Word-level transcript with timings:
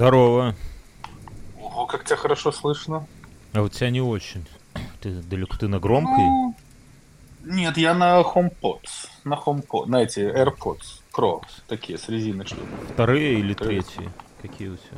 Здорово. 0.00 0.54
Ого, 1.60 1.84
как 1.84 2.04
тебя 2.04 2.16
хорошо 2.16 2.52
слышно. 2.52 3.06
А 3.52 3.60
вот 3.60 3.72
тебя 3.72 3.90
не 3.90 4.00
очень. 4.00 4.46
Ты 5.02 5.10
далеко, 5.10 5.58
ты 5.58 5.68
на 5.68 5.78
громкой? 5.78 6.24
Ну, 6.24 6.54
Нет, 7.44 7.76
я 7.76 7.92
на 7.92 8.22
HomePod. 8.22 8.80
На 9.24 9.34
HomePod. 9.34 9.88
На 9.88 10.02
эти 10.02 10.20
AirPods 10.20 11.02
Pro. 11.14 11.42
Такие, 11.68 11.98
с 11.98 12.08
резиной 12.08 12.46
что 12.46 12.56
ли. 12.56 12.62
Вторые 12.94 13.40
или 13.40 13.52
Вторые. 13.52 13.82
третьи? 13.82 14.10
Какие 14.40 14.68
у 14.68 14.76
тебя? 14.76 14.96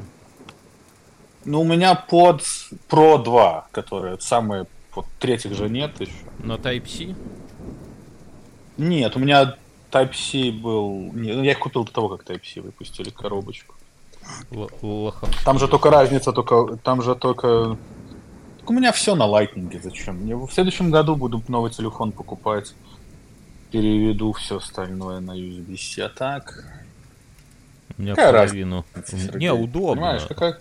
Ну, 1.47 1.63
у 1.63 1.65
меня 1.65 1.97
под 1.97 2.43
Pro 2.89 3.21
2, 3.21 3.71
которые 3.73 4.21
самые... 4.21 4.67
Вот 4.95 5.07
третьих 5.19 5.57
же 5.57 5.69
нет 5.69 6.01
еще. 6.01 6.13
На 6.39 6.53
Type-C? 6.53 7.17
Нет, 8.77 9.17
у 9.17 9.19
меня 9.19 9.57
Type-C 9.91 10.53
был... 10.53 11.11
Не, 11.13 11.33
ну, 11.33 11.43
я 11.43 11.51
их 11.51 11.59
купил 11.59 11.83
до 11.83 11.93
того, 11.93 12.09
как 12.17 12.25
Type-C 12.25 12.61
выпустили 12.61 13.11
коробочку. 13.11 13.75
Там 15.45 15.59
же 15.59 15.69
только 15.69 15.91
разница, 15.91 16.33
только... 16.33 16.77
Там 16.83 17.03
же 17.03 17.15
только... 17.15 17.77
Так 18.61 18.71
у 18.71 18.73
меня 18.73 18.93
все 18.93 19.15
на 19.15 19.25
Lightning, 19.25 19.81
зачем? 19.83 20.17
Мне 20.17 20.37
в 20.37 20.49
следующем 20.53 20.91
году 20.91 21.17
буду 21.17 21.43
новый 21.49 21.71
телефон 21.71 22.13
покупать. 22.13 22.75
Переведу 23.71 24.33
все 24.33 24.59
остальное 24.59 25.21
на 25.21 25.37
USB-C. 25.37 26.03
А 26.03 26.09
так... 26.09 26.65
У 27.99 28.03
меня 28.03 28.15
Какая 28.15 28.33
половину. 28.33 28.85
разница? 28.95 29.39
Не, 29.39 29.53
удобно. 29.53 29.95
Понимаешь, 29.95 30.27
какая... 30.29 30.59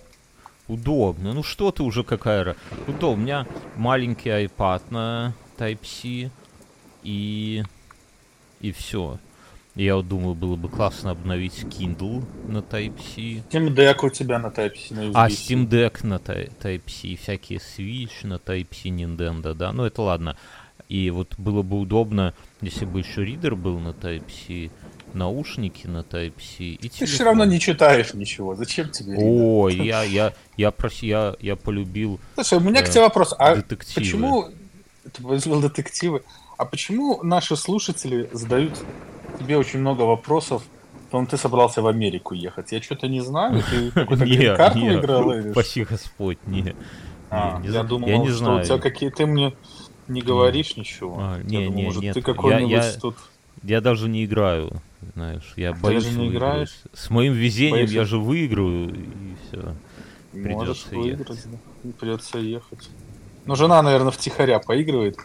Удобно. 0.68 1.32
Ну 1.32 1.42
что 1.42 1.70
ты 1.72 1.82
уже 1.82 2.02
какая 2.04 2.44
ра- 2.44 2.56
Удобно. 2.86 3.12
У 3.12 3.16
меня 3.16 3.46
маленький 3.76 4.30
iPad 4.30 4.82
на 4.90 5.32
Type-C 5.58 6.30
и... 7.02 7.62
И 8.60 8.72
все. 8.72 9.18
Я 9.74 9.96
вот 9.96 10.06
думаю, 10.06 10.34
было 10.34 10.56
бы 10.56 10.68
классно 10.68 11.12
обновить 11.12 11.64
Kindle 11.64 12.24
на 12.46 12.58
Type-C. 12.58 13.42
Steam 13.50 13.74
Deck 13.74 14.04
у 14.04 14.10
тебя 14.10 14.38
на 14.38 14.48
Type-C, 14.48 14.94
на 14.94 15.00
USB. 15.00 15.12
А 15.14 15.28
Steam 15.28 15.66
Deck 15.66 16.06
на 16.06 16.16
Ty- 16.16 16.52
Type-C, 16.60 17.16
всякие 17.16 17.58
Switch 17.58 18.26
на 18.26 18.34
Type-C 18.34 18.90
Nintendo, 18.90 19.54
да, 19.54 19.72
ну 19.72 19.84
это 19.84 20.02
ладно. 20.02 20.36
И 20.90 21.08
вот 21.10 21.38
было 21.38 21.62
бы 21.62 21.80
удобно, 21.80 22.34
если 22.60 22.84
бы 22.84 22.98
еще 22.98 23.24
ридер 23.24 23.56
был 23.56 23.78
на 23.78 23.90
Type-C, 23.90 24.70
наушники 25.14 25.86
на 25.86 26.00
Type-C 26.00 26.64
и 26.64 26.76
Ты 26.76 26.88
телефон. 26.88 27.06
все 27.06 27.24
равно 27.24 27.44
не 27.46 27.58
читаешь 27.58 28.12
ничего. 28.12 28.54
Зачем 28.54 28.90
тебе? 28.90 29.12
ридер? 29.12 29.24
Ой, 29.26 29.74
я, 29.76 30.02
я, 30.02 30.34
я, 30.58 30.70
прос... 30.70 31.02
я, 31.02 31.34
я 31.40 31.56
полюбил 31.56 32.20
Слушай, 32.34 32.58
у 32.58 32.60
меня 32.60 32.82
к 32.82 32.88
э, 32.88 32.90
тебе 32.90 33.00
вопрос. 33.02 33.34
А 33.38 33.56
детективы. 33.56 33.94
почему... 33.94 34.48
Ты 35.10 35.22
вызвал 35.22 35.60
детективы. 35.62 36.22
А 36.58 36.64
почему 36.66 37.22
наши 37.22 37.56
слушатели 37.56 38.28
задают 38.32 38.78
тебе 39.38 39.56
очень 39.56 39.78
много 39.80 40.02
вопросов, 40.02 40.62
потом 41.10 41.26
ты 41.26 41.36
собрался 41.36 41.82
в 41.82 41.86
Америку 41.86 42.34
ехать? 42.34 42.72
Я 42.72 42.80
что-то 42.82 43.08
не 43.08 43.20
знаю. 43.20 43.62
Ты 43.70 43.90
какой-то 43.94 44.24
грин-карт 44.24 44.74
выиграл? 44.76 45.52
Спаси 45.52 45.84
Господь, 45.84 46.38
не. 46.46 46.74
А, 47.30 47.58
не 47.60 47.68
я 47.68 47.82
думал, 47.82 48.08
Я 48.08 48.18
не 48.18 48.28
что 48.28 48.36
знаю. 48.38 48.60
у 48.60 48.64
тебя 48.64 48.78
какие... 48.78 49.08
Ты 49.10 49.24
мне 49.26 49.54
не 50.08 50.20
говоришь 50.20 50.76
ничего. 50.76 51.16
А, 51.18 51.38
Я 51.38 51.42
не, 51.60 51.64
думал, 51.66 51.78
не, 51.78 51.84
может, 51.84 52.02
нет. 52.02 52.14
ты 52.14 52.22
какой-нибудь 52.22 52.70
я- 52.70 52.92
тут... 53.00 53.16
Я 53.62 53.80
даже 53.80 54.08
не 54.08 54.24
играю, 54.24 54.82
знаешь, 55.14 55.52
я 55.56 55.72
боюсь 55.72 56.04
даже 56.04 56.18
не 56.18 56.26
выиграть. 56.26 56.36
играешь? 56.42 56.80
С 56.92 57.10
моим 57.10 57.32
везением 57.32 57.76
Боишься? 57.76 57.94
я 57.94 58.04
же 58.04 58.18
выиграю, 58.18 58.88
и 58.90 59.36
все. 59.48 59.74
Можешь 60.32 60.82
придется 60.84 60.88
выиграть, 60.96 61.46
да. 61.84 61.90
Придется 62.00 62.38
ехать. 62.38 62.90
Ну, 63.46 63.54
жена, 63.54 63.80
наверное, 63.82 64.10
втихаря 64.10 64.58
поигрывает. 64.58 65.16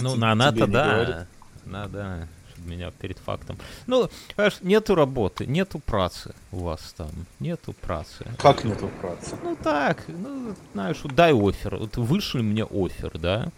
Ну, 0.00 0.14
на 0.16 0.32
она-то 0.32 0.66
не 0.66 0.72
говорит. 0.72 1.16
да. 1.64 2.28
Надо, 2.62 2.70
меня 2.70 2.90
перед 2.90 3.18
фактом. 3.18 3.58
Ну, 3.86 4.08
понимаешь, 4.36 4.58
нету 4.62 4.94
работы, 4.94 5.46
нету 5.46 5.78
працы 5.78 6.34
у 6.50 6.58
вас 6.64 6.94
там. 6.96 7.08
Нету 7.40 7.72
працы. 7.80 8.26
Как 8.38 8.64
нету 8.64 8.90
працы? 9.00 9.36
Ну 9.42 9.56
так, 9.62 10.04
ну, 10.08 10.54
знаешь, 10.72 11.00
дай 11.04 11.32
офер. 11.32 11.76
Вот 11.76 11.96
вышли 11.96 12.42
мне 12.42 12.64
офер, 12.64 13.12
да? 13.18 13.48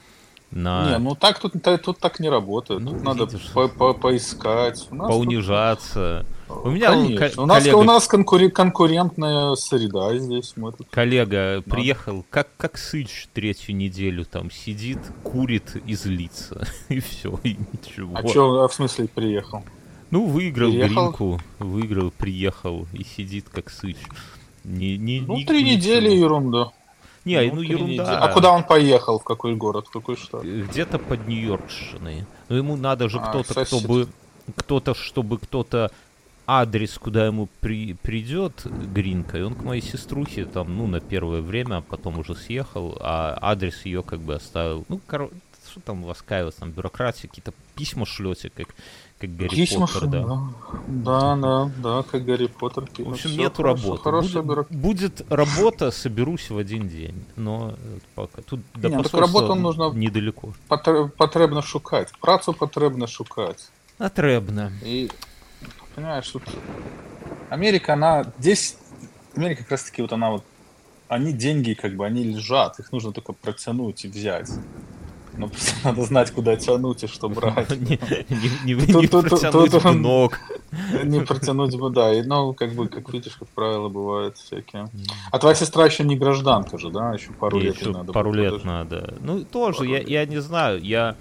На 0.50 0.91
Не, 0.91 0.98
ну 0.98 1.15
так 1.16 1.41
тут, 1.41 1.54
тут 1.82 1.98
так 1.98 2.20
не 2.20 2.28
работает. 2.28 2.81
Ну, 2.81 2.92
тут 2.92 3.03
надо 3.03 3.25
видишь. 3.25 3.50
по- 3.53 3.69
по- 3.69 3.94
поискать. 3.94 4.87
У 4.91 4.94
нас 4.94 5.09
поунижаться. 5.09 6.25
У 6.49 6.71
меня 6.71 6.91
Конечно. 6.91 7.28
ко- 7.31 7.41
у 7.43 7.47
нас, 7.47 7.62
коллега- 7.62 7.77
у 7.77 7.82
нас 7.82 8.09
конкуре- 8.10 8.50
конкурентная 8.50 9.55
среда 9.55 10.16
здесь. 10.19 10.53
Мы 10.56 10.72
тут... 10.72 10.87
Коллега 10.91 11.62
приехал, 11.62 12.25
как, 12.31 12.49
как 12.56 12.77
сыч 12.78 13.28
третью 13.32 13.75
неделю 13.77 14.25
там 14.25 14.50
сидит, 14.50 14.99
курит 15.22 15.77
и 15.87 15.94
злится. 15.94 16.66
И 16.88 17.00
все, 17.00 17.38
и 17.43 17.56
ничего. 17.72 18.10
А 18.16 18.22
чё, 18.28 18.62
а 18.62 18.69
в 18.69 18.75
смысле 18.75 19.09
приехал? 19.09 19.62
Ну, 20.10 20.27
выиграл 20.27 20.71
Приехал? 20.71 20.94
гринку, 20.94 21.41
выиграл, 21.59 22.10
приехал 22.10 22.87
и 22.93 23.04
сидит 23.04 23.47
как 23.50 23.71
сыч. 23.71 23.97
Не, 24.62 24.97
не, 24.97 25.21
Ну, 25.21 25.37
ни- 25.38 25.44
три 25.44 25.62
ничего. 25.62 25.77
недели 25.77 26.10
ерунда. 26.10 26.72
Не, 27.25 27.41
ну, 27.50 27.60
три 27.60 27.69
ерунда. 27.71 27.93
недели. 27.93 28.06
А 28.21 28.28
куда 28.28 28.53
он 28.53 28.65
поехал? 28.65 29.19
В 29.19 29.25
какой 29.25 29.54
город? 29.56 29.87
В 29.88 29.91
какой 29.91 30.16
штат? 30.16 30.43
Где-то 30.44 30.99
под 30.99 31.27
Нью-Йоркшиной. 31.27 32.27
Но 32.49 32.56
ему 32.56 32.77
надо 32.77 33.09
же 33.09 33.19
А, 33.19 33.28
кто-то, 33.28 33.65
кто 33.65 33.81
бы... 33.81 34.09
Кто-то, 34.56 34.94
чтобы 34.94 35.38
кто-то 35.38 35.91
адрес, 36.47 36.99
куда 36.99 37.27
ему 37.27 37.49
при, 37.60 37.94
придет 37.94 38.66
гринка, 38.93 39.38
и 39.38 39.43
он 39.43 39.55
к 39.55 39.62
моей 39.62 39.82
сеструхе 39.82 40.44
там, 40.44 40.77
ну, 40.77 40.87
на 40.87 41.00
первое 41.00 41.41
время, 41.41 41.77
а 41.78 41.81
потом 41.82 42.19
уже 42.19 42.34
съехал, 42.34 42.97
а 43.00 43.38
адрес 43.41 43.84
ее 43.84 44.03
как 44.03 44.21
бы 44.21 44.34
оставил. 44.34 44.84
Ну, 44.88 45.00
короче, 45.06 45.34
что 45.71 45.81
там 45.81 46.04
у 46.04 46.06
вас 46.06 46.22
каялось, 46.22 46.54
там 46.56 46.71
бюрократия, 46.71 47.28
какие-то 47.28 47.53
письма 47.75 48.04
шлете, 48.06 48.50
как, 48.54 48.69
как 49.19 49.34
Гарри 49.34 49.49
Письма, 49.49 49.87
Поттер, 49.87 49.97
что- 49.97 50.06
да. 50.06 50.27
да. 50.87 51.37
Да, 51.37 51.71
да, 51.83 52.03
как 52.03 52.25
Гарри 52.25 52.47
Поттер. 52.47 52.84
В 52.99 53.10
общем, 53.12 53.31
Всё 53.31 53.38
нету 53.41 53.62
хорошо, 53.62 53.83
работы. 53.83 54.03
Хорошая 54.03 54.43
будет, 54.43 54.47
бюро- 54.47 54.66
будет 54.71 55.33
работа, 55.33 55.91
соберусь 55.91 56.50
в 56.50 56.59
один 56.59 56.88
день. 56.88 57.25
Но 57.37 57.75
э, 57.78 57.99
пока 58.15 58.43
тут 58.43 58.60
до 58.75 58.88
Не, 58.91 58.97
ну 58.97 59.03
так 59.03 59.15
работу 59.15 59.54
нужно- 59.54 59.91
недалеко. 59.94 60.53
Потр- 60.69 61.09
Потребно 61.09 61.62
шукать. 61.62 62.12
Працу 62.21 62.53
потребно 62.53 63.06
шукать. 63.06 63.71
Потребно. 63.99 64.71
И, 64.84 65.10
понимаешь, 65.94 66.28
тут 66.28 66.43
Америка, 67.50 67.93
она 67.94 68.25
здесь, 68.38 68.77
Америка 69.37 69.62
как 69.62 69.72
раз 69.72 69.84
таки 69.84 70.03
вот 70.03 70.12
она 70.12 70.31
вот, 70.31 70.44
они 71.09 71.32
деньги 71.32 71.75
как 71.75 71.94
бы, 71.97 72.05
они 72.06 72.25
лежат, 72.25 72.78
их 72.81 72.93
нужно 72.93 73.12
только 73.12 73.32
протянуть 73.32 74.04
и 74.04 74.09
взять. 74.09 74.50
Но 75.37 75.49
просто 75.49 75.75
надо 75.84 76.03
знать, 76.04 76.31
куда 76.31 76.56
тянуть 76.56 77.03
и 77.03 77.06
что 77.09 77.28
брать. 77.28 77.69
Не, 77.81 77.99
не, 78.65 78.75
не, 78.75 78.87
Тут- 78.93 79.03
не 79.03 79.09
тут- 79.09 79.28
протянуть 79.28 79.71
тут 79.72 79.84
он- 79.84 80.03
ног. 80.03 80.39
Не 81.04 81.21
протянуть 81.21 81.77
бы, 81.77 81.91
да. 81.91 82.13
И, 82.13 82.22
ну, 82.22 82.53
как 82.54 82.72
бы, 82.72 82.86
как 82.89 83.13
видишь, 83.13 83.34
как 83.36 83.48
правило, 83.48 83.89
бывают 83.89 84.36
всякие. 84.39 84.89
А 85.33 85.39
твоя 85.41 85.54
сестра 85.57 85.86
еще 85.86 86.04
не 86.04 86.16
гражданка 86.16 86.78
же, 86.78 86.91
да? 86.91 87.13
Еще 87.15 87.33
пару 87.33 87.59
лет 87.59 87.77
ещё 87.80 87.91
надо. 87.92 88.13
пару 88.13 88.33
лет 88.33 88.53
подождать. 88.53 88.65
надо. 88.91 89.15
Ну, 89.21 89.45
тоже, 89.45 89.78
Пару 89.78 89.91
я, 89.91 89.98
лет. 89.98 90.09
я 90.09 90.27
не 90.27 90.41
знаю, 90.41 90.80
я, 90.80 91.16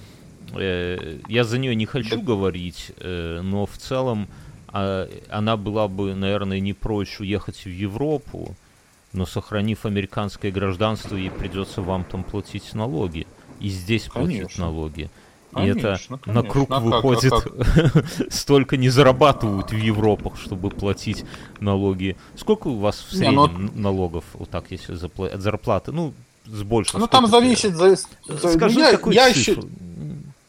э, 0.56 1.20
я 1.28 1.44
за 1.44 1.58
нее 1.58 1.76
не 1.76 1.86
хочу 1.88 2.22
говорить, 2.22 2.92
э, 3.00 3.42
но 3.44 3.66
в 3.66 3.78
целом 3.78 4.28
а, 4.74 5.08
она 5.30 5.56
была 5.56 5.88
бы, 5.88 6.14
наверное, 6.16 6.60
не 6.60 6.74
прочь 6.74 7.20
уехать 7.20 7.64
в 7.66 7.70
Европу, 7.70 8.56
но 9.14 9.26
сохранив 9.26 9.86
американское 9.86 10.52
гражданство, 10.52 11.16
ей 11.16 11.30
придется 11.30 11.82
вам 11.82 12.04
там 12.04 12.24
платить 12.24 12.74
налоги. 12.74 13.28
И 13.60 13.70
здесь 13.70 14.04
платить 14.04 14.38
Конечно. 14.38 14.66
налоги. 14.66 15.10
И 15.56 15.62
это 15.68 15.80
Конечно, 15.82 16.20
на 16.26 16.34
конечно. 16.42 16.50
круг 16.52 16.68
А 16.72 16.74
как, 16.76 16.84
а 16.84 16.86
выходит, 16.86 17.34
столько 18.34 18.76
не 18.76 18.90
зарабатывают 18.90 19.72
в 19.72 19.78
Европах, 19.78 20.34
чтобы 20.38 20.72
платить 20.72 21.24
налоги. 21.60 22.16
Сколько 22.36 22.70
у 22.70 22.80
вас 22.80 22.98
в 23.08 23.12
Не, 23.14 23.18
среднем 23.20 23.36
ну- 23.36 23.46
н- 23.46 23.72
налогов, 23.76 24.24
вот 24.34 24.50
так, 24.50 24.66
если 24.72 24.96
запла- 24.96 25.28
от 25.30 25.42
зарплаты? 25.42 25.92
Ну, 25.92 26.14
с 26.46 26.64
больше. 26.64 26.98
Ну, 26.98 27.06
там 27.08 27.28
зависит... 27.28 27.76
за- 27.76 27.96
Скажи 27.96 28.80
ну, 28.80 28.86
я, 28.86 28.92
какую 28.94 29.14
я 29.14 29.32
цифру. 29.32 29.62
щи- 29.62 29.70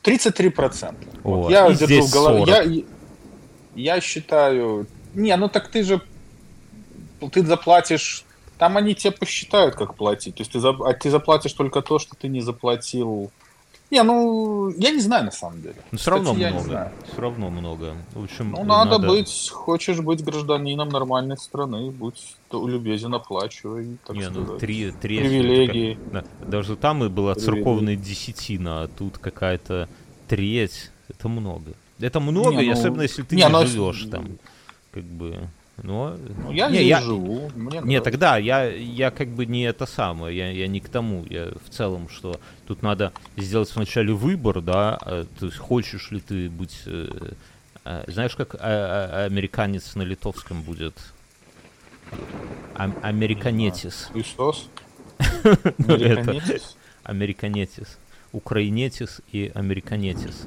33%. 0.02 0.94
О, 1.22 1.28
Вот 1.42 1.50
я 1.50 1.68
и 1.68 1.74
здесь 1.74 2.06
в 2.10 2.12
голове... 2.12 2.46
40. 2.46 2.48
Я, 2.48 2.82
я 3.74 4.00
считаю... 4.00 4.86
Не, 5.14 5.36
ну 5.36 5.48
так 5.48 5.68
ты 5.68 5.82
же... 5.82 6.00
Ты 7.32 7.44
заплатишь... 7.44 8.24
Там 8.58 8.76
они 8.76 8.94
тебе 8.94 9.10
посчитают, 9.10 9.74
как 9.74 9.94
платить. 9.94 10.36
То 10.36 10.42
есть 10.42 10.52
ты, 10.52 10.60
за- 10.60 10.76
а 10.86 10.92
ты 10.92 11.10
заплатишь 11.10 11.52
только 11.52 11.82
то, 11.82 11.98
что 11.98 12.14
ты 12.14 12.28
не 12.28 12.40
заплатил... 12.40 13.30
Не, 13.90 14.02
ну, 14.02 14.70
я 14.70 14.90
не 14.90 15.00
знаю 15.00 15.24
на 15.26 15.30
самом 15.30 15.60
деле. 15.60 15.76
Но 15.92 15.98
все 15.98 16.10
равно 16.10 16.34
Кстати, 16.34 16.52
много. 16.52 16.92
Все 17.12 17.20
равно 17.20 17.50
много. 17.50 17.94
В 18.14 18.24
общем, 18.24 18.50
Ну, 18.52 18.64
надо, 18.64 18.98
быть, 18.98 19.50
хочешь 19.52 20.00
быть 20.00 20.24
гражданином 20.24 20.88
нормальной 20.88 21.36
страны, 21.36 21.90
будь 21.90 22.36
любезен, 22.50 23.14
оплачивай, 23.14 23.98
так 24.06 24.16
Не, 24.16 24.30
ну, 24.30 24.58
три, 24.58 24.90
треть. 24.90 25.20
Привилегии. 25.20 25.98
Да, 26.12 26.24
даже 26.46 26.76
там 26.76 27.04
и 27.04 27.08
была 27.08 27.34
Привилегии. 27.34 27.62
церковная 27.62 27.96
десятина, 27.96 28.82
а 28.82 28.88
тут 28.88 29.18
какая-то 29.18 29.88
треть. 30.28 30.90
Это 31.08 31.28
много. 31.28 31.74
Это 32.00 32.20
много, 32.20 32.50
Не, 32.61 32.67
ну, 32.67 32.73
особенно 32.73 33.02
если 33.02 33.23
ты 33.23 33.37
не, 33.37 33.43
не, 33.43 33.49
ну, 33.49 33.58
а 33.58 33.67
живешь 33.67 34.05
там. 34.11 34.38
Как 34.93 35.05
бы. 35.05 35.49
Но, 35.82 36.17
Ну, 36.44 36.52
я 36.52 36.69
не, 36.70 36.85
я, 36.85 37.00
живу. 37.00 37.50
Мне 37.56 37.64
Не, 37.81 37.81
нравится. 37.81 38.00
тогда 38.02 38.37
я, 38.38 38.64
я 38.67 39.11
как 39.11 39.29
бы 39.29 39.44
не 39.44 39.62
это 39.64 39.87
самое, 39.87 40.37
я, 40.37 40.50
я 40.52 40.69
не 40.69 40.81
к 40.81 40.88
тому, 40.88 41.25
я 41.29 41.50
в 41.64 41.69
целом, 41.70 42.08
что 42.08 42.38
тут 42.69 42.82
надо 42.82 43.12
сделать 43.37 43.75
вначале 43.75 44.12
выбор, 44.12 44.61
да, 44.61 44.99
э, 45.05 45.25
то 45.41 45.46
есть 45.46 45.58
хочешь 45.58 46.12
ли 46.12 46.20
ты 46.20 46.49
быть, 46.49 46.82
э, 46.87 47.08
э, 47.85 48.05
знаешь, 48.06 48.37
как 48.37 48.55
э, 48.55 48.58
э, 48.61 49.26
американец 49.26 49.96
на 49.96 50.02
литовском 50.02 50.62
будет, 50.62 50.94
Ам- 52.75 52.94
Американетис. 53.02 54.11
Христос? 54.12 54.69
Ну, 55.79 55.94
Американетис? 55.94 56.76
Американетис. 57.02 57.99
Украинетис 58.32 59.20
и 59.32 59.50
Американетис. 59.55 60.46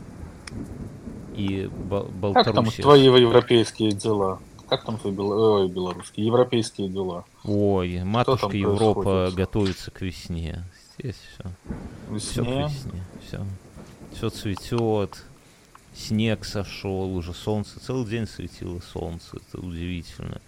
И 1.37 1.69
Ба- 1.89 2.05
Как 2.33 2.53
там 2.53 2.65
твои 2.65 3.03
европейские 3.05 3.91
дела? 3.91 4.39
Как 4.67 4.83
там 4.83 4.97
твои 4.97 5.13
бела- 5.13 5.61
ой, 5.61 5.69
белорусские? 5.69 6.25
Европейские 6.25 6.89
дела? 6.89 7.23
Ой, 7.45 8.03
матушка 8.03 8.49
Европа 8.57 9.03
происходит? 9.03 9.35
готовится 9.35 9.91
к 9.91 10.01
весне. 10.01 10.63
Здесь 10.99 11.15
все. 11.15 12.19
Все 12.19 12.43
к 12.43 12.47
весне. 12.47 13.03
Все. 13.25 13.45
Все 14.13 14.29
цветет. 14.29 15.23
Снег 15.95 16.43
сошел, 16.43 17.15
уже 17.15 17.33
солнце. 17.33 17.79
Целый 17.79 18.05
день 18.07 18.27
светило 18.27 18.79
солнце. 18.93 19.37
Это 19.37 19.63
удивительно. 19.65 20.41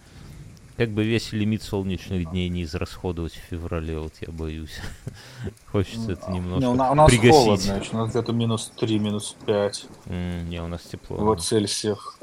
Как 0.80 0.88
бы 0.88 1.04
весь 1.04 1.32
лимит 1.32 1.62
солнечных 1.62 2.30
дней 2.30 2.48
не 2.48 2.62
израсходовать 2.62 3.34
в 3.34 3.50
феврале, 3.50 3.98
вот 3.98 4.14
я 4.22 4.32
боюсь. 4.32 4.80
Хочется 5.66 6.12
это 6.12 6.30
Не, 6.30 6.38
немножко 6.38 6.72
на- 6.72 6.90
у 6.92 6.94
нас 6.94 7.10
пригасить. 7.10 7.32
холодно, 7.34 7.62
значит, 7.64 7.92
у 7.92 7.96
нас 7.98 8.08
где-то 8.08 8.32
минус 8.32 8.72
3, 8.80 8.98
минус 8.98 9.36
5 9.44 9.84
М, 10.06 10.48
Не, 10.48 10.62
у 10.62 10.68
нас 10.68 10.80
тепло. 10.80 11.34
в 11.34 11.38
Цельсиях. 11.42 12.18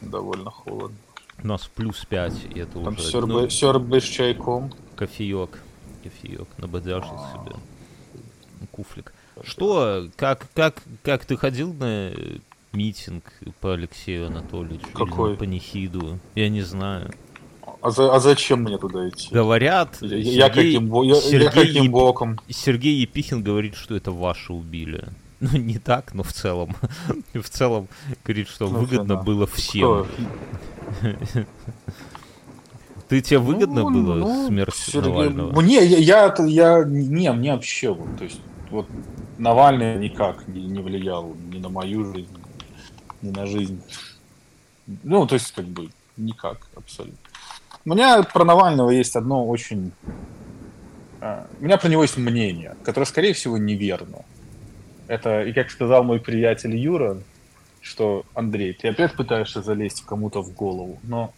Довольно 0.00 0.50
холодно. 0.50 0.96
У 1.44 1.46
нас 1.48 1.66
плюс 1.68 2.02
5, 2.06 2.32
и 2.54 2.60
это 2.60 2.82
Там 2.82 2.94
уже 2.94 3.02
сербы, 3.02 3.42
ну, 3.42 3.50
сербы 3.50 4.00
с 4.00 4.04
чайком. 4.04 4.72
кофеек. 4.96 5.62
Кофеек. 6.02 6.48
Набодяжил 6.56 7.18
себе. 7.34 7.56
Куфлик. 8.72 9.12
Что, 9.44 10.08
как, 10.16 10.46
как, 10.54 10.82
как 11.02 11.26
ты 11.26 11.36
ходил 11.36 11.74
на 11.74 12.10
э, 12.14 12.38
митинг 12.72 13.24
по 13.60 13.74
Алексею 13.74 14.28
Анатольевичу? 14.28 14.86
Или 14.86 14.92
Какой? 14.94 15.30
на 15.32 15.36
панихиду? 15.36 16.18
Я 16.34 16.48
не 16.48 16.62
знаю. 16.62 17.12
А, 17.80 17.90
за- 17.90 18.12
а 18.14 18.18
зачем 18.20 18.62
мне 18.62 18.76
туда 18.78 19.08
идти? 19.08 19.28
Говорят, 19.32 19.98
Я, 20.00 20.16
я 20.16 20.24
Сергей, 20.48 20.72
каким, 20.72 20.88
бо- 20.88 21.04
я, 21.04 21.14
я 21.14 21.20
Сергей 21.20 21.48
каким 21.50 21.84
Еп- 21.84 21.92
боком? 21.92 22.40
Сергей 22.48 22.96
Епихин 23.00 23.42
говорит, 23.42 23.74
что 23.76 23.94
это 23.96 24.10
ваши 24.12 24.52
убили. 24.52 25.04
Ну, 25.40 25.56
не 25.56 25.78
так, 25.78 26.14
но 26.14 26.24
в 26.24 26.32
целом. 26.32 26.74
В 27.32 27.48
целом, 27.48 27.86
говорит, 28.24 28.48
что 28.48 28.66
Ну, 28.68 28.80
выгодно 28.80 29.14
да. 29.14 29.22
было 29.22 29.46
всем. 29.46 30.06
Ты 33.08 33.20
тебе 33.22 33.38
выгодно 33.38 33.82
Ну, 33.82 33.90
было 33.90 34.14
ну, 34.16 34.48
смерть 34.48 34.74
Сергей- 34.74 35.08
Навального? 35.10 35.60
Не, 35.62 35.74
я, 35.84 35.98
я, 35.98 36.34
я, 36.46 36.84
не, 36.84 37.32
мне 37.32 37.52
вообще, 37.54 37.92
вот, 37.94 38.18
то 38.18 38.24
есть, 38.24 38.40
вот, 38.70 38.86
Навальный 39.38 39.96
никак 39.98 40.46
не, 40.48 40.62
не 40.66 40.80
влиял 40.80 41.34
ни 41.52 41.58
на 41.58 41.68
мою 41.68 42.12
жизнь, 42.12 42.28
ни 43.22 43.30
на 43.30 43.46
жизнь. 43.46 43.80
Ну, 45.04 45.26
то 45.26 45.34
есть, 45.36 45.52
как 45.52 45.64
бы, 45.66 45.88
никак, 46.16 46.66
абсолютно. 46.76 47.16
У 47.84 47.90
меня 47.90 48.22
про 48.22 48.44
Навального 48.44 48.90
есть 48.90 49.16
одно 49.16 49.46
очень... 49.46 49.92
а, 51.20 51.46
У 51.60 51.64
меня 51.64 51.76
про 51.78 51.88
него 51.88 52.02
есть 52.02 52.16
мнение, 52.16 52.76
которое, 52.84 53.06
скорее 53.06 53.32
всего, 53.32 53.56
неверно. 53.58 54.24
Это, 55.06 55.42
и 55.42 55.52
как 55.52 55.70
сказал 55.70 56.04
мой 56.04 56.20
приятель 56.20 56.76
Юра, 56.76 57.16
что, 57.80 58.24
Андрей, 58.34 58.74
ты 58.74 58.88
опять 58.88 59.14
пытаешься 59.14 59.62
залезть 59.62 60.04
кому-то 60.04 60.42
в 60.42 60.52
голову, 60.52 60.98
но 61.02 61.32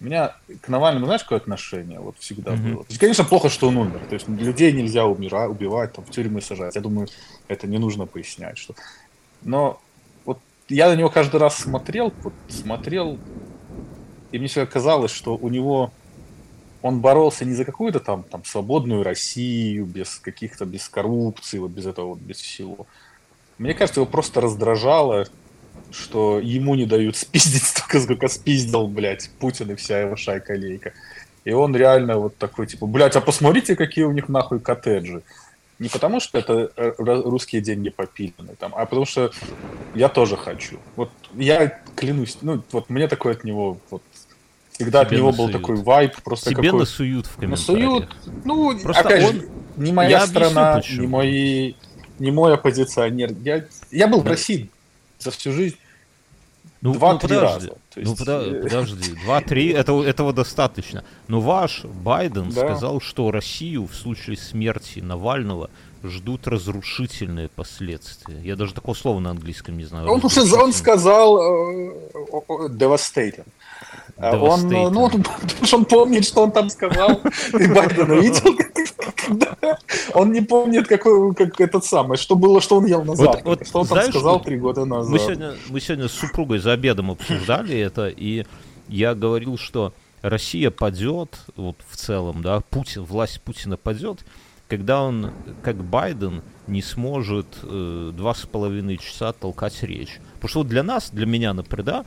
у 0.00 0.04
меня 0.04 0.34
к 0.62 0.68
Навальному, 0.68 1.06
знаешь, 1.06 1.22
какое 1.22 1.38
отношение 1.38 2.00
вот 2.00 2.16
всегда 2.18 2.52
Мгм. 2.52 2.72
было? 2.74 2.84
То 2.84 2.88
есть, 2.88 2.98
конечно, 3.00 3.22
плохо, 3.24 3.48
что 3.48 3.68
он 3.68 3.76
умер. 3.76 4.00
То 4.08 4.14
есть 4.14 4.26
людей 4.28 4.72
нельзя 4.72 5.04
умира, 5.06 5.46
убивать, 5.46 5.92
там, 5.92 6.04
в 6.04 6.10
тюрьмы 6.10 6.40
сажать. 6.40 6.74
Я 6.74 6.80
думаю, 6.80 7.06
это 7.48 7.66
не 7.68 7.78
нужно 7.78 8.06
пояснять. 8.06 8.56
Что... 8.58 8.74
Но 9.42 9.80
вот 10.24 10.40
я 10.68 10.88
на 10.88 10.96
него 10.96 11.10
каждый 11.10 11.36
раз 11.38 11.58
смотрел, 11.58 12.12
вот 12.22 12.32
смотрел, 12.48 13.18
и 14.32 14.38
мне 14.38 14.48
всегда 14.48 14.66
казалось, 14.66 15.10
что 15.10 15.36
у 15.36 15.48
него 15.48 15.92
он 16.82 17.00
боролся 17.00 17.44
не 17.44 17.54
за 17.54 17.64
какую-то 17.64 18.00
там, 18.00 18.22
там 18.22 18.44
свободную 18.44 19.02
Россию, 19.02 19.84
без 19.84 20.16
каких-то, 20.16 20.64
без 20.64 20.88
коррупции, 20.88 21.58
вот 21.58 21.70
без 21.70 21.86
этого, 21.86 22.10
вот, 22.10 22.18
без 22.18 22.40
всего. 22.40 22.86
Мне 23.58 23.74
кажется, 23.74 24.00
его 24.00 24.10
просто 24.10 24.40
раздражало, 24.40 25.26
что 25.90 26.40
ему 26.40 26.74
не 26.74 26.86
дают 26.86 27.16
спиздить 27.16 27.62
столько, 27.64 28.00
сколько 28.00 28.28
спиздил, 28.28 28.86
блядь, 28.86 29.30
Путин 29.38 29.72
и 29.72 29.74
вся 29.74 30.00
его 30.00 30.16
шайка-лейка. 30.16 30.92
И 31.44 31.52
он 31.52 31.74
реально 31.74 32.18
вот 32.18 32.36
такой, 32.36 32.66
типа, 32.66 32.86
блядь, 32.86 33.16
а 33.16 33.20
посмотрите, 33.20 33.76
какие 33.76 34.04
у 34.04 34.12
них 34.12 34.28
нахуй 34.28 34.60
коттеджи. 34.60 35.22
Не 35.80 35.88
потому, 35.88 36.20
что 36.20 36.38
это 36.38 36.70
э, 36.76 36.92
русские 36.98 37.62
деньги 37.62 37.88
попилены, 37.88 38.54
там, 38.58 38.74
а 38.76 38.84
потому 38.84 39.06
что 39.06 39.32
я 39.94 40.10
тоже 40.10 40.36
хочу. 40.36 40.78
Вот 40.94 41.10
я 41.34 41.80
клянусь, 41.96 42.36
ну, 42.42 42.62
вот 42.70 42.90
мне 42.90 43.08
такой 43.08 43.32
от 43.32 43.44
него, 43.44 43.78
вот, 43.88 44.02
всегда 44.72 45.00
от 45.00 45.08
Тебе 45.08 45.16
него 45.18 45.32
был 45.32 45.48
такой 45.48 45.76
вайб, 45.76 46.20
просто 46.22 46.50
Тебе 46.50 46.64
какой... 46.64 46.80
насуют 46.80 47.26
в 47.26 47.36
комментариях. 47.36 48.02
Насуют, 48.02 48.16
ну, 48.44 48.78
Просто 48.78 49.02
опять 49.02 49.24
он- 49.24 49.40
же, 49.40 49.48
не 49.78 49.92
моя 49.92 50.10
Я 50.10 50.26
страна, 50.26 50.82
не 50.86 51.06
мой, 51.06 51.76
не 52.18 52.30
мой 52.30 52.52
оппозиционер. 52.52 53.32
Я, 53.42 53.64
я 53.90 54.06
был 54.06 54.20
в 54.20 54.26
России 54.26 54.68
за 55.18 55.30
всю 55.30 55.50
жизнь 55.50 55.76
Ну, 56.82 56.94
два-три 56.94 57.34
ну, 57.34 57.40
подожди. 57.40 57.66
раза. 57.68 57.68
То 57.68 58.00
Ну, 58.00 58.10
есть, 58.10 58.22
э, 58.26 58.60
подожди, 58.62 59.14
два-три, 59.24 59.68
это, 59.68 60.02
этого 60.02 60.32
достаточно. 60.32 61.04
Но 61.28 61.40
ваш 61.40 61.84
Байден 61.84 62.50
Да. 62.50 62.60
сказал, 62.60 63.00
что 63.00 63.30
Россию 63.30 63.86
в 63.86 63.94
случае 63.94 64.36
смерти 64.36 65.00
Навального 65.00 65.68
ждут 66.02 66.46
разрушительные 66.48 67.48
последствия. 67.48 68.40
Я 68.42 68.56
даже 68.56 68.72
такого 68.72 68.94
слова 68.94 69.20
на 69.20 69.30
английском 69.30 69.76
не 69.76 69.84
знаю. 69.84 70.08
Он, 70.08 70.22
он 70.22 70.72
сказал 70.72 71.38
э, 71.38 71.92
devastating. 72.70 73.46
А 74.22 74.36
Он, 74.36 74.60
Devastating. 74.68 74.90
ну, 74.90 75.10
он, 75.72 75.84
помнит, 75.86 76.24
что 76.26 76.42
он 76.42 76.52
там 76.52 76.68
сказал. 76.68 77.20
Ты 77.52 77.72
Байдена 77.74 78.12
видел? 78.14 78.56
когда- 79.16 79.78
Он 80.14 80.32
не 80.32 80.40
помнит, 80.42 80.86
какой, 80.88 81.34
как 81.34 81.60
этот 81.60 81.84
самый, 81.84 82.18
что 82.18 82.36
было, 82.36 82.60
что 82.60 82.76
он 82.76 82.86
ел 82.86 83.02
на 83.04 83.16
завтрак. 83.16 83.44
вот 83.44 83.66
Что 83.66 83.80
он 83.80 83.86
там 83.86 83.96
знаешь, 83.98 84.10
сказал 84.10 84.34
вот 84.34 84.44
три 84.44 84.58
года 84.58 84.84
назад. 84.84 85.10
Мы 85.10 85.18
сегодня, 85.18 85.54
мы 85.68 85.80
сегодня 85.80 86.08
с 86.08 86.12
супругой 86.12 86.58
за 86.58 86.72
обедом 86.72 87.10
обсуждали 87.10 87.78
это, 87.78 88.08
и 88.08 88.44
я 88.88 89.14
говорил, 89.14 89.56
что 89.56 89.94
Россия 90.22 90.70
падет, 90.70 91.38
вот 91.56 91.76
в 91.88 91.96
целом, 91.96 92.42
да, 92.42 92.60
Путин, 92.60 93.04
власть 93.04 93.40
Путина 93.40 93.76
падет, 93.78 94.18
когда 94.68 95.02
он, 95.02 95.32
как 95.62 95.82
Байден, 95.82 96.42
не 96.66 96.82
сможет 96.82 97.46
э, 97.62 98.12
два 98.14 98.34
с 98.34 98.40
половиной 98.46 98.98
часа 98.98 99.32
толкать 99.32 99.82
речь. 99.82 100.20
Потому 100.34 100.48
что 100.48 100.58
вот 100.60 100.68
для 100.68 100.82
нас, 100.82 101.10
для 101.10 101.26
меня, 101.26 101.54
например, 101.54 101.84
да, 101.84 102.04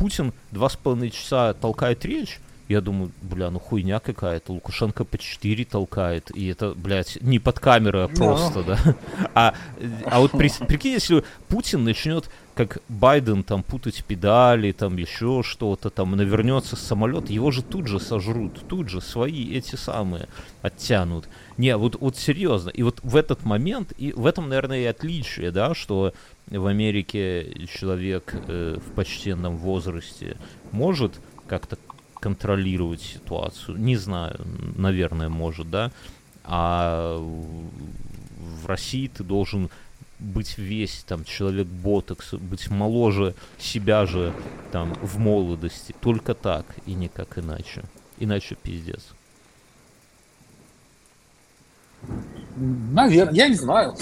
Путин 0.00 0.32
два 0.50 0.70
с 0.70 0.76
половиной 0.76 1.10
часа 1.10 1.52
толкает 1.52 2.06
речь, 2.06 2.40
я 2.70 2.80
думаю, 2.80 3.10
бля, 3.20 3.50
ну 3.50 3.58
хуйня 3.58 3.98
какая-то. 3.98 4.52
Лукашенко 4.52 5.04
по 5.04 5.18
4 5.18 5.64
толкает. 5.64 6.30
И 6.34 6.46
это, 6.46 6.72
блядь, 6.74 7.18
не 7.20 7.40
под 7.40 7.58
камерой, 7.58 8.04
а 8.04 8.08
просто, 8.08 8.62
да. 8.62 8.78
А, 9.34 9.54
а 10.06 10.20
вот 10.20 10.30
при- 10.30 10.52
прикинь, 10.66 10.92
если 10.92 11.24
Путин 11.48 11.82
начнет, 11.82 12.30
как 12.54 12.78
Байден, 12.88 13.42
там, 13.42 13.64
путать 13.64 14.04
педали, 14.04 14.70
там, 14.70 14.96
еще 14.96 15.42
что-то, 15.44 15.90
там, 15.90 16.12
навернется 16.12 16.76
с 16.76 16.80
самолета, 16.80 17.32
его 17.32 17.50
же 17.50 17.62
тут 17.62 17.88
же 17.88 17.98
сожрут, 17.98 18.60
тут 18.68 18.88
же 18.88 19.00
свои 19.00 19.52
эти 19.52 19.74
самые 19.74 20.28
оттянут. 20.62 21.28
Не, 21.58 21.76
вот, 21.76 22.00
вот 22.00 22.16
серьезно. 22.16 22.70
И 22.70 22.84
вот 22.84 23.00
в 23.02 23.16
этот 23.16 23.44
момент, 23.44 23.92
и 23.98 24.12
в 24.12 24.26
этом, 24.26 24.48
наверное, 24.48 24.78
и 24.78 24.84
отличие, 24.84 25.50
да, 25.50 25.74
что 25.74 26.14
в 26.58 26.66
Америке 26.66 27.66
человек 27.66 28.34
э, 28.34 28.78
в 28.78 28.92
почтенном 28.94 29.56
возрасте 29.56 30.36
может 30.72 31.20
как-то 31.46 31.78
контролировать 32.18 33.00
ситуацию. 33.00 33.78
Не 33.78 33.96
знаю, 33.96 34.40
наверное, 34.76 35.28
может, 35.28 35.70
да. 35.70 35.90
А 36.44 37.16
в 37.18 38.66
России 38.66 39.08
ты 39.08 39.24
должен 39.24 39.70
быть 40.18 40.58
весь 40.58 41.02
там 41.06 41.24
человек 41.24 41.66
ботокс, 41.66 42.34
быть 42.34 42.68
моложе 42.68 43.34
себя 43.58 44.04
же 44.06 44.34
там 44.70 44.94
в 44.94 45.18
молодости. 45.18 45.94
Только 46.00 46.34
так 46.34 46.66
и 46.86 46.94
никак 46.94 47.38
иначе. 47.38 47.84
Иначе 48.18 48.54
пиздец. 48.54 49.06
Наверное, 52.56 53.34
я 53.34 53.48
не 53.48 53.54
знаю. 53.54 53.94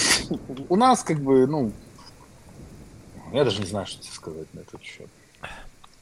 У 0.69 0.77
нас 0.77 1.03
как 1.03 1.21
бы, 1.21 1.47
ну, 1.47 1.73
я 3.33 3.45
даже 3.45 3.61
не 3.61 3.67
знаю, 3.67 3.87
что 3.87 4.03
тебе 4.03 4.13
сказать 4.13 4.53
на 4.55 4.61
этот 4.61 4.83
счет. 4.83 5.09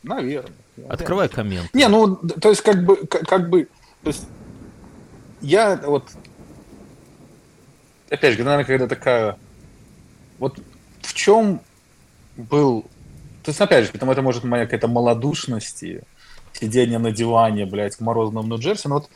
Наверное. 0.03 0.53
Открывай 0.89 1.29
коммент. 1.29 1.73
Не, 1.75 1.89
ну, 1.89 2.17
то 2.17 2.51
есть, 2.51 2.63
как 2.63 2.85
бы, 2.85 2.97
к- 2.97 3.25
как 3.27 3.51
бы, 3.51 3.69
то 4.03 4.09
есть, 4.11 4.25
я 5.41 5.77
вот, 5.85 6.05
опять 8.11 8.37
же, 8.37 8.45
наверное, 8.45 8.65
когда 8.65 8.87
такая, 8.87 9.37
вот 10.39 10.59
в 11.03 11.15
чем 11.15 11.61
был, 12.37 12.83
то 13.43 13.51
есть, 13.51 13.61
опять 13.61 13.87
же, 13.87 13.93
потому 13.93 14.13
это 14.13 14.23
может 14.23 14.45
моя 14.45 14.65
какая-то 14.65 14.89
малодушность 14.89 15.83
и 15.83 16.01
сидение 16.53 16.99
на 16.99 17.11
диване, 17.11 17.67
блядь, 17.67 17.97
в 17.97 18.01
морозном 18.01 18.49
Нью-Джерси, 18.49 18.89
но 18.89 18.95
вот 18.97 19.11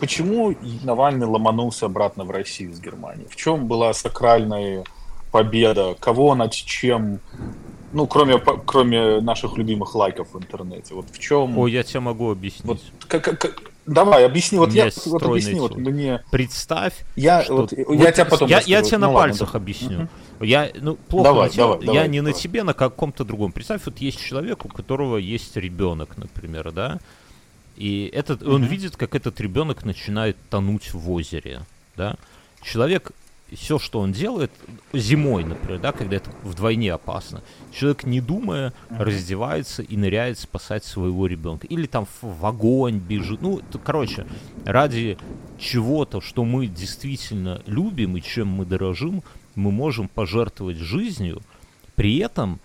почему 0.00 0.54
Навальный 0.82 1.26
ломанулся 1.26 1.86
обратно 1.86 2.24
в 2.24 2.30
Россию 2.30 2.72
из 2.72 2.80
Германии? 2.80 3.26
В 3.30 3.36
чем 3.36 3.66
была 3.68 3.92
сакральная 3.94 4.84
победа? 5.32 5.96
Кого 5.98 6.34
над 6.36 6.52
чем 6.52 7.18
Ну, 7.92 8.06
кроме, 8.06 8.38
кроме 8.38 9.20
наших 9.20 9.56
любимых 9.58 9.94
лайков 9.94 10.32
в 10.32 10.38
интернете. 10.38 10.94
Вот 10.94 11.06
в 11.10 11.18
чем... 11.18 11.58
О, 11.58 11.66
я 11.66 11.82
тебе 11.82 12.00
могу 12.00 12.30
объяснить. 12.30 12.64
Вот, 12.64 12.80
как, 13.06 13.22
как, 13.24 13.62
давай, 13.86 14.24
объясни. 14.24 14.58
Вот 14.58 14.72
я 14.72 14.90
вот 15.06 15.22
объясни 15.22 15.60
вот 15.60 15.76
мне... 15.76 16.22
Представь, 16.30 16.94
я, 17.16 17.42
что... 17.42 17.56
вот, 17.56 17.72
вот, 17.72 17.98
я 17.98 18.12
тебя 18.12 18.24
потом 18.24 18.48
Я, 18.48 18.60
я 18.60 18.82
тебе 18.82 18.98
ну, 18.98 19.06
на 19.06 19.12
ладно, 19.12 19.28
пальцах 19.28 19.52
да. 19.52 19.58
объясню. 19.58 20.08
Угу. 20.38 20.44
Я, 20.44 20.70
ну, 20.80 20.96
плохо 20.96 21.24
давай, 21.24 21.50
на 21.50 21.56
давай, 21.56 21.80
я 21.80 21.86
давай, 21.86 22.08
не 22.08 22.18
давай. 22.18 22.32
на 22.32 22.38
тебе, 22.38 22.62
на 22.62 22.74
каком-то 22.74 23.24
другом. 23.24 23.52
Представь, 23.52 23.82
вот 23.84 23.98
есть 23.98 24.20
человек, 24.20 24.64
у 24.64 24.68
которого 24.68 25.18
есть 25.18 25.56
ребенок, 25.56 26.16
например, 26.16 26.72
да? 26.72 26.98
И 27.76 28.10
этот, 28.12 28.42
угу. 28.42 28.54
он 28.54 28.64
видит, 28.64 28.96
как 28.96 29.14
этот 29.14 29.40
ребенок 29.40 29.84
начинает 29.84 30.36
тонуть 30.50 30.94
в 30.94 31.10
озере, 31.10 31.62
да? 31.96 32.16
Человек 32.62 33.12
все, 33.54 33.78
что 33.78 34.00
он 34.00 34.12
делает 34.12 34.50
зимой, 34.92 35.44
например, 35.44 35.80
да, 35.80 35.92
когда 35.92 36.16
это 36.16 36.30
вдвойне 36.42 36.92
опасно, 36.92 37.42
человек, 37.72 38.04
не 38.04 38.20
думая, 38.20 38.72
раздевается 38.90 39.82
и 39.82 39.96
ныряет 39.96 40.38
спасать 40.38 40.84
своего 40.84 41.26
ребенка. 41.26 41.66
Или 41.66 41.86
там 41.86 42.06
в 42.20 42.46
огонь 42.46 42.98
бежит. 42.98 43.42
Ну, 43.42 43.60
то, 43.70 43.78
короче, 43.78 44.26
ради 44.64 45.18
чего-то, 45.58 46.20
что 46.20 46.44
мы 46.44 46.66
действительно 46.66 47.62
любим 47.66 48.16
и 48.16 48.22
чем 48.22 48.48
мы 48.48 48.64
дорожим, 48.64 49.22
мы 49.54 49.70
можем 49.70 50.08
пожертвовать 50.08 50.78
жизнью, 50.78 51.42
при 51.94 52.18
этом 52.18 52.58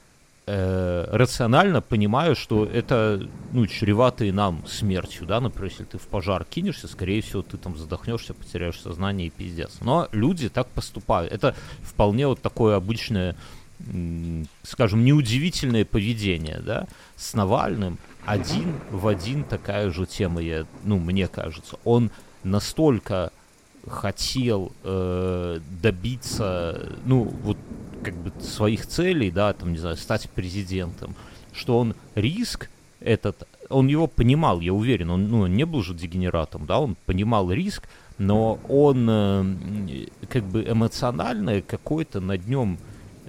э, 0.48 1.06
рационально 1.12 1.82
понимаю, 1.82 2.36
что 2.36 2.66
это, 2.66 3.28
ну, 3.52 3.68
чревато 3.68 4.26
и 4.26 4.32
нам 4.32 4.66
смертью, 4.68 5.28
да, 5.28 5.40
например, 5.40 5.70
если 5.70 5.84
ты 5.84 5.98
в 5.98 6.08
пожар 6.08 6.46
кинешься, 6.46 6.88
скорее 6.88 7.22
всего, 7.22 7.42
ты 7.42 7.58
там 7.58 7.78
задохнешься, 7.78 8.34
потеряешь 8.34 8.80
сознание 8.82 9.28
и 9.28 9.30
пиздец. 9.30 9.78
Но 9.82 10.08
люди 10.12 10.50
так 10.50 10.68
поступают. 10.70 11.32
Это 11.32 11.56
вполне 11.82 12.28
вот 12.28 12.42
такое 12.42 12.76
обычное, 12.76 13.36
скажем, 14.64 15.06
неудивительное 15.06 15.86
поведение, 15.86 16.60
да, 16.66 16.88
с 17.16 17.34
Навальным 17.34 18.00
один 18.28 18.76
в 18.92 19.08
один 19.08 19.46
такая 19.46 19.90
же 19.90 20.06
тема, 20.06 20.42
я, 20.42 20.66
ну, 20.84 21.00
мне 21.00 21.30
кажется. 21.30 21.78
Он 21.86 22.12
настолько 22.44 23.32
хотел 23.88 24.74
э, 24.84 25.60
добиться, 25.82 26.90
ну, 27.06 27.24
вот 27.24 27.58
как 28.08 28.16
бы 28.16 28.32
своих 28.42 28.88
целей, 28.88 29.32
да, 29.32 29.52
там, 29.52 29.74
не 29.74 29.78
знаю, 29.78 29.98
стать 29.98 30.30
президентом, 30.30 31.14
что 31.52 31.78
он 31.78 31.94
риск 32.16 32.70
этот, 33.02 33.46
он 33.68 33.88
его 33.88 34.08
понимал, 34.08 34.62
я 34.62 34.74
уверен, 34.74 35.10
он 35.10 35.28
ну, 35.28 35.46
не 35.48 35.66
был 35.66 35.84
же 35.84 35.94
дегенератом, 35.94 36.66
да, 36.66 36.80
он 36.80 36.96
понимал 37.06 37.52
риск, 37.52 37.84
но 38.18 38.60
он 38.70 39.08
э, 39.10 40.06
как 40.30 40.44
бы 40.46 40.64
эмоционально 40.64 41.62
какой-то 41.62 42.22
над 42.22 42.48
нем, 42.48 42.78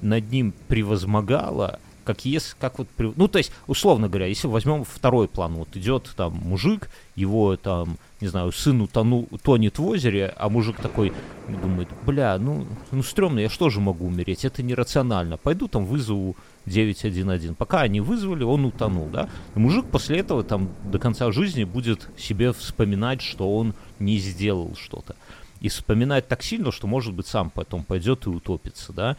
над 0.01 0.31
ним 0.31 0.55
превозмогало, 0.69 1.81
как 2.09 2.25
если, 2.25 2.57
как 2.59 2.79
вот, 2.79 2.89
ну, 2.97 3.29
то 3.29 3.37
есть, 3.37 3.53
условно 3.67 4.09
говоря, 4.09 4.29
если 4.29 4.47
возьмем 4.47 4.85
второй 4.85 5.29
план, 5.29 5.57
вот 5.57 5.77
идет 5.77 6.11
там 6.17 6.33
мужик, 6.33 6.89
его 7.17 7.55
там, 7.59 7.99
не 8.23 8.29
знаю, 8.29 8.51
сын 8.51 8.81
утонул, 8.81 9.29
тонет 9.43 9.79
в 9.79 9.87
озере, 9.87 10.33
а 10.39 10.49
мужик 10.49 10.81
такой 10.81 11.13
думает, 11.49 11.89
бля, 12.07 12.39
ну, 12.39 12.67
ну, 12.93 13.03
стрёмно, 13.03 13.41
я 13.41 13.51
что 13.51 13.69
же 13.69 13.81
могу 13.81 14.07
умереть, 14.07 14.47
это 14.47 14.63
нерационально, 14.63 15.37
пойду 15.37 15.69
там 15.69 15.85
вызову 15.85 16.35
911. 16.65 17.59
Пока 17.59 17.83
они 17.83 18.01
вызвали, 18.01 18.43
он 18.43 18.65
утонул, 18.65 19.09
да. 19.13 19.29
И 19.55 19.59
мужик 19.59 19.85
после 19.85 20.21
этого 20.21 20.43
там 20.45 20.71
до 20.91 20.99
конца 20.99 21.31
жизни 21.31 21.65
будет 21.65 22.09
себе 22.17 22.55
вспоминать, 22.55 23.21
что 23.21 23.55
он 23.55 23.75
не 23.99 24.17
сделал 24.17 24.75
что-то. 24.77 25.15
И 25.61 25.69
вспоминать 25.69 26.27
так 26.27 26.43
сильно, 26.43 26.73
что, 26.73 26.87
может 26.87 27.13
быть, 27.13 27.27
сам 27.27 27.51
потом 27.51 27.83
пойдет 27.83 28.25
и 28.25 28.31
утопится, 28.31 28.95
да 28.95 29.17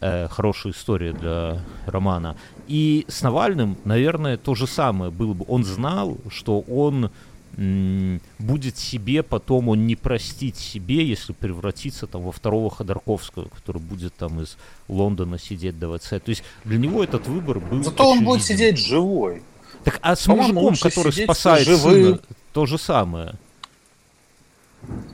э, 0.00 0.28
хорошая 0.28 0.72
история 0.72 1.12
для 1.12 1.60
романа. 1.86 2.36
И 2.66 3.04
с 3.08 3.22
Навальным, 3.22 3.76
наверное, 3.84 4.36
то 4.36 4.54
же 4.54 4.66
самое 4.66 5.10
было 5.10 5.32
бы. 5.34 5.44
Он 5.48 5.64
знал, 5.64 6.18
что 6.30 6.60
он 6.60 7.10
м- 7.56 8.20
будет 8.38 8.76
себе 8.78 9.22
потом, 9.22 9.68
он 9.68 9.86
не 9.86 9.96
простит 9.96 10.56
себе, 10.56 11.04
если 11.06 11.32
превратится 11.32 12.06
там 12.06 12.22
во 12.22 12.32
второго 12.32 12.70
Ходорковского, 12.70 13.48
который 13.48 13.80
будет 13.80 14.14
там 14.14 14.40
из 14.40 14.56
Лондона 14.88 15.38
сидеть 15.38 15.78
до 15.78 15.96
ВЦ. 15.98 16.10
То 16.10 16.22
есть 16.26 16.42
для 16.64 16.78
него 16.78 17.02
этот 17.02 17.26
выбор 17.26 17.58
был 17.60 17.82
Зато 17.82 18.04
очевиден. 18.04 18.18
он 18.18 18.24
будет 18.24 18.44
сидеть 18.44 18.78
живой. 18.78 19.42
Так 19.84 19.98
а 20.02 20.16
с 20.16 20.26
мужиком, 20.26 20.74
который 20.76 21.12
спасает 21.12 21.66
сына, 21.66 22.20
то 22.52 22.66
же 22.66 22.78
самое. 22.78 23.34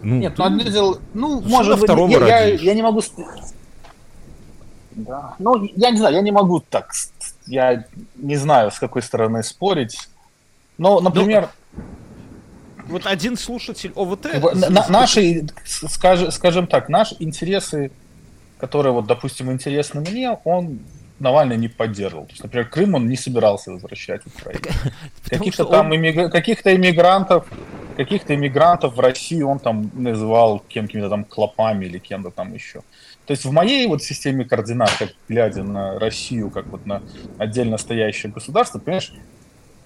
Ну, 0.03 0.17
Нет, 0.19 0.37
ну, 0.37 0.45
одно 0.45 0.63
дело, 0.63 1.01
ну, 1.15 1.41
может 1.41 1.81
быть, 1.81 1.89
я, 1.89 2.45
я, 2.45 2.55
я 2.55 2.75
не 2.75 2.83
могу 2.83 3.01
да. 4.95 5.35
Ну, 5.39 5.63
я 5.77 5.91
не 5.91 5.99
знаю, 5.99 6.15
я 6.15 6.21
не 6.23 6.33
могу 6.33 6.61
так. 6.61 6.93
Я 7.47 7.85
не 8.17 8.37
знаю, 8.37 8.71
с 8.71 8.79
какой 8.79 9.03
стороны 9.03 9.43
спорить. 9.43 10.09
Но, 10.79 11.01
например... 11.01 11.49
Ну, 11.77 11.83
вот 12.89 13.07
один 13.07 13.37
слушатель 13.37 13.93
ОВТ... 13.95 14.27
На, 14.71 14.89
наши, 14.89 15.47
скажем, 15.65 16.31
скажем 16.31 16.67
так, 16.67 16.89
наши 16.89 17.17
интересы, 17.19 17.91
которые, 18.59 18.93
вот, 18.93 19.07
допустим, 19.07 19.51
интересны 19.51 20.01
мне, 20.01 20.31
он 20.45 20.81
Навальный 21.21 21.57
не 21.57 21.69
поддерживал. 21.69 22.25
То 22.25 22.33
есть, 22.33 22.43
например, 22.43 22.69
Крым 22.69 22.95
он 22.95 23.09
не 23.09 23.17
собирался 23.17 23.71
возвращать 23.71 24.23
в 24.23 24.37
Украину. 24.37 24.65
Каких-то 25.29 25.65
там 25.65 25.87
он... 25.87 25.97
иммигр... 25.97 26.29
каких-то 26.29 26.75
иммигрантов, 26.75 27.47
каких-то 27.97 28.35
иммигрантов 28.35 28.97
в 28.97 29.01
России 29.01 29.43
он 29.43 29.61
там 29.61 29.91
называл 29.95 30.59
кем-то 30.69 31.09
там 31.09 31.25
клопами 31.25 31.85
или 31.87 31.99
кем-то 31.99 32.31
там 32.31 32.53
еще. 32.53 32.83
То 33.27 33.33
есть 33.33 33.45
в 33.45 33.51
моей 33.53 33.87
вот 33.87 34.03
системе 34.03 34.45
координат, 34.45 34.91
как 34.99 35.11
глядя 35.29 35.63
на 35.63 35.99
Россию, 35.99 36.51
как 36.51 36.67
вот 36.67 36.85
на 36.85 37.03
отдельно 37.39 37.79
стоящее 37.79 38.33
государство, 38.33 38.79
понимаешь, 38.79 39.13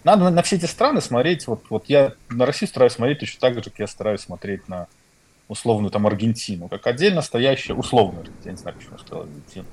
надо 0.05 0.31
на, 0.31 0.43
все 0.43 0.57
эти 0.57 0.65
страны 0.65 1.01
смотреть, 1.01 1.47
вот, 1.47 1.65
вот 1.71 1.85
я 1.87 2.15
на 2.31 2.47
Россию 2.47 2.69
стараюсь 2.69 2.95
смотреть 2.95 3.21
точно 3.21 3.41
так 3.41 3.55
же, 3.55 3.63
как 3.63 3.79
я 3.79 3.87
стараюсь 3.87 4.21
смотреть 4.21 4.69
на 4.69 4.89
условную 5.49 5.91
там 5.91 6.07
Аргентину, 6.07 6.69
как 6.69 6.87
отдельно 6.87 7.23
стоящая, 7.23 7.75
условную, 7.75 8.27
я 8.45 8.53
не 8.53 8.57
знаю, 8.57 8.77
почему 8.77 8.95
я 8.97 8.99
сказал 8.99 9.23
Аргентину, 9.23 9.67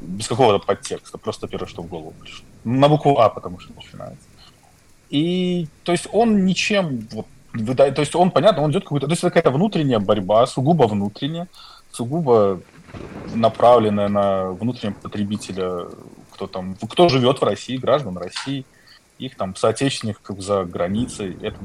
без 0.00 0.28
какого-то 0.28 0.64
подтекста, 0.64 1.18
просто 1.18 1.48
первое, 1.48 1.68
что 1.68 1.82
в 1.82 1.88
голову 1.88 2.14
пришло. 2.20 2.44
На 2.64 2.88
букву 2.88 3.18
А, 3.18 3.28
потому 3.28 3.58
что 3.58 3.72
начинается. 3.74 4.26
И, 5.10 5.68
то 5.84 5.92
есть, 5.92 6.06
он 6.12 6.44
ничем, 6.44 7.06
вот, 7.12 7.26
то 7.76 8.00
есть, 8.00 8.14
он, 8.14 8.30
понятно, 8.30 8.62
он 8.62 8.70
идет 8.70 8.84
какую-то, 8.84 9.06
то 9.06 9.12
есть, 9.12 9.22
какая-то 9.22 9.50
внутренняя 9.50 9.98
борьба, 9.98 10.46
сугубо 10.46 10.84
внутренняя, 10.84 11.48
сугубо 11.90 12.60
направленная 13.34 14.08
на 14.08 14.50
внутреннего 14.50 14.94
потребителя, 14.94 15.86
кто 16.32 16.46
там, 16.46 16.76
кто 16.76 17.08
живет 17.08 17.40
в 17.40 17.44
России, 17.44 17.76
граждан 17.76 18.16
России, 18.16 18.64
их 19.18 19.36
там 19.36 19.56
соотечественников 19.56 20.40
за 20.40 20.64
границей. 20.64 21.36
Это 21.42 21.56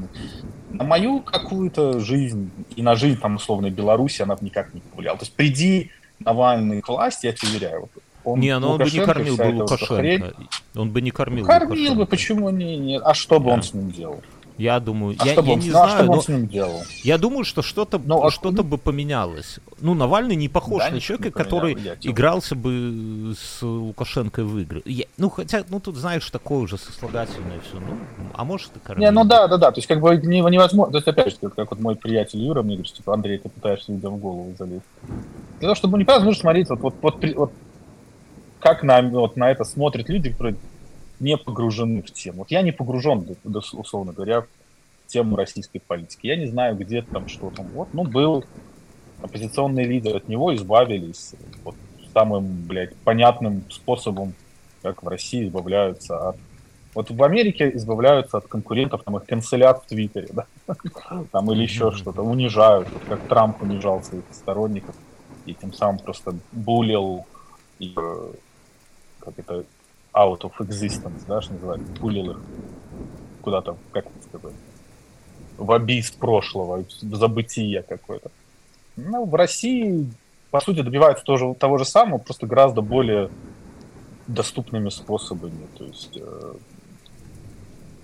на 0.72 0.84
мою 0.84 1.22
какую-то 1.22 2.00
жизнь 2.00 2.52
и 2.76 2.82
на 2.82 2.96
жизнь 2.96 3.20
там 3.20 3.36
условной 3.36 3.70
Беларуси 3.70 4.22
она 4.22 4.36
никак 4.42 4.74
не 4.74 4.82
повлияла. 4.82 5.18
То 5.18 5.24
есть 5.24 5.36
приди 5.36 5.92
Навальный 6.20 6.82
к 6.82 6.88
власти, 6.88 7.26
я 7.26 7.34
тебе 7.34 7.50
уверяю, 7.52 7.82
вот, 7.82 7.92
он, 8.24 8.40
не, 8.40 8.58
но 8.58 8.74
он 8.74 8.78
бы 8.78 8.90
не 8.90 9.00
кормил 9.00 9.36
бы 9.36 9.44
Лукашенко. 9.44 10.34
Он 10.76 10.90
бы 10.90 11.02
не 11.02 11.12
кормил 11.12 11.46
Кормил 11.46 11.72
Лукашенко. 11.72 11.96
бы, 11.96 12.06
почему 12.06 12.50
не, 12.50 12.78
не? 12.78 13.00
А 13.00 13.14
что 13.14 13.40
бы 13.40 13.48
да. 13.48 13.54
он 13.54 13.64
с 13.64 13.74
ним 13.74 13.92
делал? 13.92 14.24
Я 14.58 14.80
думаю, 14.80 15.16
а 15.20 15.26
я, 15.26 15.34
я 15.34 15.40
он, 15.40 15.60
не 15.60 15.72
знаю, 15.72 15.90
что 15.90 16.04
но 16.04 16.22
с 16.22 16.28
ним 16.28 16.48
делал? 16.48 16.84
я 17.04 17.18
думаю, 17.18 17.44
что 17.44 17.62
что-то 17.62 18.00
ну, 18.04 18.24
а 18.24 18.30
что-то 18.30 18.64
бы 18.64 18.78
поменялось. 18.78 19.60
Ну, 19.82 19.96
Навальный 19.96 20.36
не 20.36 20.48
похож 20.48 20.84
да, 20.84 20.92
на 20.92 21.00
человека, 21.00 21.32
который 21.32 21.74
игрался 22.02 22.56
бы 22.56 23.34
с 23.36 23.64
Лукашенко 23.64 24.44
в 24.44 24.60
игры. 24.60 24.82
Я, 24.86 25.06
ну, 25.18 25.30
хотя, 25.30 25.64
ну, 25.70 25.80
тут, 25.80 25.96
знаешь, 25.96 26.30
такое 26.30 26.60
уже 26.60 26.78
сослагательное 26.78 27.60
все. 27.68 27.80
Ну, 27.80 27.98
а 28.34 28.44
может, 28.44 28.72
и. 28.76 29.00
Не, 29.00 29.12
ну 29.12 29.24
да, 29.24 29.48
да, 29.48 29.58
да. 29.58 29.72
То 29.72 29.80
есть, 29.80 29.88
как 29.88 30.00
бы 30.02 30.16
невозможно. 30.18 30.92
То 30.92 30.98
есть, 31.00 31.08
опять 31.08 31.32
же, 31.32 31.38
как, 31.42 31.56
как 31.56 31.72
вот 31.72 31.80
мой 31.80 31.96
приятель 31.96 32.40
Юра 32.40 32.62
мне 32.62 32.76
говорит, 32.76 32.88
что, 32.88 32.98
типа, 32.98 33.14
Андрей, 33.14 33.40
ты 33.40 33.50
пытаешься 33.50 33.92
людям 33.92 34.16
в 34.16 34.20
голову 34.20 34.54
залезть. 34.58 34.84
Для 35.60 35.68
того, 35.68 35.76
чтобы 35.76 35.98
невозможно 35.98 36.40
смотреть, 36.40 36.70
вот, 36.70 36.80
вот, 36.82 36.96
вот, 37.02 37.26
вот 37.36 37.52
как 38.60 38.84
на, 38.84 39.02
вот, 39.02 39.36
на 39.36 39.52
это 39.52 39.64
смотрят 39.64 40.08
люди, 40.10 40.30
которые 40.30 40.56
не 41.24 41.38
погружены 41.38 42.02
в 42.02 42.12
тему. 42.12 42.40
Вот 42.40 42.52
я 42.52 42.62
не 42.62 42.72
погружен, 42.72 43.26
условно 43.74 44.14
говоря, 44.14 44.42
в 44.42 44.48
тему 45.08 45.36
российской 45.36 45.80
политики. 45.80 46.28
Я 46.28 46.36
не 46.36 46.48
знаю, 46.48 46.76
где 46.76 47.02
там 47.02 47.28
что 47.28 47.50
там. 47.50 47.68
Вот, 47.68 47.94
ну, 47.94 48.04
был 48.04 48.46
оппозиционный 49.22 49.86
лидер, 49.86 50.16
от 50.16 50.28
него 50.28 50.54
избавились 50.54 51.34
вот, 51.64 51.76
самым, 52.14 52.64
блядь, 52.68 52.96
понятным 52.98 53.64
способом, 53.70 54.34
как 54.82 55.02
в 55.02 55.08
России 55.08 55.46
избавляются 55.46 56.30
от 56.30 56.38
вот 56.94 57.10
в 57.10 57.24
Америке 57.24 57.72
избавляются 57.74 58.38
от 58.38 58.48
конкурентов, 58.48 59.02
там 59.04 59.18
их 59.18 59.26
канцелят 59.26 59.84
в 59.84 59.88
Твиттере, 59.88 60.28
да, 60.32 60.46
там 61.32 61.52
или 61.52 61.64
еще 61.64 61.92
что-то, 61.92 62.22
унижают, 62.22 62.88
как 63.10 63.28
Трамп 63.28 63.64
унижал 63.64 64.04
своих 64.04 64.26
сторонников 64.32 64.96
и 65.48 65.56
тем 65.56 65.74
самым 65.74 65.98
просто 65.98 66.36
булил 66.52 67.26
и 67.80 67.94
э, 67.98 68.34
как 69.20 69.34
это 69.40 69.66
out 70.14 70.42
of 70.42 70.54
existence, 70.60 71.24
да, 71.28 71.42
что 71.42 71.54
называется, 71.54 71.92
пулил 71.94 72.32
их 72.32 72.40
куда-то, 73.42 73.78
как 73.92 74.06
это 74.32 74.52
в 75.58 75.72
абис 75.72 76.12
прошлого, 76.12 76.84
в 77.02 77.16
забытие 77.16 77.84
какое-то. 77.84 78.32
Ну, 78.96 79.26
в 79.26 79.36
России, 79.36 80.08
по 80.52 80.60
сути, 80.60 80.82
добиваются 80.82 81.24
тоже, 81.24 81.54
того 81.56 81.78
же 81.78 81.86
самого, 81.86 82.20
просто 82.20 82.48
гораздо 82.48 82.82
более 82.82 83.30
доступными 84.28 84.90
способами. 84.90 85.68
То 85.78 85.86
есть 85.86 86.16
э, 86.16 86.54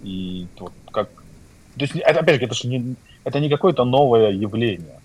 и 0.04 0.48
вот 0.60 0.74
как... 0.92 1.10
То 1.78 1.86
есть, 1.86 1.96
опять 1.96 2.40
же, 2.40 2.46
это 2.46 2.56
же 2.56 2.68
не, 2.68 2.96
это 3.24 3.40
не 3.40 3.50
какое-то 3.50 3.86
новое 3.86 4.32
явление. 4.32 4.99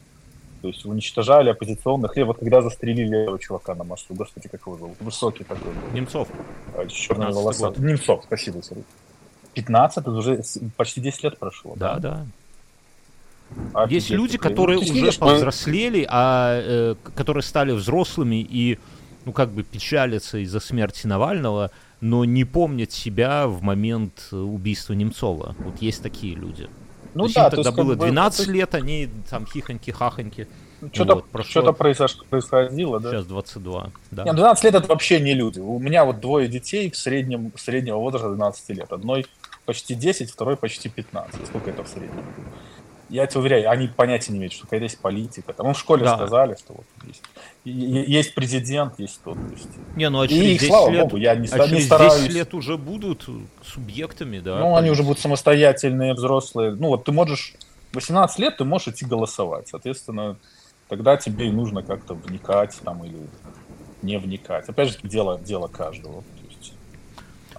То 0.65 0.69
есть 0.69 0.87
уничтожали 0.87 1.51
оппозиционных. 1.51 2.17
Или 2.17 2.25
вот 2.25 2.39
когда 2.39 2.63
застрелили 2.63 3.25
этого 3.25 3.39
чувака 3.39 3.75
на 3.75 3.85
мосту, 3.85 4.15
господи, 4.15 4.49
как 4.49 4.63
его 4.63 4.79
зовут? 4.79 4.97
Высокий 4.99 5.45
такой 5.45 5.75
был. 5.75 5.93
Немцов. 5.93 6.27
А, 6.75 6.87
черные 6.87 7.33
волоса. 7.33 7.67
Год. 7.67 7.79
Немцов, 7.79 8.25
спасибо, 8.25 8.63
Сергей. 8.63 8.85
15, 9.53 9.99
это 9.99 10.11
уже 10.11 10.41
почти 10.79 11.03
10 11.03 11.25
лет 11.25 11.39
прошло. 11.39 11.75
Да, 11.77 11.99
да. 11.99 12.27
да. 13.75 13.85
Есть 13.91 14.09
люди, 14.09 14.39
которые 14.39 14.79
ну, 14.79 14.85
уже 14.85 14.95
видишь, 14.95 15.19
повзрослели, 15.19 16.07
а 16.09 16.59
э, 16.65 16.95
которые 17.15 17.43
стали 17.43 17.73
взрослыми 17.73 18.37
и, 18.37 18.79
ну, 19.27 19.35
как 19.35 19.51
бы 19.51 19.65
печалятся 19.65 20.39
из-за 20.39 20.61
смерти 20.61 21.07
Навального, 21.07 21.73
но 22.01 22.25
не 22.25 22.47
помнят 22.47 22.91
себя 22.91 23.49
в 23.49 23.61
момент 23.61 24.29
убийства 24.33 24.95
Немцова. 24.95 25.55
Вот 25.59 25.83
есть 25.83 26.03
такие 26.03 26.35
люди. 26.35 26.71
Ну 27.15 27.29
то 27.29 27.35
да, 27.35 27.51
тогда 27.51 27.71
есть, 27.71 27.77
было 27.77 27.97
12 27.97 28.47
бы, 28.47 28.53
лет, 28.53 28.75
они 28.75 29.09
там 29.29 29.45
хихоньки-хахоньки. 29.45 30.47
Что-то 30.93 31.15
вот, 31.17 31.27
прошло... 31.27 31.63
что 31.63 31.73
происходило, 31.73 33.01
да? 33.01 33.11
Сейчас 33.11 33.27
22, 33.27 33.91
да. 34.11 34.25
Нет, 34.25 34.37
12 34.37 34.65
лет 34.65 34.75
это 34.75 34.89
вообще 34.89 35.21
не 35.21 35.35
люди. 35.35 35.61
У 35.61 35.79
меня 35.79 36.05
вот 36.05 36.21
двое 36.21 36.49
детей 36.49 36.91
в 36.91 36.97
среднем, 36.97 37.53
среднего 37.57 37.97
возраста 37.97 38.29
12 38.29 38.69
лет. 38.71 38.93
Одной 38.93 39.27
почти 39.65 39.95
10, 39.95 40.31
второй 40.31 40.57
почти 40.57 40.89
15. 40.89 41.47
Сколько 41.47 41.71
это 41.71 41.85
в 41.85 41.89
среднем? 41.89 42.25
Я 43.15 43.29
тебе 43.29 43.43
уверяю, 43.43 43.71
они 43.71 43.87
понятия 43.87 44.33
не 44.33 44.39
имеют, 44.39 44.55
что 44.55 44.65
какая 44.65 44.81
есть 44.81 44.99
политика. 44.99 45.53
Там 45.53 45.73
в 45.73 45.79
школе 45.79 46.03
да. 46.03 46.17
сказали, 46.17 46.57
что 46.57 46.75
вот 46.75 46.85
есть, 47.07 47.23
есть 47.65 48.35
президент, 48.35 48.99
есть 48.99 49.21
тот. 49.23 49.39
Есть. 49.53 49.69
Не, 49.95 50.11
ну 50.11 50.21
а 50.23 50.27
через 50.27 50.43
и, 50.43 50.55
10 50.55 50.67
слава 50.67 50.91
лет, 50.91 51.03
Богу, 51.05 51.17
я 51.19 51.37
не, 51.37 51.47
а 51.47 51.59
не 51.59 51.69
через 51.69 51.87
стараюсь. 51.87 52.23
10 52.23 52.35
лет 52.35 52.55
уже 52.55 52.77
будут 52.77 53.29
субъектами, 53.63 54.41
да? 54.41 54.59
Ну, 54.59 54.75
они 54.75 54.91
уже 54.91 55.05
будут 55.05 55.21
самостоятельные, 55.21 56.15
взрослые. 56.15 56.73
Ну, 56.73 56.89
вот 56.89 57.05
ты 57.05 57.13
можешь... 57.13 57.55
18 57.93 58.37
лет 58.41 58.57
ты 58.57 58.65
можешь 58.65 58.89
идти 58.89 59.05
голосовать. 59.05 59.69
Соответственно, 59.69 60.37
тогда 60.89 61.17
тебе 61.17 61.47
и 61.47 61.53
нужно 61.53 61.85
как-то 61.85 62.15
вникать 62.15 62.77
там 62.83 63.05
или 63.05 63.17
не 64.03 64.19
вникать. 64.19 64.69
Опять 64.69 64.89
же, 64.89 64.99
дело, 65.05 65.39
дело 65.39 65.69
каждого. 65.69 66.25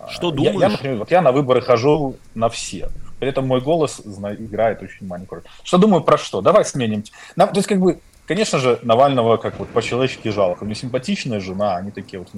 Что 0.09 0.31
думаешь? 0.31 0.55
Я, 0.55 0.65
я, 0.65 0.69
например, 0.69 0.97
вот 0.97 1.11
я 1.11 1.21
на 1.21 1.31
выборы 1.31 1.61
хожу 1.61 2.17
на 2.33 2.49
все. 2.49 2.89
При 3.19 3.29
этом 3.29 3.47
мой 3.47 3.61
голос 3.61 4.01
играет 4.01 4.81
очень 4.83 5.07
маленькую 5.07 5.41
роль. 5.41 5.51
Что 5.63 5.77
думаю 5.77 6.03
про 6.03 6.17
что? 6.17 6.41
Давай 6.41 6.65
сменим. 6.65 7.03
Нам, 7.35 7.49
то 7.49 7.57
есть, 7.57 7.67
как 7.67 7.79
бы, 7.79 7.99
конечно 8.27 8.59
же, 8.59 8.79
Навального 8.83 9.37
как 9.37 9.59
вот 9.59 9.69
по-человечески 9.69 10.29
жалко. 10.29 10.63
У 10.63 10.65
него 10.65 10.75
симпатичная 10.75 11.39
жена, 11.39 11.77
они 11.77 11.91
такие 11.91 12.19
вот 12.19 12.29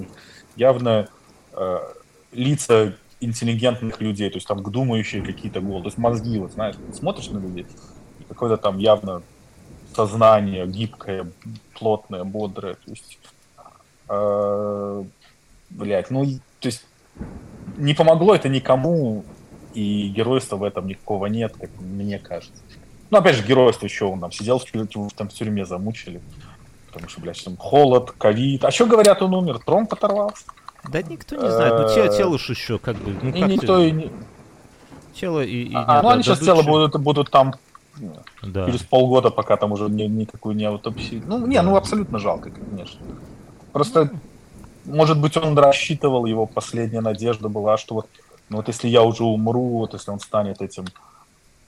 явно 0.56 1.08
э, 1.52 1.78
лица 2.32 2.94
интеллигентных 3.20 4.00
людей, 4.00 4.30
то 4.30 4.36
есть 4.36 4.46
там 4.46 4.62
думающие 4.62 5.22
какие-то 5.22 5.60
головы, 5.60 5.82
то 5.82 5.88
есть 5.88 5.98
мозги, 5.98 6.38
вот 6.38 6.52
знаешь, 6.52 6.76
смотришь 6.92 7.30
на 7.30 7.38
людей, 7.38 7.66
какое-то 8.28 8.56
там 8.56 8.78
явно 8.78 9.22
сознание 9.94 10.66
гибкое, 10.66 11.26
плотное, 11.74 12.24
бодрое, 12.24 12.74
то 12.74 12.90
есть, 12.90 13.18
э, 14.08 15.04
блядь, 15.70 16.10
ну, 16.10 16.26
то 16.60 16.66
есть 16.66 16.86
не 17.76 17.94
помогло 17.94 18.34
это 18.34 18.48
никому, 18.48 19.24
и 19.74 20.08
геройства 20.08 20.56
в 20.56 20.64
этом 20.64 20.86
никакого 20.86 21.26
нет, 21.26 21.54
как 21.58 21.70
мне 21.80 22.18
кажется. 22.18 22.62
Ну, 23.10 23.18
опять 23.18 23.36
же, 23.36 23.46
геройство 23.46 23.86
еще 23.86 24.04
он 24.06 24.20
там 24.20 24.32
сидел 24.32 24.58
в, 24.58 25.12
там, 25.12 25.28
в 25.28 25.32
тюрьме, 25.32 25.64
замучили. 25.64 26.20
Потому 26.92 27.08
что, 27.08 27.20
блядь, 27.20 27.42
там 27.42 27.56
холод, 27.56 28.12
ковид. 28.12 28.64
А 28.64 28.70
что 28.70 28.86
говорят, 28.86 29.22
он 29.22 29.34
умер? 29.34 29.60
Тромб 29.64 29.92
оторвался? 29.92 30.44
Да 30.90 31.02
никто 31.02 31.36
не 31.36 31.50
знает. 31.50 31.74
Ну, 31.78 31.94
тело, 31.94 32.16
тело 32.16 32.38
ж 32.38 32.50
еще 32.50 32.78
как 32.78 32.96
бы... 32.96 33.16
Ну, 33.22 33.30
и 33.30 33.42
никто 33.42 33.80
и 33.80 33.90
не... 33.90 34.10
Тело 35.14 35.42
и... 35.42 35.70
А, 35.74 36.02
ну, 36.02 36.10
они 36.10 36.22
сейчас 36.22 36.40
тело 36.40 36.62
будут, 36.62 37.00
будут 37.00 37.30
там 37.30 37.54
да. 38.42 38.66
через 38.66 38.82
полгода, 38.82 39.30
пока 39.30 39.56
там 39.56 39.72
уже 39.72 39.88
ни, 39.88 40.04
никакую 40.04 40.54
не 40.54 40.64
аутопсию. 40.64 41.22
Ну, 41.26 41.46
не, 41.46 41.60
ну 41.62 41.76
абсолютно 41.76 42.18
жалко, 42.18 42.50
конечно. 42.50 43.00
Просто, 43.72 44.10
может 44.84 45.20
быть, 45.20 45.36
он 45.36 45.58
рассчитывал, 45.58 46.26
его 46.26 46.46
последняя 46.46 47.00
надежда 47.00 47.48
была, 47.48 47.76
что 47.76 47.96
вот 47.96 48.08
но 48.48 48.54
ну, 48.54 48.56
вот 48.58 48.68
если 48.68 48.88
я 48.88 49.02
уже 49.02 49.24
умру, 49.24 49.78
вот 49.78 49.94
если 49.94 50.10
он 50.10 50.20
станет 50.20 50.62
этим 50.62 50.86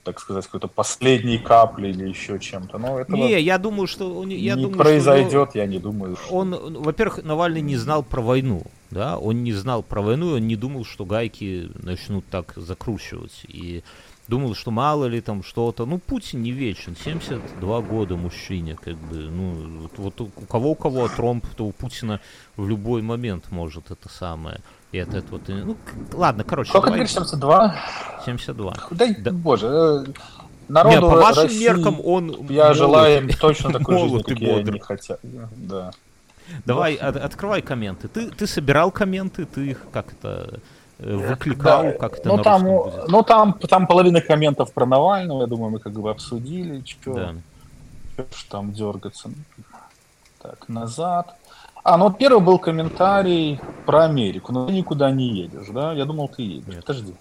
так 0.03 0.19
сказать, 0.19 0.45
какой-то 0.45 0.67
последней 0.67 1.37
каплей 1.37 1.91
или 1.91 2.09
еще 2.09 2.39
чем-то. 2.39 2.77
Но 2.77 2.99
этого 2.99 3.17
не, 3.17 3.39
я 3.39 3.57
думаю, 3.57 3.87
что 3.87 4.23
я 4.23 4.55
не 4.55 4.63
думаю, 4.63 4.77
произойдет, 4.77 5.49
что, 5.49 5.59
я 5.59 5.67
не 5.67 5.79
думаю. 5.79 6.15
Что... 6.15 6.33
Он, 6.33 6.81
во-первых, 6.81 7.23
Навальный 7.23 7.61
не 7.61 7.77
знал 7.77 8.03
про 8.03 8.21
войну, 8.21 8.63
да, 8.89 9.17
он 9.17 9.43
не 9.43 9.53
знал 9.53 9.83
про 9.83 10.01
войну, 10.01 10.33
он 10.33 10.47
не 10.47 10.55
думал, 10.55 10.85
что 10.85 11.05
гайки 11.05 11.69
начнут 11.75 12.25
так 12.31 12.53
закручивать 12.55 13.45
и 13.47 13.83
думал, 14.27 14.55
что 14.55 14.71
мало 14.71 15.05
ли 15.05 15.21
там 15.21 15.43
что-то. 15.43 15.85
Ну, 15.85 15.99
Путин 15.99 16.41
не 16.41 16.51
вечен, 16.51 16.95
72 16.95 17.81
года 17.81 18.15
мужчине, 18.15 18.77
как 18.81 18.95
бы, 18.95 19.17
ну, 19.17 19.81
вот, 19.81 19.91
вот 19.97 20.21
у 20.21 20.45
кого 20.47 20.71
у 20.71 20.75
кого 20.75 21.07
тромб, 21.09 21.45
то 21.55 21.65
у 21.65 21.71
Путина 21.71 22.19
в 22.55 22.67
любой 22.67 23.01
момент 23.01 23.51
может 23.51 23.91
это 23.91 24.09
самое. 24.09 24.61
И 24.91 24.97
это, 24.97 25.17
это 25.17 25.27
вот, 25.31 25.41
ну, 25.47 25.77
ладно, 26.13 26.43
короче. 26.43 26.69
Сколько 26.69 26.89
давай... 26.89 27.07
72? 27.07 27.75
72. 28.25 28.73
Дай, 28.91 29.15
да. 29.15 29.31
боже, 29.31 29.67
э, 29.67 30.05
народу 30.67 30.95
Не, 30.95 31.01
по 31.01 31.15
вашим 31.17 31.43
России, 31.43 31.63
меркам 31.63 32.01
он 32.03 32.47
Я 32.49 32.63
молод. 32.63 32.77
желаю 32.77 33.17
им 33.23 33.29
точно 33.29 33.71
такой 33.73 33.99
жизни, 33.99 34.21
как 34.21 34.39
я 34.39 34.63
не 34.63 34.79
хотят. 34.79 35.19
Да. 35.23 35.91
Давай, 36.65 36.95
от, 36.95 37.15
открывай 37.15 37.61
комменты. 37.61 38.09
Ты, 38.09 38.29
ты 38.31 38.47
собирал 38.47 38.91
комменты, 38.91 39.45
ты 39.45 39.71
их 39.71 39.85
как 39.93 40.13
то 40.15 40.59
э, 40.99 41.15
выкликал, 41.15 41.83
да. 41.83 41.91
как 41.93 42.17
это 42.19 42.27
ну, 42.27 42.43
там, 42.43 42.63
будет? 42.63 43.07
Ну, 43.07 43.23
там, 43.23 43.53
там 43.53 43.87
половина 43.87 44.19
комментов 44.19 44.73
про 44.73 44.85
Навального, 44.85 45.41
я 45.41 45.47
думаю, 45.47 45.71
мы 45.71 45.79
как 45.79 45.93
бы 45.93 46.09
обсудили, 46.11 46.83
что, 46.85 47.13
да. 47.13 47.35
что 48.35 48.49
там 48.49 48.73
дергаться. 48.73 49.31
Так, 50.41 50.67
назад. 50.67 51.37
А, 51.83 51.97
ну 51.97 52.05
вот 52.05 52.17
первый 52.17 52.43
был 52.43 52.59
комментарий 52.59 53.59
про 53.85 54.05
Америку. 54.05 54.51
Но 54.51 54.67
ты 54.67 54.73
никуда 54.73 55.11
не 55.11 55.29
едешь, 55.29 55.67
да? 55.69 55.93
Я 55.93 56.05
думал, 56.05 56.27
ты 56.27 56.43
едешь. 56.43 56.67
Нет. 56.67 56.85
Подожди. 56.85 57.15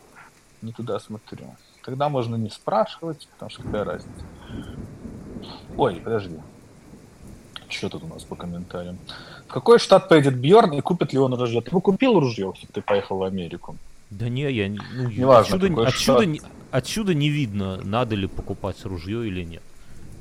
Не 0.62 0.73
туда 0.73 0.99
смотрю. 1.01 1.46
Тогда 1.83 2.09
можно 2.09 2.37
не 2.37 2.51
спрашивать, 2.51 3.29
потому 3.33 3.51
что 3.51 3.62
какая 3.62 3.85
разница. 3.85 4.25
Ой, 5.77 5.96
подожди. 5.96 6.37
Что 7.68 7.88
тут 7.88 8.03
у 8.03 8.07
нас 8.09 8.25
по 8.25 8.37
комментариям? 8.37 8.99
В 9.49 9.53
какой 9.53 9.79
штат 9.79 10.09
поедет 10.09 10.37
Бьорн 10.37 10.73
и 10.73 10.81
купит 10.81 11.12
ли 11.12 11.18
он 11.18 11.33
ружье? 11.35 11.62
Ты 11.62 11.70
бы 11.70 11.81
купил 11.81 12.20
ружье, 12.20 12.53
если 12.55 12.66
ты 12.66 12.83
поехал 12.83 13.18
в 13.18 13.23
Америку? 13.23 13.77
Да 14.11 14.29
не, 14.29 14.51
я 14.51 14.68
ну, 14.68 15.09
не 15.09 15.25
важно, 15.25 15.57
отсюда, 15.57 15.87
отсюда, 15.87 16.49
отсюда 16.73 17.14
не 17.14 17.29
видно, 17.29 17.81
надо 17.85 18.16
ли 18.16 18.27
покупать 18.27 18.85
ружье 18.85 19.27
или 19.27 19.44
нет. 19.44 19.62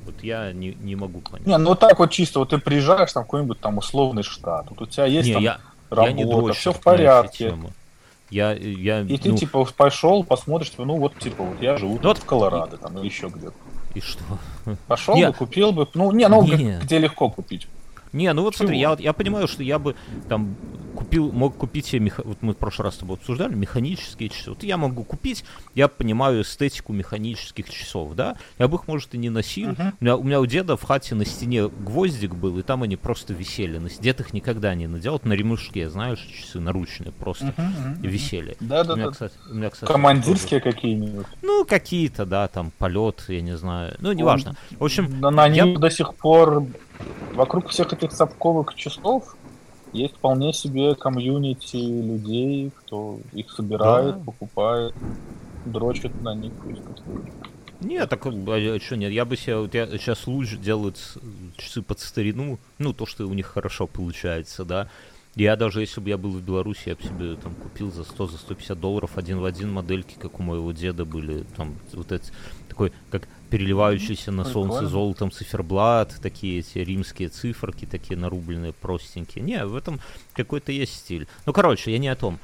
Вот 0.04 0.22
я 0.22 0.52
не, 0.52 0.76
не 0.80 0.96
могу 0.96 1.20
понять. 1.20 1.46
Не, 1.46 1.58
ну 1.58 1.74
так 1.74 1.98
вот 1.98 2.10
чисто, 2.10 2.40
вот 2.40 2.50
ты 2.50 2.58
приезжаешь 2.58 3.12
там 3.12 3.24
какой-нибудь 3.24 3.60
там 3.60 3.78
условный 3.78 4.22
штат, 4.22 4.66
вот 4.70 4.80
у 4.82 4.86
тебя 4.86 5.06
есть 5.06 5.28
не, 5.28 5.34
там 5.34 5.42
я, 5.42 5.60
работа, 5.90 6.10
я 6.10 6.24
не 6.24 6.52
все 6.52 6.72
в 6.72 6.80
порядке. 6.80 7.54
Я, 8.30 8.52
я, 8.52 9.00
и 9.00 9.18
ты 9.18 9.30
ну... 9.30 9.36
типа 9.36 9.66
пошел, 9.76 10.22
посмотришь, 10.22 10.70
типа, 10.70 10.84
ну 10.84 10.98
вот 10.98 11.18
типа 11.18 11.42
вот 11.42 11.60
я 11.60 11.76
живу 11.76 11.94
ну, 12.00 12.08
вот... 12.08 12.18
в 12.18 12.24
Колорадо 12.24 12.76
там 12.76 12.96
или 12.98 13.06
еще 13.06 13.28
где-то. 13.28 13.54
И 13.94 14.00
что? 14.00 14.22
Пошел 14.86 15.16
бы, 15.16 15.32
купил 15.32 15.72
бы, 15.72 15.88
ну 15.94 16.12
не, 16.12 16.28
ну 16.28 16.44
не. 16.44 16.78
где 16.78 16.98
легко 16.98 17.28
купить. 17.28 17.66
Не, 18.12 18.32
ну 18.32 18.42
вот 18.42 18.54
Чего? 18.54 18.64
смотри, 18.64 18.80
я, 18.80 18.96
я 18.98 19.12
понимаю, 19.12 19.48
что 19.48 19.62
я 19.62 19.78
бы 19.78 19.94
там 20.28 20.56
купил, 20.94 21.32
мог 21.32 21.56
купить 21.56 21.86
себе, 21.86 22.00
меха... 22.00 22.22
вот 22.24 22.38
мы 22.42 22.52
в 22.52 22.56
прошлый 22.56 22.84
раз 22.84 22.94
с 22.96 22.98
тобой 22.98 23.16
обсуждали, 23.16 23.54
механические 23.54 24.28
часы. 24.28 24.50
Вот 24.50 24.62
я 24.62 24.76
могу 24.76 25.04
купить, 25.04 25.44
я 25.74 25.88
понимаю 25.88 26.42
эстетику 26.42 26.92
механических 26.92 27.70
часов, 27.70 28.14
да, 28.14 28.36
я 28.58 28.68
бы 28.68 28.76
их, 28.76 28.86
может, 28.86 29.14
и 29.14 29.18
не 29.18 29.30
носил. 29.30 29.70
Uh-huh. 29.70 29.92
У, 30.00 30.04
меня, 30.04 30.16
у 30.16 30.22
меня 30.22 30.40
у 30.40 30.46
деда 30.46 30.76
в 30.76 30.82
хате 30.82 31.14
на 31.14 31.24
стене 31.24 31.68
гвоздик 31.68 32.34
был, 32.34 32.58
и 32.58 32.62
там 32.62 32.82
они 32.82 32.96
просто 32.96 33.32
висели. 33.32 33.80
Дед 34.00 34.20
их 34.20 34.32
никогда 34.32 34.74
не 34.74 34.86
надел, 34.86 35.20
на 35.24 35.32
ремышке, 35.32 35.88
знаешь, 35.88 36.20
часы 36.20 36.60
наручные 36.60 37.12
просто 37.12 37.46
uh-huh, 37.46 37.56
uh-huh. 37.56 38.06
висели. 38.06 38.56
Да-да-да. 38.60 38.92
У 38.94 38.96
меня, 38.96 39.10
кстати, 39.10 39.34
у 39.50 39.54
меня, 39.54 39.70
кстати, 39.70 39.90
Командирские 39.90 40.60
тоже... 40.60 40.74
какие-нибудь? 40.74 41.26
Ну, 41.42 41.64
какие-то, 41.64 42.26
да, 42.26 42.48
там, 42.48 42.72
полет, 42.78 43.24
я 43.28 43.40
не 43.40 43.56
знаю. 43.56 43.96
Ну, 44.00 44.12
неважно. 44.12 44.56
В 44.78 44.84
общем... 44.84 45.20
На, 45.20 45.30
на 45.30 45.46
я... 45.46 45.66
до 45.66 45.90
сих 45.90 46.14
пор 46.14 46.66
вокруг 47.34 47.68
всех 47.68 47.92
этих 47.92 48.12
совковых 48.12 48.74
часов 48.74 49.36
есть 49.92 50.14
вполне 50.14 50.52
себе 50.52 50.94
комьюнити 50.94 51.76
людей, 51.76 52.70
кто 52.76 53.18
их 53.32 53.50
собирает, 53.50 54.18
да. 54.18 54.24
покупает, 54.24 54.94
дрочит 55.64 56.20
на 56.22 56.34
них. 56.34 56.52
Нет, 57.80 58.08
так 58.10 58.26
а, 58.26 58.30
а 58.30 58.80
что 58.80 58.96
нет, 58.96 59.10
я 59.10 59.24
бы 59.24 59.36
себе, 59.36 59.56
вот 59.56 59.74
я 59.74 59.86
сейчас 59.86 60.26
лучше 60.26 60.58
делают 60.58 60.98
часы 61.56 61.82
под 61.82 61.98
старину, 61.98 62.58
ну, 62.78 62.92
то, 62.92 63.06
что 63.06 63.26
у 63.26 63.32
них 63.32 63.46
хорошо 63.46 63.86
получается, 63.86 64.64
да, 64.64 64.88
Я 65.34 65.56
даже, 65.56 65.80
если 65.80 66.00
бы 66.00 66.10
я 66.10 66.18
был 66.18 66.32
в 66.32 66.42
Беларуси, 66.42 66.90
я 66.90 66.96
бы 66.96 67.02
себе 67.02 67.36
там 67.36 67.54
купил 67.54 67.90
за 67.90 68.04
100, 68.04 68.26
за 68.26 68.38
150 68.38 68.78
долларов 68.78 69.16
один 69.16 69.40
в 69.40 69.44
один 69.46 69.72
модельки, 69.72 70.16
как 70.20 70.38
у 70.40 70.42
моего 70.42 70.72
деда 70.72 71.06
были, 71.06 71.44
там 71.56 71.74
вот 71.94 72.12
эти, 72.12 72.30
такой, 72.68 72.92
как 73.10 73.28
переливающийся 73.50 74.32
на 74.32 74.44
солнце 74.44 74.78
Прикольно. 74.78 74.88
золотом 74.88 75.30
циферблат, 75.30 76.14
такие 76.22 76.60
эти 76.60 76.78
римские 76.78 77.28
циферки, 77.28 77.84
такие 77.84 78.16
нарубленные, 78.16 78.72
простенькие. 78.72 79.44
Не, 79.44 79.66
в 79.66 79.74
этом 79.74 80.00
какой-то 80.34 80.72
есть 80.72 80.94
стиль. 80.94 81.26
Ну, 81.46 81.52
короче, 81.52 81.92
я 81.92 81.98
не 81.98 82.08
о 82.08 82.16
том. 82.16 82.38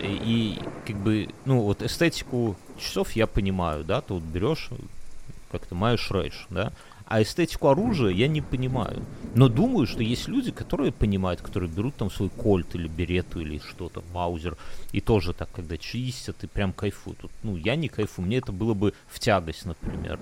И, 0.00 0.06
и, 0.06 0.58
как 0.86 0.96
бы, 0.96 1.28
ну, 1.44 1.60
вот 1.60 1.82
эстетику 1.82 2.56
часов 2.78 3.12
я 3.12 3.26
понимаю, 3.26 3.84
да, 3.84 4.00
ты 4.00 4.14
вот 4.14 4.22
берешь, 4.22 4.70
как-то 5.50 5.74
маешь 5.74 6.10
рейш, 6.10 6.46
да, 6.50 6.72
а 7.06 7.22
эстетику 7.22 7.68
оружия 7.68 8.10
я 8.10 8.28
не 8.28 8.40
понимаю. 8.40 9.02
Но 9.34 9.48
думаю, 9.48 9.86
что 9.86 10.02
есть 10.02 10.28
люди, 10.28 10.50
которые 10.50 10.92
понимают, 10.92 11.42
которые 11.42 11.70
берут 11.70 11.96
там 11.96 12.10
свой 12.10 12.28
кольт 12.28 12.74
или 12.74 12.88
берету 12.88 13.40
или 13.40 13.58
что-то, 13.58 14.02
маузер, 14.12 14.56
и 14.92 15.00
тоже 15.00 15.32
так, 15.32 15.50
когда 15.52 15.76
чистят, 15.76 16.42
и 16.44 16.46
прям 16.46 16.72
кайфуют. 16.72 17.22
Вот, 17.22 17.32
ну, 17.42 17.56
я 17.56 17.76
не 17.76 17.88
кайфую, 17.88 18.26
мне 18.26 18.38
это 18.38 18.52
было 18.52 18.74
бы 18.74 18.94
в 19.06 19.18
тягость, 19.18 19.66
например. 19.66 20.18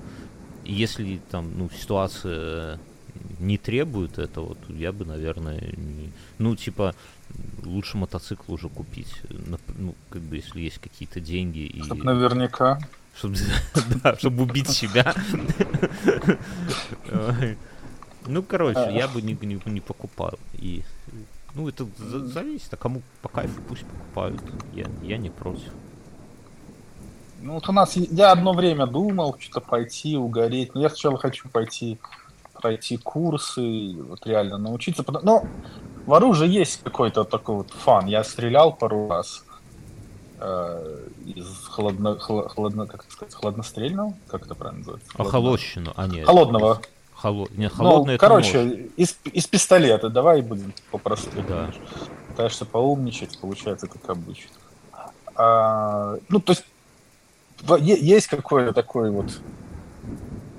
Если 0.64 1.20
там, 1.30 1.52
ну, 1.56 1.70
ситуация 1.70 2.78
не 3.38 3.58
требует 3.58 4.18
этого, 4.18 4.54
то 4.54 4.72
я 4.72 4.92
бы, 4.92 5.04
наверное, 5.04 5.60
не... 5.76 6.12
ну, 6.38 6.56
типа, 6.56 6.94
лучше 7.62 7.96
мотоцикл 7.96 8.52
уже 8.52 8.68
купить. 8.68 9.12
Ну, 9.76 9.94
как 10.10 10.22
бы, 10.22 10.36
если 10.36 10.60
есть 10.60 10.78
какие-то 10.78 11.20
деньги 11.20 11.60
и... 11.60 11.82
Чтоб 11.82 12.02
наверняка. 12.02 12.78
Чтобы, 13.14 13.36
да, 14.02 14.16
чтобы 14.16 14.42
убить 14.44 14.68
себя. 14.70 15.14
Ну, 18.26 18.42
короче, 18.42 18.88
я 18.92 19.08
бы 19.08 19.20
не, 19.20 19.36
не, 19.40 19.60
не 19.66 19.80
покупал. 19.80 20.38
И, 20.54 20.82
ну, 21.54 21.68
это 21.68 21.86
за- 21.98 22.26
зависит, 22.26 22.72
а 22.72 22.76
кому 22.76 23.02
по 23.20 23.28
кайфу 23.28 23.60
пусть 23.68 23.84
покупают. 23.84 24.40
Я, 24.72 24.86
я 25.02 25.18
не 25.18 25.30
против. 25.30 25.72
Ну 27.40 27.54
вот 27.54 27.68
у 27.68 27.72
нас, 27.72 27.96
я 27.96 28.30
одно 28.30 28.52
время 28.52 28.86
думал, 28.86 29.36
что-то 29.40 29.60
пойти, 29.60 30.16
угореть. 30.16 30.74
Но 30.74 30.80
я 30.82 30.88
сначала 30.88 31.18
хочу 31.18 31.48
пойти 31.48 31.98
пройти 32.62 32.96
курсы, 32.96 33.96
вот 33.96 34.24
реально 34.26 34.56
научиться. 34.58 35.04
Но 35.22 35.44
в 36.06 36.14
оружии 36.14 36.48
есть 36.48 36.80
какой-то 36.84 37.24
такой 37.24 37.56
вот 37.56 37.70
фан. 37.72 38.06
Я 38.06 38.22
стрелял 38.22 38.72
пару 38.72 39.08
раз 39.08 39.44
э, 40.38 41.08
из 41.22 41.66
холодно, 41.68 42.18
холодно, 42.18 42.86
как 42.86 43.04
сказать, 43.10 43.34
холоднострельного, 43.34 44.14
как 44.28 44.46
это 44.46 44.54
правильно 44.54 44.80
называется? 44.80 45.10
А 45.16 45.24
холощину? 45.24 45.92
А, 45.96 46.06
нет. 46.06 46.26
Холодного. 46.26 46.80
Холо... 47.14 47.46
Нет, 47.56 47.72
Ну, 47.78 47.84
холодный 47.84 48.14
это 48.14 48.20
короче, 48.26 48.62
нож. 48.62 48.78
из, 48.96 49.18
из 49.24 49.46
пистолета, 49.46 50.08
давай 50.08 50.42
будем 50.42 50.72
по-простому. 50.90 51.46
Да. 51.48 51.70
Пытаешься 52.28 52.64
поумничать, 52.64 53.38
получается 53.38 53.86
как 53.86 54.10
обычно. 54.10 54.50
А, 55.36 56.16
ну, 56.28 56.40
то 56.40 56.52
есть, 56.52 56.64
есть 57.78 58.26
какой-то 58.26 58.72
такой 58.72 59.10
вот, 59.10 59.26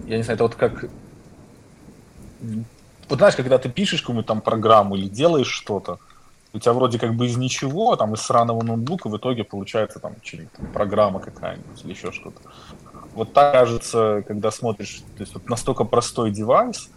я 0.06 0.18
не 0.18 0.24
знаю, 0.24 0.36
это 0.36 0.44
вот 0.44 0.56
как, 0.56 0.86
вот 3.10 3.20
знаешь, 3.20 3.36
когда 3.36 3.58
ты 3.58 3.70
пишешь 3.70 4.02
какую-нибудь 4.02 4.28
там 4.28 4.42
программу 4.42 4.96
или 4.96 5.08
делаешь 5.08 5.48
что-то, 5.48 6.00
у 6.54 6.60
тебя 6.60 6.74
вроде 6.74 7.00
как 7.00 7.16
бы 7.16 7.26
из 7.28 7.38
ничего, 7.38 7.96
там 7.96 8.14
из 8.14 8.22
сраного 8.22 8.64
ноутбука 8.64 9.10
в 9.10 9.18
итоге 9.18 9.44
получается 9.44 10.00
там 10.00 10.16
там, 10.58 10.68
программа 10.70 11.20
какая-нибудь 11.20 11.84
или 11.84 11.92
еще 11.92 12.12
что-то. 12.12 12.42
Вот 13.14 13.34
так 13.34 13.54
кажется, 13.54 14.24
когда 14.28 14.52
смотришь, 14.52 15.04
то 15.16 15.24
есть 15.24 15.36
вот 15.36 15.50
настолько 15.50 15.84
простой 15.86 16.32
девайс, 16.32 16.90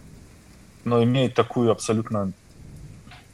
но 0.85 1.03
имеет 1.03 1.35
такую 1.35 1.71
абсолютно 1.71 2.33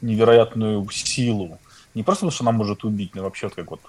невероятную 0.00 0.86
силу. 0.90 1.60
Не 1.94 2.02
просто 2.02 2.20
потому, 2.26 2.32
что 2.32 2.44
она 2.44 2.52
может 2.52 2.84
убить, 2.84 3.14
но 3.14 3.22
вообще 3.22 3.46
вот 3.46 3.54
как 3.54 3.70
вот, 3.70 3.80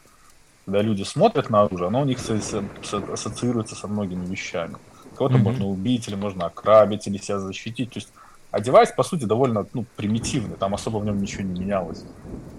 когда 0.65 0.82
люди 0.82 1.04
смотрят 1.04 1.50
на 1.50 1.63
оружие, 1.63 1.88
оно 1.89 2.02
у 2.02 2.06
них 2.06 2.19
со- 2.19 2.41
со- 2.41 2.69
со- 2.84 3.13
ассоциируется 3.13 3.76
со 3.76 3.88
многими 3.88 4.26
вещами. 4.28 4.78
Кого-то 5.13 5.36
Мгм. 5.36 5.43
можно 5.45 5.65
убить, 5.67 6.08
или 6.08 6.15
можно 6.15 6.48
ограбить, 6.48 7.08
или 7.08 7.17
себя 7.17 7.39
защитить. 7.39 7.91
То 7.93 8.00
есть, 8.00 8.13
а 8.55 8.61
девайс, 8.61 8.89
по 8.89 9.03
сути, 9.03 9.25
довольно 9.25 9.67
ну, 9.73 9.85
примитивный. 9.97 10.55
Там 10.55 10.73
особо 10.73 10.99
в 10.99 11.05
нем 11.05 11.17
ничего 11.17 11.43
не 11.43 11.59
менялось 11.59 12.05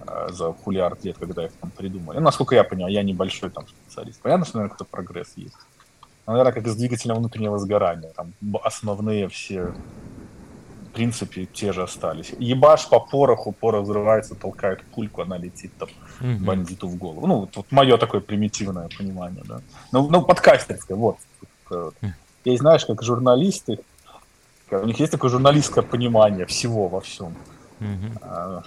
э, 0.06 0.28
за 0.30 0.52
хулиард 0.52 1.02
лет, 1.04 1.16
когда 1.16 1.46
их 1.46 1.52
там 1.52 1.70
придумали. 1.70 2.18
Ну, 2.18 2.24
насколько 2.24 2.54
я 2.54 2.64
понимаю, 2.64 2.92
я 2.92 3.02
небольшой 3.02 3.48
там 3.48 3.64
специалист. 3.66 4.20
Понятно, 4.20 4.44
что, 4.44 4.58
наверное, 4.58 4.76
какой-то 4.76 4.90
прогресс 4.90 5.32
есть. 5.36 5.56
Но, 6.26 6.34
наверное, 6.34 6.52
как 6.52 6.66
и 6.66 6.68
с 6.68 6.76
двигателем 6.76 7.14
внутреннего 7.14 7.58
сгорания. 7.58 8.10
Там 8.10 8.34
основные 8.62 9.30
все 9.30 9.72
в 10.84 10.92
принципе, 10.96 11.46
те 11.46 11.72
же 11.72 11.82
остались. 11.82 12.34
Ебашь 12.38 12.88
по 12.90 13.00
пороху, 13.00 13.52
порох 13.52 13.84
взрывается, 13.84 14.34
толкает 14.34 14.84
пульку, 14.94 15.22
она 15.22 15.38
летит 15.38 15.72
там 15.78 15.88
Мгм. 16.20 16.44
бандиту 16.44 16.88
в 16.88 16.96
голову. 16.96 17.26
Ну, 17.26 17.40
вот, 17.40 17.56
вот 17.56 17.72
мое 17.72 17.96
такое 17.96 18.20
примитивное 18.20 18.88
понимание, 18.98 19.44
да. 19.48 19.60
Ну, 19.92 20.10
ну 20.10 20.20
подкастерское, 20.22 20.96
вот. 20.96 21.16
Э, 21.70 21.90
Есть, 22.44 22.60
знаешь, 22.60 22.84
как 22.84 23.02
журналисты, 23.02 23.78
у 24.70 24.86
них 24.86 24.98
есть 25.00 25.12
такое 25.12 25.30
журналистское 25.30 25.82
понимание 25.84 26.46
всего 26.46 26.88
во 26.88 27.00
всем. 27.00 27.34
А, 28.22 28.62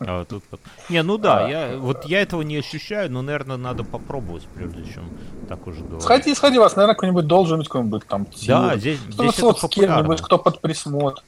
А 0.00 0.24
тут. 0.24 0.42
Не, 0.88 1.02
ну 1.02 1.18
да, 1.18 1.44
А, 1.44 1.48
я 1.48 1.76
вот 1.76 2.06
я 2.06 2.22
этого 2.22 2.40
не 2.42 2.56
ощущаю, 2.56 3.10
но, 3.12 3.20
наверное, 3.22 3.58
надо 3.58 3.84
попробовать, 3.84 4.46
прежде 4.54 4.82
чем 4.84 5.10
так 5.48 5.66
уже 5.66 5.80
говорить. 5.82 6.02
Сходи, 6.02 6.34
сходи, 6.34 6.58
вас, 6.58 6.74
наверное, 6.76 6.94
кто-нибудь 6.96 7.26
должен 7.26 7.58
быть 7.58 7.68
какой-нибудь 7.68 8.06
там 8.06 8.24
Да, 8.46 8.70
тир. 8.70 8.78
здесь, 8.78 8.98
Чтобы 9.10 9.28
здесь 9.28 9.38
это 9.44 9.66
с 9.66 9.68
кем-нибудь, 9.68 10.22
кто 10.22 10.38
под 10.38 10.60
присмотр, 10.60 11.22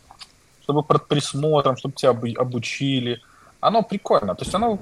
чтобы 0.62 0.83
под 0.83 1.06
присмотром, 1.06 1.76
чтобы 1.76 1.94
тебя 1.94 2.12
обу- 2.12 2.35
обучили. 2.38 3.20
Оно 3.61 3.83
прикольно. 3.83 4.35
То 4.35 4.44
есть 4.44 4.54
оно 4.54 4.78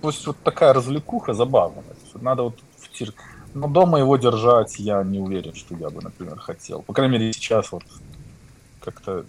то 0.00 0.08
есть 0.08 0.26
вот 0.26 0.36
такая 0.42 0.72
развлекуха 0.72 1.34
забавная. 1.34 1.84
Надо 2.14 2.44
вот 2.44 2.58
в 2.78 2.88
тир- 2.98 3.12
Но 3.54 3.68
дома 3.68 3.98
его 3.98 4.16
держать 4.16 4.78
я 4.78 5.02
не 5.02 5.18
уверен, 5.18 5.54
что 5.54 5.74
я 5.74 5.90
бы, 5.90 6.00
например, 6.02 6.38
хотел. 6.38 6.82
По 6.82 6.92
крайней 6.94 7.18
мере, 7.18 7.32
сейчас 7.32 7.72
вот 7.72 7.82
как-то 8.86 9.26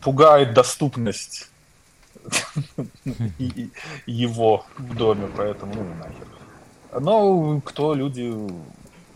пугает 0.00 0.54
доступность 0.54 1.52
его 4.06 4.66
в 4.76 4.94
доме, 4.94 5.28
поэтому 5.34 5.74
ну 5.74 5.94
нахер. 5.94 6.26
Но 7.00 7.60
кто 7.62 7.94
люди 7.94 8.22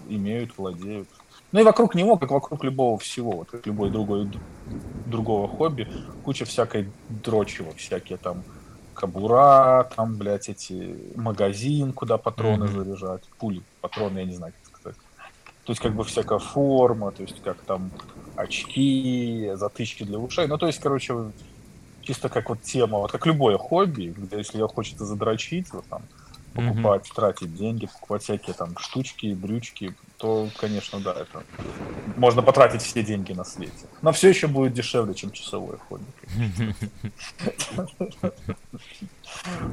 имеют, 0.06 0.56
владеют. 0.58 1.10
Ну 1.52 1.60
и 1.60 1.64
вокруг 1.64 1.94
него, 1.94 2.18
как 2.18 2.30
вокруг 2.30 2.64
любого 2.64 2.98
всего, 2.98 3.32
вот 3.38 3.50
как 3.50 3.66
любой 3.66 3.90
другой 3.90 4.32
другого 4.66 5.48
хобби, 5.48 5.88
куча 6.22 6.44
всякой 6.44 6.94
дрочи, 7.08 7.62
вот 7.62 7.78
всякие 7.78 8.18
там 8.18 8.44
кабура, 8.94 9.90
там, 9.96 10.18
блядь, 10.18 10.48
эти 10.48 11.12
магазин, 11.16 11.92
куда 11.92 12.18
патроны 12.18 12.66
Мгм. 12.66 12.84
заряжать, 12.84 13.30
пули, 13.38 13.64
патроны, 13.80 14.18
я 14.20 14.24
не 14.26 14.34
знаю, 14.34 14.52
как 14.54 14.66
сказать. 14.66 14.98
То 15.64 15.72
есть 15.72 15.82
как 15.82 15.94
бы 15.94 16.04
всякая 16.04 16.38
форма, 16.38 17.12
то 17.12 17.22
есть 17.22 17.40
как 17.42 17.64
там 17.64 17.92
очки, 18.40 19.52
затычки 19.54 20.04
для 20.04 20.18
ушей. 20.18 20.46
Ну, 20.46 20.58
то 20.58 20.66
есть, 20.66 20.80
короче, 20.80 21.14
чисто 22.02 22.28
как 22.28 22.48
вот 22.48 22.62
тема, 22.62 22.98
вот 22.98 23.12
как 23.12 23.26
любое 23.26 23.58
хобби, 23.58 24.14
где 24.16 24.38
если 24.38 24.58
я 24.58 24.66
хочется 24.66 25.04
задрочить, 25.04 25.72
вот 25.72 25.84
там, 25.86 26.02
покупать, 26.54 27.10
тратить 27.14 27.54
деньги, 27.54 27.86
покупать 27.86 28.22
всякие 28.22 28.54
там 28.54 28.76
штучки, 28.78 29.34
брючки, 29.34 29.94
то, 30.16 30.48
конечно, 30.58 31.00
да, 31.00 31.12
это 31.12 31.44
можно 32.16 32.42
потратить 32.42 32.82
все 32.82 33.02
деньги 33.02 33.32
на 33.32 33.44
свете. 33.44 33.86
Но 34.02 34.12
все 34.12 34.28
еще 34.28 34.48
будет 34.48 34.74
дешевле, 34.74 35.14
чем 35.14 35.30
часовое 35.30 35.78
хобби. 35.88 36.04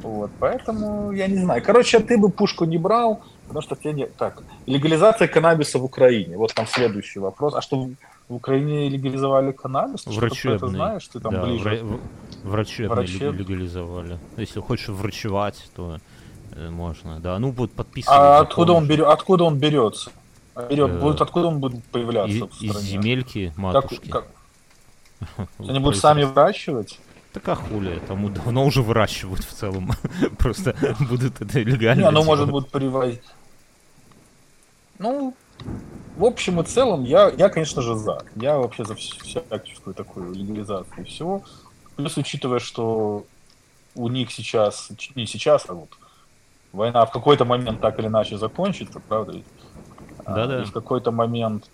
Вот, 0.01 0.31
поэтому 0.39 1.11
я 1.11 1.27
не 1.27 1.37
знаю. 1.37 1.61
Короче, 1.63 1.99
ты 1.99 2.17
бы 2.17 2.29
пушку 2.29 2.65
не 2.65 2.77
брал, 2.77 3.21
потому 3.47 3.61
что 3.61 3.75
тебе 3.75 3.93
не... 3.93 4.05
Так, 4.05 4.43
легализация 4.65 5.27
каннабиса 5.27 5.79
в 5.79 5.83
Украине. 5.83 6.37
Вот 6.37 6.53
там 6.53 6.67
следующий 6.67 7.19
вопрос. 7.19 7.55
А 7.55 7.61
что, 7.61 7.89
в 8.29 8.35
Украине 8.35 8.89
легализовали 8.89 9.51
каннабис? 9.51 10.03
Ты 10.03 10.11
что-то 10.11 10.19
Врачебный. 10.27 10.69
знаешь? 10.69 11.07
Ты 11.07 11.19
там 11.19 11.33
да, 11.33 11.43
ближе. 11.45 11.63
вра- 11.69 11.99
врачебный 12.43 13.03
Врачеб- 13.05 13.31
легализовали. 13.35 14.19
Если 14.35 14.59
хочешь 14.59 14.89
врачевать, 14.89 15.69
то 15.75 15.97
э, 16.51 16.69
можно. 16.69 17.19
Да, 17.19 17.39
ну 17.39 17.51
вот 17.51 17.71
подписывать. 17.71 18.17
А 18.19 18.39
откуда 18.39 18.73
он, 18.73 18.87
берет, 18.87 19.07
откуда 19.07 19.45
он 19.45 19.57
берется? 19.57 20.11
Берет, 20.69 20.89
Э, 20.91 20.99
будет, 20.99 21.21
откуда 21.21 21.47
он 21.47 21.59
будет 21.59 21.83
появляться 21.85 22.35
Из, 22.35 22.41
в 22.41 22.61
из 22.63 22.77
земельки 22.81 23.47
Как, 23.49 23.57
матушки. 23.57 24.09
как- 24.09 24.27
Вот 25.57 25.69
Они 25.69 25.79
будут 25.79 25.97
сами 25.97 26.23
выращивать? 26.23 26.99
Так 27.33 27.47
а 27.49 27.55
хули, 27.55 28.01
там 28.07 28.33
давно 28.33 28.65
уже 28.65 28.81
выращивают 28.81 29.43
в 29.43 29.53
целом. 29.53 29.91
Просто 30.39 30.75
будут 31.07 31.39
это 31.39 31.59
легально 31.59 32.01
Не, 32.01 32.07
оно 32.07 32.23
может 32.23 32.49
будет 32.49 32.69
привозить. 32.69 33.21
Ну, 34.99 35.35
в 36.17 36.25
общем 36.25 36.59
и 36.59 36.63
целом, 36.63 37.03
я, 37.03 37.29
я, 37.29 37.49
конечно 37.49 37.81
же, 37.81 37.95
за. 37.95 38.25
Я 38.35 38.57
вообще 38.57 38.83
за 38.85 38.93
вс- 38.93 39.21
всякую 39.21 39.93
такую 39.95 40.33
легализацию 40.33 41.05
всего. 41.05 41.43
Плюс, 41.95 42.17
учитывая, 42.17 42.59
что 42.59 43.25
у 43.95 44.07
них 44.09 44.31
сейчас, 44.31 44.89
не 45.15 45.25
сейчас, 45.27 45.65
а 45.69 45.73
вот 45.73 45.89
война 46.71 47.05
в 47.05 47.11
какой-то 47.11 47.45
момент 47.45 47.81
так 47.81 47.99
или 47.99 48.07
иначе 48.07 48.37
закончится, 48.37 48.99
правда 48.99 49.33
ведь? 49.33 49.45
А, 50.25 50.35
Да-да. 50.35 50.63
И 50.63 50.65
в 50.65 50.71
какой-то 50.71 51.11
момент 51.11 51.69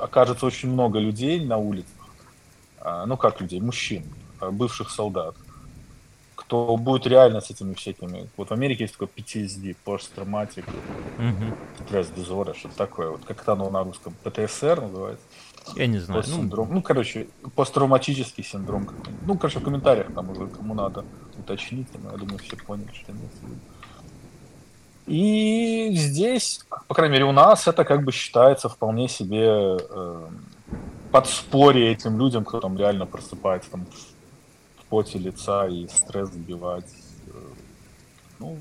окажется 0.00 0.46
очень 0.46 0.70
много 0.70 0.98
людей 0.98 1.44
на 1.44 1.58
улицах, 1.58 2.14
а, 2.78 3.06
ну 3.06 3.16
как 3.16 3.40
людей, 3.40 3.60
мужчин, 3.60 4.12
а, 4.40 4.50
бывших 4.50 4.90
солдат, 4.90 5.36
кто 6.52 6.76
будет 6.76 7.06
реально 7.06 7.40
с 7.40 7.50
этими 7.50 7.72
всякими... 7.72 8.28
Вот 8.36 8.50
в 8.50 8.52
Америке 8.52 8.84
есть 8.84 8.98
такой 8.98 9.08
PTSD, 9.16 9.74
Мгм. 9.86 11.54
Stress 11.78 12.14
Disorder, 12.14 12.54
что-то 12.54 12.76
такое. 12.76 13.08
Вот 13.08 13.24
как 13.24 13.40
это 13.40 13.52
оно 13.52 13.70
на 13.70 13.82
русском? 13.82 14.14
ПТСР 14.22 14.82
называется? 14.82 15.24
Я 15.76 15.86
не 15.86 15.98
знаю. 15.98 16.18
Ну, 16.18 16.22
Постсиндром. 16.22 16.68
Ну, 16.70 16.82
короче, 16.82 17.26
посттравматический 17.54 18.44
синдром. 18.44 18.86
Ну, 19.26 19.38
короче, 19.38 19.60
в 19.60 19.64
комментариях 19.64 20.12
там 20.12 20.28
уже 20.28 20.46
кому 20.46 20.74
надо 20.74 21.06
уточнить. 21.38 21.88
Я 21.94 22.18
думаю, 22.18 22.38
все 22.38 22.56
поняли, 22.56 22.90
что 22.92 23.12
имеется 23.12 23.38
в 23.40 23.48
виду. 23.48 23.60
И 25.06 25.90
здесь, 25.94 26.66
по 26.86 26.94
крайней 26.94 27.14
мере, 27.14 27.24
у 27.24 27.32
нас 27.32 27.66
это 27.66 27.84
как 27.84 28.04
бы 28.04 28.12
считается 28.12 28.68
вполне 28.68 29.08
себе 29.08 29.78
э, 29.78 30.28
подспорье 31.10 31.92
этим 31.92 32.18
людям, 32.18 32.44
кто 32.44 32.60
там 32.60 32.76
реально 32.76 33.06
просыпается 33.06 33.70
там, 33.70 33.86
в 33.86 34.11
поте 34.92 35.18
лица 35.18 35.66
и 35.68 35.88
стресс 35.88 36.28
сбивать. 36.28 36.84
Ну, 38.38 38.58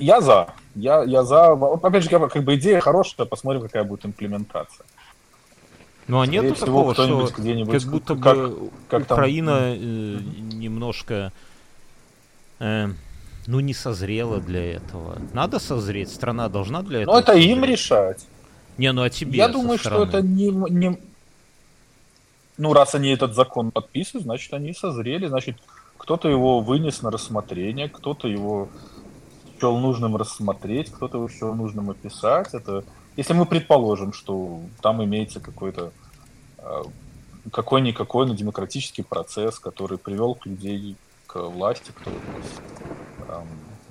я 0.00 0.20
за. 0.20 0.48
Я, 0.74 1.04
я 1.04 1.22
за. 1.22 1.52
Опять 1.52 2.02
же, 2.02 2.10
как 2.10 2.20
бы- 2.20 2.28
как 2.28 2.48
идея 2.48 2.80
хорошая, 2.80 3.24
посмотрим, 3.24 3.62
какая 3.62 3.84
будет 3.84 4.04
имплементация. 4.04 4.84
ну 6.08 6.20
а 6.20 6.26
нету 6.26 6.54
всего, 6.56 6.92
такого, 6.92 6.94
что 6.94 7.40
где-нибудь, 7.40 7.82
как 7.82 7.90
будто 7.92 8.16
как- 8.16 8.36
бы 8.36 8.70
как 8.88 9.06
там- 9.06 9.16
Украина 9.16 9.74
э, 9.76 9.76
немножко, 10.52 11.32
э, 12.58 12.88
ну, 13.46 13.60
не 13.60 13.74
созрела 13.74 14.40
для 14.40 14.74
этого. 14.74 15.18
Надо 15.32 15.60
созреть, 15.60 16.10
страна 16.10 16.48
должна 16.48 16.82
для 16.82 17.02
этого 17.02 17.14
Но 17.14 17.20
это 17.20 17.32
им 17.34 17.60
созреть. 17.60 17.70
решать. 17.70 18.26
Не, 18.76 18.90
ну 18.92 19.02
а 19.02 19.08
тебе 19.08 19.36
Я 19.38 19.48
думаю, 19.48 19.78
что 19.78 19.90
стороны? 19.90 20.08
это 20.08 20.20
не, 20.22 20.48
не... 20.50 20.98
Ну, 22.56 22.72
раз 22.72 22.94
они 22.94 23.10
этот 23.10 23.34
закон 23.34 23.70
подписывают, 23.70 24.24
значит, 24.24 24.52
они 24.52 24.72
созрели, 24.72 25.26
значит, 25.26 25.56
кто-то 25.96 26.28
его 26.28 26.60
вынес 26.60 27.02
на 27.02 27.10
рассмотрение, 27.10 27.88
кто-то 27.88 28.28
его 28.28 28.68
счел 29.58 29.78
нужным 29.78 30.16
рассмотреть, 30.16 30.92
кто-то 30.92 31.18
его 31.18 31.28
счел 31.28 31.54
нужным 31.54 31.90
описать. 31.90 32.54
Это, 32.54 32.84
если 33.16 33.32
мы 33.32 33.46
предположим, 33.46 34.12
что 34.12 34.60
там 34.82 35.02
имеется 35.02 35.40
какой-то 35.40 35.92
э, 36.58 36.82
какой-никакой, 37.50 38.26
но 38.26 38.34
демократический 38.34 39.02
процесс, 39.02 39.58
который 39.58 39.98
привел 39.98 40.34
к 40.34 40.46
людей 40.46 40.96
к 41.26 41.40
власти, 41.40 41.90
кто 41.94 42.10
эм, 42.10 43.48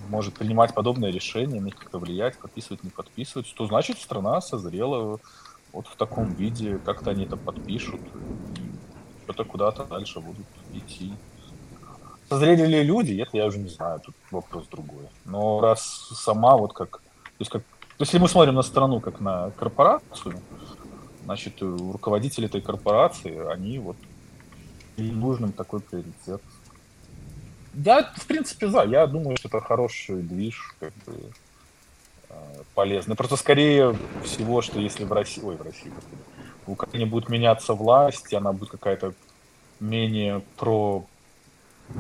может 0.10 0.34
принимать 0.36 0.74
подобные 0.74 1.12
решения, 1.12 1.60
на 1.60 1.66
них 1.66 1.76
как-то 1.76 2.00
влиять, 2.00 2.38
подписывать, 2.38 2.84
не 2.84 2.90
подписывать, 2.90 3.54
то 3.56 3.66
значит 3.66 4.00
страна 4.00 4.42
созрела 4.42 5.20
вот 5.74 5.88
в 5.88 5.96
таком 5.96 6.34
виде, 6.34 6.78
как-то 6.78 7.12
они 7.12 7.26
это 7.26 7.36
подпишут, 7.36 8.00
что-то 9.24 9.44
куда-то 9.44 9.84
дальше 9.84 10.20
будут 10.20 10.46
идти. 10.72 11.14
Созрели 12.30 12.66
ли 12.66 12.84
люди, 12.84 13.20
это 13.22 13.36
я 13.38 13.46
уже 13.48 13.58
не 13.58 13.70
знаю, 13.70 14.00
тут 14.00 14.16
вопрос 14.32 14.68
другой. 14.68 15.08
Но 15.26 15.60
раз 15.60 16.10
сама 16.14 16.56
вот 16.56 16.74
как... 16.74 17.00
То 17.00 17.40
есть, 17.40 17.52
как, 17.52 17.64
если 18.00 18.20
мы 18.20 18.30
смотрим 18.30 18.56
на 18.56 18.62
страну 18.62 19.00
как 19.00 19.20
на 19.20 19.52
корпорацию, 19.52 20.40
значит, 21.26 21.62
у 21.62 21.92
руководители 21.92 22.46
этой 22.46 22.62
корпорации, 22.62 23.52
они 23.52 23.80
вот 23.80 23.98
нужным 24.98 25.52
такой 25.52 25.80
приоритет. 25.80 26.42
Я, 27.74 28.04
в 28.16 28.28
принципе, 28.28 28.68
за. 28.68 28.84
Я 28.84 29.08
думаю, 29.08 29.36
что 29.38 29.48
это 29.48 29.60
хороший 29.60 30.22
движ, 30.22 30.76
как 30.80 30.94
бы 31.06 31.14
э, 32.56 32.64
полезный. 32.76 33.16
Просто 33.16 33.38
скорее 33.38 33.96
всего, 34.24 34.62
что 34.62 34.80
если 34.80 35.04
в 35.04 35.14
России, 35.14 35.42
ой, 35.44 35.56
в 35.56 35.62
России, 35.62 35.90
господи, 35.90 36.22
в 36.66 36.72
Украине 36.72 37.06
будет 37.06 37.30
меняться 37.30 37.74
власть, 37.74 38.34
она 38.34 38.54
будет 38.54 38.72
какая-то 38.72 39.14
менее 39.80 40.42
про 40.58 41.06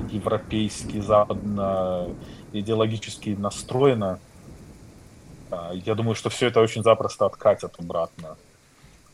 европейски, 0.10 1.00
западно 1.02 2.10
идеологически 2.54 3.32
настроена, 3.32 4.19
а, 5.52 5.72
я 5.74 5.96
думаю, 5.96 6.15
что 6.15 6.30
все 6.30 6.48
это 6.48 6.62
очень 6.62 6.84
запросто 6.84 7.26
откатят 7.26 7.76
обратно. 7.80 8.38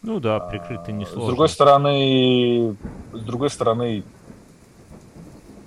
Ну 0.02 0.20
да, 0.20 0.40
прикрыто 0.40 0.86
А, 0.88 0.92
несложно. 0.92 1.24
С 1.24 1.28
другой 1.28 1.50
стороны, 1.50 2.78
с 3.14 3.22
другой 3.22 3.50
стороны, 3.50 4.04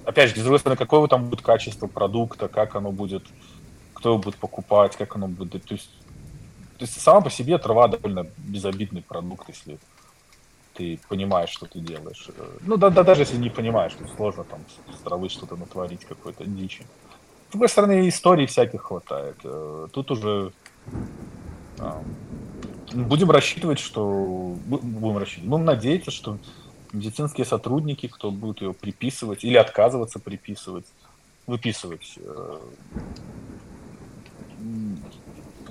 опять 0.04 0.30
же, 0.30 0.36
с 0.40 0.42
другой 0.42 0.58
стороны, 0.58 0.78
какое 0.78 1.06
там 1.08 1.24
будет 1.28 1.42
качество 1.42 1.86
продукта, 1.86 2.48
как 2.48 2.74
оно 2.74 2.92
будет, 2.92 3.24
кто 4.02 4.08
его 4.08 4.18
будет 4.18 4.34
покупать, 4.34 4.96
как 4.96 5.14
оно 5.14 5.28
будет. 5.28 5.64
То 5.64 5.74
есть, 5.74 5.90
то 6.76 6.84
есть 6.84 7.00
сама 7.00 7.20
по 7.20 7.30
себе 7.30 7.56
трава 7.58 7.86
довольно 7.86 8.26
безобидный 8.36 9.00
продукт, 9.00 9.48
если 9.48 9.78
ты 10.74 10.98
понимаешь, 11.08 11.50
что 11.50 11.66
ты 11.66 11.78
делаешь. 11.78 12.28
Ну, 12.62 12.76
да, 12.76 12.90
да, 12.90 13.04
даже 13.04 13.22
если 13.22 13.36
не 13.36 13.48
понимаешь, 13.48 13.92
то 13.94 14.04
сложно 14.16 14.42
там 14.42 14.60
с 14.92 15.02
травы 15.04 15.28
что-то 15.28 15.54
натворить, 15.54 16.04
какой-то 16.04 16.44
дичи. 16.44 16.82
С 17.48 17.52
другой 17.52 17.68
стороны, 17.68 18.08
историй 18.08 18.46
всяких 18.46 18.82
хватает. 18.82 19.36
Э, 19.44 19.86
Тут 19.92 20.10
уже 20.10 20.52
а, 21.78 22.02
Будем 22.92 23.30
рассчитывать, 23.30 23.78
что... 23.78 24.56
бу- 24.68 24.82
Будем 24.82 25.18
рассчитывать. 25.18 25.48
Будем 25.48 25.64
надеяться, 25.64 26.10
что 26.10 26.38
медицинские 26.92 27.44
сотрудники, 27.46 28.08
кто 28.08 28.32
будет 28.32 28.62
ее 28.62 28.72
приписывать 28.72 29.44
или 29.44 29.56
отказываться 29.56 30.18
приписывать, 30.18 30.86
выписывать, 31.46 32.14
э, 32.16 32.58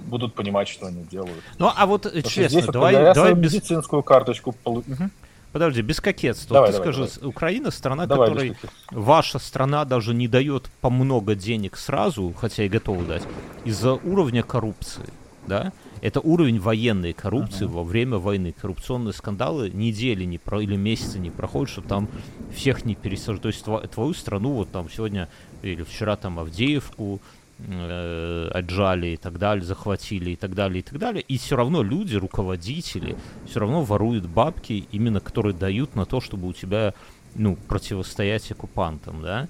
будут 0.06 0.34
понимать, 0.34 0.67
что 0.67 0.88
они 0.88 1.04
делают. 1.04 1.43
Ну 1.58 1.69
а 1.75 1.86
вот 1.86 2.06
э, 2.06 2.10
Потому 2.10 2.30
честно, 2.30 2.71
давай, 2.71 2.93
я 2.93 3.13
давай 3.13 3.34
без, 3.34 3.54
медицинскую 3.54 4.04
карточку 4.04 4.54
полу- 4.63 4.84
Мгм. 4.88 5.12
подожди, 5.51 5.82
без 5.82 6.01
кокетства. 6.01 6.56
Давай, 6.56 6.71
Ты 6.71 6.77
давай, 6.77 6.93
скажи, 6.93 7.12
давай. 7.15 7.30
Украина 7.30 7.71
страна, 7.71 8.06
Давай, 8.08 8.27
которой 8.30 8.58
ваша 8.91 9.39
страна 9.39 9.86
даже 9.86 10.13
не 10.13 10.27
дает 10.27 10.69
по 10.82 10.89
много 10.89 11.36
денег 11.36 11.77
сразу, 11.77 12.34
хотя 12.38 12.63
и 12.63 12.69
готова 12.69 13.04
дать, 13.06 13.23
из-за 13.63 13.93
уровня 13.93 14.43
коррупции, 14.43 15.06
да? 15.47 15.71
Это 16.01 16.19
уровень 16.19 16.60
военной 16.60 17.13
коррупции 17.13 17.65
во 17.65 17.84
время 17.84 18.17
войны. 18.17 18.56
Коррупционные 18.60 19.13
скандалы 19.13 19.69
недели 19.69 20.23
не 20.23 20.39
про, 20.39 20.60
или 20.60 20.75
месяцы 20.75 21.19
не 21.19 21.30
проходят, 21.30 21.69
чтобы 21.69 21.88
там 21.88 22.08
всех 22.56 22.86
не 22.86 22.95
пересажать. 22.95 23.43
То 23.43 23.49
есть 23.49 23.63
тва- 23.63 23.88
твою 23.88 24.15
страну 24.15 24.49
вот 24.54 24.71
там 24.71 24.89
сегодня 24.89 25.30
или 25.62 25.84
вчера 25.84 26.15
там 26.15 26.39
Авдеевку 26.39 27.21
э, 27.67 28.50
отжали 28.54 29.08
и 29.08 29.17
так 29.17 29.38
далее, 29.38 29.63
захватили 29.63 30.32
и 30.32 30.36
так 30.36 30.56
далее, 30.56 30.80
и 30.80 30.84
так 30.84 30.97
далее. 30.97 31.24
И 31.28 31.38
все 31.38 31.56
равно 31.56 31.84
люди, 31.84 32.15
руководители, 32.15 33.15
все 33.45 33.60
равно 33.60 33.84
воруют 33.84 34.26
бабки, 34.26 34.88
именно 34.91 35.19
которые 35.19 35.54
дают 35.54 35.95
на 35.95 36.06
то, 36.06 36.21
чтобы 36.21 36.47
у 36.47 36.54
тебя, 36.54 36.93
ну, 37.36 37.56
противостоять 37.56 38.52
оккупантам, 38.52 39.21
да? 39.21 39.47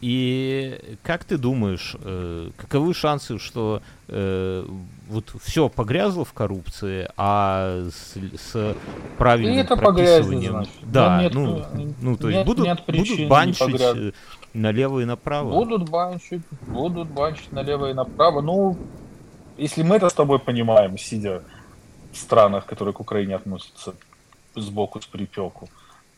И 0.00 0.96
как 1.02 1.24
ты 1.24 1.36
думаешь, 1.36 1.94
э, 2.00 2.50
каковы 2.56 2.94
шансы, 2.94 3.38
что 3.38 3.82
э, 4.08 4.66
вот 5.08 5.34
все 5.42 5.68
погрязло 5.68 6.24
в 6.24 6.32
коррупции, 6.32 7.06
а 7.18 7.86
с, 7.90 8.14
с 8.40 8.76
правильным 9.18 9.54
И 9.54 9.58
это 9.58 9.76
прописыванием, 9.76 10.64
да, 10.82 11.18
Да 11.18 11.22
нет, 11.22 11.34
ну, 11.34 11.58
э, 11.58 11.92
ну, 12.00 12.16
то 12.16 12.28
нет- 12.28 12.36
есть 12.36 12.46
будут, 12.46 12.64
нет 12.64 12.82
будут 12.86 13.28
банчить 13.28 14.14
налево 14.54 15.00
и 15.00 15.04
направо. 15.04 15.50
Будут 15.52 15.88
банчить, 15.88 16.42
будут 16.66 17.08
банчить 17.08 17.52
налево 17.52 17.90
и 17.90 17.94
направо. 17.94 18.40
Ну, 18.40 18.76
если 19.56 19.82
мы 19.82 19.96
это 19.96 20.08
с 20.08 20.14
тобой 20.14 20.38
понимаем, 20.38 20.98
сидя 20.98 21.42
в 22.12 22.16
странах, 22.16 22.66
которые 22.66 22.92
к 22.92 23.00
Украине 23.00 23.36
относятся 23.36 23.94
сбоку 24.54 25.00
с 25.00 25.06
припеку, 25.06 25.68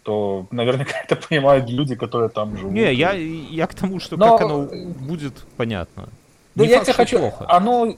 то 0.02 0.46
наверняка 0.50 0.94
это 1.04 1.16
понимают 1.16 1.68
люди, 1.68 1.94
которые 1.94 2.28
там 2.28 2.56
живут. 2.56 2.72
Не, 2.72 2.92
я, 2.94 3.12
я 3.12 3.66
к 3.66 3.74
тому, 3.74 4.00
что 4.00 4.16
Но- 4.16 4.36
как 4.38 4.46
оно 4.46 4.68
будет, 5.00 5.44
понятно. 5.56 6.08
Да 6.54 6.64
Не 6.64 6.70
я 6.70 6.76
факт, 6.78 6.86
тебе 6.86 6.96
хочу. 6.96 7.18
плохо. 7.18 7.46
Оно, 7.48 7.94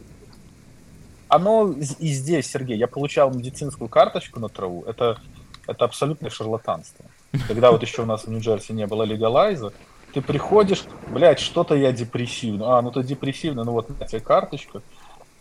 оно 1.29 1.73
и 1.73 2.07
здесь, 2.13 2.47
Сергей, 2.51 2.77
я 2.79 2.87
получал 2.87 3.33
медицинскую 3.33 3.89
карточку 3.89 4.39
на 4.41 4.49
траву. 4.49 4.85
Это, 4.87 5.19
это 5.67 5.85
абсолютное 5.85 6.31
шарлатанство. 6.31 7.05
Когда 7.49 7.73
вот 7.73 7.83
еще 7.83 8.03
у 8.03 8.07
нас 8.07 8.25
в 8.25 8.29
Нью-Джерси 8.31 8.73
не 8.73 8.87
было 8.87 9.03
легалайза, 9.03 9.73
ты 10.15 10.23
приходишь, 10.23 10.85
блядь, 11.09 11.41
что-то 11.41 11.75
я 11.75 11.93
депрессивный. 11.93 12.65
А, 12.67 12.81
ну 12.83 12.91
ты 12.93 13.03
депрессивный, 13.03 13.65
ну 13.65 13.73
вот 13.73 13.89
на 13.99 14.07
тебе 14.07 14.21
карточка. 14.21 14.81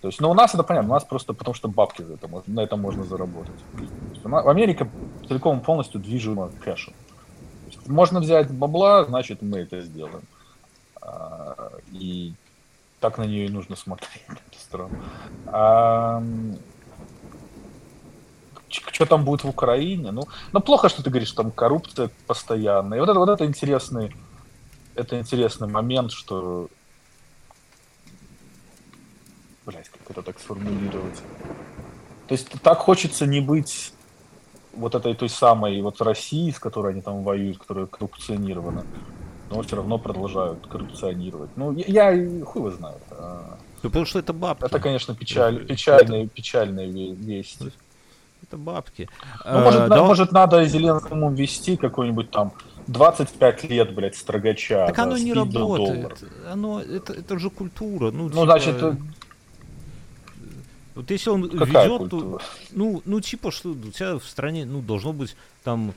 То 0.01 0.07
есть, 0.07 0.19
ну 0.19 0.31
у 0.31 0.33
нас 0.33 0.53
это 0.53 0.63
понятно, 0.63 0.89
у 0.89 0.93
нас 0.93 1.05
просто 1.05 1.33
потому 1.33 1.53
что 1.53 1.69
бабки 1.69 2.01
за 2.01 2.15
это, 2.15 2.27
на 2.47 2.59
это 2.61 2.75
можно 2.75 3.03
заработать. 3.03 3.55
Нас- 4.23 4.45
Америка 4.45 4.89
целиком 5.27 5.61
полностью 5.61 6.01
движима 6.01 6.49
кэшем. 6.63 6.93
Можно 7.85 8.19
взять 8.19 8.51
бабла, 8.51 9.05
значит 9.05 9.41
мы 9.41 9.59
это 9.59 9.81
сделаем. 9.81 10.21
А, 11.01 11.69
И 11.91 12.33
так 12.99 13.17
на 13.17 13.23
нее 13.23 13.45
и 13.45 13.49
нужно 13.49 13.75
смотреть, 13.75 14.23
страну. 14.57 14.89
что 18.69 19.05
там 19.05 19.23
будет 19.23 19.43
в 19.43 19.49
Украине? 19.49 20.11
Ну, 20.11 20.23
ну, 20.51 20.59
плохо, 20.61 20.89
что 20.89 21.03
ты 21.03 21.09
говоришь, 21.11 21.29
что 21.29 21.43
там 21.43 21.51
коррупция 21.51 22.09
постоянная. 22.27 22.97
И 22.97 23.01
вот 23.01 23.09
это, 23.09 23.19
вот 23.19 23.29
это 23.29 23.45
интересный, 23.45 24.15
это 24.95 25.19
интересный 25.19 25.67
момент, 25.67 26.11
что... 26.11 26.69
Блять, 29.65 29.89
как 29.89 30.09
это 30.09 30.21
так 30.21 30.39
сформулировать? 30.39 31.21
То 32.27 32.33
есть 32.33 32.49
так 32.61 32.79
хочется 32.79 33.25
не 33.25 33.39
быть 33.39 33.93
вот 34.73 34.95
этой 34.95 35.13
той 35.13 35.29
самой 35.29 35.81
вот 35.81 36.01
России, 36.01 36.51
с 36.51 36.59
которой 36.59 36.93
они 36.93 37.01
там 37.01 37.23
воюют, 37.23 37.59
которая 37.59 37.85
коррупционирована. 37.85 38.85
но 39.49 39.61
все 39.61 39.75
равно 39.75 39.97
продолжают 39.97 40.65
коррупционировать. 40.67 41.51
Ну, 41.55 41.71
я, 41.73 42.09
я 42.11 42.45
хуй 42.45 42.61
его 42.61 42.71
знает. 42.71 43.01
А... 43.11 43.57
Ну, 43.83 43.89
потому 43.89 44.05
что 44.05 44.19
это 44.19 44.33
бабки. 44.33 44.65
Это, 44.65 44.79
конечно, 44.79 45.15
печаль, 45.15 45.65
печальные, 45.65 46.25
это... 46.25 46.33
печальные 46.33 47.13
вести. 47.13 47.71
Это 48.41 48.57
бабки. 48.57 49.09
Ну, 49.45 49.59
может, 49.59 49.79
а, 49.81 49.87
на, 49.87 49.95
да... 49.95 50.03
может, 50.03 50.31
надо 50.31 50.65
Зеленскому 50.65 51.31
ввести 51.31 51.77
какой-нибудь 51.77 52.31
там 52.31 52.53
25 52.87 53.63
лет, 53.65 53.93
блядь, 53.93 54.15
строгача. 54.15 54.87
Так 54.87 54.99
оно 54.99 55.17
не 55.17 55.33
работает. 55.33 56.23
Оно, 56.49 56.81
это, 56.81 57.13
это 57.13 57.39
же 57.39 57.49
культура. 57.49 58.11
Ну, 58.11 58.23
ну 58.23 58.29
типа... 58.29 58.43
значит, 58.45 58.97
вот 60.95 61.09
если 61.09 61.29
он 61.29 61.49
Какая 61.49 61.85
ведет, 61.85 61.97
культура? 61.97 62.39
то, 62.39 62.41
ну, 62.71 63.01
ну, 63.05 63.19
типа, 63.19 63.51
что 63.51 63.69
у 63.69 63.91
тебя 63.91 64.17
в 64.19 64.25
стране, 64.25 64.65
ну, 64.65 64.81
должно 64.81 65.11
быть 65.13 65.35
там, 65.63 65.93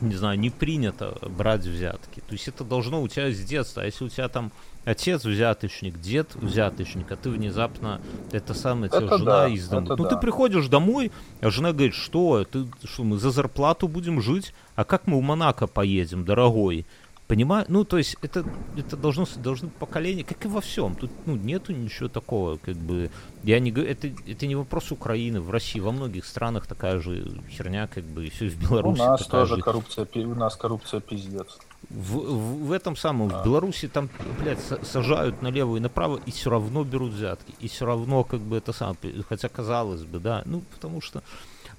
не 0.00 0.14
знаю, 0.14 0.38
не 0.38 0.50
принято 0.50 1.16
брать 1.28 1.64
взятки. 1.64 2.20
То 2.20 2.32
есть 2.32 2.48
это 2.48 2.64
должно 2.64 3.02
у 3.02 3.08
тебя 3.08 3.30
с 3.30 3.38
детства. 3.40 3.82
А 3.82 3.86
если 3.86 4.04
у 4.04 4.08
тебя 4.08 4.28
там 4.28 4.50
отец 4.90 5.24
взяточник, 5.24 6.00
дед 6.00 6.34
взяточник, 6.34 7.10
а 7.12 7.16
ты 7.16 7.30
внезапно, 7.30 8.00
это 8.32 8.54
самое, 8.54 8.90
тебя 8.90 9.08
жена 9.08 9.24
да, 9.24 9.48
из 9.48 9.68
дома. 9.68 9.94
Ну, 9.96 10.04
да. 10.04 10.10
ты 10.10 10.16
приходишь 10.16 10.66
домой, 10.68 11.12
а 11.40 11.50
жена 11.50 11.72
говорит, 11.72 11.94
что, 11.94 12.44
ты, 12.44 12.66
что 12.84 13.04
мы 13.04 13.18
за 13.18 13.30
зарплату 13.30 13.88
будем 13.88 14.20
жить, 14.20 14.52
а 14.74 14.84
как 14.84 15.06
мы 15.06 15.18
в 15.18 15.22
Монако 15.22 15.66
поедем, 15.66 16.24
дорогой? 16.24 16.86
Понимаю, 17.26 17.64
ну, 17.68 17.84
то 17.84 17.96
есть 17.96 18.16
это, 18.22 18.44
это 18.76 18.96
должно, 18.96 19.24
должны 19.36 19.68
поколения, 19.68 20.24
как 20.24 20.44
и 20.44 20.48
во 20.48 20.60
всем. 20.60 20.96
Тут 20.96 21.12
ну, 21.26 21.36
нету 21.36 21.72
ничего 21.72 22.08
такого, 22.08 22.56
как 22.56 22.74
бы. 22.74 23.08
Я 23.44 23.60
не 23.60 23.70
говорю, 23.70 23.88
это, 23.88 24.08
это 24.26 24.46
не 24.48 24.56
вопрос 24.56 24.90
Украины. 24.90 25.40
В 25.40 25.48
России, 25.48 25.78
во 25.78 25.92
многих 25.92 26.26
странах 26.26 26.66
такая 26.66 26.98
же 26.98 27.40
херня, 27.48 27.86
как 27.86 28.02
бы, 28.02 28.26
и 28.26 28.30
все 28.30 28.48
в 28.48 28.56
Беларуси. 28.56 29.00
У 29.00 29.04
нас 29.04 29.24
тоже 29.28 29.54
же... 29.54 29.62
коррупция, 29.62 30.08
у 30.12 30.34
нас 30.34 30.56
коррупция 30.56 30.98
пиздец. 30.98 31.56
В, 31.90 32.66
в, 32.66 32.72
этом 32.72 32.96
самом, 32.96 33.28
в 33.28 33.44
Беларуси 33.44 33.88
там, 33.88 34.08
блядь, 34.40 34.60
сажают 34.82 35.42
налево 35.42 35.76
и 35.76 35.80
направо, 35.80 36.20
и 36.24 36.30
все 36.30 36.48
равно 36.50 36.84
берут 36.84 37.12
взятки. 37.12 37.52
И 37.58 37.66
все 37.66 37.84
равно, 37.84 38.22
как 38.22 38.40
бы, 38.40 38.56
это 38.56 38.72
самое, 38.72 38.96
хотя 39.28 39.48
казалось 39.48 40.04
бы, 40.04 40.20
да, 40.20 40.42
ну, 40.44 40.62
потому 40.72 41.00
что 41.00 41.22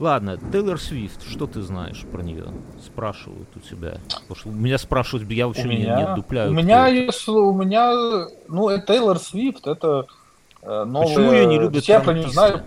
Ладно, 0.01 0.39
Тейлор 0.51 0.79
Свифт, 0.79 1.21
что 1.29 1.45
ты 1.45 1.61
знаешь 1.61 2.03
про 2.11 2.23
нее? 2.23 2.45
Спрашивают 2.83 3.49
у 3.55 3.59
тебя. 3.59 3.99
Потому 4.09 4.35
что 4.35 4.49
у 4.49 4.51
меня 4.51 4.79
спрашивают, 4.79 5.29
я 5.29 5.45
вообще 5.45 5.65
меня, 5.65 5.77
не, 5.77 6.01
не 6.01 6.07
отдупляю. 6.07 6.49
У 6.49 6.53
меня, 6.55 6.87
если 6.87 7.29
у 7.29 7.53
меня, 7.53 8.27
ну, 8.47 8.75
Тейлор 8.79 9.19
Свифт, 9.19 9.67
это 9.67 10.07
э, 10.63 10.85
новая... 10.85 11.07
Почему 11.07 11.31
ее 11.33 11.45
не 11.45 11.59
любят 11.59 11.83
Я 11.83 11.99
про 11.99 12.13
не 12.13 12.25
знаю. 12.25 12.63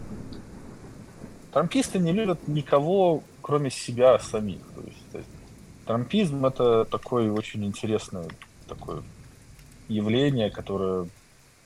Трамписты 1.53 1.99
не 1.99 2.13
любят 2.13 2.47
никого, 2.47 3.25
кроме 3.43 3.71
себя 3.71 4.17
самих. 4.21 4.61
То 4.77 4.83
есть, 4.83 5.11
то 5.11 5.19
есть, 5.19 5.31
трампизм 5.85 6.45
это 6.47 6.85
такое 6.85 7.31
очень 7.31 7.65
интересное 7.65 8.27
такое 8.69 9.03
явление, 9.89 10.51
которое, 10.51 11.09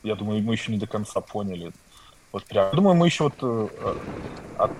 я 0.02 0.14
думаю, 0.14 0.42
мы 0.42 0.54
еще 0.54 0.72
не 0.72 0.78
до 0.78 0.86
конца 0.86 1.20
поняли. 1.20 1.72
Вот 2.32 2.44
прям. 2.44 2.74
Думаю, 2.74 2.96
мы 2.96 3.06
еще 3.06 3.24
вот 3.24 3.34
э, 3.40 3.68
от 4.58 4.72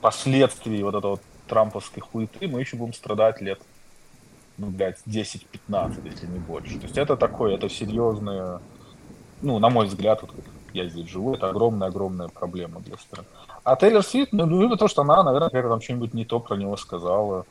последствий 0.00 0.82
вот 0.82 0.94
этого 0.94 1.18
трамповской 1.48 2.02
хуеты 2.02 2.48
мы 2.48 2.60
еще 2.60 2.76
будем 2.76 2.94
страдать 2.94 3.40
лет, 3.40 3.60
ну, 4.58 4.68
блядь, 4.68 4.98
10-15, 5.06 6.00
если 6.04 6.26
не 6.26 6.38
больше. 6.38 6.78
То 6.78 6.84
есть 6.84 6.96
это 6.96 7.16
такое, 7.16 7.54
это 7.54 7.68
серьезное, 7.68 8.60
ну, 9.42 9.58
на 9.58 9.68
мой 9.68 9.86
взгляд, 9.86 10.22
вот 10.22 10.30
я 10.72 10.88
здесь 10.88 11.08
живу, 11.08 11.34
это 11.34 11.48
огромная-огромная 11.48 12.28
проблема 12.28 12.80
для 12.80 12.96
страны. 12.96 13.28
А 13.64 13.76
Тейлор 13.76 14.02
Свифт, 14.02 14.32
ну, 14.32 14.46
ну, 14.46 14.76
то, 14.76 14.88
что 14.88 15.02
она, 15.02 15.22
наверное, 15.22 15.50
как-то 15.50 15.68
там 15.68 15.80
что-нибудь 15.80 16.14
не 16.14 16.24
то 16.24 16.40
про 16.40 16.56
него 16.56 16.76
сказала. 16.76 17.44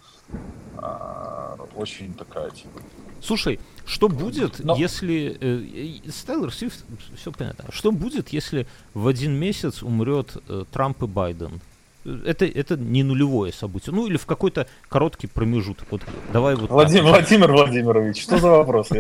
А, 0.78 1.58
очень 1.76 2.14
такая, 2.14 2.50
типа... 2.50 2.82
Слушай, 3.22 3.60
что 3.86 4.08
будет, 4.08 4.60
Но... 4.60 4.76
если... 4.76 5.38
Э, 5.40 6.10
с 6.10 6.24
Тейлор 6.24 6.52
Свифт 6.52 6.84
все 7.16 7.32
понятно. 7.32 7.66
Что 7.72 7.92
будет, 7.92 8.30
если 8.30 8.68
в 8.94 9.08
один 9.08 9.34
месяц 9.34 9.84
умрет 9.84 10.38
э, 10.48 10.66
Трамп 10.72 11.04
и 11.04 11.08
Байден? 11.08 11.62
это, 12.06 12.46
это 12.46 12.78
не 12.78 13.04
нулевое 13.04 13.54
событие. 13.54 13.94
Ну 13.94 14.08
или 14.08 14.18
в 14.18 14.26
какой-то 14.26 14.68
короткий 14.90 15.28
промежуток. 15.28 15.88
Вот 15.92 16.02
давай 16.34 16.56
вот. 16.56 16.70
Владимир, 16.70 17.04
Владимир 17.12 17.52
Владимирович, 17.52 18.24
что 18.24 18.38
за 18.38 18.50
вопрос? 18.50 18.90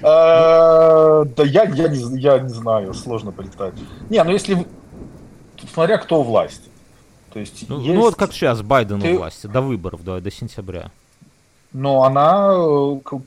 А, 0.00 1.26
да 1.36 1.44
я, 1.44 1.66
не, 1.66 2.18
я 2.18 2.38
не 2.38 2.48
знаю, 2.48 2.94
сложно 2.94 3.30
представить. 3.30 3.78
Не, 4.08 4.24
ну 4.24 4.30
если... 4.30 4.66
Смотря 5.70 5.98
кто 5.98 6.20
у 6.20 6.22
власти. 6.22 6.69
То 7.32 7.38
есть, 7.38 7.68
ну, 7.68 7.80
есть... 7.80 7.94
ну 7.94 8.00
вот 8.00 8.16
как 8.16 8.32
сейчас 8.32 8.62
Байден 8.62 9.00
Ты... 9.00 9.14
у 9.14 9.18
власти, 9.18 9.46
до 9.46 9.60
выборов, 9.60 10.04
давай, 10.04 10.20
до 10.20 10.30
сентября. 10.30 10.90
Но 11.72 12.02
она 12.02 12.52
э, 12.52 13.00
к, 13.04 13.20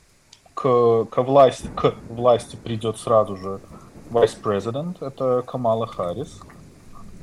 к, 0.54 1.06
к, 1.06 1.24
власти, 1.24 1.70
к 1.76 1.96
власти 2.10 2.58
придет 2.58 2.98
сразу 2.98 3.38
же 3.38 3.62
vice-президент, 4.10 5.02
это 5.02 5.44
Камала 5.46 5.88
Харрис. 5.88 6.42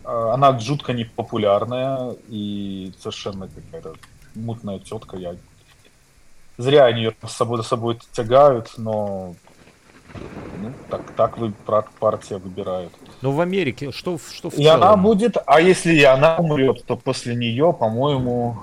А, 0.04 0.34
она 0.34 0.58
жутко 0.58 0.92
непопулярная 0.92 2.16
и 2.28 2.92
совершенно 2.98 3.48
какая-то 3.48 3.94
мутная 4.34 4.78
тетка. 4.78 5.16
Я... 5.16 5.36
Зря 6.58 6.86
они 6.86 7.02
ее 7.02 7.14
с 7.26 7.32
собой 7.32 7.58
за 7.58 7.64
собой 7.64 7.98
тягают, 8.12 8.72
но 8.76 9.34
ну, 10.60 10.72
так, 10.88 11.10
так 11.16 11.38
вы 11.38 11.52
партия 11.98 12.38
выбирает. 12.38 12.92
Но 13.22 13.32
в 13.32 13.40
Америке 13.40 13.92
что, 13.92 14.18
что 14.18 14.50
в 14.50 14.54
И 14.54 14.64
целом? 14.64 14.82
она 14.82 14.96
будет, 14.96 15.36
а 15.46 15.60
если 15.60 15.94
и 15.94 16.04
она 16.04 16.36
умрет, 16.36 16.84
то 16.86 16.96
после 16.96 17.34
нее, 17.34 17.72
по-моему, 17.72 18.58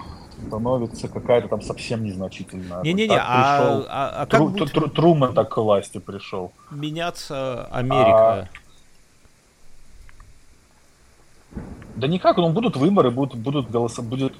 становится 0.47 1.07
какая-то 1.07 1.47
там 1.47 1.61
совсем 1.61 2.03
незначительная. 2.03 2.81
Не-не-не, 2.83 3.17
а, 3.17 3.83
а, 3.87 4.09
а 4.21 4.25
как 4.25 4.39
Тру, 4.39 4.49
будет... 4.49 4.71
Тру, 4.71 4.89
Трумэн 4.89 5.33
так 5.33 5.49
к 5.49 5.57
власти 5.57 5.97
пришел. 5.97 6.51
Меняться 6.71 7.65
Америка. 7.71 8.07
А, 8.11 8.47
Да 11.95 12.07
никак, 12.07 12.37
ну 12.37 12.49
будут 12.49 12.75
выборы, 12.77 13.09
будут, 13.09 13.39
будут 13.39 13.71
голоса, 13.71 14.03
будет, 14.03 14.33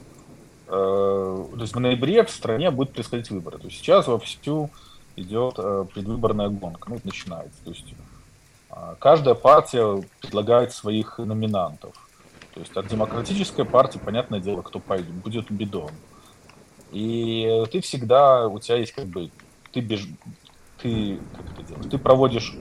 э, 0.68 0.70
то 0.70 1.62
есть 1.62 1.74
в 1.74 1.80
ноябре 1.80 2.24
в 2.24 2.30
стране 2.30 2.70
будут 2.70 2.94
происходить 2.94 3.32
выборы. 3.32 3.58
То 3.58 3.66
есть 3.66 3.80
сейчас 3.80 4.06
вовсю 4.06 4.70
идет 5.18 5.56
э, 5.58 5.86
предвыборная 5.94 6.48
гонка, 6.48 6.90
ну, 6.90 7.00
начинается. 7.04 7.62
То 7.64 7.72
есть 7.72 7.94
э, 8.70 8.96
каждая 9.00 9.36
партия 9.36 10.02
предлагает 10.22 10.72
своих 10.72 11.18
номинантов. 11.18 11.94
То 12.54 12.62
есть 12.62 12.76
от 12.78 12.88
демократической 12.88 13.66
партии, 13.66 14.00
понятное 14.04 14.40
дело, 14.40 14.62
кто 14.62 14.80
пойдет, 14.80 15.12
будет 15.12 15.52
бидон. 15.52 15.92
И 16.92 17.64
ты 17.72 17.82
всегда, 17.82 18.48
у 18.48 18.60
тебя 18.60 18.78
есть 18.78 18.94
как 18.94 19.06
бы, 19.06 19.30
ты 19.72 19.82
беж, 19.82 20.08
ты, 20.82 21.20
как 21.36 21.52
это 21.52 21.64
делаешь, 21.64 21.92
ты 21.92 21.98
проводишь 21.98 22.56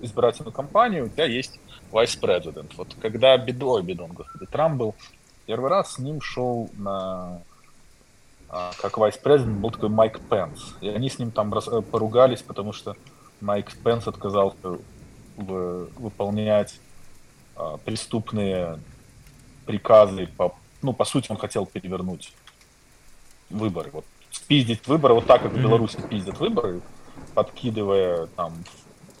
избирательную 0.00 0.52
кампанию, 0.52 1.06
у 1.06 1.08
тебя 1.08 1.24
есть 1.24 1.60
vice-president. 1.92 2.72
Вот 2.76 2.94
когда 3.00 3.36
Бидо, 3.36 3.80
Бидон, 3.80 4.12
господи, 4.12 4.46
Трамп 4.46 4.76
был, 4.76 4.94
первый 5.46 5.70
раз 5.70 5.94
с 5.94 5.98
ним 5.98 6.20
шел 6.20 6.68
на 6.76 6.90
а, 6.90 7.42
как 8.48 8.96
vice-president 8.96 9.60
был 9.60 9.70
такой 9.70 9.88
Майк 9.88 10.20
Пенс. 10.20 10.74
И 10.80 10.88
они 10.88 11.10
с 11.10 11.18
ним 11.18 11.30
там 11.30 11.52
э, 11.52 11.82
поругались, 11.82 12.42
потому 12.42 12.72
что 12.72 12.96
Майк 13.40 13.76
Пенс 13.84 14.06
отказался 14.08 14.78
в, 15.36 15.88
выполнять 15.96 16.80
а, 17.54 17.76
преступные 17.78 18.80
приказы. 19.66 20.28
По, 20.36 20.54
ну, 20.82 20.92
по 20.92 21.04
сути, 21.04 21.30
он 21.30 21.36
хотел 21.36 21.66
перевернуть 21.66 22.32
выборы. 23.50 23.90
Вот 23.92 24.04
спиздить 24.30 24.86
выборы, 24.86 25.14
вот 25.14 25.26
так, 25.26 25.42
как 25.42 25.52
в 25.52 25.60
Беларуси 25.60 25.98
пиздят 26.08 26.38
выборы, 26.38 26.80
подкидывая 27.34 28.26
там, 28.28 28.52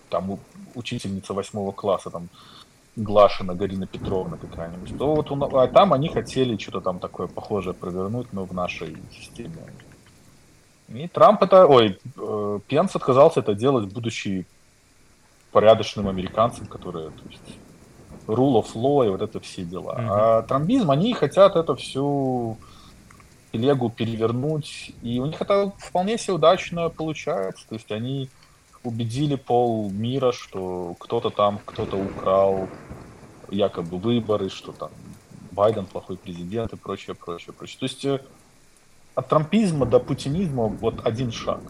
там 0.08 0.38
учительница 0.74 1.34
восьмого 1.34 1.72
класса 1.72 2.10
там 2.10 2.28
Глашина, 2.98 3.54
Галина 3.54 3.86
Петровна 3.86 4.36
какая-нибудь, 4.36 4.98
то 4.98 5.14
вот 5.14 5.30
у, 5.30 5.56
а 5.56 5.68
там 5.68 5.92
они 5.92 6.08
хотели 6.08 6.56
что-то 6.56 6.80
там 6.80 6.98
такое 6.98 7.28
похожее 7.28 7.74
провернуть, 7.74 8.32
но 8.32 8.44
в 8.44 8.52
нашей 8.52 8.96
системе. 9.12 9.72
И 10.88 11.06
Трамп 11.06 11.42
это, 11.42 11.66
ой, 11.66 11.98
э, 12.16 12.60
Пенс 12.66 12.96
отказался 12.96 13.40
это 13.40 13.54
делать, 13.54 13.92
будучи 13.92 14.46
порядочным 15.52 16.08
американцем, 16.08 16.66
которые, 16.66 17.10
то 17.10 17.28
есть, 17.28 17.58
rule 18.26 18.62
of 18.62 18.74
law 18.74 19.06
и 19.06 19.10
вот 19.10 19.22
это 19.22 19.38
все 19.40 19.64
дела. 19.64 19.96
Mm-hmm. 19.98 20.06
А 20.08 20.42
трамбизм, 20.42 20.90
они 20.90 21.14
хотят 21.14 21.56
это 21.56 21.74
всю 21.76 22.58
телегу 23.52 23.90
перевернуть, 23.90 24.92
и 25.02 25.20
у 25.20 25.26
них 25.26 25.40
это 25.40 25.72
вполне 25.78 26.18
себе 26.18 26.34
удачно 26.34 26.88
получается. 26.88 27.66
То 27.68 27.74
есть 27.74 27.90
они 27.92 28.28
убедили 28.84 29.36
пол 29.36 29.90
мира, 29.90 30.32
что 30.32 30.94
кто-то 30.98 31.30
там, 31.30 31.60
кто-то 31.64 31.96
украл 31.96 32.68
якобы 33.50 33.98
выборы, 33.98 34.48
что 34.50 34.72
там 34.72 34.90
Байден 35.52 35.86
плохой 35.86 36.16
президент 36.16 36.72
и 36.72 36.76
прочее, 36.76 37.16
прочее, 37.16 37.52
прочее. 37.52 37.78
То 37.80 37.86
есть 37.86 38.04
э, 38.04 38.20
от 39.14 39.28
трампизма 39.28 39.86
до 39.86 39.98
путинизма 39.98 40.66
вот 40.66 41.04
один 41.04 41.32
шаг. 41.32 41.60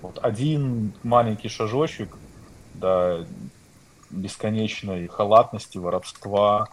Вот 0.00 0.18
один 0.22 0.92
маленький 1.02 1.48
шажочек 1.48 2.16
до 2.74 3.26
бесконечной 4.10 5.08
халатности, 5.08 5.76
воровства, 5.76 6.68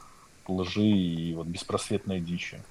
лжи 0.48 0.82
и 0.82 1.34
вот 1.34 1.48
беспросветной 1.48 2.20
дичи. 2.20 2.62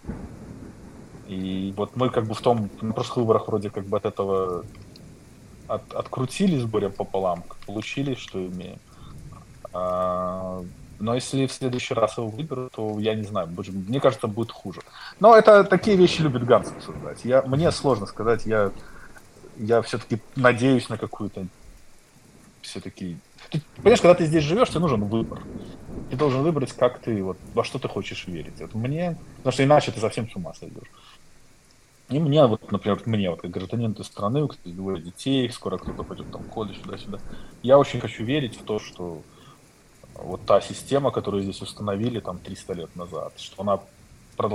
И 1.29 1.75
вот 1.77 1.97
мы 1.97 2.11
как 2.11 2.27
бы 2.27 2.35
в 2.35 2.41
том, 2.41 2.71
на 2.81 2.93
прошлых 2.93 3.19
выборах 3.19 3.49
вроде 3.49 3.71
как 3.71 3.85
бы 3.87 3.97
от 3.97 4.07
этого 4.07 4.65
от, 5.69 5.93
открутились 5.95 6.65
горя 6.65 6.89
пополам, 6.89 7.45
получили, 7.67 8.15
что 8.15 8.45
имеем. 8.45 8.79
А, 9.73 10.63
но 11.01 11.15
если 11.15 11.47
в 11.47 11.53
следующий 11.53 11.95
раз 11.95 12.17
его 12.17 12.29
выберут, 12.29 12.73
то 12.73 12.99
я 12.99 13.15
не 13.15 13.25
знаю, 13.25 13.49
мне 13.49 14.01
кажется, 14.01 14.27
будет 14.27 14.51
хуже. 14.51 14.81
Но 15.21 15.37
это 15.37 15.65
такие 15.65 15.97
вещи 15.97 16.23
любит 16.23 16.45
Ганс 16.45 16.71
обсуждать. 16.71 17.25
Я, 17.25 17.43
мне 17.43 17.71
сложно 17.73 18.07
сказать, 18.07 18.47
я, 18.47 18.71
я 19.57 19.83
все-таки 19.83 20.21
надеюсь 20.37 20.89
на 20.89 20.97
какую-то 20.97 21.47
все-таки... 22.65 23.19
Ты, 23.51 23.61
понимаешь, 23.77 24.01
когда 24.01 24.15
ты 24.15 24.27
здесь 24.27 24.43
живешь, 24.43 24.71
тебе 24.71 24.81
нужен 24.81 25.05
выбор. 25.05 25.41
Ты 26.11 26.17
должен 26.17 26.43
выбрать, 26.43 26.73
как 26.73 26.99
ты, 27.01 27.23
вот, 27.23 27.37
во 27.53 27.63
что 27.63 27.79
ты 27.79 27.89
хочешь 27.89 28.27
верить. 28.27 28.59
Вот 28.61 28.75
мне, 28.75 29.17
потому 29.39 29.53
что 29.53 29.65
иначе 29.65 29.93
ты 29.93 30.01
совсем 30.01 30.29
с 30.29 30.35
ума 30.35 30.55
сойдешь. 30.55 30.89
И 32.11 32.19
мне, 32.19 32.47
вот, 32.47 32.71
например, 32.71 33.01
мне, 33.07 33.31
вот, 33.31 33.41
как 33.41 33.51
гражданин 33.51 33.93
этой 33.93 34.05
страны, 34.05 34.45
у 34.45 34.49
кстати, 34.49 34.75
двое 34.75 35.01
детей, 35.01 35.49
скоро 35.51 35.79
кто-то 35.79 36.03
пойдет 36.03 36.31
там 36.31 36.43
в 36.43 36.49
колледж, 36.49 36.77
сюда-сюда, 36.83 37.19
я 37.63 37.79
очень 37.79 38.01
хочу 38.01 38.25
верить 38.25 38.57
в 38.59 38.63
то, 38.65 38.79
что 38.79 39.23
вот 40.15 40.45
та 40.45 40.61
система, 40.61 41.11
которую 41.11 41.43
здесь 41.43 41.63
установили 41.63 42.21
там 42.21 42.39
300 42.39 42.73
лет 42.75 42.97
назад, 42.97 43.33
что 43.39 43.63
она 43.63 43.81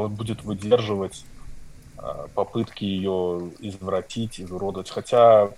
будет 0.08 0.44
выдерживать 0.44 1.26
э, 1.98 2.28
попытки 2.34 2.84
ее 2.84 3.52
извратить, 3.60 4.40
изуродовать. 4.40 4.90
Хотя 4.90 5.50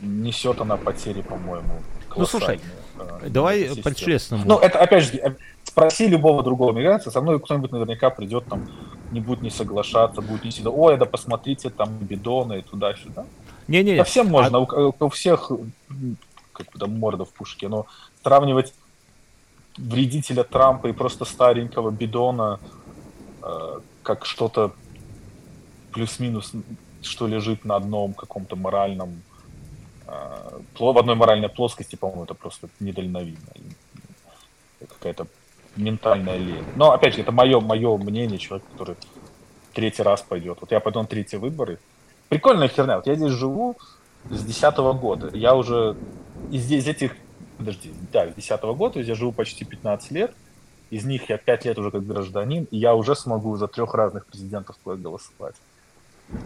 несет 0.00 0.60
она 0.60 0.76
потери, 0.76 1.22
по-моему, 1.22 1.82
Ну, 2.16 2.26
слушай, 2.26 2.60
э, 2.98 3.28
давай 3.28 3.68
по-честному. 3.82 4.44
Ну, 4.46 4.58
это, 4.58 4.78
опять 4.78 5.04
же, 5.04 5.18
э, 5.18 5.34
спроси 5.64 6.06
любого 6.06 6.42
другого 6.42 6.72
мигранта, 6.72 7.10
со 7.10 7.20
мной 7.20 7.40
кто-нибудь 7.40 7.72
наверняка 7.72 8.10
придет 8.10 8.46
там, 8.46 8.68
не 9.10 9.20
будет 9.20 9.42
не 9.42 9.50
соглашаться, 9.50 10.20
будет 10.20 10.44
не 10.44 10.50
всегда, 10.50 10.70
ой, 10.70 10.96
да 10.96 11.04
посмотрите, 11.04 11.70
там 11.70 11.96
бидоны 11.98 12.58
и 12.58 12.62
туда-сюда. 12.62 13.26
Не-не. 13.68 13.96
Да 13.96 14.04
всем 14.04 14.28
можно, 14.28 14.58
а... 14.58 14.60
у, 14.60 14.94
у 14.98 15.08
всех 15.08 15.50
как 16.52 16.70
бы 16.72 16.78
там 16.78 16.98
морда 16.98 17.24
в 17.24 17.32
пушке, 17.32 17.68
но 17.68 17.86
сравнивать 18.22 18.74
вредителя 19.76 20.44
Трампа 20.44 20.88
и 20.88 20.92
просто 20.92 21.24
старенького 21.24 21.90
бидона 21.90 22.60
э, 23.42 23.80
как 24.02 24.24
что-то 24.24 24.72
плюс-минус, 25.92 26.52
что 27.02 27.26
лежит 27.26 27.64
на 27.64 27.76
одном 27.76 28.14
каком-то 28.14 28.56
моральном 28.56 29.22
э, 30.06 30.60
в 30.78 30.98
одной 30.98 31.16
моральной 31.16 31.48
плоскости, 31.48 31.96
по-моему, 31.96 32.24
это 32.24 32.34
просто 32.34 32.68
недальновидно. 32.80 33.48
Какая-то 34.78 35.26
ментальная 35.76 36.36
лень. 36.36 36.64
Но, 36.76 36.92
опять 36.92 37.14
же, 37.14 37.20
это 37.20 37.32
мое, 37.32 37.60
мое 37.60 37.96
мнение, 37.96 38.38
человек, 38.38 38.66
который 38.72 38.96
третий 39.72 40.02
раз 40.02 40.22
пойдет. 40.22 40.58
Вот 40.60 40.70
я 40.72 40.80
пойду 40.80 41.00
на 41.00 41.06
третьи 41.06 41.36
выборы. 41.36 41.78
Прикольная 42.28 42.68
херня. 42.68 42.96
Вот 42.96 43.06
я 43.06 43.14
здесь 43.14 43.32
живу 43.32 43.76
с 44.30 44.44
десятого 44.44 44.92
года. 44.92 45.30
Я 45.34 45.54
уже 45.54 45.96
из, 46.50 46.70
из 46.70 46.86
этих 46.86 47.12
подожди, 47.56 47.92
да, 48.12 48.22
с 48.22 48.34
2010 48.34 48.62
года, 48.76 49.00
я 49.00 49.14
живу 49.14 49.32
почти 49.32 49.64
15 49.64 50.10
лет, 50.12 50.34
из 50.90 51.04
них 51.04 51.28
я 51.28 51.38
5 51.38 51.64
лет 51.64 51.78
уже 51.78 51.90
как 51.90 52.06
гражданин, 52.06 52.66
и 52.70 52.76
я 52.76 52.94
уже 52.94 53.16
смогу 53.16 53.56
за 53.56 53.68
трех 53.68 53.94
разных 53.94 54.26
президентов 54.26 54.76
голосовать. 54.84 55.56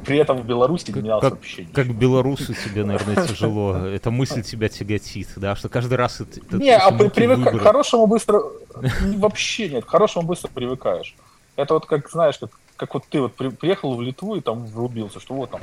При 0.05 0.19
этом 0.19 0.39
в 0.39 0.47
Беларуси 0.47 0.87
как, 0.87 0.97
менялось 0.97 1.23
как, 1.23 1.35
вообще 1.35 1.63
ничего. 1.63 1.75
Как 1.75 1.95
белорусы 1.95 2.55
тебе, 2.55 2.85
наверное, 2.85 3.27
тяжело. 3.29 3.77
Эта 3.77 4.11
мысль 4.11 4.43
тебя 4.43 4.69
тяготит, 4.69 5.29
да, 5.37 5.57
что 5.57 5.69
каждый 5.69 5.95
раз... 5.95 6.21
Это, 6.21 6.57
не, 6.57 6.75
а 6.77 6.91
привык 6.91 7.49
к 7.51 7.59
хорошему 7.59 8.07
быстро... 8.07 8.43
Вообще 9.17 9.69
нет, 9.69 9.85
к 9.85 9.89
хорошему 9.89 10.27
быстро 10.27 10.49
привыкаешь. 10.49 11.15
Это 11.57 11.75
вот 11.75 11.87
как, 11.87 12.11
знаешь, 12.11 12.39
как, 12.39 12.51
как 12.77 12.95
вот 12.95 13.05
ты 13.09 13.21
вот 13.21 13.35
приехал 13.35 13.95
в 13.95 14.03
Литву 14.03 14.37
и 14.37 14.41
там 14.41 14.67
врубился, 14.67 15.21
что 15.21 15.35
вот 15.35 15.51
там 15.51 15.61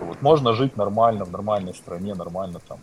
вот, 0.00 0.22
можно 0.22 0.52
жить 0.54 0.76
нормально, 0.76 1.24
в 1.24 1.30
нормальной 1.30 1.74
стране, 1.74 2.14
нормально 2.14 2.60
там 2.66 2.78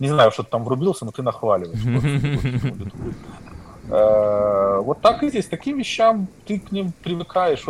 не 0.00 0.08
знаю, 0.08 0.32
что 0.32 0.42
ты 0.42 0.50
там 0.50 0.64
врубился, 0.64 1.04
но 1.04 1.12
ты 1.12 1.22
нахваливаешь. 1.22 1.78
Э, 3.90 4.80
вот 4.82 5.00
так 5.00 5.22
и 5.22 5.28
здесь. 5.28 5.46
Таким 5.46 5.78
вещам 5.78 6.28
ты 6.46 6.58
к 6.58 6.72
ним 6.72 6.92
привыкаешь 7.02 7.64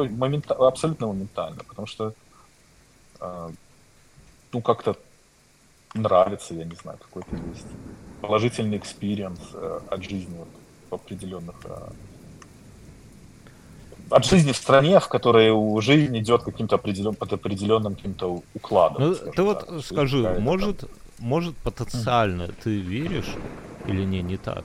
абсолютно 0.49 1.09
моментально, 1.09 1.63
потому 1.65 1.87
что 1.87 2.13
э, 3.21 3.51
ну 4.53 4.61
как-то 4.61 4.97
нравится, 5.95 6.55
я 6.55 6.65
не 6.65 6.77
знаю, 6.77 6.99
какой-то 6.99 7.37
есть 7.37 7.67
положительный 8.21 8.79
experience 8.79 9.41
э, 9.55 9.81
от 9.91 10.03
жизни 10.03 10.37
вот, 10.39 10.49
в 10.91 10.95
определенных 10.95 11.57
от 14.11 14.25
жизни 14.27 14.53
в 14.53 14.57
стране, 14.57 15.01
в 15.01 15.09
которой 15.09 15.51
у 15.51 15.81
жизни 15.81 16.21
идет 16.21 16.43
каким-то 16.43 16.77
определен, 16.77 17.15
под 17.15 17.33
определенным 17.33 17.95
каким-то 17.95 18.43
укладом. 18.55 19.03
Ну, 19.03 19.15
ты 19.15 19.43
вот 19.43 19.85
скажи, 19.85 20.39
может, 20.41 20.85
может 21.19 21.57
потенциально 21.57 22.49
ты 22.63 22.79
веришь 22.81 23.35
или 23.87 24.05
не, 24.05 24.23
не 24.23 24.37
так? 24.37 24.65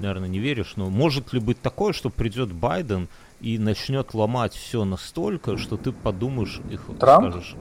Наверное, 0.00 0.28
не 0.28 0.38
веришь, 0.38 0.74
но 0.76 0.90
может 0.90 1.32
ли 1.32 1.40
быть 1.40 1.60
такое, 1.60 1.92
что 1.92 2.10
придет 2.10 2.52
Байден 2.52 3.08
и 3.40 3.58
начнет 3.58 4.14
ломать 4.14 4.54
все 4.54 4.84
настолько, 4.84 5.56
что 5.58 5.76
ты 5.76 5.92
подумаешь 5.92 6.60
их 6.70 6.82
Трамп? 6.98 7.30
скажешь. 7.30 7.54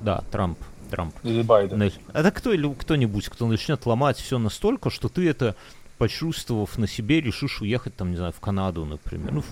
Да, 0.00 0.22
Трамп. 0.30 0.58
Трамп. 0.90 1.14
Или 1.22 1.42
Байден. 1.42 1.82
Это 2.12 2.30
кто 2.30 2.52
или 2.52 2.72
кто-нибудь, 2.72 3.28
кто 3.28 3.46
начнет 3.46 3.84
ломать 3.84 4.16
все 4.18 4.38
настолько, 4.38 4.90
что 4.90 5.08
ты 5.08 5.28
это 5.28 5.54
почувствовав 5.98 6.78
на 6.78 6.86
себе, 6.86 7.20
решишь 7.20 7.60
уехать, 7.60 7.94
там, 7.96 8.10
не 8.10 8.16
знаю, 8.16 8.32
в 8.32 8.40
Канаду, 8.40 8.84
например. 8.84 9.32
Ну, 9.32 9.42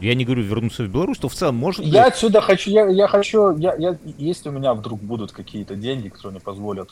я 0.00 0.14
не 0.14 0.24
говорю 0.24 0.42
вернуться 0.42 0.82
в 0.82 0.88
Беларусь, 0.88 1.18
то 1.18 1.28
в 1.28 1.34
целом 1.34 1.56
может 1.56 1.84
Я 1.84 2.04
быть... 2.04 2.14
отсюда 2.14 2.40
хочу, 2.40 2.70
я, 2.70 2.88
я 2.88 3.06
хочу, 3.06 3.56
я, 3.56 3.74
я, 3.76 3.96
если 4.18 4.48
у 4.48 4.52
меня 4.52 4.74
вдруг 4.74 5.00
будут 5.00 5.32
какие-то 5.32 5.76
деньги, 5.76 6.08
которые 6.08 6.32
мне 6.32 6.40
позволят 6.40 6.90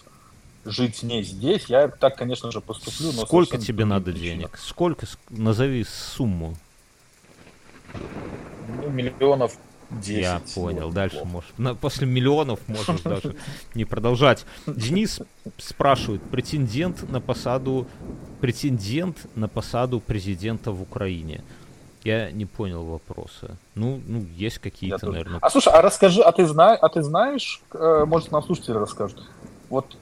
жить 0.65 1.03
не 1.03 1.23
здесь, 1.23 1.67
я 1.67 1.89
так, 1.89 2.17
конечно 2.17 2.51
же, 2.51 2.61
поступлю. 2.61 3.13
Но 3.13 3.27
Сколько 3.27 3.59
тебе 3.59 3.85
надо 3.85 4.13
причинах. 4.13 4.23
денег? 4.23 4.59
Сколько? 4.59 5.07
Назови 5.31 5.85
сумму. 5.85 6.55
Ну, 8.83 8.91
миллионов 8.91 9.57
10. 9.91 10.23
Я 10.23 10.41
понял. 10.55 10.91
Дальше 10.91 11.25
можешь. 11.25 11.51
На, 11.59 11.75
после 11.75 12.07
миллионов 12.07 12.61
можешь 12.67 13.01
даже 13.03 13.37
не 13.75 13.85
продолжать. 13.85 14.45
Денис 14.67 15.21
спрашивает, 15.59 16.23
претендент 16.23 17.09
на 17.09 17.21
посаду, 17.21 17.87
претендент 18.41 19.27
на 19.35 19.49
посаду 19.49 20.01
президента 20.01 20.73
в 20.73 20.83
Украине. 20.83 21.43
Я 22.03 22.31
не 22.31 22.45
понял 22.45 22.85
вопроса. 22.85 23.57
Ну, 23.75 24.01
ну 24.07 24.27
есть 24.37 24.59
какие-то, 24.59 25.07
наверное. 25.07 25.39
А 25.41 25.49
слушай, 25.49 25.73
а 25.73 25.81
расскажи, 25.81 26.21
а 26.21 26.33
ты 26.33 26.47
знаешь, 26.47 26.79
а 26.83 26.89
ты 26.91 27.03
знаешь, 27.03 27.63
э, 27.73 28.05
может, 28.07 28.31
нам 28.31 28.43
слушатели 28.43 28.75
расскажут. 28.75 29.23
Вот 29.71 29.97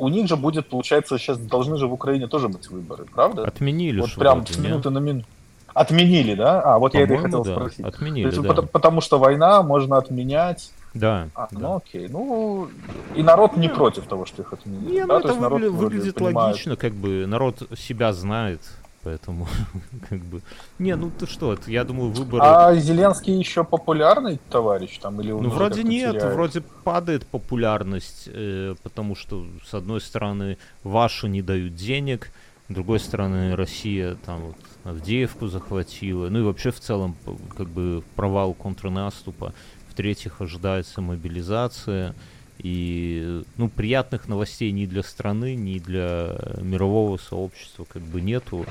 у 0.00 0.08
них 0.08 0.26
же 0.26 0.36
будет, 0.36 0.68
получается, 0.68 1.18
сейчас 1.18 1.38
должны 1.38 1.76
же 1.76 1.86
в 1.86 1.92
Украине 1.92 2.26
тоже 2.26 2.48
быть 2.48 2.68
выборы, 2.70 3.04
правда? 3.04 3.44
Отменили. 3.44 4.00
Вот 4.00 4.14
прям 4.14 4.46
с 4.46 4.56
минуты 4.56 4.90
на 4.90 4.98
минуту. 4.98 5.26
Отменили, 5.74 6.34
да? 6.34 6.60
А, 6.62 6.78
вот 6.78 6.94
я 6.94 7.02
это 7.02 7.14
и 7.14 7.16
хотел 7.18 7.44
да. 7.44 7.52
спросить. 7.52 7.84
Отменили, 7.84 8.26
есть, 8.26 8.40
да. 8.40 8.48
потому, 8.48 8.68
потому 8.68 9.00
что 9.00 9.18
война 9.18 9.62
можно 9.62 9.98
отменять. 9.98 10.72
Да, 10.94 11.28
а, 11.34 11.48
да. 11.50 11.58
Ну 11.60 11.76
окей. 11.76 12.08
Ну, 12.08 12.68
и 13.14 13.22
народ 13.22 13.56
не 13.56 13.68
против 13.68 14.06
того, 14.06 14.26
что 14.26 14.42
их 14.42 14.52
отменили. 14.52 14.92
Не, 14.92 15.06
да? 15.06 15.06
ну, 15.06 15.18
это 15.20 15.32
выгля- 15.34 15.70
выглядит 15.70 16.14
понимает... 16.16 16.36
логично, 16.48 16.76
как 16.76 16.92
бы 16.92 17.26
народ 17.26 17.62
себя 17.78 18.12
знает. 18.12 18.60
Поэтому, 19.02 19.48
как 20.08 20.20
бы... 20.20 20.42
Не, 20.78 20.94
ну 20.96 21.10
ты 21.10 21.26
что, 21.26 21.54
это, 21.54 21.70
я 21.70 21.84
думаю, 21.84 22.10
выборы... 22.10 22.42
А 22.44 22.74
Зеленский 22.74 23.38
еще 23.38 23.64
популярный 23.64 24.38
товарищ 24.50 24.98
там? 24.98 25.20
Или 25.20 25.32
ну, 25.32 25.48
вроде 25.48 25.82
нет, 25.82 26.16
теряет? 26.16 26.34
вроде 26.34 26.60
падает 26.84 27.26
популярность, 27.26 28.24
э, 28.26 28.74
потому 28.82 29.14
что, 29.14 29.46
с 29.64 29.72
одной 29.72 30.00
стороны, 30.00 30.58
ваши 30.84 31.28
не 31.28 31.40
дают 31.40 31.74
денег, 31.74 32.30
с 32.68 32.72
другой 32.72 33.00
стороны, 33.00 33.56
Россия 33.56 34.16
там 34.24 34.42
вот 34.42 34.56
Авдеевку 34.84 35.48
захватила, 35.48 36.28
ну 36.28 36.40
и 36.40 36.42
вообще 36.42 36.70
в 36.70 36.78
целом, 36.78 37.16
как 37.56 37.68
бы, 37.68 38.04
провал 38.14 38.54
контрнаступа. 38.54 39.54
В-третьих, 39.88 40.40
ожидается 40.40 41.00
мобилизация, 41.00 42.14
и 42.62 43.42
ну, 43.56 43.68
приятных 43.68 44.28
новостей 44.28 44.70
ни 44.70 44.86
для 44.86 45.02
страны, 45.02 45.54
ни 45.54 45.78
для 45.78 46.36
мирового 46.60 47.16
сообщества 47.16 47.86
как 47.88 48.02
бы 48.02 48.20
нету. 48.20 48.66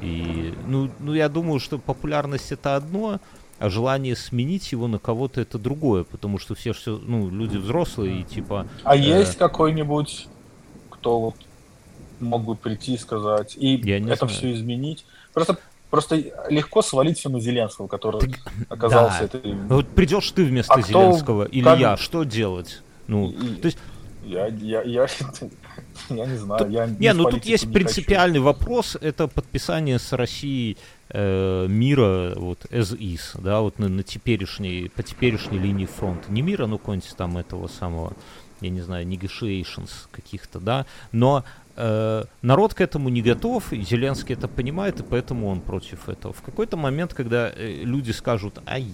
И 0.00 0.52
ну, 0.66 0.90
ну 0.98 1.14
я 1.14 1.28
думаю, 1.28 1.60
что 1.60 1.78
популярность 1.78 2.50
это 2.50 2.76
одно, 2.76 3.20
а 3.58 3.68
желание 3.68 4.16
сменить 4.16 4.72
его 4.72 4.88
на 4.88 4.98
кого-то 4.98 5.40
это 5.40 5.58
другое, 5.58 6.04
потому 6.04 6.38
что 6.38 6.54
все 6.54 6.72
все, 6.72 6.98
ну, 6.98 7.30
люди 7.30 7.56
взрослые 7.56 8.20
и 8.20 8.24
типа. 8.24 8.66
А 8.82 8.96
э... 8.96 9.00
есть 9.00 9.38
какой-нибудь, 9.38 10.26
кто 10.90 11.20
вот 11.20 11.36
мог 12.20 12.44
бы 12.44 12.56
прийти 12.56 12.94
и 12.94 12.98
сказать, 12.98 13.56
и 13.56 13.76
Я 13.84 13.98
это 13.98 14.26
знаю. 14.26 14.28
все 14.28 14.52
изменить? 14.52 15.04
Просто 15.32 15.58
Просто 15.90 16.22
легко 16.50 16.82
свалить 16.82 17.18
все 17.18 17.30
на 17.30 17.40
Зеленского, 17.40 17.88
который 17.88 18.20
так, 18.20 18.52
оказался 18.68 19.20
да. 19.20 19.24
этой... 19.24 19.54
Вот 19.54 19.88
придешь 19.88 20.30
ты 20.32 20.44
вместо 20.44 20.74
а 20.74 20.82
Зеленского 20.82 21.44
кто, 21.44 21.52
или 21.52 21.64
как... 21.64 21.78
я, 21.78 21.96
что 21.96 22.24
делать? 22.24 22.82
Ну, 23.08 23.30
и... 23.30 23.54
то 23.56 23.66
есть 23.66 23.78
Я, 24.24 24.46
я, 24.46 24.82
я, 24.82 25.06
я 26.10 26.26
не 26.26 26.36
знаю. 26.36 26.58
Тут, 26.58 26.70
я 26.70 26.86
не, 26.86 27.12
ну 27.14 27.30
тут 27.30 27.44
есть 27.46 27.66
не 27.66 27.72
принципиальный 27.72 28.38
хочу. 28.38 28.44
вопрос. 28.44 28.96
Это 29.00 29.26
подписание 29.26 29.98
с 29.98 30.12
Россией 30.12 30.76
э, 31.08 31.66
мира 31.68 32.34
вот 32.36 32.66
as 32.70 32.96
is, 32.98 33.40
да, 33.40 33.60
вот 33.60 33.78
на, 33.78 33.88
на 33.88 34.02
теперешней, 34.02 34.90
по 34.90 35.02
теперешней 35.02 35.58
линии 35.58 35.86
фронта. 35.86 36.30
Не 36.30 36.42
мира, 36.42 36.66
ну 36.66 36.78
какой-нибудь 36.78 37.14
там 37.16 37.38
этого 37.38 37.68
самого, 37.68 38.12
я 38.60 38.70
не 38.70 38.82
знаю, 38.82 39.06
negotiations 39.06 39.90
каких-то, 40.10 40.60
да, 40.60 40.84
но 41.12 41.44
э, 41.76 42.24
народ 42.42 42.74
к 42.74 42.80
этому 42.80 43.08
не 43.08 43.22
готов, 43.22 43.72
и 43.72 43.82
Зеленский 43.82 44.34
это 44.34 44.48
понимает, 44.48 45.00
и 45.00 45.02
поэтому 45.02 45.48
он 45.48 45.60
против 45.60 46.08
этого. 46.08 46.34
В 46.34 46.42
какой-то 46.42 46.76
момент, 46.76 47.14
когда 47.14 47.50
э, 47.50 47.82
люди 47.82 48.10
скажут, 48.10 48.60
ай, 48.66 48.86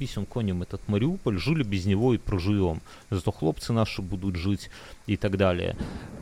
ебись 0.00 0.16
он 0.16 0.24
конем 0.26 0.62
этот 0.62 0.88
Мариуполь, 0.88 1.38
жили 1.38 1.62
без 1.62 1.84
него 1.84 2.14
и 2.14 2.18
проживем, 2.18 2.80
зато 3.10 3.30
хлопцы 3.30 3.72
наши 3.72 4.00
будут 4.00 4.36
жить 4.36 4.70
и 5.06 5.16
так 5.16 5.36
далее. 5.36 5.76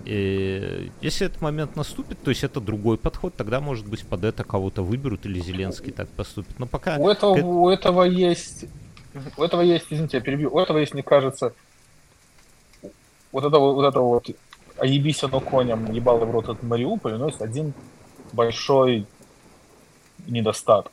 И 0.05 0.91
если 1.01 1.27
этот 1.27 1.41
момент 1.41 1.77
наступит, 1.77 2.21
то 2.23 2.31
есть 2.31 2.43
это 2.43 2.61
другой 2.61 2.99
подход, 2.99 3.35
тогда, 3.37 3.61
может 3.61 3.87
быть, 3.87 4.05
под 4.05 4.25
это 4.25 4.43
кого-то 4.43 4.83
выберут 4.83 5.27
или 5.27 5.41
Зеленский 5.41 5.93
так 5.93 6.09
поступит. 6.09 6.59
Но 6.59 6.67
пока... 6.67 6.97
У 6.97 7.09
этого, 7.09 7.35
у 7.35 7.71
этого 7.71 8.03
есть, 8.03 8.65
у 9.37 9.43
этого 9.43 9.63
есть, 9.63 9.87
извините, 9.91 10.17
я 10.17 10.23
перебью, 10.23 10.53
у 10.53 10.59
этого 10.59 10.79
есть, 10.79 10.95
мне 10.95 11.03
кажется, 11.03 11.55
вот 13.31 13.45
это 13.45 13.59
вот, 13.59 13.85
это 13.85 14.01
вот 14.01 14.27
а 14.77 14.87
ебись 14.87 15.25
оно 15.25 15.41
конем, 15.41 15.93
ебало 15.93 16.25
в 16.25 16.31
рот 16.31 16.45
этот 16.45 16.63
Мариуполь, 16.63 17.17
но 17.17 17.27
есть 17.27 17.43
один 17.43 17.73
большой 18.33 19.07
недостаток. 20.27 20.93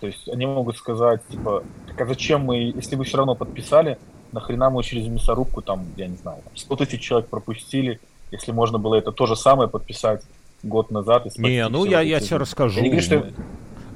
То 0.00 0.06
есть 0.06 0.28
они 0.28 0.46
могут 0.46 0.76
сказать, 0.76 1.20
типа, 1.28 1.62
так 1.86 2.00
а 2.00 2.06
зачем 2.06 2.42
мы, 2.42 2.72
если 2.74 2.96
вы 2.96 3.04
все 3.04 3.18
равно 3.18 3.34
подписали, 3.34 3.98
нахрена 4.32 4.70
мы 4.70 4.82
через 4.82 5.06
мясорубку, 5.06 5.60
там, 5.60 5.86
я 5.96 6.06
не 6.06 6.16
знаю, 6.16 6.38
100 6.54 6.76
тысяч 6.76 7.00
человек 7.00 7.28
пропустили, 7.28 8.00
если 8.30 8.52
можно 8.52 8.78
было 8.78 8.94
это 8.94 9.12
то 9.12 9.26
же 9.26 9.36
самое 9.36 9.68
подписать 9.68 10.22
год 10.62 10.90
назад. 10.90 11.26
И 11.26 11.40
не, 11.40 11.68
ну 11.68 11.84
я, 11.84 12.00
я 12.00 12.20
тебе 12.20 12.38
расскажу. 12.38 12.76
Я 12.76 12.82
не 12.82 12.88
говорю, 12.88 13.04
что... 13.04 13.26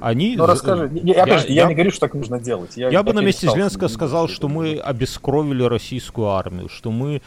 Они... 0.01 0.35
Ну 0.35 0.45
расскажи. 0.45 0.91
Я, 0.93 1.15
я, 1.15 1.25
я, 1.25 1.35
я, 1.37 1.43
я 1.47 1.65
не 1.65 1.73
говорю, 1.73 1.89
что 1.89 2.01
так 2.01 2.13
нужно 2.13 2.39
делать. 2.39 2.75
Я, 2.75 2.89
я 2.89 3.01
бы 3.01 3.13
на 3.13 3.21
месте 3.21 3.49
Зеленского 3.49 3.87
сказал, 3.87 4.27
что 4.27 4.47
мы 4.47 4.77
обескровили 4.77 5.63
российскую 5.63 6.27
армию, 6.27 6.69
что 6.69 6.91
мы 6.91 7.21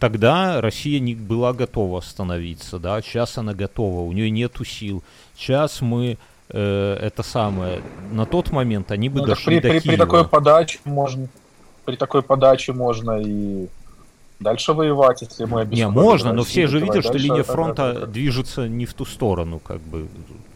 тогда 0.00 0.60
Россия 0.60 1.00
не 1.00 1.14
была 1.14 1.52
готова 1.52 1.98
остановиться, 1.98 2.78
да, 2.78 3.00
сейчас 3.00 3.38
она 3.38 3.54
готова, 3.54 4.00
у 4.00 4.12
нее 4.12 4.30
нету 4.30 4.64
сил. 4.64 5.02
Сейчас 5.36 5.80
мы 5.80 6.18
э, 6.54 6.96
это 7.00 7.22
самое, 7.22 7.82
на 8.12 8.26
тот 8.26 8.50
момент 8.52 8.90
они 8.92 9.08
бы 9.08 9.20
ну, 9.20 9.26
дошли 9.26 9.60
при, 9.60 9.62
до 9.62 9.68
при, 9.68 9.80
Киева. 9.80 9.92
При 9.92 10.00
такой 10.00 10.28
подаче 10.28 10.78
можно, 10.84 11.28
при 11.84 11.96
такой 11.96 12.22
подаче 12.22 12.72
можно 12.72 13.20
и 13.20 13.66
дальше 14.40 14.72
воевать, 14.72 15.22
если 15.22 15.44
мы 15.44 15.64
Не, 15.66 15.88
можно, 15.88 16.32
но 16.32 16.44
все 16.44 16.66
же 16.66 16.78
видят, 16.78 17.04
что 17.04 17.18
линия 17.18 17.42
фронта 17.42 17.94
это... 17.96 18.06
движется 18.06 18.68
не 18.68 18.86
в 18.86 18.94
ту 18.94 19.04
сторону, 19.04 19.58
как 19.58 19.80
бы. 19.80 20.08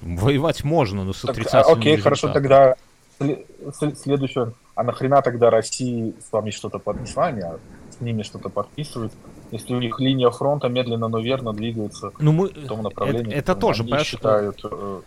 Воевать 0.02 0.62
можно, 0.62 1.04
но 1.04 1.12
с 1.12 1.22
так, 1.22 1.32
отрицательным 1.32 1.78
Окей, 1.78 1.96
хорошо, 1.96 2.32
тогда 2.32 2.76
следующее. 3.18 4.52
А 4.76 4.84
нахрена 4.84 5.22
тогда 5.22 5.50
России 5.50 6.14
с 6.24 6.30
вами 6.30 6.50
что-то 6.50 6.78
под... 6.78 7.08
с 7.08 7.16
вами, 7.16 7.42
а 7.42 7.58
с 7.90 8.00
ними 8.00 8.22
что-то 8.22 8.48
подписывать, 8.48 9.12
если 9.50 9.74
у 9.74 9.80
них 9.80 9.98
линия 9.98 10.30
фронта 10.30 10.68
медленно, 10.68 11.08
но 11.08 11.18
верно 11.18 11.52
двигается 11.52 12.12
ну, 12.20 12.32
мы... 12.32 12.48
в 12.48 12.66
том 12.66 12.82
направлении, 12.82 13.32
это, 13.32 13.52
это 13.52 13.54
тоже, 13.56 13.82
они 13.82 14.04
считают 14.04 14.60
э, 14.62 15.00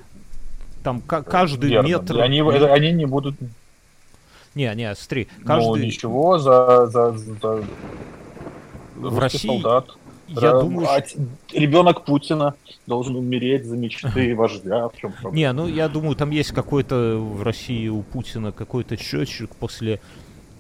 там 0.84 1.02
каждый 1.02 1.70
верным. 1.70 1.92
метр... 1.92 2.18
И 2.18 2.22
они, 2.22 2.42
они 2.42 2.92
не 2.92 3.06
будут... 3.06 3.36
Не, 4.56 4.74
не, 4.76 4.94
смотри, 4.96 5.28
каждый... 5.46 5.68
Ну, 5.68 5.76
ничего, 5.78 6.38
за, 6.38 6.88
за, 6.88 7.18
за... 7.18 7.64
В 8.96 9.20
России... 9.20 9.48
солдат. 9.48 9.88
Я 10.28 10.54
Ра... 10.54 10.62
думаю, 10.62 10.88
а 10.90 11.04
ребенок 11.54 12.06
Путина 12.06 12.56
должен 12.88 13.16
умереть 13.16 13.66
за 13.66 13.76
мечты 13.76 14.36
вождя. 14.38 14.88
В 14.88 14.98
чем 14.98 15.12
проблема? 15.12 15.36
Не, 15.36 15.52
ну 15.52 15.68
я 15.68 15.90
думаю, 15.90 16.16
там 16.16 16.30
есть 16.32 16.52
какой-то 16.52 17.18
в 17.18 17.44
России 17.44 17.88
у 17.90 18.02
Путина 18.02 18.52
какой-то 18.52 18.96
счетчик, 18.96 19.54
после 19.56 20.00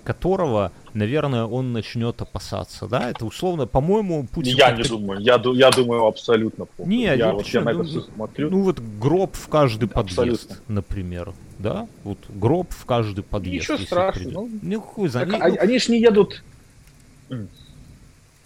которого, 0.03 0.71
наверное, 0.93 1.45
он 1.45 1.73
начнет 1.73 2.21
опасаться, 2.21 2.87
да? 2.87 3.09
Это 3.09 3.25
условно, 3.25 3.65
по-моему, 3.67 4.27
Путин... 4.27 4.55
Я 4.55 4.71
не 4.71 4.83
думаю, 4.83 5.21
я, 5.21 5.41
я 5.53 5.71
думаю 5.71 6.05
абсолютно. 6.05 6.67
Не, 6.79 7.03
я, 7.03 7.13
я 7.13 7.61
на 7.61 7.69
это 7.69 7.83
все 7.83 8.01
смотрю. 8.01 8.49
Ну 8.49 8.63
вот 8.63 8.79
гроб 8.79 9.35
в 9.35 9.47
каждый 9.47 9.87
подъезд, 9.87 10.51
абсолютно. 10.51 10.73
например, 10.73 11.33
да? 11.59 11.87
Вот 12.03 12.17
гроб 12.29 12.71
в 12.71 12.85
каждый 12.85 13.23
подъезд. 13.23 13.69
Ничего 13.69 13.85
страшного. 13.85 14.45
Ну, 14.45 14.59
ну, 14.61 14.81
хуй 14.81 15.09
за... 15.09 15.25
Так, 15.25 15.41
они, 15.41 15.57
они 15.57 15.79
ж 15.79 15.89
не 15.89 16.01
едут... 16.01 16.43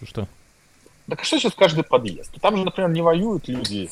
Что? 0.04 0.28
Так 1.08 1.22
а 1.22 1.24
что 1.24 1.38
сейчас 1.38 1.54
каждый 1.54 1.84
подъезд? 1.84 2.32
Там 2.42 2.58
же, 2.58 2.66
например, 2.66 2.90
не 2.90 3.02
воюют 3.02 3.48
люди 3.48 3.88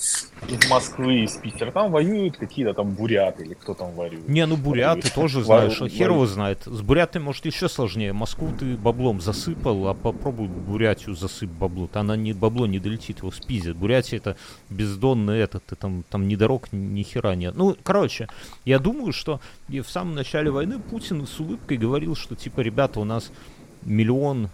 из 0.48 0.70
Москвы, 0.70 1.26
из 1.26 1.34
Питера. 1.34 1.72
Там 1.72 1.92
воюют 1.92 2.38
какие-то 2.38 2.74
там 2.74 2.90
буряты 2.90 3.44
или 3.44 3.54
кто 3.54 3.76
там 3.76 3.92
воюет. 3.92 4.28
Не, 4.28 4.48
ну 4.48 4.58
буряты 4.58 5.02
воюют. 5.02 5.14
тоже 5.14 5.44
знаешь. 5.44 5.80
Воюют. 5.80 5.96
Хер 5.96 6.10
его 6.10 6.26
знает. 6.26 6.64
С 6.66 6.82
бурятами, 6.82 7.24
может, 7.24 7.46
еще 7.46 7.70
сложнее. 7.70 8.14
Москву 8.14 8.52
ты 8.58 8.76
баблом 8.76 9.22
засыпал, 9.22 9.88
а 9.90 9.94
попробуй 9.94 10.48
Бурятию 10.48 11.16
засып 11.16 11.52
бабло. 11.52 11.88
То 11.88 12.00
она 12.00 12.16
не, 12.16 12.34
бабло 12.34 12.66
не 12.66 12.80
долетит, 12.80 13.20
его 13.20 13.32
спиздит. 13.32 13.76
Бурятия 13.76 14.18
это 14.18 14.36
бездонный 14.72 15.38
этот, 15.40 15.64
ты 15.66 15.76
там, 15.76 16.04
там 16.10 16.28
ни 16.28 16.36
дорог, 16.36 16.72
ни 16.72 17.04
хера 17.04 17.36
нет. 17.36 17.56
Ну, 17.56 17.78
короче, 17.84 18.28
я 18.66 18.80
думаю, 18.80 19.14
что 19.14 19.40
и 19.70 19.82
в 19.82 19.90
самом 19.90 20.16
начале 20.16 20.50
войны 20.50 20.80
Путин 20.80 21.28
с 21.28 21.40
улыбкой 21.40 21.78
говорил, 21.78 22.16
что 22.16 22.36
типа, 22.36 22.62
ребята, 22.62 23.00
у 23.00 23.04
нас 23.04 23.32
миллион 23.84 24.50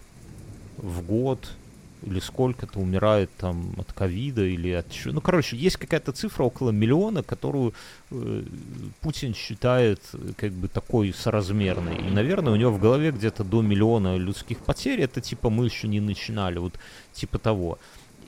в 0.76 1.02
год 1.02 1.52
или 2.02 2.20
сколько-то 2.20 2.78
умирает 2.78 3.30
там 3.36 3.74
от 3.78 3.92
ковида 3.92 4.44
или 4.44 4.70
от 4.70 4.90
чего. 4.90 5.14
Ну, 5.14 5.20
короче, 5.20 5.56
есть 5.56 5.76
какая-то 5.76 6.12
цифра 6.12 6.44
около 6.44 6.70
миллиона, 6.70 7.22
которую 7.22 7.74
э, 8.10 8.42
Путин 9.00 9.34
считает 9.34 10.00
как 10.36 10.52
бы 10.52 10.68
такой 10.68 11.12
соразмерной. 11.12 11.96
И, 11.96 12.10
наверное, 12.10 12.52
у 12.52 12.56
него 12.56 12.72
в 12.72 12.80
голове 12.80 13.10
где-то 13.10 13.44
до 13.44 13.62
миллиона 13.62 14.16
людских 14.16 14.58
потерь. 14.58 15.00
Это 15.00 15.20
типа 15.20 15.50
мы 15.50 15.66
еще 15.66 15.88
не 15.88 16.00
начинали, 16.00 16.58
вот 16.58 16.78
типа 17.12 17.38
того. 17.38 17.78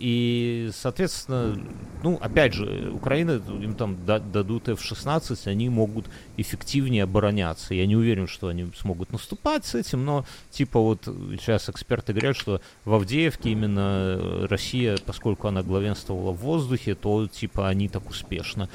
И, 0.02 0.70
соответственно, 0.74 1.56
ну, 2.02 2.18
опять 2.20 2.54
же, 2.54 2.90
Украина, 2.92 3.40
им 3.62 3.76
там 3.76 4.04
дадут 4.04 4.68
F-16, 4.68 5.46
они 5.46 5.68
могут 5.68 6.06
эффективнее 6.36 7.04
обороняться. 7.04 7.72
Я 7.72 7.86
не 7.86 7.94
уверен, 7.94 8.26
что 8.26 8.48
они 8.48 8.68
смогут 8.76 9.12
наступать 9.12 9.64
с 9.64 9.76
этим, 9.76 10.04
но, 10.04 10.24
типа, 10.50 10.80
вот 10.80 11.04
сейчас 11.04 11.68
эксперты 11.68 12.14
говорят, 12.14 12.36
что 12.36 12.60
в 12.84 12.94
Авдеевке 12.94 13.50
именно 13.50 14.48
Россия, 14.48 14.98
поскольку 15.06 15.46
она 15.46 15.62
главенствовала 15.62 16.32
в 16.32 16.38
воздухе, 16.38 16.96
то, 16.96 17.28
типа, 17.28 17.68
они 17.68 17.88
так 17.88 18.10
успешно 18.10 18.68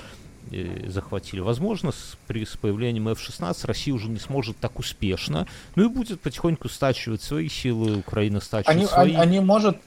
э, 0.50 0.88
захватили. 0.88 1.42
Возможно, 1.42 1.92
с, 1.92 2.18
при, 2.28 2.46
с 2.46 2.56
появлением 2.56 3.10
F-16 3.10 3.68
Россия 3.68 3.94
уже 3.94 4.08
не 4.08 4.20
сможет 4.20 4.60
так 4.60 4.80
успешно, 4.80 5.46
ну 5.76 5.84
и 5.84 5.90
будет 5.90 6.22
потихоньку 6.22 6.70
стачивать 6.70 7.22
свои 7.22 7.50
силы, 7.50 7.98
Украина 7.98 8.40
стачивать 8.40 8.78
они, 8.78 8.86
свои. 8.86 9.10
Они, 9.10 9.16
они 9.18 9.40
может... 9.42 9.78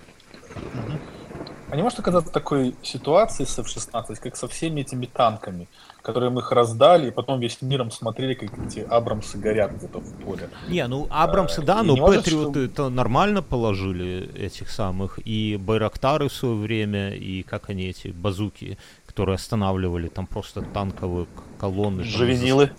А 1.70 1.76
не 1.76 1.82
может 1.82 2.00
оказаться 2.00 2.32
такой 2.32 2.74
ситуации 2.82 3.44
с 3.44 3.58
F-16, 3.58 4.16
как 4.16 4.36
со 4.36 4.48
всеми 4.48 4.80
этими 4.80 5.06
танками, 5.06 5.68
которые 6.02 6.30
мы 6.30 6.40
их 6.40 6.50
раздали, 6.50 7.08
и 7.08 7.10
потом 7.12 7.38
весь 7.38 7.62
миром 7.62 7.90
смотрели, 7.92 8.34
как 8.34 8.50
эти 8.66 8.80
Абрамсы 8.80 9.38
горят 9.38 9.72
где-то 9.76 10.00
в 10.00 10.12
поле. 10.24 10.50
Не, 10.68 10.86
ну 10.88 11.06
Абрамсы, 11.10 11.60
а, 11.60 11.64
да, 11.64 11.82
но 11.82 11.96
Патриоты 11.96 12.66
это 12.66 12.88
нормально 12.88 13.42
положили 13.42 14.30
этих 14.36 14.70
самых, 14.70 15.20
и 15.24 15.56
Байрактары 15.60 16.28
в 16.28 16.32
свое 16.32 16.56
время, 16.56 17.14
и 17.14 17.42
как 17.42 17.70
они 17.70 17.84
эти, 17.84 18.08
базуки, 18.08 18.76
которые 19.06 19.36
останавливали 19.36 20.08
там 20.08 20.26
просто 20.26 20.62
танковые 20.62 21.26
колонны. 21.58 22.02
Джавенилы. 22.02 22.66
Там, 22.66 22.76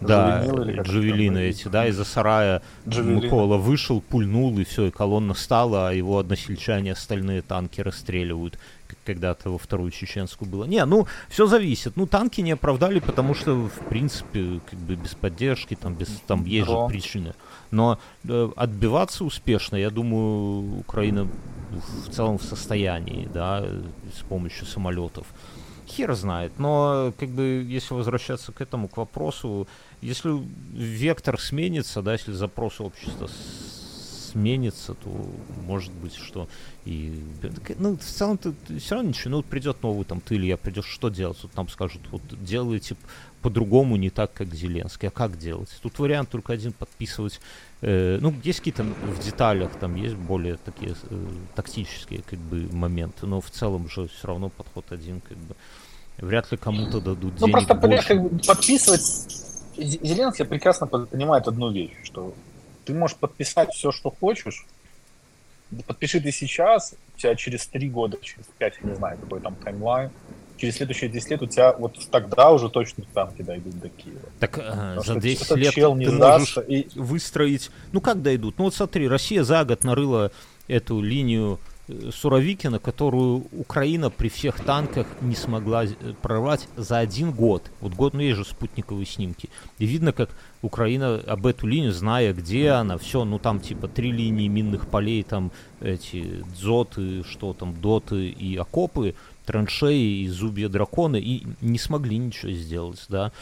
да, 0.00 0.44
джавелины 0.46 1.38
эти, 1.38 1.68
да, 1.68 1.86
из-за 1.88 2.04
сарая 2.04 2.62
Джавелины. 2.86 3.22
Микола 3.22 3.56
вышел, 3.56 4.00
пульнул, 4.00 4.58
и 4.58 4.64
все, 4.64 4.86
и 4.86 4.90
колонна 4.90 5.34
стала, 5.34 5.88
а 5.88 5.92
его 5.92 6.18
односельчане 6.18 6.92
остальные 6.92 7.42
танки 7.42 7.80
расстреливают, 7.80 8.58
как 8.86 8.98
когда-то 9.04 9.50
во 9.50 9.58
вторую 9.58 9.90
чеченскую 9.90 10.48
было. 10.48 10.64
Не, 10.64 10.84
ну, 10.84 11.06
все 11.28 11.46
зависит. 11.46 11.96
Ну, 11.96 12.06
танки 12.06 12.40
не 12.40 12.52
оправдали, 12.52 13.00
потому 13.00 13.34
что, 13.34 13.54
в 13.54 13.88
принципе, 13.88 14.60
как 14.68 14.78
бы 14.78 14.94
без 14.96 15.14
поддержки, 15.14 15.74
там, 15.74 15.94
без, 15.94 16.08
там 16.26 16.44
есть 16.44 16.68
же 16.68 16.76
причины. 16.88 17.34
Но 17.70 17.98
э, 18.24 18.50
отбиваться 18.56 19.24
успешно, 19.24 19.76
я 19.76 19.90
думаю, 19.90 20.80
Украина 20.80 21.28
в 21.70 22.10
целом 22.10 22.38
в 22.38 22.42
состоянии, 22.42 23.28
да, 23.32 23.64
с 24.16 24.22
помощью 24.22 24.66
самолетов 24.66 25.26
хер 25.88 26.14
знает. 26.14 26.52
Но, 26.58 27.12
как 27.18 27.30
бы, 27.30 27.64
если 27.66 27.94
возвращаться 27.94 28.52
к 28.52 28.60
этому, 28.60 28.88
к 28.88 28.96
вопросу, 28.96 29.66
если 30.00 30.30
вектор 30.72 31.40
сменится, 31.40 32.02
да, 32.02 32.12
если 32.12 32.32
запрос 32.32 32.80
общества 32.80 33.28
сменится, 34.32 34.94
то 34.94 35.26
может 35.66 35.92
быть, 35.92 36.14
что 36.14 36.48
и... 36.84 37.22
Ну, 37.78 37.96
в 37.96 38.02
целом 38.02 38.36
ты, 38.38 38.52
все 38.78 38.94
равно 38.94 39.10
ничего, 39.10 39.30
ну, 39.30 39.36
вот 39.38 39.46
придет 39.46 39.82
новый, 39.82 40.04
там, 40.04 40.20
ты 40.20 40.34
или 40.34 40.46
я 40.46 40.56
придешь, 40.56 40.86
что 40.86 41.08
делать? 41.08 41.38
Вот 41.42 41.52
там 41.52 41.68
скажут, 41.68 42.02
вот 42.10 42.22
делайте 42.44 42.96
по-другому, 43.40 43.96
не 43.96 44.10
так, 44.10 44.32
как 44.32 44.54
Зеленский. 44.54 45.08
А 45.08 45.10
как 45.10 45.38
делать? 45.38 45.70
Тут 45.80 45.98
вариант 45.98 46.28
только 46.28 46.52
один, 46.52 46.72
подписывать 46.72 47.40
Э, 47.80 48.18
ну, 48.20 48.34
есть 48.42 48.58
какие-то 48.58 48.82
в 48.82 49.24
деталях, 49.24 49.70
там 49.78 49.94
есть 49.94 50.16
более 50.16 50.56
такие 50.56 50.96
э, 51.10 51.26
тактические 51.54 52.22
как 52.28 52.38
бы 52.40 52.68
моменты, 52.72 53.26
но 53.26 53.40
в 53.40 53.50
целом 53.50 53.88
же 53.88 54.08
все 54.08 54.26
равно 54.26 54.48
подход 54.48 54.86
один, 54.90 55.20
как 55.20 55.36
бы. 55.38 55.54
Вряд 56.16 56.50
ли 56.50 56.58
кому-то 56.58 57.00
дадут 57.00 57.34
ну, 57.38 57.46
денег 57.46 57.52
просто, 57.52 57.74
больше. 57.74 58.08
как 58.08 58.22
бы, 58.22 58.38
подписывать... 58.40 59.44
Зеленский 59.78 60.44
прекрасно 60.44 60.86
понимает 60.86 61.48
одну 61.48 61.70
вещь, 61.70 61.92
что 62.04 62.34
ты 62.84 62.94
можешь 62.94 63.16
подписать 63.16 63.70
все, 63.70 63.92
что 63.92 64.10
хочешь, 64.10 64.66
подпиши 65.86 66.20
ты 66.20 66.32
сейчас, 66.32 66.94
у 67.14 67.18
тебя 67.18 67.34
через 67.34 67.66
три 67.66 67.88
года, 67.88 68.18
через 68.22 68.46
пять, 68.58 68.74
я 68.82 68.88
не 68.90 68.96
знаю, 68.96 69.18
какой 69.18 69.40
там 69.40 69.54
таймлайн, 69.56 70.10
через 70.58 70.76
следующие 70.76 71.08
10 71.08 71.30
лет 71.30 71.42
у 71.42 71.46
тебя 71.46 71.72
вот 71.72 71.96
тогда 72.10 72.50
уже 72.50 72.68
точно 72.68 73.04
танки 73.14 73.42
дойдут 73.42 73.78
до 73.78 73.88
Киева. 73.88 74.20
Так 74.40 74.58
э, 74.58 75.00
за 75.04 75.20
10 75.20 75.56
лет 75.56 75.74
ты 75.74 75.88
можешь 75.88 76.58
и... 76.66 76.88
выстроить... 76.94 77.70
Ну 77.92 78.00
как 78.00 78.22
дойдут? 78.22 78.58
Ну 78.58 78.64
вот 78.64 78.74
смотри, 78.74 79.08
Россия 79.08 79.44
за 79.44 79.64
год 79.64 79.84
нарыла 79.84 80.32
эту 80.66 81.00
линию 81.00 81.58
Суровикина, 82.12 82.78
которую 82.78 83.46
Украина 83.52 84.10
при 84.10 84.28
всех 84.28 84.60
танках 84.60 85.06
не 85.20 85.34
смогла 85.34 85.84
э, 85.84 85.94
прорвать 86.20 86.68
за 86.76 86.98
один 86.98 87.32
год. 87.32 87.70
Вот 87.80 87.94
год, 87.94 88.14
ну 88.14 88.20
есть 88.20 88.36
же 88.36 88.44
спутниковые 88.44 89.06
снимки. 89.06 89.48
И 89.78 89.86
видно, 89.86 90.12
как 90.12 90.30
Украина 90.60 91.16
об 91.26 91.46
эту 91.46 91.66
линию, 91.66 91.92
зная, 91.92 92.32
где 92.34 92.70
она, 92.70 92.98
все, 92.98 93.24
ну 93.24 93.38
там 93.38 93.60
типа 93.60 93.88
три 93.88 94.12
линии 94.12 94.48
минных 94.48 94.88
полей, 94.88 95.22
там 95.22 95.50
эти 95.80 96.44
дзоты, 96.54 97.24
что 97.24 97.54
там, 97.54 97.74
доты 97.80 98.28
и 98.28 98.56
окопы, 98.56 99.14
траншеи 99.46 100.24
и 100.24 100.28
зубья 100.28 100.68
дракона 100.68 101.16
и 101.16 101.42
не 101.62 101.78
смогли 101.78 102.18
ничего 102.18 102.52
сделать, 102.52 103.02
да. 103.08 103.32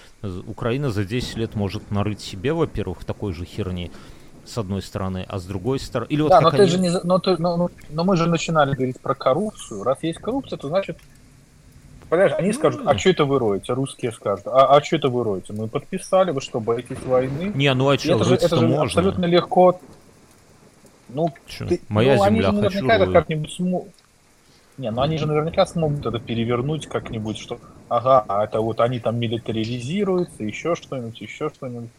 Украина 0.47 0.91
за 0.91 1.05
10 1.05 1.37
лет 1.37 1.57
может 1.57 1.91
нарыть 1.91 2.21
себе, 2.21 2.53
во-первых, 2.53 3.05
такой 3.05 3.33
же 3.33 3.45
херни, 3.45 3.91
с 4.47 4.59
одной 4.59 4.83
стороны, 4.83 5.25
а 5.29 5.39
с 5.39 5.45
другой 5.45 5.79
стороны... 5.79 6.09
Или 6.11 6.23
вот 6.23 6.31
да, 6.31 6.41
но, 6.41 6.49
они... 6.49 6.59
ты 6.59 6.67
же 6.67 6.79
не, 6.79 6.91
но, 7.03 7.19
ты, 7.19 7.37
но, 7.39 7.57
но, 7.57 7.71
но 7.91 8.05
мы 8.05 8.17
же 8.17 8.27
начинали 8.27 8.75
говорить 8.75 9.01
про 9.01 9.15
коррупцию. 9.15 9.83
Раз 9.83 10.03
есть 10.03 10.19
коррупция, 10.19 10.59
то 10.59 10.69
значит... 10.69 10.99
Понимаешь, 12.09 12.33
они 12.39 12.49
ну, 12.49 12.55
скажут, 12.55 12.83
а 12.85 12.97
что 12.97 13.11
это 13.11 13.25
вы 13.25 13.39
роете? 13.41 13.73
Русские 13.73 14.13
скажут, 14.13 14.47
а, 14.47 14.77
а 14.77 14.83
что 14.83 14.97
это 14.97 15.09
вы 15.09 15.25
роете? 15.25 15.53
Мы 15.53 15.67
подписали, 15.67 16.31
вы 16.31 16.41
что, 16.41 16.61
боитесь 16.61 17.03
войны? 17.05 17.51
Не, 17.55 17.75
ну 17.75 17.89
а 17.89 17.99
что, 17.99 18.15
это 18.15 18.25
же, 18.25 18.35
это 18.37 18.57
же 18.57 18.69
можно. 18.69 18.85
абсолютно 18.85 19.25
легко. 19.25 19.81
Ну, 21.09 21.35
ты, 21.59 21.81
Моя 21.89 22.17
ну, 22.17 22.25
земля, 22.25 22.49
они 22.49 22.71
же 22.71 22.83
наверняка 22.83 23.13
как-нибудь 23.13 23.53
смогут 23.53 23.93
не, 24.79 24.91
ну 24.91 25.01
они 25.01 25.17
же 25.17 25.27
наверняка 25.27 25.65
смогут 25.65 26.05
это 26.05 26.19
перевернуть 26.19 26.87
как-нибудь, 26.87 27.39
что 27.39 27.59
ага, 27.89 28.25
а 28.29 28.45
это 28.45 28.61
вот 28.61 28.81
они 28.81 29.01
там 29.01 29.19
милитаризируются, 29.19 30.45
еще 30.45 30.75
что-нибудь, 30.75 31.21
еще 31.21 31.49
что-нибудь. 31.49 31.91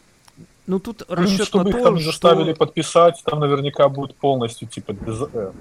Ну 0.67 0.79
тут 0.79 1.03
ну, 1.07 1.15
расчет 1.15 1.47
чтобы 1.47 1.65
на 1.65 1.69
их 1.69 1.75
то, 1.77 1.83
там 1.83 1.99
заставили 1.99 2.51
что... 2.51 2.59
подписать, 2.59 3.21
там 3.23 3.39
наверняка 3.39 3.87
будет 3.87 4.15
полностью 4.15 4.67
типа 4.67 4.91
без, 4.91 5.21
э, 5.33 5.51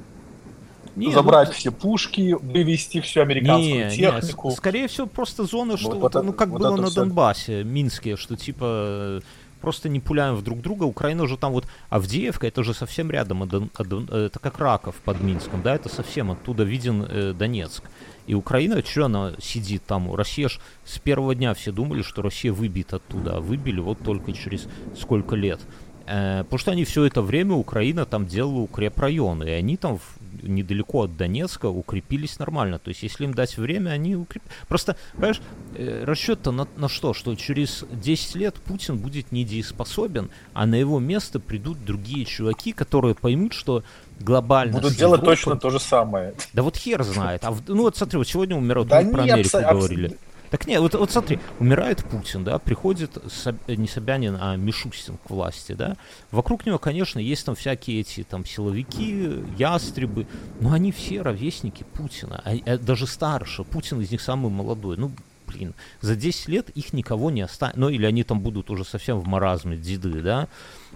не, 0.97 1.12
забрать 1.12 1.49
ну... 1.49 1.55
все 1.55 1.70
пушки, 1.70 2.37
вывести 2.41 3.01
всю 3.01 3.20
американскую 3.20 3.89
не, 3.89 3.97
технику. 3.97 4.49
Не, 4.49 4.57
скорее 4.57 4.89
всего 4.89 5.07
просто 5.07 5.45
зона, 5.45 5.77
что 5.77 5.91
вот, 5.91 6.14
вот, 6.14 6.24
ну 6.24 6.33
как 6.33 6.49
вот 6.49 6.61
было 6.61 6.77
на 6.77 6.87
все... 6.87 6.97
Донбассе, 6.97 7.64
Минске, 7.64 8.16
что 8.16 8.37
типа 8.37 9.20
просто 9.61 9.89
не 9.89 10.01
пуляем 10.01 10.35
в 10.35 10.43
друг 10.43 10.61
друга. 10.61 10.85
Украина 10.85 11.22
уже 11.22 11.37
там 11.37 11.53
вот 11.53 11.66
Авдеевка, 11.89 12.47
это 12.47 12.62
уже 12.62 12.74
совсем 12.74 13.11
рядом, 13.11 13.43
это 13.43 14.39
как 14.41 14.59
Раков 14.59 14.97
под 14.97 15.20
Минском, 15.20 15.62
да, 15.62 15.74
это 15.74 15.89
совсем 15.89 16.31
оттуда 16.31 16.64
виден 16.64 17.07
э, 17.09 17.33
Донецк. 17.33 17.83
И 18.27 18.35
Украина, 18.35 18.83
что 18.85 19.07
она 19.07 19.35
сидит 19.41 19.85
там? 19.85 20.14
Россия 20.14 20.49
ж 20.49 20.59
с 20.85 20.99
первого 20.99 21.35
дня 21.35 21.55
все 21.55 21.72
думали, 21.72 22.03
что 22.03 22.22
Россия 22.22 22.53
выбит 22.53 22.93
оттуда, 22.93 23.37
а 23.37 23.41
выбили 23.41 23.81
вот 23.81 23.99
только 24.01 24.33
через 24.33 24.66
сколько 24.99 25.37
лет. 25.37 25.61
Э, 26.07 26.45
потому 26.45 26.59
что 26.59 26.70
они 26.72 26.85
все 26.85 27.05
это 27.05 27.22
время, 27.22 27.55
Украина 27.55 28.05
там 28.05 28.27
делала 28.27 28.61
укрепрайоны, 28.61 29.45
и 29.45 29.51
они 29.51 29.77
там 29.77 29.99
в 29.99 30.16
недалеко 30.43 31.05
от 31.05 31.16
Донецка 31.16 31.66
укрепились 31.66 32.39
нормально. 32.39 32.79
То 32.79 32.91
есть, 32.91 33.03
если 33.03 33.24
им 33.24 33.35
дать 33.35 33.57
время, 33.57 33.91
они 33.91 34.16
укреп... 34.16 34.43
Просто, 34.68 34.97
понимаешь, 35.14 35.41
э, 35.74 36.05
расчет-то 36.05 36.53
на, 36.53 36.68
на 36.77 36.89
что? 36.89 37.14
Что 37.14 37.35
через 37.35 37.85
10 37.91 38.35
лет 38.37 38.55
Путин 38.57 38.99
будет 38.99 39.33
недееспособен, 39.33 40.31
а 40.53 40.66
на 40.66 40.77
его 40.77 40.99
место 40.99 41.41
придут 41.41 41.85
другие 41.85 42.24
чуваки, 42.24 42.72
которые 42.72 43.14
поймут, 43.14 43.53
что 43.53 43.83
глобально... 44.21 44.73
Будут 44.73 44.97
делать 44.97 45.21
Европой... 45.21 45.37
точно 45.37 45.57
то 45.57 45.71
же 45.71 45.81
самое. 45.81 46.35
Да 46.53 46.62
вот 46.62 46.77
хер 46.77 47.03
знает. 47.03 47.45
А, 47.45 47.55
ну 47.67 47.83
вот 47.83 47.97
смотри, 47.97 48.19
вот 48.19 48.29
сегодня 48.29 48.57
умирал, 48.57 48.85
да 48.85 49.03
про 49.03 49.23
Америку 49.23 49.59
абс... 49.59 49.71
говорили. 49.71 50.17
Так 50.51 50.67
нет, 50.67 50.81
вот, 50.81 50.95
вот 50.95 51.11
смотри, 51.11 51.41
умирает 51.59 52.05
Путин, 52.05 52.45
да, 52.45 52.59
приходит 52.59 53.19
Соб... 53.29 53.57
не 53.69 53.89
Собянин, 53.89 54.39
а 54.41 54.57
Мишустин 54.57 55.19
к 55.19 55.31
власти, 55.31 55.73
да. 55.73 55.97
Вокруг 56.31 56.67
него, 56.67 56.79
конечно, 56.79 57.19
есть 57.19 57.45
там 57.45 57.57
всякие 57.57 58.01
эти 58.01 58.23
там 58.23 58.45
силовики, 58.45 59.43
ястребы, 59.59 60.27
но 60.61 60.73
они 60.73 60.93
все 60.93 61.23
ровесники 61.23 61.85
Путина, 61.95 62.43
а, 62.45 62.55
а 62.64 62.79
даже 62.79 63.07
старше. 63.07 63.64
Путин 63.64 64.01
из 64.01 64.11
них 64.11 64.21
самый 64.21 64.51
молодой. 64.51 64.97
Ну, 64.97 65.11
блин, 65.47 65.75
за 66.01 66.14
10 66.14 66.49
лет 66.49 66.71
их 66.71 66.93
никого 66.93 67.31
не 67.31 67.43
останется. 67.43 67.81
Ну, 67.81 67.89
или 67.89 68.07
они 68.07 68.23
там 68.23 68.41
будут 68.41 68.71
уже 68.71 68.85
совсем 68.85 69.19
в 69.19 69.27
маразме, 69.27 69.77
деды, 69.77 70.23
да. 70.23 70.49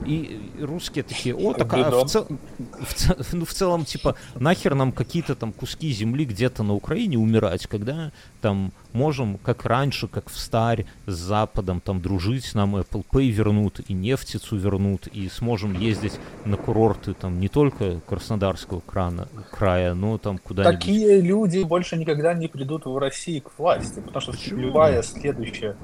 И 0.07 0.41
русские 0.59 1.05
такие, 1.05 1.35
о, 1.35 1.53
так 1.53 1.73
а 1.75 1.91
в, 1.91 2.07
цел, 2.07 2.27
в, 2.59 3.33
ну, 3.33 3.45
в 3.45 3.53
целом, 3.53 3.85
типа, 3.85 4.17
нахер 4.35 4.75
нам 4.75 4.93
какие-то 4.93 5.35
там 5.35 5.53
куски 5.53 5.93
земли 5.93 6.25
где-то 6.25 6.63
на 6.63 6.75
Украине 6.75 7.19
умирать, 7.19 7.67
когда 7.67 8.11
там 8.41 8.73
можем, 8.93 9.39
как 9.39 9.65
раньше, 9.67 10.09
как 10.09 10.31
в 10.31 10.39
старь, 10.39 10.87
с 11.07 11.15
Западом 11.15 11.81
там 11.81 12.01
дружить, 12.01 12.55
нам 12.55 12.77
Apple 12.77 13.05
Pay 13.11 13.29
вернут, 13.29 13.81
и 13.89 13.93
нефтицу 13.93 14.57
вернут, 14.57 15.07
и 15.07 15.29
сможем 15.29 15.79
ездить 15.79 16.19
на 16.45 16.57
курорты 16.57 17.15
там 17.15 17.39
не 17.39 17.49
только 17.49 18.01
Краснодарского 18.07 18.81
крана, 18.81 19.29
края, 19.51 19.95
но 19.95 20.19
там 20.19 20.39
куда-нибудь. 20.39 20.81
Такие 20.81 21.21
люди 21.21 21.63
больше 21.63 21.97
никогда 21.97 22.33
не 22.33 22.49
придут 22.49 22.87
в 22.87 22.97
России 22.97 23.41
к 23.41 23.51
власти, 23.59 24.01
потому 24.01 24.21
что 24.21 24.33
Почему? 24.33 24.61
любая 24.61 25.03
следующая... 25.03 25.77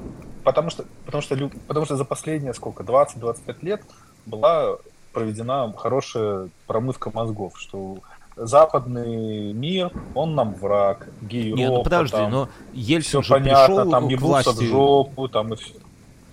Потому 0.42 0.70
что, 0.70 0.84
потому, 1.04 1.22
что, 1.22 1.50
потому 1.66 1.86
что 1.86 1.96
за 1.96 2.04
последние 2.04 2.54
сколько, 2.54 2.84
20-25 2.84 3.56
лет 3.62 3.82
была 4.26 4.76
проведена 5.12 5.72
хорошая 5.76 6.48
промывка 6.66 7.10
мозгов, 7.12 7.54
что 7.58 7.98
западный 8.36 9.52
мир, 9.52 9.90
он 10.14 10.34
нам 10.34 10.54
враг, 10.54 11.08
Европа, 11.22 11.58
Нет, 11.58 11.70
ну 11.72 11.82
подожди, 11.82 12.16
там, 12.16 12.30
но 12.30 12.48
Ельцин 12.74 13.22
же 13.22 13.32
понятно, 13.32 13.66
пришел 13.66 13.90
там 13.90 14.08
к 14.10 14.20
власти. 14.20 14.50
в 14.50 14.62
жопу, 14.62 15.28
там 15.28 15.54
и 15.54 15.56
все. 15.56 15.72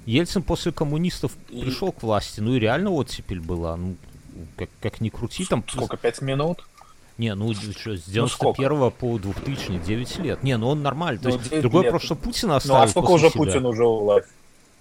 Ельцин 0.05 0.43
после 0.43 0.73
коммунистов 0.73 1.31
и... 1.49 1.61
пришел 1.61 1.93
к 1.93 2.03
власти, 2.03 2.41
ну 2.41 2.55
и 2.55 2.59
реально 2.59 2.91
оттепель 2.91 3.39
была, 3.39 3.77
ну 3.77 3.95
как, 4.57 4.69
как 4.81 4.99
ни 4.99 5.09
крути, 5.09 5.45
там... 5.45 5.63
Сколько, 5.67 5.95
пять 5.95 6.21
минут? 6.21 6.65
Не, 7.17 7.35
ну 7.35 7.53
что, 7.53 7.95
с 7.95 8.03
91 8.03 8.69
ну, 8.69 8.91
по 8.91 9.19
2000, 9.19 9.79
9 9.85 10.17
лет. 10.19 10.43
Не, 10.43 10.57
ну 10.57 10.67
он 10.69 10.81
нормальный. 10.81 11.21
То 11.21 11.29
ну, 11.29 11.35
есть 11.35 11.61
другое 11.61 11.89
просто, 11.89 12.07
что 12.07 12.15
Путин 12.15 12.51
оставил 12.51 12.79
Ну 12.79 12.83
а 12.83 12.87
сколько 12.87 13.11
уже? 13.11 13.29
Путин 13.29 13.65
уже 13.65 13.85
у 13.85 13.99
власти? 13.99 14.29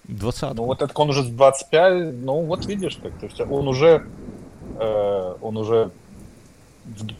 20 0.08 0.54
Ну 0.54 0.64
вот 0.64 0.82
это 0.82 0.92
он 1.00 1.10
уже 1.10 1.22
с 1.22 1.28
25, 1.28 2.14
ну 2.14 2.44
вот 2.44 2.66
видишь 2.66 2.96
так, 2.96 3.18
то 3.18 3.26
есть 3.26 3.40
он 3.40 3.68
уже, 3.68 4.06
э, 4.78 5.36
он 5.40 5.56
уже 5.56 5.90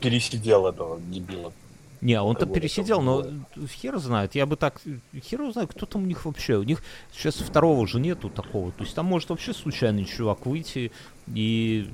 пересидел 0.00 0.66
этого 0.66 1.00
дебила. 1.00 1.52
Не, 2.00 2.20
он-то 2.20 2.46
пересидел, 2.46 3.00
но 3.00 3.24
хер 3.68 3.96
знает, 3.98 4.34
я 4.34 4.44
бы 4.44 4.56
так, 4.56 4.80
хер 5.14 5.52
знает, 5.52 5.70
кто 5.70 5.86
там 5.86 6.02
у 6.02 6.06
них 6.06 6.24
вообще, 6.24 6.56
у 6.56 6.64
них 6.64 6.82
сейчас 7.12 7.36
второго 7.36 7.86
же 7.86 8.00
нету 8.00 8.28
такого, 8.28 8.72
то 8.72 8.82
есть 8.82 8.96
там 8.96 9.06
может 9.06 9.30
вообще 9.30 9.54
случайный 9.54 10.04
чувак 10.04 10.44
выйти 10.44 10.90
и, 11.28 11.88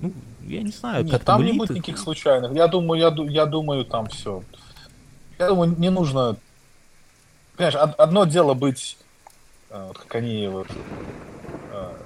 ну, 0.00 0.12
я 0.46 0.62
не 0.62 0.70
знаю, 0.70 1.02
Нет, 1.02 1.12
как 1.12 1.24
там 1.24 1.42
элиты... 1.42 1.52
не 1.52 1.58
будет 1.58 1.70
никаких 1.70 1.98
случайных, 1.98 2.52
я 2.52 2.68
думаю, 2.68 3.00
я, 3.00 3.12
я 3.32 3.46
думаю, 3.46 3.84
там 3.84 4.06
все, 4.06 4.44
я 5.40 5.48
думаю, 5.48 5.74
не 5.76 5.90
нужно, 5.90 6.36
понимаешь, 7.56 7.74
одно 7.74 8.26
дело 8.26 8.54
быть 8.54 8.96
как 9.70 10.14
они 10.14 10.48
вот... 10.48 10.68
А, 11.72 11.96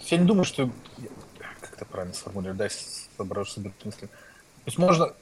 я 0.00 0.18
не 0.18 0.24
думаю, 0.24 0.44
что... 0.44 0.68
Как 1.60 1.74
это 1.74 1.84
правильно 1.84 2.14
сформулировать? 2.14 2.58
Дай 2.58 2.70
соображу 3.16 3.50
себе 3.50 3.72
мысли. 3.84 4.06
То 4.06 4.66
есть 4.66 4.78
можно... 4.78 5.12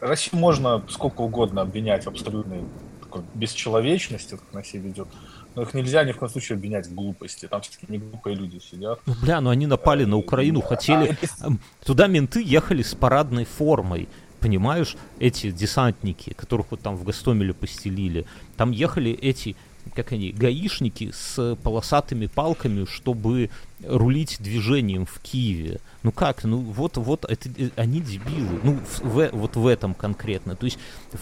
Россию 0.00 0.40
можно 0.40 0.84
сколько 0.88 1.22
угодно 1.22 1.62
обвинять 1.62 2.04
в 2.04 2.08
абсолютной 2.08 2.64
такой 3.00 3.22
бесчеловечности, 3.34 4.32
как 4.32 4.44
она 4.52 4.62
себя 4.62 4.82
ведет. 4.82 5.08
Но 5.54 5.62
их 5.62 5.74
нельзя 5.74 6.04
ни 6.04 6.12
в 6.12 6.18
коем 6.18 6.30
случае 6.30 6.56
обвинять 6.56 6.86
в 6.86 6.94
глупости. 6.94 7.46
Там 7.46 7.62
все-таки 7.62 7.86
не 7.88 7.98
глупые 7.98 8.36
люди 8.36 8.58
сидят. 8.58 9.00
Ну, 9.06 9.14
бля, 9.22 9.40
ну 9.40 9.50
они 9.50 9.66
напали 9.66 10.04
на 10.04 10.16
Украину, 10.16 10.60
хотели... 10.60 11.16
А, 11.40 11.48
Туда 11.84 12.08
менты 12.08 12.42
ехали 12.42 12.82
с 12.82 12.94
парадной 12.94 13.44
формой 13.44 14.08
понимаешь, 14.46 14.96
эти 15.18 15.50
десантники, 15.50 16.32
которых 16.32 16.66
вот 16.70 16.80
там 16.80 16.94
в 16.94 17.02
Гастомеле 17.02 17.52
постелили, 17.52 18.26
там 18.56 18.70
ехали 18.70 19.10
эти 19.10 19.56
как 19.94 20.12
они, 20.12 20.32
гаишники 20.32 21.12
с 21.12 21.56
полосатыми 21.62 22.26
палками, 22.26 22.84
чтобы 22.84 23.50
рулить 23.84 24.36
движением 24.40 25.06
в 25.06 25.20
Киеве. 25.20 25.80
Ну 26.02 26.12
как, 26.12 26.44
ну 26.44 26.58
вот, 26.58 26.96
вот 26.96 27.24
это, 27.24 27.48
э, 27.56 27.70
они 27.76 28.00
дебилы. 28.00 28.60
Ну, 28.62 28.72
в, 28.74 29.00
в, 29.00 29.30
вот 29.32 29.56
в 29.56 29.66
этом 29.66 29.94
конкретно. 29.94 30.56
То 30.56 30.64
есть... 30.64 30.78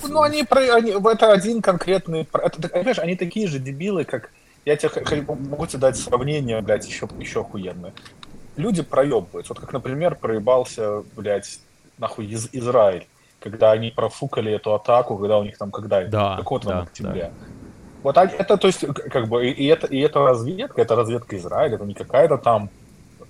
Ну, 0.08 0.22
они, 0.22 0.44
они, 0.50 0.90
это 0.90 1.32
один 1.32 1.62
конкретный... 1.62 2.28
Это, 2.32 2.68
понимаешь, 2.68 2.98
они 2.98 3.16
такие 3.16 3.48
же 3.48 3.58
дебилы, 3.58 4.04
как... 4.04 4.30
Я 4.64 4.76
тебе 4.76 5.22
могу 5.22 5.66
тебе 5.66 5.80
дать 5.80 5.96
сравнение, 5.96 6.60
блядь, 6.62 6.86
еще, 6.86 7.08
еще 7.18 7.40
охуенное. 7.40 7.92
Люди 8.56 8.82
проебываются. 8.82 9.52
Вот 9.52 9.60
как, 9.60 9.72
например, 9.72 10.14
проебался, 10.14 11.02
блядь, 11.16 11.58
нахуй 11.98 12.26
из 12.26 12.48
Израиль, 12.52 13.06
когда 13.40 13.72
они 13.72 13.90
профукали 13.90 14.52
эту 14.52 14.74
атаку, 14.74 15.18
когда 15.18 15.38
у 15.38 15.44
них 15.44 15.58
там, 15.58 15.70
когда, 15.70 16.04
да, 16.04 16.36
какого-то 16.36 16.68
да, 16.68 16.80
октября. 16.82 17.30
Да. 17.30 17.32
Вот 18.04 18.18
это, 18.18 18.58
то 18.58 18.66
есть, 18.66 18.84
как 18.86 19.28
бы, 19.28 19.48
и, 19.48 19.64
это, 19.66 19.86
и 19.86 19.98
это 19.98 20.20
разведка, 20.20 20.82
это 20.82 20.94
разведка 20.94 21.38
Израиля, 21.38 21.76
это 21.76 21.86
не 21.86 21.94
какая-то 21.94 22.36
там, 22.36 22.68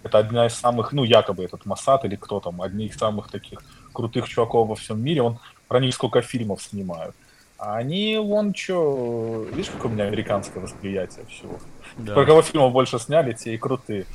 это 0.03 0.19
одна 0.19 0.47
из 0.47 0.55
самых, 0.55 0.93
ну, 0.93 1.05
якобы 1.05 1.45
этот 1.45 1.65
Масад 1.65 2.05
или 2.05 2.17
кто 2.17 2.41
там, 2.41 2.61
одни 2.61 2.87
из 2.87 2.97
самых 2.97 3.31
таких 3.31 3.61
крутых 3.93 4.29
чуваков 4.29 4.69
во 4.69 4.75
всем 4.75 5.01
мире, 5.01 5.23
он 5.23 5.39
про 5.69 5.79
них 5.79 5.95
сколько 5.95 6.23
фильмов 6.23 6.61
снимают. 6.61 7.15
А 7.57 7.77
они, 7.77 8.19
вон, 8.19 8.53
что, 8.53 9.47
видишь, 9.53 9.71
какое 9.71 9.93
у 9.93 9.95
меня 9.95 10.05
американское 10.05 10.61
восприятие 10.61 11.25
всего. 11.27 11.57
Да. 11.97 12.15
Про 12.15 12.27
кого 12.27 12.43
фильмов 12.43 12.73
больше 12.73 12.99
сняли, 12.99 13.33
те 13.33 13.55
и 13.55 13.59
крутые. 13.59 14.07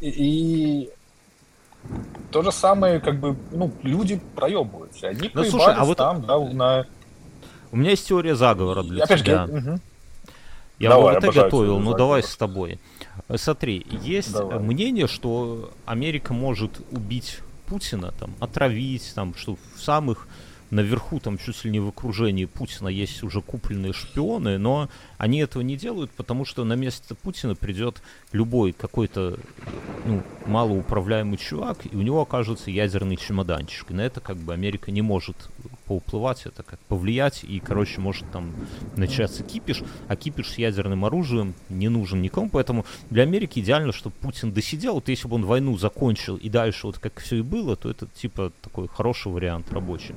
И, 0.00 0.08
и 0.08 0.90
то 2.30 2.42
же 2.42 2.52
самое, 2.52 3.00
как 3.00 3.18
бы, 3.18 3.36
ну, 3.50 3.72
люди 3.82 4.20
проебываются. 4.36 5.08
Они 5.08 5.30
ну, 5.34 5.42
слушай, 5.42 5.74
а 5.74 5.84
вот... 5.84 5.98
там, 5.98 6.22
да, 6.22 6.38
на 6.38 6.86
у 7.72 7.76
меня 7.76 7.90
есть 7.90 8.08
теория 8.08 8.34
заговора 8.34 8.82
для 8.82 9.04
Опять 9.04 9.22
тебя. 9.22 9.44
Угу. 9.44 9.80
Я 10.78 10.88
давай, 10.88 11.14
вот 11.14 11.24
это 11.24 11.32
готовил, 11.32 11.78
ну 11.78 11.94
давай 11.94 12.22
с 12.22 12.36
тобой. 12.36 12.78
Смотри, 13.36 13.86
есть 14.02 14.32
давай. 14.32 14.58
мнение, 14.58 15.06
что 15.06 15.70
Америка 15.84 16.32
может 16.32 16.80
убить 16.90 17.40
Путина, 17.66 18.12
там, 18.18 18.34
отравить, 18.40 19.12
там, 19.14 19.34
что 19.34 19.56
в 19.76 19.80
самых 19.80 20.26
наверху, 20.70 21.20
там, 21.20 21.36
чуть 21.36 21.64
ли 21.64 21.70
не 21.70 21.80
в 21.80 21.88
окружении 21.88 22.44
Путина 22.44 22.88
есть 22.88 23.22
уже 23.22 23.42
купленные 23.42 23.92
шпионы, 23.92 24.56
но 24.58 24.88
они 25.18 25.40
этого 25.40 25.62
не 25.62 25.76
делают, 25.76 26.10
потому 26.12 26.44
что 26.44 26.64
на 26.64 26.74
место 26.74 27.14
Путина 27.14 27.54
придет 27.54 28.02
любой 28.32 28.72
какой-то 28.72 29.38
ну, 30.04 30.22
малоуправляемый 30.46 31.38
чувак, 31.38 31.78
и 31.90 31.96
у 31.96 32.02
него 32.02 32.22
окажется 32.22 32.70
ядерный 32.70 33.16
чемоданчик. 33.16 33.90
И 33.90 33.94
на 33.94 34.00
это 34.00 34.20
как 34.20 34.36
бы 34.36 34.52
Америка 34.52 34.90
не 34.90 35.02
может 35.02 35.36
поуплывать, 35.90 36.46
это 36.46 36.62
как 36.62 36.78
повлиять, 36.78 37.42
и, 37.42 37.58
короче, 37.58 38.00
может 38.00 38.30
там 38.30 38.54
начаться 38.94 39.42
кипиш, 39.42 39.82
а 40.06 40.14
кипиш 40.14 40.52
с 40.52 40.58
ядерным 40.58 41.04
оружием 41.04 41.52
не 41.68 41.88
нужен 41.88 42.22
никому, 42.22 42.48
поэтому 42.48 42.86
для 43.10 43.24
Америки 43.24 43.58
идеально, 43.58 43.90
чтобы 43.92 44.14
Путин 44.20 44.52
досидел, 44.52 44.94
вот 44.94 45.08
если 45.08 45.26
бы 45.26 45.34
он 45.34 45.44
войну 45.44 45.76
закончил 45.76 46.36
и 46.36 46.48
дальше 46.48 46.86
вот 46.86 47.00
как 47.00 47.18
все 47.18 47.38
и 47.38 47.42
было, 47.42 47.74
то 47.74 47.90
это 47.90 48.06
типа 48.06 48.52
такой 48.62 48.86
хороший 48.86 49.32
вариант 49.32 49.72
рабочий. 49.72 50.14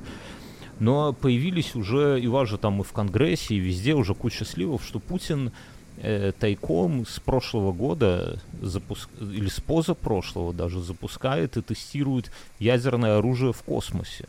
Но 0.78 1.12
появились 1.12 1.74
уже, 1.74 2.20
и 2.20 2.28
вас 2.28 2.48
же 2.48 2.56
там 2.56 2.80
и 2.80 2.84
в 2.84 2.92
Конгрессе, 2.92 3.56
и 3.56 3.58
везде 3.58 3.94
уже 3.94 4.14
куча 4.14 4.44
сливов, 4.44 4.84
что 4.84 5.00
Путин 5.00 5.50
э, 5.96 6.30
тайком 6.38 7.04
с 7.04 7.18
прошлого 7.18 7.72
года 7.72 8.40
запуск... 8.62 9.08
или 9.20 9.48
с 9.48 9.58
позапрошлого 9.58 10.52
даже 10.52 10.80
запускает 10.80 11.56
и 11.56 11.62
тестирует 11.62 12.30
ядерное 12.60 13.18
оружие 13.18 13.52
в 13.52 13.62
космосе. 13.64 14.28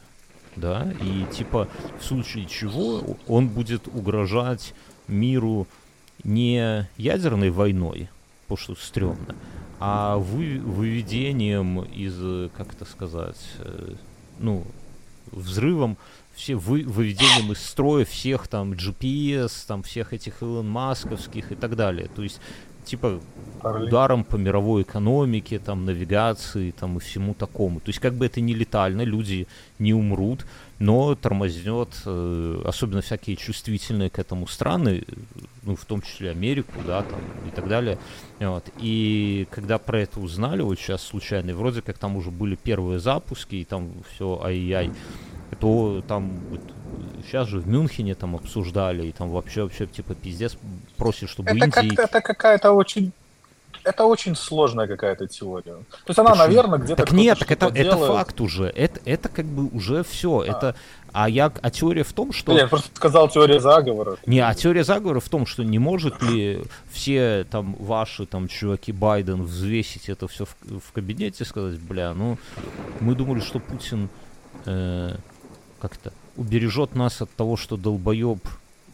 Да, 0.56 0.92
и 1.02 1.26
типа 1.34 1.68
в 2.00 2.06
случае 2.06 2.46
чего 2.46 3.18
он 3.28 3.50
будет 3.50 3.88
угрожать 3.88 4.74
миру 5.08 5.68
не 6.24 6.88
ядерной 6.98 7.50
войной, 7.50 8.10
потому 8.48 8.58
что 8.58 8.76
стрёмно, 8.76 9.36
а 9.80 10.18
вы, 10.18 10.60
выведением 10.60 11.82
из, 11.84 12.50
как 12.56 12.74
это 12.74 12.86
сказать, 12.86 13.40
э, 13.60 13.96
ну, 14.40 14.66
взрывом 15.32 15.98
все 16.34 16.56
вы, 16.56 16.84
выведением 16.84 17.54
из 17.54 17.62
строя 17.64 18.06
всех 18.06 18.48
там 18.48 18.74
GPS, 18.74 19.52
там 19.68 19.84
всех 19.84 20.14
этих 20.14 20.42
Илон 20.42 20.70
Масковских 20.70 21.52
и 21.52 21.56
так 21.56 21.76
далее. 21.76 22.10
То 22.14 22.24
есть 22.24 22.42
типа 22.86 23.20
ударом 23.64 24.24
по 24.24 24.36
мировой 24.36 24.84
экономике, 24.84 25.60
там, 25.60 25.86
навигации, 25.86 26.72
там, 26.72 26.98
и 26.98 27.00
всему 27.00 27.34
такому. 27.34 27.80
То 27.80 27.90
есть, 27.90 28.00
как 28.00 28.14
бы 28.14 28.26
это 28.26 28.42
не 28.42 28.54
летально, 28.54 29.02
люди 29.02 29.48
не 29.80 29.94
умрут, 29.94 30.46
но 30.80 31.16
тормознет, 31.16 31.90
э, 32.06 32.62
особенно 32.66 33.02
всякие 33.02 33.36
чувствительные 33.36 34.10
к 34.10 34.20
этому 34.20 34.48
страны, 34.48 35.04
ну, 35.64 35.76
в 35.76 35.86
том 35.86 36.02
числе 36.02 36.32
Америку, 36.32 36.74
да, 36.86 37.02
там, 37.02 37.20
и 37.48 37.52
так 37.56 37.68
далее. 37.68 37.98
Вот. 38.40 38.70
И 38.78 39.48
когда 39.52 39.78
про 39.78 40.02
это 40.02 40.20
узнали, 40.20 40.62
вот 40.62 40.78
сейчас 40.78 41.02
случайно, 41.02 41.56
вроде 41.56 41.82
как 41.82 41.98
там 41.98 42.18
уже 42.18 42.30
были 42.30 42.56
первые 42.56 43.00
запуски, 43.00 43.56
и 43.56 43.66
там 43.66 43.92
все 44.14 44.40
ай-яй, 44.44 44.92
то 45.60 46.04
там 46.08 46.40
вот, 46.50 46.62
сейчас 47.26 47.48
же 47.48 47.60
в 47.60 47.68
Мюнхене 47.68 48.16
там 48.16 48.36
обсуждали, 48.36 49.08
и 49.08 49.12
там 49.12 49.30
вообще, 49.30 49.64
вообще, 49.64 49.88
типа, 49.88 50.16
пиздец 50.16 50.58
просит, 50.98 51.30
чтобы 51.30 51.50
это 51.50 51.66
Индии... 51.66 51.96
Как 51.96 52.10
это 52.10 52.22
какая-то 52.22 52.72
очень 52.72 53.12
это 53.86 54.06
очень 54.06 54.36
сложная 54.36 54.88
какая-то 54.88 55.28
теория. 55.28 55.74
То 55.74 56.08
есть 56.08 56.20
она, 56.20 56.32
Почему? 56.32 56.48
наверное, 56.48 56.80
где-то. 56.80 57.04
Так 57.04 57.12
нет, 57.12 57.38
так 57.40 57.52
это, 57.52 57.72
делает. 57.72 57.94
это 57.94 58.08
факт 58.08 58.42
уже. 58.42 58.66
Это, 58.66 59.00
это 59.06 59.30
как 59.30 59.46
бы 59.46 59.68
уже 59.68 60.04
все. 60.04 60.40
А. 60.40 60.46
Это, 60.46 60.76
а 61.14 61.30
я, 61.30 61.52
а 61.62 61.70
теория 61.70 62.04
в 62.04 62.12
том, 62.12 62.34
что... 62.34 62.52
Я 62.58 62.68
просто 62.68 62.90
сказал 62.96 63.30
теория 63.30 63.60
заговора. 63.60 64.18
Не, 64.26 64.40
а 64.40 64.54
теория 64.56 64.84
заговора 64.84 65.20
в 65.20 65.30
том, 65.30 65.46
что 65.46 65.64
не 65.64 65.78
может 65.78 66.22
ли 66.24 66.64
все 66.92 67.46
там 67.50 67.76
ваши 67.80 68.26
там 68.26 68.48
чуваки 68.48 68.92
Байден 68.92 69.44
взвесить 69.44 70.10
это 70.10 70.28
все 70.28 70.46
в, 70.46 70.56
в 70.80 70.92
кабинете 70.92 71.44
и 71.44 71.48
сказать, 71.48 71.80
бля, 71.80 72.14
ну 72.14 72.38
мы 73.00 73.14
думали, 73.14 73.40
что 73.40 73.60
Путин 73.60 74.10
э, 74.66 75.16
как-то 75.80 76.14
убережет 76.38 76.96
нас 76.96 77.22
от 77.22 77.32
того, 77.32 77.58
что 77.58 77.78
долбоеб 77.78 78.40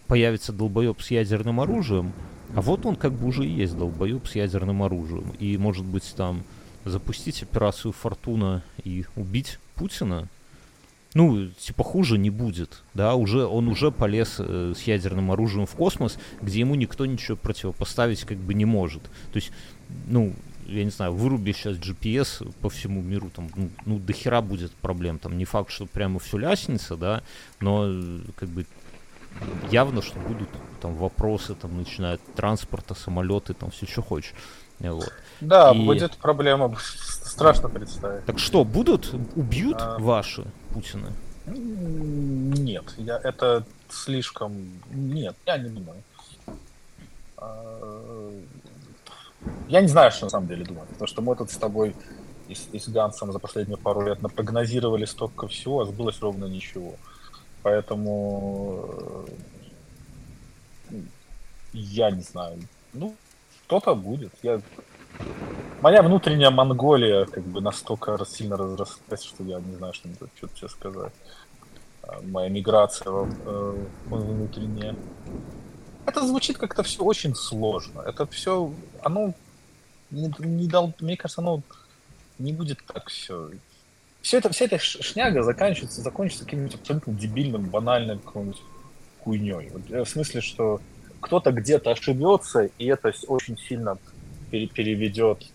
появится 0.07 0.51
долбоеб 0.51 1.01
с 1.01 1.11
ядерным 1.11 1.59
оружием, 1.59 2.11
а 2.53 2.61
вот 2.61 2.85
он 2.85 2.95
как 2.95 3.13
бы 3.13 3.27
уже 3.27 3.45
и 3.45 3.49
есть 3.49 3.77
долбоеб 3.77 4.27
с 4.27 4.35
ядерным 4.35 4.83
оружием. 4.83 5.31
И 5.39 5.57
может 5.57 5.85
быть 5.85 6.13
там 6.15 6.43
запустить 6.83 7.43
операцию 7.43 7.91
Фортуна 7.93 8.63
и 8.83 9.05
убить 9.15 9.59
Путина, 9.75 10.27
ну, 11.13 11.47
типа 11.47 11.83
хуже 11.83 12.17
не 12.17 12.29
будет, 12.29 12.83
да, 12.93 13.15
уже 13.15 13.45
он 13.45 13.67
уже 13.67 13.91
полез 13.91 14.35
э, 14.39 14.73
с 14.75 14.81
ядерным 14.83 15.31
оружием 15.31 15.65
в 15.65 15.71
космос, 15.71 16.17
где 16.41 16.61
ему 16.61 16.75
никто 16.75 17.05
ничего 17.05 17.35
противопоставить 17.35 18.23
как 18.23 18.37
бы 18.37 18.53
не 18.53 18.63
может. 18.63 19.03
То 19.03 19.35
есть, 19.35 19.51
ну, 20.07 20.33
я 20.71 20.83
не 20.83 20.89
знаю, 20.89 21.13
выруби 21.13 21.51
сейчас 21.51 21.77
GPS 21.77 22.53
по 22.61 22.69
всему 22.69 23.01
миру, 23.01 23.29
там, 23.29 23.49
ну, 23.55 23.69
ну 23.85 23.99
до 23.99 24.13
хера 24.13 24.41
будет 24.41 24.71
проблем. 24.73 25.19
Там 25.19 25.37
не 25.37 25.45
факт, 25.45 25.71
что 25.71 25.85
прямо 25.85 26.19
все 26.19 26.37
ляснется, 26.37 26.95
да, 26.95 27.21
но 27.59 27.87
как 28.35 28.49
бы 28.49 28.65
явно, 29.71 30.01
что 30.01 30.19
будут 30.19 30.49
там 30.81 30.95
вопросы, 30.95 31.55
там 31.55 31.77
начинают 31.77 32.21
транспорта, 32.35 32.95
самолеты, 32.95 33.53
там 33.53 33.71
все, 33.71 33.85
что 33.85 34.01
хочешь. 34.01 34.33
Вот. 34.79 35.11
Да, 35.41 35.71
И... 35.71 35.85
будет 35.85 36.17
проблема, 36.17 36.75
страшно 36.79 37.69
представить. 37.69 38.25
Так 38.25 38.39
что, 38.39 38.63
будут, 38.63 39.13
убьют 39.35 39.77
а... 39.79 39.97
ваши 39.99 40.45
Путина? 40.73 41.11
Нет, 41.45 42.85
я 42.97 43.17
это 43.17 43.65
слишком... 43.89 44.53
Нет, 44.91 45.35
я 45.45 45.57
не 45.57 45.69
думаю. 45.69 46.03
Я 49.67 49.81
не 49.81 49.87
знаю, 49.87 50.11
что 50.11 50.25
на 50.25 50.29
самом 50.29 50.47
деле 50.47 50.65
думать, 50.65 50.87
потому 50.89 51.07
что 51.07 51.21
мы 51.21 51.35
тут 51.35 51.49
с 51.49 51.57
тобой 51.57 51.95
и 52.47 52.55
с, 52.55 52.67
и 52.71 52.79
с 52.79 52.89
Гансом 52.89 53.31
за 53.31 53.39
последние 53.39 53.77
пару 53.77 54.01
лет 54.01 54.21
напрогнозировали 54.21 55.05
столько 55.05 55.47
всего, 55.47 55.81
а 55.81 55.85
сбылось 55.85 56.21
ровно 56.21 56.45
ничего. 56.45 56.93
Поэтому 57.63 58.89
э, 60.89 60.97
я 61.73 62.11
не 62.11 62.21
знаю. 62.21 62.59
Ну, 62.93 63.15
что-то 63.65 63.95
будет. 63.95 64.33
Я... 64.43 64.61
Моя 65.81 66.03
внутренняя 66.03 66.51
Монголия 66.51 67.25
как 67.25 67.43
бы 67.43 67.61
настолько 67.61 68.17
сильно 68.25 68.57
разрослась, 68.57 69.23
что 69.23 69.43
я 69.43 69.59
не 69.59 69.75
знаю, 69.75 69.93
что, 69.93 70.09
что 70.35 70.47
тебе 70.47 70.69
сказать. 70.69 71.13
А, 72.03 72.21
моя 72.23 72.49
миграция 72.49 73.11
э, 73.45 73.85
внутренняя 74.07 74.95
это 76.11 76.25
звучит 76.25 76.57
как-то 76.57 76.83
все 76.83 77.03
очень 77.03 77.35
сложно. 77.35 78.01
Это 78.01 78.25
все, 78.27 78.73
оно 79.01 79.33
не, 80.11 80.31
не 80.39 80.67
дал, 80.67 80.93
мне 80.99 81.17
кажется, 81.17 81.41
оно 81.41 81.61
не 82.37 82.53
будет 82.53 82.79
так 82.85 83.09
все. 83.09 83.49
Все 84.21 84.37
это, 84.37 84.49
вся 84.49 84.65
эта 84.65 84.77
шняга 84.77 85.41
заканчивается, 85.41 86.01
закончится 86.01 86.43
каким-нибудь 86.43 86.75
абсолютно 86.75 87.13
дебильным, 87.13 87.63
банальным 87.69 88.19
какой-нибудь 88.19 88.61
хуйней. 89.23 89.69
Вот, 89.69 89.89
в 89.89 90.09
смысле, 90.09 90.41
что 90.41 90.81
кто-то 91.21 91.51
где-то 91.51 91.91
ошибется, 91.91 92.69
и 92.77 92.85
это 92.85 93.13
очень 93.27 93.57
сильно 93.57 93.97
пере 94.51 94.67
переведет. 94.67 95.47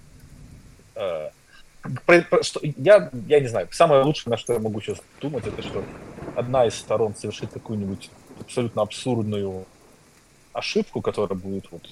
Э, 0.95 1.31
про- 2.07 2.23
про- 2.23 2.43
что, 2.43 2.61
я, 2.63 3.11
я 3.29 3.41
не 3.41 3.49
знаю, 3.49 3.69
самое 3.71 4.03
лучшее, 4.03 4.33
на 4.33 4.37
что 4.37 4.55
я 4.55 4.59
могу 4.59 4.81
сейчас 4.81 4.99
думать, 5.21 5.47
это 5.47 5.63
что 5.63 5.85
одна 6.35 6.67
из 6.67 6.75
сторон 6.75 7.15
совершит 7.15 7.53
какую-нибудь 7.53 8.11
абсолютно 8.41 8.83
абсурдную 8.83 9.67
ошибку, 10.57 11.01
которая 11.01 11.39
будет 11.39 11.67
вот... 11.71 11.83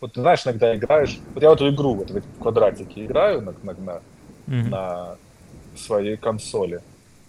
Вот 0.00 0.12
ты 0.14 0.20
знаешь, 0.20 0.44
иногда 0.44 0.74
играешь... 0.74 1.18
Вот 1.34 1.42
я 1.42 1.50
в 1.50 1.54
эту 1.54 1.70
игру 1.70 1.94
вот 1.94 2.10
в 2.10 2.16
эти 2.16 2.26
квадратики 2.40 3.04
играю 3.04 3.40
на, 3.42 3.54
на, 3.62 3.72
на, 3.74 4.02
Мгм. 4.46 4.70
на 4.70 5.16
своей 5.76 6.16
консоли. 6.16 6.80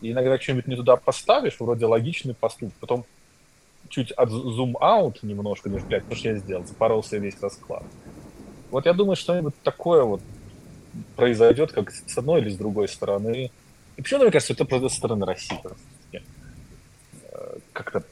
И 0.02 0.12
иногда 0.12 0.40
что-нибудь 0.40 0.68
не 0.68 0.76
туда 0.76 0.96
поставишь, 0.96 1.60
вроде 1.60 1.86
логичный 1.86 2.34
поступок, 2.34 2.74
потом 2.80 3.06
чуть 3.90 4.12
от 4.12 4.30
зум-аут 4.30 5.22
немножко, 5.24 5.70
не 5.70 5.78
блядь, 5.80 6.02
потому 6.04 6.18
что 6.20 6.30
я 6.30 6.36
сделал, 6.38 6.66
запоролся 6.66 7.18
весь 7.18 7.40
расклад. 7.42 7.84
Вот 8.72 8.86
я 8.88 8.94
думаю, 8.94 9.16
что-нибудь 9.16 9.54
такое 9.64 10.04
вот 10.04 10.22
произойдет, 11.16 11.72
как 11.72 11.92
с 11.92 12.18
одной 12.18 12.42
или 12.42 12.50
с 12.50 12.58
другой 12.58 12.88
стороны. 12.88 13.52
И 13.96 14.02
почему 14.02 14.24
мне 14.24 14.32
кажется, 14.32 14.54
это 14.54 14.66
просто 14.66 14.90
со 14.90 14.96
стороны 14.98 15.26
России. 15.26 15.60
Э, 17.32 17.58
Как-то 17.72 18.04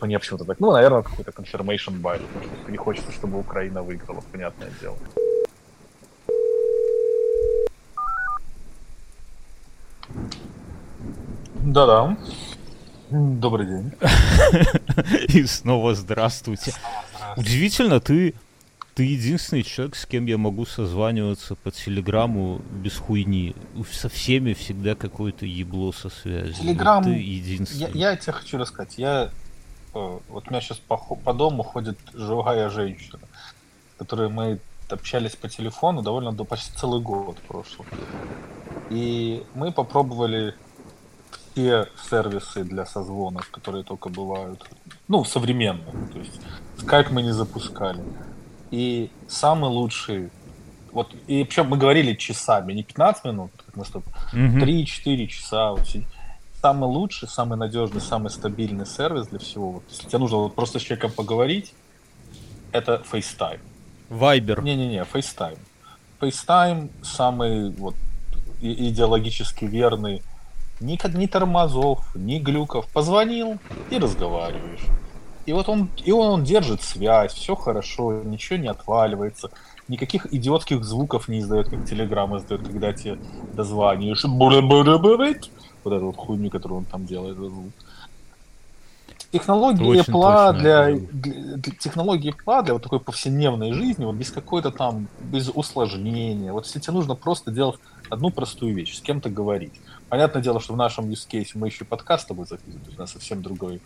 мне 0.00 0.18
почему-то 0.18 0.44
так. 0.44 0.60
Ну, 0.60 0.72
наверное, 0.72 1.02
какой-то 1.02 1.30
confirmation 1.30 2.00
bias, 2.00 2.22
потому 2.34 2.56
что 2.62 2.70
не 2.70 2.76
хочется, 2.78 3.12
чтобы 3.12 3.38
Украина 3.38 3.82
выиграла, 3.82 4.22
понятное 4.32 4.70
дело. 4.80 4.96
Да-да. 11.64 12.16
Добрый 13.10 13.66
день. 13.66 13.92
И 15.28 15.44
снова 15.46 15.94
здравствуйте. 15.94 16.74
Удивительно, 17.36 18.00
ты, 18.00 18.34
ты 18.94 19.04
единственный 19.04 19.62
человек, 19.62 19.96
с 19.96 20.04
кем 20.04 20.26
я 20.26 20.36
могу 20.36 20.66
созваниваться 20.66 21.54
по 21.54 21.70
телеграмму 21.70 22.60
без 22.82 22.96
хуйни. 22.96 23.54
Со 23.90 24.08
всеми 24.10 24.52
всегда 24.52 24.94
какое-то 24.94 25.46
ебло 25.46 25.92
со 25.92 26.10
связью. 26.10 26.54
Телеграм- 26.54 27.02
Ты 27.04 27.10
Я, 27.10 27.16
единственный. 27.16 27.90
я 27.98 28.16
тебе 28.16 28.32
хочу 28.34 28.58
рассказать. 28.58 28.94
Я, 28.98 29.30
вот 29.92 30.46
у 30.46 30.50
меня 30.50 30.60
сейчас 30.60 30.78
по, 30.78 30.96
по 30.96 31.32
дому 31.32 31.62
ходит 31.62 31.98
живая 32.14 32.68
женщина, 32.68 33.20
которой 33.98 34.28
мы 34.28 34.58
общались 34.88 35.36
по 35.36 35.48
телефону 35.48 36.02
довольно 36.02 36.32
до 36.32 36.44
почти 36.44 36.72
целый 36.76 37.00
год 37.00 37.36
прошлый. 37.48 37.86
И 38.90 39.44
мы 39.54 39.72
попробовали 39.72 40.54
все 41.52 41.88
сервисы 42.08 42.64
для 42.64 42.86
созвонов, 42.86 43.50
которые 43.50 43.84
только 43.84 44.08
бывают. 44.08 44.64
Ну, 45.08 45.24
современные. 45.24 45.92
То 46.12 46.18
есть 46.18 46.40
скайп 46.78 47.10
мы 47.10 47.22
не 47.22 47.32
запускали. 47.32 48.02
И 48.70 49.10
самый 49.28 49.70
лучший 49.70 50.30
вот, 50.92 51.14
и 51.26 51.44
причем 51.44 51.68
мы 51.68 51.76
говорили 51.76 52.14
часами, 52.14 52.72
не 52.72 52.82
15 52.82 53.24
минут, 53.26 53.50
как 53.64 53.76
мы 53.76 53.84
тобой, 53.84 54.12
Мгм. 54.32 54.62
3-4 54.62 55.26
часа. 55.26 55.72
Вот, 55.72 55.86
самый 56.60 56.88
лучший, 56.88 57.28
самый 57.28 57.56
надежный, 57.56 58.00
самый 58.00 58.30
стабильный 58.30 58.86
сервис 58.86 59.28
для 59.28 59.38
всего. 59.38 59.72
Вот, 59.72 59.82
если 59.90 60.06
тебе 60.06 60.18
нужно 60.18 60.38
вот 60.38 60.54
просто 60.54 60.78
с 60.78 60.82
человеком 60.82 61.12
поговорить, 61.12 61.74
это 62.72 63.02
FaceTime. 63.10 63.60
Вайбер. 64.08 64.62
Не-не-не, 64.62 65.04
FaceTime. 65.04 65.58
FaceTime 66.20 66.90
самый 67.02 67.70
вот 67.70 67.94
идеологически 68.60 69.64
верный. 69.64 70.22
Ни, 70.80 70.98
ни 71.16 71.26
тормозов, 71.26 72.14
ни 72.14 72.38
глюков. 72.38 72.86
Позвонил 72.92 73.58
и 73.90 73.98
разговариваешь. 73.98 74.86
И 75.46 75.52
вот 75.52 75.68
он, 75.68 75.88
и 76.04 76.12
он, 76.12 76.28
он 76.28 76.44
держит 76.44 76.82
связь, 76.82 77.32
все 77.32 77.54
хорошо, 77.54 78.22
ничего 78.22 78.58
не 78.58 78.68
отваливается, 78.68 79.50
никаких 79.88 80.32
идиотских 80.32 80.84
звуков 80.84 81.26
не 81.26 81.38
издает, 81.38 81.70
как 81.70 81.86
Телеграм 81.86 82.36
издает, 82.36 82.66
когда 82.66 82.92
тебе 82.92 83.18
дозваниваешь. 83.54 84.24
Вот 85.84 85.92
эту 85.92 86.06
вот 86.06 86.16
хуйню, 86.16 86.50
которую 86.50 86.78
он 86.78 86.84
там 86.84 87.06
делает. 87.06 87.36
Технологии 89.30 89.96
точно 90.02 90.52
для, 90.54 90.86
для- 90.92 91.56
для- 91.56 91.72
технологии 91.74 92.34
Apple 92.34 92.64
для 92.64 92.72
вот 92.72 92.82
такой 92.82 92.98
повседневной 92.98 93.72
жизни, 93.72 94.06
вот 94.06 94.14
без 94.14 94.30
какой-то 94.30 94.70
там, 94.70 95.06
без 95.20 95.50
усложнения. 95.50 96.52
Вот 96.52 96.64
если 96.64 96.80
тебе 96.80 96.94
нужно 96.94 97.14
просто 97.14 97.50
делать 97.50 97.78
одну 98.08 98.30
простую 98.30 98.74
вещь, 98.74 98.96
с 98.96 99.02
кем-то 99.02 99.28
говорить. 99.28 99.74
Понятное 100.08 100.42
дело, 100.42 100.60
что 100.60 100.72
в 100.72 100.76
нашем 100.78 101.10
use 101.10 101.28
case 101.30 101.50
мы 101.54 101.66
еще 101.66 101.84
подкаст 101.84 102.24
с 102.24 102.26
тобой 102.26 102.46
записываем, 102.46 102.80
то 102.80 102.86
есть 102.86 102.98
у 102.98 103.02
нас 103.02 103.12
совсем 103.12 103.42
другой 103.42 103.82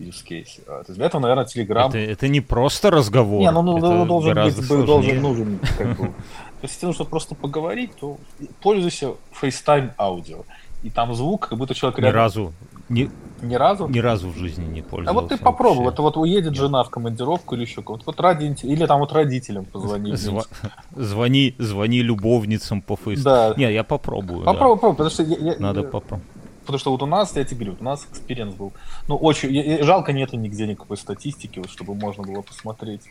use 0.00 0.24
case. 0.28 0.60
А, 0.66 0.82
То 0.82 0.86
есть 0.88 0.96
для 0.96 1.06
этого, 1.06 1.22
наверное, 1.22 1.44
Telegram... 1.44 1.88
Это, 1.88 1.98
это 1.98 2.26
не 2.26 2.40
просто 2.40 2.90
разговор. 2.90 3.40
Не, 3.40 3.52
ну, 3.52 3.62
ну, 3.62 3.78
это 3.78 3.90
ну, 3.92 4.06
должен 4.06 4.34
быть, 4.34 4.54
сложнее. 4.54 4.86
должен 4.86 5.22
нужен, 5.22 5.60
как 5.78 5.96
бы. 5.96 6.06
То 6.06 6.66
есть, 6.66 6.74
если 6.74 6.86
нужно 6.86 7.04
просто 7.04 7.34
поговорить, 7.34 7.94
то 8.00 8.16
пользуйся 8.60 9.12
FaceTime 9.40 9.92
аудио. 9.98 10.44
И 10.84 10.90
там 10.90 11.14
звук, 11.14 11.48
как 11.48 11.58
будто 11.58 11.74
человек 11.74 11.98
Ни 11.98 12.02
рядом- 12.02 12.16
разу, 12.16 12.52
ни, 12.88 13.10
Ни 13.42 13.54
разу? 13.54 13.88
ни 13.88 13.98
разу 13.98 14.28
в 14.28 14.36
жизни 14.36 14.64
не 14.66 14.80
А 14.80 14.82
пользовался. 14.84 15.20
вот 15.20 15.28
ты 15.30 15.42
попробуй, 15.42 15.88
это 15.92 16.02
вот 16.02 16.16
уедет 16.16 16.54
жена 16.54 16.84
в 16.84 16.90
командировку 16.90 17.54
или 17.54 17.62
еще 17.62 17.82
кого-то. 17.82 18.04
Вот 18.06 18.20
ради 18.20 18.54
или 18.62 18.86
там 18.86 19.00
вот 19.00 19.12
родителям 19.12 19.64
позвони. 19.64 20.12
Зва- 20.12 20.46
Звони, 20.94 21.54
звони 21.58 22.02
любовницам 22.02 22.80
по 22.82 22.96
фейсбуку. 22.96 23.24
Да. 23.24 23.54
Не, 23.56 23.72
я 23.72 23.82
попробую. 23.82 24.44
да. 24.44 24.52
Попробуй, 24.52 24.76
попробуй, 24.76 24.96
потому 24.96 25.10
что 25.10 25.22
я- 25.22 25.56
Надо 25.58 25.80
я- 25.80 25.86
попробовать. 25.88 26.24
Потому 26.60 26.78
что 26.78 26.90
вот 26.92 27.02
у 27.02 27.06
нас, 27.06 27.36
я 27.36 27.44
тебе 27.44 27.64
говорю, 27.66 27.76
у 27.80 27.84
нас 27.84 28.06
experience 28.10 28.54
был. 28.54 28.72
Ну, 29.08 29.16
очень. 29.16 29.52
я- 29.54 29.82
жалко, 29.84 30.12
нету 30.12 30.36
нигде 30.36 30.66
никакой 30.66 30.96
статистики, 30.96 31.58
вот, 31.58 31.70
чтобы 31.70 31.94
можно 31.94 32.22
было 32.22 32.42
посмотреть. 32.42 33.02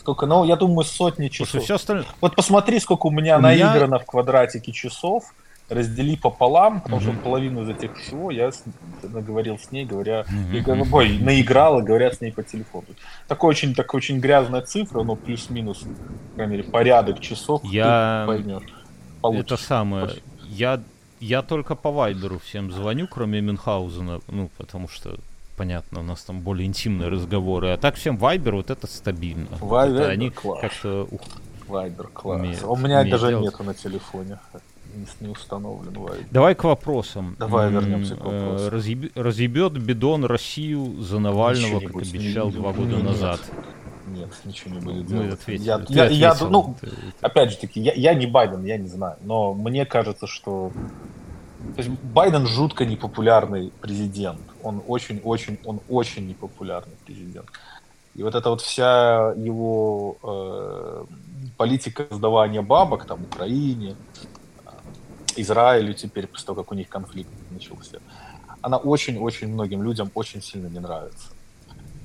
Сколько, 0.00 0.26
ну, 0.26 0.44
я 0.44 0.54
думаю, 0.56 0.84
сотни 0.84 1.26
часов. 1.28 1.62
все 1.64 1.74
остальное... 1.74 2.06
Вот 2.20 2.36
посмотри, 2.36 2.78
сколько 2.78 3.06
у 3.06 3.10
меня 3.10 3.38
У 3.38 3.40
меня- 3.40 3.70
наиграно 3.72 3.98
в 3.98 4.04
квадратике 4.04 4.70
часов, 4.70 5.34
раздели 5.68 6.16
пополам, 6.16 6.80
потому 6.80 7.00
что 7.00 7.10
Мгм. 7.12 7.20
половину 7.22 7.62
из 7.62 7.68
этих 7.70 7.96
всего 7.98 8.30
я 8.30 8.52
с- 8.52 8.62
наговорил 9.02 9.58
с 9.58 9.72
ней, 9.72 9.84
говоря, 9.84 10.24
мгм. 10.28 10.92
ой, 10.94 11.18
наиграл, 11.18 11.80
и 11.80 11.82
говорят 11.82 12.14
с 12.14 12.20
ней 12.20 12.30
по 12.32 12.42
телефону. 12.42 12.84
Такой 13.26 13.50
очень, 13.50 13.74
такой 13.74 13.98
очень 13.98 14.20
грязная 14.20 14.60
цифра, 14.62 15.02
но 15.02 15.16
плюс-минус, 15.16 15.78
по 15.78 16.34
крайней 16.36 16.56
мере, 16.58 16.64
порядок 16.64 17.20
часов 17.20 17.64
Я- 17.64 18.24
ты 18.26 18.32
поймешь. 18.32 18.62
Получишь. 19.20 19.44
Это 19.44 19.56
самое. 19.56 20.08
Я, 20.48 20.80
я 21.18 21.42
только 21.42 21.74
по 21.74 21.90
Вайберу 21.90 22.38
всем 22.38 22.70
звоню, 22.70 23.08
кроме 23.08 23.40
Мюнхгаузена, 23.40 24.20
ну, 24.28 24.50
потому 24.58 24.86
что, 24.88 25.16
понятно, 25.56 25.98
у 26.00 26.02
нас 26.04 26.22
там 26.22 26.40
более 26.40 26.66
интимные 26.66 27.08
разговоры. 27.08 27.70
А 27.70 27.76
так 27.76 27.96
всем 27.96 28.18
Вайбер 28.18 28.54
вот 28.54 28.70
это 28.70 28.86
стабильно. 28.86 29.48
Вот 29.60 29.68
Вайбер 29.68 30.02
это 30.02 30.10
они 30.12 30.30
класс. 30.30 30.60
как-то... 30.60 31.08
ух, 31.10 31.20
Вайбер, 31.66 32.06
класс. 32.12 32.40
умеет- 32.40 32.62
У 32.62 32.76
меня 32.76 33.02
даже 33.02 33.28
делать. 33.30 33.44
нету 33.46 33.64
на 33.64 33.74
телефоне. 33.74 34.38
Не, 35.20 35.28
установлен. 35.28 35.94
Давай 36.30 36.54
к 36.54 36.64
вопросам. 36.64 37.36
Давай 37.38 37.70
вернемся 37.70 38.16
к 38.16 38.20
э, 38.20 38.22
вопросам. 38.24 38.74
разъеб- 38.74 39.12
Разъебет 39.14 39.72
бидон 39.72 40.24
Россию 40.24 41.00
за 41.02 41.18
Навального, 41.18 41.80
как 41.80 41.92
будет. 41.92 42.14
обещал 42.14 42.50
два 42.50 42.72
года 42.72 42.96
назад. 42.98 43.40
Нет, 44.06 44.28
ничего 44.44 44.74
не 44.74 44.80
будет 44.80 45.10
Мы 45.10 45.24
делать. 45.24 45.32
ответили. 45.40 45.64
Я, 45.94 46.06
я, 46.06 46.36
ну, 46.48 46.76
Ты- 46.80 46.88
опять 47.20 47.50
же 47.50 47.56
таки, 47.58 47.80
я, 47.80 47.92
я 47.92 48.14
не 48.14 48.26
Байден, 48.26 48.64
я 48.64 48.78
не 48.78 48.88
знаю, 48.88 49.16
но 49.24 49.52
мне 49.52 49.84
кажется, 49.84 50.26
что 50.26 50.70
то 51.74 51.82
есть 51.82 51.90
Байден 52.02 52.46
жутко 52.46 52.84
непопулярный 52.86 53.72
президент. 53.80 54.40
Он 54.62 54.80
очень-очень, 54.86 55.58
он 55.64 55.80
очень 55.88 56.26
непопулярный 56.28 56.94
президент. 57.04 57.46
И 58.14 58.22
вот 58.22 58.34
эта 58.34 58.48
вот 58.48 58.60
вся 58.62 59.34
его 59.36 60.16
э, 60.22 61.04
политика 61.56 62.06
сдавания 62.10 62.62
бабок 62.62 63.04
там 63.06 63.22
Украине, 63.24 63.96
Израилю 65.36 65.94
теперь 65.94 66.26
после 66.26 66.46
того, 66.46 66.62
как 66.62 66.72
у 66.72 66.74
них 66.74 66.88
конфликт 66.88 67.30
начался, 67.50 67.98
она 68.60 68.76
очень-очень 68.76 69.48
многим 69.48 69.82
людям 69.82 70.10
очень 70.14 70.42
сильно 70.42 70.68
не 70.68 70.80
нравится. 70.80 71.28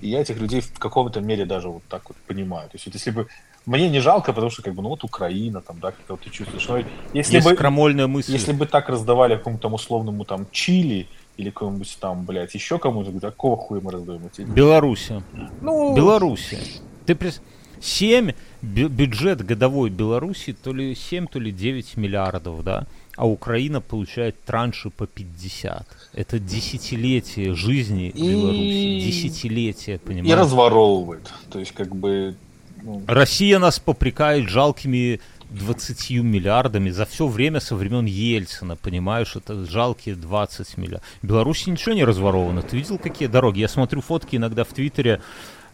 И 0.02 0.10
я 0.10 0.22
этих 0.22 0.38
людей 0.40 0.62
в 0.62 0.80
каком-то 0.80 1.22
мере 1.22 1.46
даже 1.46 1.70
вот 1.70 1.84
так 1.90 2.10
вот 2.10 2.18
понимаю. 2.28 2.70
То 2.70 2.76
есть 2.76 2.86
вот 2.88 2.96
если 2.96 3.12
бы 3.12 3.28
мне 3.66 3.90
не 3.90 4.00
жалко, 4.00 4.34
потому 4.34 4.50
что 4.52 4.64
как 4.64 4.74
бы 4.74 4.82
ну 4.82 4.90
вот 4.90 5.04
Украина 5.04 5.62
там, 5.62 5.80
да, 5.80 5.94
как 6.08 6.20
ты 6.20 6.30
чувствуешь. 6.32 6.68
Но 6.68 6.78
если 7.14 7.36
Есть 7.36 7.48
бы 7.48 7.56
крамольная 7.56 8.08
мысль. 8.08 8.32
если 8.34 8.54
бы 8.54 8.66
так 8.66 8.90
раздавали 8.90 9.36
какому-то 9.36 9.64
там 9.64 9.74
условному 9.74 10.26
там 10.26 10.48
Чили 10.52 11.08
или 11.38 11.50
какому-нибудь 11.52 11.98
там, 12.00 12.26
блядь, 12.26 12.56
еще 12.56 12.80
кому-то, 12.80 13.12
говорю, 13.12 13.28
какого 13.32 13.58
хуя 13.58 13.82
мы 13.82 13.92
раздаем 13.92 14.22
эти? 14.26 14.42
Белоруссия. 14.42 15.24
Ну, 15.62 15.96
Белоруссия. 15.96 16.60
Ты 17.06 17.16
прис... 17.16 17.42
7 17.80 18.34
бю- 18.62 18.90
бюджет 18.90 19.44
годовой 19.44 19.90
Беларуси 19.90 20.54
то 20.54 20.72
ли 20.74 20.94
7, 20.96 21.28
то 21.28 21.40
ли 21.40 21.52
9 21.52 21.98
миллиардов, 21.98 22.64
да? 22.64 22.86
А 23.18 23.28
Украина 23.28 23.82
получает 23.82 24.42
транши 24.46 24.90
по 24.90 25.06
50. 25.06 25.86
Это 26.14 26.40
десятилетие 26.40 27.54
жизни 27.56 28.10
И- 28.10 28.32
Беларуси. 28.32 29.00
Десятилетие, 29.06 29.96
и 29.98 30.00
понимаешь? 30.00 30.40
разворовывает. 30.40 31.30
То 31.52 31.60
есть 31.60 31.74
как 31.74 31.94
бы 31.96 32.36
ну, 32.84 33.02
Россия 33.08 33.60
нас 33.60 33.80
попрекает 33.80 34.50
жалкими 34.50 35.20
20 35.52 36.12
миллиардами 36.24 36.90
за 36.90 37.06
все 37.06 37.28
время 37.28 37.60
со 37.60 37.76
времен 37.76 38.06
Ельцина, 38.06 38.78
понимаешь, 38.78 39.36
это 39.36 39.66
жалкие 39.66 40.16
20 40.16 40.78
миллиардов. 40.78 41.04
В 41.22 41.28
Беларуси 41.28 41.70
ничего 41.70 41.94
не 41.94 42.06
разворовано. 42.06 42.62
Ты 42.62 42.78
видел, 42.78 42.98
какие 42.98 43.28
дороги? 43.28 43.60
Я 43.60 43.68
смотрю 43.68 44.02
фотки 44.02 44.38
иногда 44.38 44.64
в 44.64 44.70
Твиттере, 44.70 45.22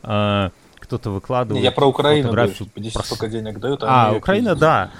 э, 0.03 0.49
кто-то 0.79 1.11
выкладывает 1.11 1.63
я 1.63 1.71
про 1.71 1.85
Украину 1.85 2.23
фотографию. 2.29 2.67
прос- 2.75 3.05
сколько 3.05 3.27
денег 3.27 3.59
дают, 3.59 3.83
А, 3.83 4.09
они 4.09 4.17
Украина, 4.17 4.55
да. 4.55 4.91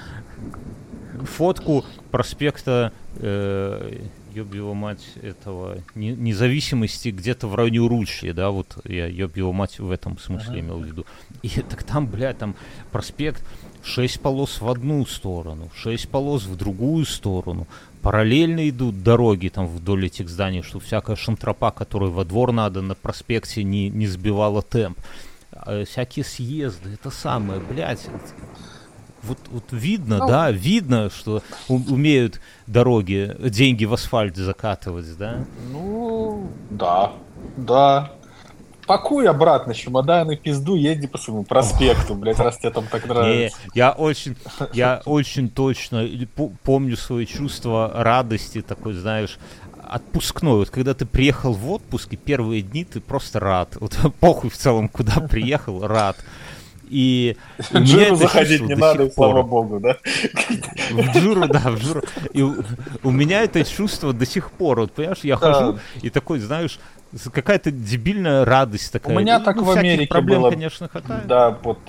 фотку 1.24 1.84
проспекта, 2.12 2.92
э, 3.16 4.06
ёб 4.34 4.54
его 4.54 4.74
мать, 4.74 5.06
этого 5.22 5.78
не, 5.96 6.12
независимости 6.12 7.10
где-то 7.10 7.48
в 7.48 7.56
районе 7.56 7.82
Уручья, 7.82 8.34
да, 8.34 8.50
вот 8.50 8.78
я 8.86 9.08
ёб 9.08 9.36
его 9.38 9.54
мать 9.54 9.80
в 9.80 9.90
этом 9.90 10.18
смысле 10.18 10.58
uh-huh. 10.58 10.60
имел 10.60 10.80
в 10.80 10.86
виду. 10.86 11.06
И 11.42 11.50
так 11.50 11.84
там, 11.84 12.08
блядь, 12.08 12.38
там 12.38 12.56
проспект 12.92 13.44
шесть 13.84 14.20
полос 14.20 14.62
в 14.62 14.70
одну 14.70 15.06
сторону, 15.06 15.70
шесть 15.76 16.10
полос 16.10 16.46
в 16.46 16.56
другую 16.56 17.06
сторону. 17.06 17.68
Параллельно 18.02 18.70
идут 18.70 19.04
дороги 19.04 19.50
там 19.50 19.68
вдоль 19.68 20.06
этих 20.06 20.30
зданий, 20.30 20.62
чтобы 20.62 20.86
всякая 20.86 21.16
шантропа, 21.16 21.72
которая 21.72 22.10
во 22.10 22.24
двор 22.24 22.52
надо, 22.52 22.82
на 22.82 22.96
проспекте 22.96 23.64
не, 23.64 23.90
не 23.90 24.08
сбивала 24.08 24.62
темп. 24.62 25.00
А, 25.52 25.84
всякие 25.86 26.24
съезды, 26.24 26.92
это 26.92 27.10
самое, 27.10 27.60
блядь, 27.60 28.08
вот, 29.24 29.38
вот 29.52 29.64
видно, 29.72 30.20
ну, 30.20 30.28
да, 30.28 30.52
видно, 30.52 31.10
что 31.10 31.42
умеют 31.68 32.40
дороги, 32.66 33.36
деньги 33.40 33.86
в 33.86 33.94
асфальт 33.94 34.36
закатывать, 34.36 35.18
да? 35.18 35.46
Ну, 35.72 36.50
да, 36.70 37.14
да. 37.56 38.12
Пакуй 38.86 39.28
обратно 39.28 39.74
чемоданы, 39.74 40.38
пизду, 40.38 40.76
езди 40.76 41.08
по 41.08 41.18
своему 41.18 41.44
проспекту, 41.44 42.16
блядь, 42.16 42.40
раз 42.40 42.58
тебе 42.58 42.70
там 42.70 42.86
так 42.90 43.06
нравится. 43.06 43.58
Не, 43.66 43.72
я 43.74 43.92
очень, 43.92 44.38
я 44.72 45.02
очень 45.06 45.50
точно 45.50 46.08
помню 46.64 46.96
свои 46.96 47.26
чувства 47.26 47.92
радости, 47.94 48.62
такой, 48.62 48.94
знаешь, 48.94 49.40
отпускной. 49.90 50.60
Вот 50.60 50.70
когда 50.70 50.94
ты 50.94 51.06
приехал 51.06 51.54
в 51.54 51.70
отпуск, 51.70 52.14
и 52.14 52.18
первые 52.18 52.62
дни 52.62 52.86
ты 52.86 53.02
просто 53.02 53.40
рад. 53.40 53.76
Вот 53.80 53.98
похуй 54.20 54.50
в 54.50 54.58
целом, 54.58 54.88
куда 54.88 55.20
приехал, 55.20 55.86
рад. 55.86 56.18
И 56.90 57.38
в 57.58 57.76
Джуру 57.76 58.16
заходить 58.16 58.62
не 58.62 58.76
надо, 58.76 59.10
слава 59.12 59.44
богу, 59.44 59.80
да? 59.80 59.98
В 60.92 61.18
Джуру, 61.18 61.48
да, 61.48 61.60
в 61.60 61.80
Джуру. 61.80 62.02
И 62.34 62.42
у, 62.42 62.56
у 63.04 63.12
меня 63.12 63.44
это 63.44 63.64
чувство 63.64 64.14
до 64.14 64.26
сих 64.26 64.52
пор, 64.52 64.82
вот 64.82 64.92
понимаешь, 64.92 65.20
я 65.24 65.38
да. 65.38 65.54
хожу 65.54 65.80
и 66.02 66.10
такой, 66.10 66.40
знаешь, 66.40 66.80
какая-то 67.32 67.72
дебильная 67.72 68.46
радость 68.46 68.92
такая. 68.92 69.16
У 69.16 69.20
меня 69.20 69.40
ну, 69.40 69.46
так 69.46 69.62
в 69.62 69.70
Америке 69.70 70.08
проблем, 70.08 70.42
было, 70.42 70.50
конечно, 70.50 70.88
хватает. 70.88 71.28
Да, 71.28 71.58
вот 71.64 71.80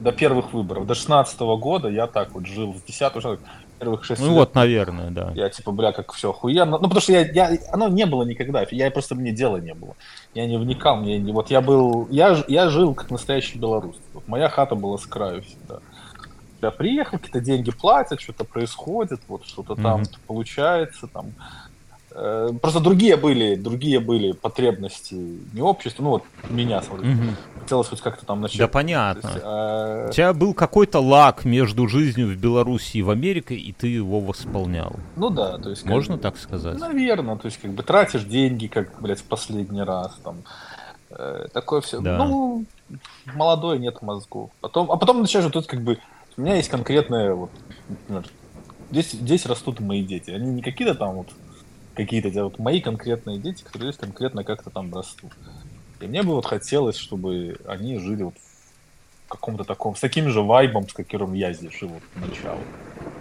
до 0.00 0.12
первых 0.12 0.52
выборов, 0.52 0.86
до 0.86 0.94
16 0.94 1.40
-го 1.40 1.58
года 1.58 1.88
я 1.88 2.06
так 2.06 2.32
вот 2.32 2.46
жил, 2.46 2.74
с 2.74 2.82
10 2.82 3.16
уже 3.16 3.38
первых 3.84 4.04
6 4.04 4.20
ну, 4.20 4.26
лет. 4.28 4.34
вот, 4.34 4.54
наверное, 4.54 5.10
да. 5.10 5.32
Я 5.34 5.48
типа, 5.48 5.72
бля, 5.72 5.92
как 5.92 6.12
все 6.12 6.30
охуенно. 6.30 6.78
Ну, 6.78 6.82
потому 6.82 7.00
что 7.00 7.12
я, 7.12 7.20
я, 7.20 7.58
оно 7.72 7.88
не 7.88 8.06
было 8.06 8.22
никогда, 8.24 8.64
я 8.70 8.90
просто, 8.90 9.14
мне 9.14 9.32
дела 9.32 9.58
не 9.58 9.74
было. 9.74 9.94
Я 10.34 10.46
не 10.46 10.56
вникал, 10.56 10.96
мне 10.96 11.18
не, 11.18 11.32
вот 11.32 11.50
я 11.50 11.60
был, 11.60 12.08
я, 12.10 12.42
я 12.48 12.68
жил 12.70 12.94
как 12.94 13.10
настоящий 13.10 13.58
белорус. 13.58 13.96
Вот 14.14 14.26
моя 14.26 14.48
хата 14.48 14.74
была 14.74 14.98
с 14.98 15.06
краю 15.06 15.42
всегда. 15.42 15.80
Я 16.62 16.70
приехал, 16.70 17.18
какие-то 17.18 17.40
деньги 17.40 17.70
платят, 17.70 18.20
что-то 18.20 18.44
происходит, 18.44 19.20
вот 19.28 19.44
что-то 19.44 19.74
mm-hmm. 19.74 19.82
там 19.82 20.02
получается, 20.26 21.06
там 21.06 21.26
просто 22.14 22.80
другие 22.80 23.16
были, 23.16 23.56
другие 23.56 23.98
были 23.98 24.32
потребности 24.32 25.14
не 25.52 25.60
общества, 25.60 26.02
ну 26.02 26.10
вот 26.10 26.22
меня, 26.48 26.80
смотри, 26.80 27.12
угу. 27.12 27.22
хотелось 27.60 27.88
хоть 27.88 28.00
как-то 28.00 28.24
там 28.24 28.40
начать. 28.40 28.58
Да 28.58 28.68
понятно. 28.68 29.28
Есть, 29.28 29.40
а... 29.42 30.08
У 30.08 30.12
тебя 30.12 30.32
был 30.32 30.54
какой-то 30.54 31.00
лак 31.00 31.44
между 31.44 31.88
жизнью 31.88 32.28
в 32.28 32.36
Беларуси 32.36 32.98
и 32.98 33.02
в 33.02 33.10
Америке, 33.10 33.56
и 33.56 33.72
ты 33.72 33.88
его 33.88 34.20
восполнял. 34.20 34.94
Ну 35.16 35.30
да, 35.30 35.58
то 35.58 35.70
есть. 35.70 35.84
Можно 35.84 36.14
как, 36.14 36.34
так 36.34 36.38
сказать? 36.38 36.78
Наверное, 36.78 37.36
то 37.36 37.46
есть 37.46 37.60
как 37.60 37.72
бы 37.72 37.82
тратишь 37.82 38.24
деньги, 38.24 38.68
как, 38.68 39.00
блядь, 39.00 39.20
в 39.20 39.24
последний 39.24 39.82
раз, 39.82 40.16
там, 40.22 40.36
э, 41.10 41.48
такое 41.52 41.80
все. 41.80 42.00
Да. 42.00 42.18
Ну, 42.18 42.64
молодой, 43.34 43.80
нет 43.80 44.02
мозгов. 44.02 44.50
Потом, 44.60 44.90
а 44.92 44.96
потом 44.96 45.20
начинаешь, 45.20 45.50
тут 45.50 45.66
как 45.66 45.82
бы, 45.82 45.98
у 46.36 46.40
меня 46.40 46.54
есть 46.54 46.68
конкретное, 46.68 47.34
вот, 47.34 47.50
например, 48.08 48.24
здесь, 48.92 49.10
здесь 49.10 49.46
растут 49.46 49.80
мои 49.80 50.04
дети, 50.04 50.30
они 50.30 50.52
не 50.52 50.62
какие-то 50.62 50.94
там 50.94 51.16
вот 51.16 51.28
какие-то 51.94 52.44
вот 52.44 52.58
мои 52.58 52.80
конкретные 52.80 53.38
дети, 53.38 53.62
которые 53.62 53.92
здесь 53.92 54.00
конкретно 54.00 54.44
как-то 54.44 54.70
там 54.70 54.92
растут. 54.94 55.32
И 56.00 56.06
мне 56.06 56.22
бы 56.22 56.34
вот 56.34 56.46
хотелось, 56.46 56.96
чтобы 56.96 57.56
они 57.66 57.98
жили 57.98 58.24
вот 58.24 58.34
в 59.26 59.28
каком-то 59.30 59.64
таком, 59.64 59.96
с 59.96 60.00
таким 60.00 60.28
же 60.28 60.42
вайбом, 60.42 60.88
с 60.88 60.92
которым 60.92 61.34
я 61.34 61.52
здесь 61.52 61.72
живу 61.78 62.00
поначалу. 62.14 62.60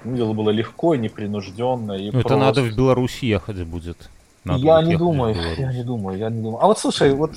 Мне 0.03 0.17
дело 0.17 0.34
было 0.34 0.49
легко, 0.49 0.95
непринужденно 0.95 1.93
и 1.93 2.11
Ну 2.11 2.19
это 2.19 2.36
надо 2.36 2.61
в 2.61 2.76
Беларусь 2.76 3.19
ехать 3.19 3.63
будет. 3.63 4.09
Надо 4.43 4.59
я 4.59 4.82
не 4.82 4.97
думаю, 4.97 5.36
я 5.57 5.71
не 5.71 5.84
думаю, 5.84 6.17
я 6.17 6.30
не 6.30 6.41
думаю. 6.41 6.61
А 6.61 6.67
вот 6.67 6.80
слушай, 6.80 7.13
вот 7.13 7.32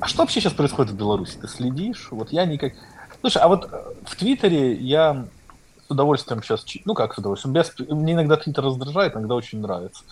а 0.00 0.06
что 0.06 0.22
вообще 0.22 0.40
сейчас 0.40 0.52
происходит 0.52 0.92
в 0.92 0.96
Беларуси? 0.96 1.38
Ты 1.40 1.48
следишь? 1.48 2.08
Вот 2.10 2.32
я 2.32 2.44
никак... 2.44 2.72
Слушай, 3.20 3.42
а 3.42 3.48
вот 3.48 3.68
э, 3.70 3.82
в 4.04 4.16
Твиттере 4.16 4.74
я 4.74 5.26
с 5.86 5.90
удовольствием 5.90 6.42
сейчас... 6.42 6.64
Ну 6.84 6.94
как 6.94 7.14
с 7.14 7.18
удовольствием? 7.18 7.54
Без... 7.54 7.72
Мне 7.88 8.14
иногда 8.14 8.36
Твиттер 8.36 8.64
раздражает, 8.64 9.14
иногда 9.14 9.34
очень 9.34 9.60
нравится. 9.60 10.04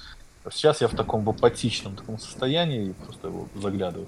Сейчас 0.50 0.80
я 0.80 0.88
в 0.88 0.96
таком 0.96 1.24
в 1.24 1.30
апатичном 1.30 1.96
таком 1.96 2.18
состоянии, 2.18 2.94
просто 3.04 3.28
его 3.28 3.46
заглядываю. 3.54 4.06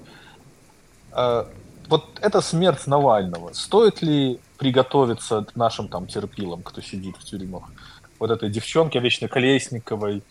А, 1.11 1.47
вот 1.87 2.05
это 2.21 2.41
смерть 2.41 2.87
Навального. 2.87 3.53
Стоит 3.53 4.01
ли 4.01 4.39
приготовиться 4.57 5.45
нашим 5.55 5.87
там 5.87 6.07
терпилам, 6.07 6.63
кто 6.63 6.81
сидит 6.81 7.17
в 7.17 7.23
тюрьмах? 7.23 7.63
Вот 8.19 8.31
этой 8.31 8.49
девчонке 8.49 8.99
вечно 8.99 9.27
Колесниковой, 9.27 10.23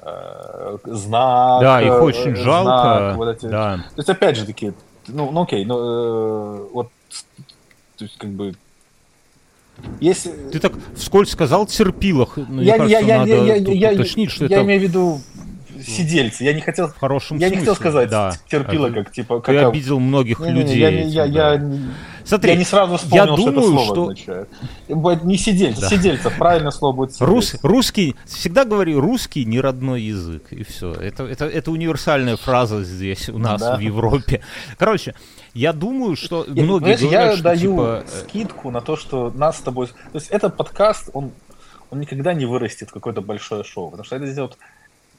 э, 0.00 0.78
знак. 0.84 1.60
Да, 1.62 1.80
их 1.80 2.02
очень 2.02 2.32
э, 2.32 2.36
жалко. 2.36 2.98
Знак, 2.98 3.16
вот 3.16 3.28
эти. 3.28 3.46
Да. 3.46 3.76
То 3.76 3.98
есть, 3.98 4.08
опять 4.08 4.36
же 4.36 4.44
таки, 4.44 4.72
ну, 5.06 5.30
ну 5.30 5.42
окей, 5.42 5.64
ну, 5.64 5.78
э, 5.78 6.68
вот, 6.72 6.90
то 7.96 8.04
есть, 8.04 8.18
как 8.18 8.30
бы, 8.30 8.54
если... 10.00 10.30
Ты 10.50 10.58
так 10.58 10.72
вскользь 10.96 11.30
сказал 11.30 11.66
терпилах. 11.66 12.36
Мне 12.36 12.64
я, 12.64 12.78
кажется, 12.78 12.98
я, 12.98 13.18
надо 13.18 13.44
я, 13.44 13.56
я, 13.56 13.92
уточнить, 13.92 14.30
что 14.30 14.44
я, 14.44 14.46
это... 14.46 14.54
Я 14.56 14.62
имею 14.62 14.80
в 14.80 14.82
виду 14.82 15.20
сидельцы. 15.82 16.44
Я 16.44 16.52
не 16.52 16.60
хотел, 16.60 16.88
в 16.88 16.96
хорошем 16.98 17.38
я 17.38 17.48
смысле, 17.48 17.56
не 17.56 17.60
хотел 17.60 17.76
сказать 17.76 18.10
да. 18.10 18.32
терпила, 18.48 18.90
как 18.90 19.12
типа. 19.12 19.40
Как, 19.40 19.54
Ты 19.54 19.58
обидел 19.58 20.00
многих 20.00 20.38
не, 20.40 20.50
людей. 20.50 20.74
Не, 20.74 20.80
я, 20.80 20.90
этим, 20.90 21.08
я, 21.08 21.26
да. 21.26 21.54
я, 21.54 21.70
Смотри, 22.26 22.50
я 22.50 22.56
не 22.56 22.64
сразу 22.64 22.96
вспомнил, 22.96 23.24
я 23.24 23.36
думаю, 23.36 23.42
что 23.42 23.50
это 23.50 23.68
слово 23.68 23.84
что... 23.84 24.02
означает. 24.02 25.24
Не 25.24 25.36
сидельцев, 25.38 25.80
да. 25.80 25.88
сидельцев, 25.88 26.36
правильное 26.36 26.72
слово 26.72 26.92
будет 26.92 27.12
сидельцев. 27.12 27.28
Рус, 27.28 27.54
русский, 27.62 28.16
всегда 28.24 28.64
говорю, 28.64 29.00
русский 29.00 29.44
не 29.44 29.60
родной 29.60 30.02
язык, 30.02 30.52
и 30.52 30.64
все. 30.64 30.92
Это, 30.92 31.22
это, 31.24 31.44
это 31.44 31.70
универсальная 31.70 32.36
фраза 32.36 32.82
здесь 32.82 33.28
у 33.28 33.38
нас 33.38 33.60
да. 33.60 33.76
в 33.76 33.80
Европе. 33.80 34.42
Короче, 34.76 35.14
я 35.54 35.72
думаю, 35.72 36.16
что 36.16 36.44
я, 36.48 36.64
многие 36.64 36.96
говорят, 36.96 37.30
я 37.30 37.32
что, 37.34 37.42
даю 37.42 37.70
типа... 37.70 38.04
Э, 38.04 38.20
скидку 38.24 38.70
на 38.70 38.80
то, 38.80 38.96
что 38.96 39.32
нас 39.34 39.58
с 39.58 39.60
тобой... 39.60 39.86
То 39.86 39.94
есть 40.14 40.28
этот 40.28 40.56
подкаст, 40.56 41.10
он, 41.12 41.30
он 41.90 42.00
никогда 42.00 42.34
не 42.34 42.44
вырастет 42.44 42.90
в 42.90 42.92
какое-то 42.92 43.20
большое 43.22 43.62
шоу, 43.62 43.90
потому 43.90 44.04
что 44.04 44.16
это 44.16 44.42
вот... 44.42 44.58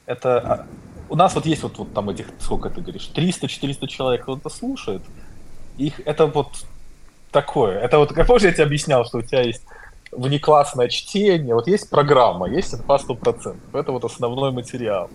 Это... 0.08 0.40
А, 0.40 0.66
у 1.10 1.16
нас 1.16 1.36
вот 1.36 1.46
есть 1.46 1.62
вот, 1.62 1.78
вот 1.78 1.94
там 1.94 2.10
этих, 2.10 2.28
сколько 2.40 2.70
ты 2.70 2.82
говоришь, 2.82 3.12
300-400 3.14 3.88
человек, 3.88 4.24
кто 4.24 4.38
это 4.38 4.50
слушает. 4.50 5.04
Их, 5.78 6.02
это 6.06 6.26
вот 6.26 6.66
такое. 7.32 7.80
Это 7.80 8.00
вот, 8.00 8.14
как 8.14 8.26
помнишь, 8.26 8.44
я 8.44 8.52
тебе 8.52 8.64
объяснял, 8.64 9.06
что 9.06 9.20
у 9.20 9.22
тебя 9.22 9.42
есть 9.42 9.64
внеклассное 10.12 10.88
чтение, 10.88 11.54
вот 11.54 11.68
есть 11.68 11.90
программа, 11.90 12.50
есть 12.50 12.74
инфа 12.74 12.96
100%. 12.96 13.58
Это 13.74 13.92
вот 13.92 14.04
основной 14.06 14.52
материал. 14.52 15.10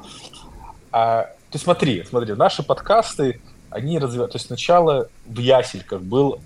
А, 0.93 1.30
ты 1.51 1.59
смотри, 1.59 2.05
смотри, 2.05 2.34
наши 2.34 2.62
подкасты, 2.62 3.40
они 3.70 3.99
развивают. 3.99 4.32
То 4.32 4.36
есть 4.36 4.47
сначала 4.47 5.09
в 5.26 5.38
Ясельках 5.38 6.03
был 6.03 6.40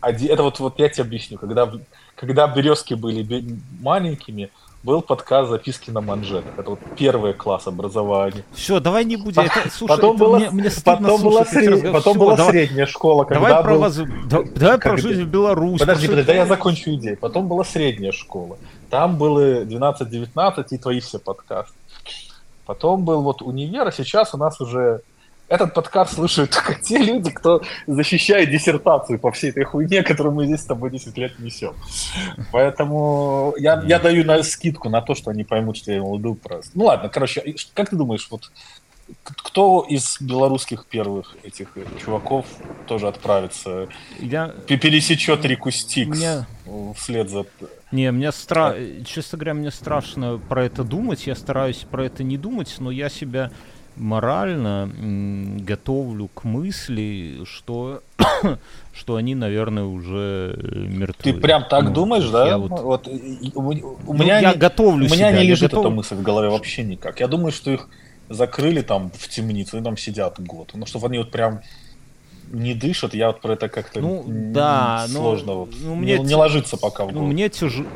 один... 0.00 0.30
Это 0.30 0.42
вот, 0.42 0.58
вот 0.58 0.78
я 0.78 0.88
тебе 0.88 1.04
объясню. 1.04 1.38
Когда, 1.38 1.72
когда 2.16 2.46
березки 2.48 2.94
были 2.94 3.58
маленькими, 3.80 4.50
был 4.84 5.00
подкаст 5.00 5.50
записки 5.50 5.90
на 5.90 6.02
манжетах. 6.02 6.58
Это 6.58 6.70
вот 6.70 6.78
первый 6.96 7.32
класс 7.32 7.66
образования. 7.66 8.44
Все, 8.52 8.80
давай 8.80 9.06
не 9.06 9.16
будем. 9.16 9.40
Это, 9.40 9.70
слушай, 9.70 9.96
потом 9.96 10.16
это 10.16 10.24
была, 10.24 10.38
мне, 10.38 10.50
мне 10.50 10.70
потом 10.84 11.22
была, 11.22 11.44
сред... 11.46 11.92
потом 11.92 12.12
Все, 12.12 12.20
была 12.20 12.36
давай, 12.36 12.52
средняя 12.52 12.86
школа. 12.86 13.24
Когда 13.24 13.48
давай 13.48 13.62
про, 13.62 13.72
был... 13.72 13.80
вас, 13.80 13.96
да, 13.96 14.42
давай 14.54 14.78
про 14.78 14.96
жизнь 14.98 15.22
в 15.22 15.28
Беларуси. 15.28 15.80
Подожди, 15.80 16.06
подожди, 16.06 16.26
да 16.26 16.34
я 16.34 16.46
закончу 16.46 16.94
идею. 16.94 17.16
Потом 17.18 17.48
была 17.48 17.64
средняя 17.64 18.12
школа. 18.12 18.58
Там 18.90 19.16
было 19.16 19.64
12-19 19.64 20.66
и 20.70 20.78
твои 20.78 21.00
все 21.00 21.18
подкасты. 21.18 21.74
Потом 22.66 23.04
был 23.04 23.22
вот 23.22 23.40
универ, 23.40 23.88
а 23.88 23.92
сейчас 23.92 24.34
у 24.34 24.38
нас 24.38 24.60
уже 24.60 25.00
этот 25.48 25.74
подкаст 25.74 26.14
слушают 26.14 26.50
только 26.50 26.74
те 26.82 26.98
люди, 26.98 27.30
кто 27.30 27.62
защищает 27.86 28.50
диссертацию 28.50 29.18
по 29.18 29.30
всей 29.30 29.50
этой 29.50 29.64
хуйне, 29.64 30.02
которую 30.02 30.34
мы 30.34 30.46
здесь 30.46 30.60
с 30.60 30.64
тобой 30.64 30.90
10 30.90 31.16
лет 31.18 31.38
несем. 31.38 31.74
Поэтому 32.52 33.54
я, 33.58 33.82
я 33.86 33.98
даю 33.98 34.24
на 34.24 34.42
скидку 34.42 34.88
на 34.88 35.00
то, 35.00 35.14
что 35.14 35.30
они 35.30 35.44
поймут, 35.44 35.76
что 35.76 35.92
я 35.92 35.98
имел 35.98 36.14
в 36.14 36.18
виду 36.18 36.34
просто. 36.34 36.70
Ну 36.74 36.84
ладно, 36.84 37.08
короче, 37.08 37.54
как 37.74 37.90
ты 37.90 37.96
думаешь, 37.96 38.26
вот 38.30 38.50
кто 39.24 39.84
из 39.88 40.16
белорусских 40.20 40.86
первых 40.86 41.36
этих 41.42 41.76
чуваков 42.02 42.46
тоже 42.86 43.06
отправится, 43.08 43.88
я... 44.18 44.48
пересечет 44.66 45.44
реку 45.44 45.70
Стикс 45.70 46.18
Меня... 46.18 46.46
вслед 46.96 47.28
за... 47.28 47.44
Не, 47.92 48.10
мне 48.12 48.32
стра... 48.32 48.74
честно 49.04 49.38
говоря, 49.38 49.54
мне 49.54 49.70
страшно 49.70 50.38
про 50.38 50.64
это 50.64 50.84
думать, 50.84 51.26
я 51.26 51.34
стараюсь 51.34 51.84
про 51.90 52.06
это 52.06 52.22
не 52.22 52.38
думать, 52.38 52.74
но 52.78 52.90
я 52.90 53.08
себя 53.08 53.50
морально 53.96 54.90
готовлю 55.60 56.28
к 56.34 56.44
мысли, 56.44 57.40
что 57.44 58.02
что 58.92 59.16
они, 59.16 59.34
наверное, 59.34 59.84
уже 59.84 60.54
э, 60.56 60.78
мертвы. 60.86 61.32
Ты 61.32 61.40
прям 61.40 61.64
так 61.68 61.84
Ну, 61.84 61.90
думаешь, 61.92 62.28
да? 62.28 62.46
я 62.46 62.58
вот- 62.58 62.70
Вот, 62.80 63.08
и- 63.08 63.52
у, 63.54 63.60
у 63.60 63.72
Ну, 63.72 64.12
меня 64.14 64.38
я 64.40 64.52
не, 64.52 64.58
готовлю 64.58 65.06
у 65.06 65.08
меня 65.08 65.30
себя, 65.30 65.32
не 65.42 65.48
лежит 65.48 65.70
готов- 65.70 65.86
эта 65.86 65.94
мысль 65.94 66.14
в 66.16 66.22
голове 66.22 66.48
вообще 66.48 66.82
никак. 66.84 67.20
Я 67.20 67.28
думаю, 67.28 67.52
что 67.52 67.70
их 67.70 67.88
закрыли 68.28 68.80
там 68.82 69.10
в 69.16 69.28
темницу, 69.28 69.78
и 69.78 69.82
там 69.82 69.96
сидят 69.96 70.40
год. 70.40 70.70
Но 70.74 70.86
чтобы 70.86 71.06
они 71.08 71.18
вот 71.18 71.30
прям 71.30 71.60
не 72.52 72.74
дышат, 72.74 73.14
я 73.14 73.28
вот 73.28 73.40
про 73.40 73.54
это 73.54 73.68
как-то 73.68 74.00
Ну, 74.00 74.24
да, 74.26 75.06
но, 75.08 75.18
сложно. 75.20 75.52
вот. 75.54 75.70
ну, 75.82 75.94
не, 75.96 76.00
мне 76.02 76.18
не 76.18 76.28
те- 76.28 76.36
ложится 76.36 76.76
пока 76.76 77.04
в 77.04 77.08
Ну, 77.08 77.14
голову. 77.14 77.32
мне 77.32 77.48
тяжело. 77.48 77.86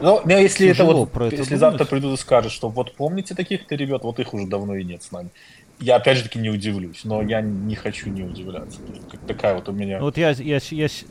Ну, 0.00 0.20
меня 0.24 0.38
если 0.38 0.68
это 0.68 0.84
вот, 0.84 1.10
про 1.12 1.26
это 1.26 1.36
если 1.36 1.50
думать. 1.50 1.60
завтра 1.60 1.84
придут 1.84 2.18
и 2.18 2.20
скажут, 2.20 2.52
что 2.52 2.68
вот 2.68 2.94
помните 2.94 3.34
таких-то 3.34 3.74
ребят, 3.74 4.02
вот 4.02 4.18
их 4.18 4.34
уже 4.34 4.46
давно 4.46 4.76
и 4.76 4.84
нет 4.84 5.02
с 5.02 5.12
нами. 5.12 5.30
Я 5.78 5.96
опять 5.96 6.16
же 6.16 6.24
таки 6.24 6.38
не 6.38 6.48
удивлюсь, 6.48 7.04
но 7.04 7.20
я 7.20 7.42
не 7.42 7.74
хочу 7.74 8.08
не 8.08 8.22
удивляться. 8.22 8.80
Как 9.10 9.20
такая 9.20 9.54
вот 9.54 9.68
у 9.68 9.72
меня. 9.72 10.00
Вот 10.00 10.16
я, 10.16 10.30
я, 10.30 10.58
я 10.70 10.88
с- 10.88 11.04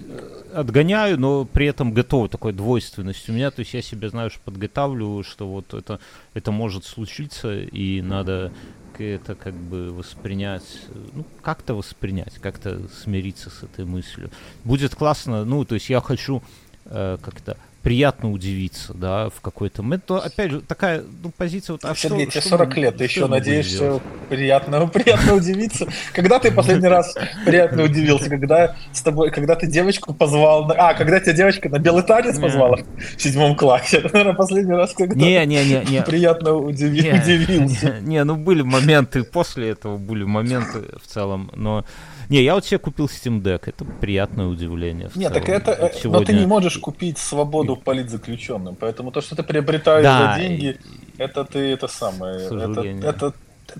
отгоняю, 0.54 1.20
но 1.20 1.46
при 1.46 1.68
этом 1.68 1.94
готов 1.94 2.30
такой 2.30 2.52
двойственность 2.52 3.30
у 3.30 3.32
меня. 3.32 3.52
То 3.52 3.60
есть 3.60 3.76
я 3.76 3.84
себе, 3.84 4.10
знаешь, 4.10 4.40
подготавливаю, 4.44 5.24
что 5.24 5.48
вот 5.48 5.74
это, 5.76 6.00
это 6.34 6.52
может 6.52 6.84
случиться, 6.86 7.56
и 7.60 8.02
надо 8.02 8.52
это 8.98 9.36
как 9.36 9.54
бы 9.54 9.92
воспринять, 9.92 10.64
э, 10.88 10.98
ну, 11.14 11.26
как-то 11.42 11.76
воспринять, 11.76 12.36
как-то 12.36 12.88
смириться 12.88 13.50
с 13.50 13.64
этой 13.64 13.86
мыслью. 13.86 14.32
Будет 14.64 14.96
классно, 14.96 15.44
ну, 15.46 15.66
то 15.66 15.76
есть 15.76 15.90
я 15.90 16.00
хочу 16.02 16.42
э, 16.86 17.18
как-то 17.22 17.58
приятно 17.86 18.32
удивиться, 18.32 18.96
да, 18.96 19.30
в 19.30 19.42
какой-то 19.42 19.84
момент. 19.84 20.06
Но, 20.10 20.16
опять 20.16 20.50
же, 20.50 20.62
такая, 20.62 21.04
ну, 21.22 21.30
позиция 21.38 21.74
вот, 21.76 21.86
а 21.86 21.94
Сергей, 21.94 22.24
что- 22.24 22.32
тебе 22.32 22.42
что 22.42 22.50
40 22.50 22.70
мы- 22.76 22.82
лет, 22.82 22.98
ты 22.98 23.04
еще 23.04 23.28
надеешься 23.28 24.02
приятно, 24.28 24.88
приятно 24.94 25.36
удивиться. 25.36 25.88
Когда 26.12 26.40
ты 26.40 26.52
последний 26.52 26.88
раз 26.88 27.14
приятно 27.46 27.84
удивился? 27.84 28.28
Когда 28.28 28.76
с 28.92 29.04
тобой, 29.04 29.30
когда 29.30 29.54
ты 29.56 29.68
девочку 29.68 30.16
позвал, 30.16 30.66
на- 30.66 30.74
а, 30.74 30.94
когда 30.96 31.20
тебя 31.20 31.34
девочка 31.34 31.70
на 31.70 31.78
белый 31.78 32.02
танец 32.02 32.38
Не. 32.38 32.42
позвала 32.42 32.78
в 33.18 33.22
седьмом 33.22 33.56
классе, 33.56 33.98
это, 34.04 34.10
наверное, 34.14 34.34
последний 34.34 34.74
раз, 34.74 34.92
когда 34.94 35.14
Не, 35.16 35.46
не, 35.46 35.64
не, 35.64 35.86
не. 35.88 36.02
приятно 36.02 36.54
удивился. 36.56 38.00
Не, 38.02 38.24
ну 38.24 38.36
были 38.36 38.64
моменты, 38.64 39.24
после 39.24 39.70
этого 39.70 39.98
были 39.98 40.24
моменты 40.24 40.86
в 41.04 41.06
целом, 41.06 41.52
но... 41.56 41.86
Не, 42.30 42.44
я 42.44 42.56
вот 42.56 42.66
себе 42.66 42.80
купил 42.80 43.06
Steam 43.06 43.42
Deck, 43.42 43.64
это 43.66 43.86
приятное 43.86 44.48
удивление. 44.48 45.10
Нет, 45.16 45.34
так 45.34 45.48
это, 45.50 45.72
Вот 45.72 45.80
э, 45.80 45.82
но 45.82 45.90
ты 45.90 46.00
сегодня- 46.00 46.34
не 46.40 46.46
можешь 46.46 46.78
купить 46.78 47.18
свободу 47.18 47.76
политзаключенным, 47.76 48.76
поэтому 48.76 49.12
то, 49.12 49.22
что 49.22 49.36
ты 49.36 49.44
приобретаешь 49.44 50.04
Да, 50.04 50.34
за 50.34 50.40
деньги, 50.42 50.80
это 51.18 51.46
ты 51.46 51.60
это 51.60 51.88
самое, 51.88 52.46
это, 52.48 52.82
это 52.82 53.34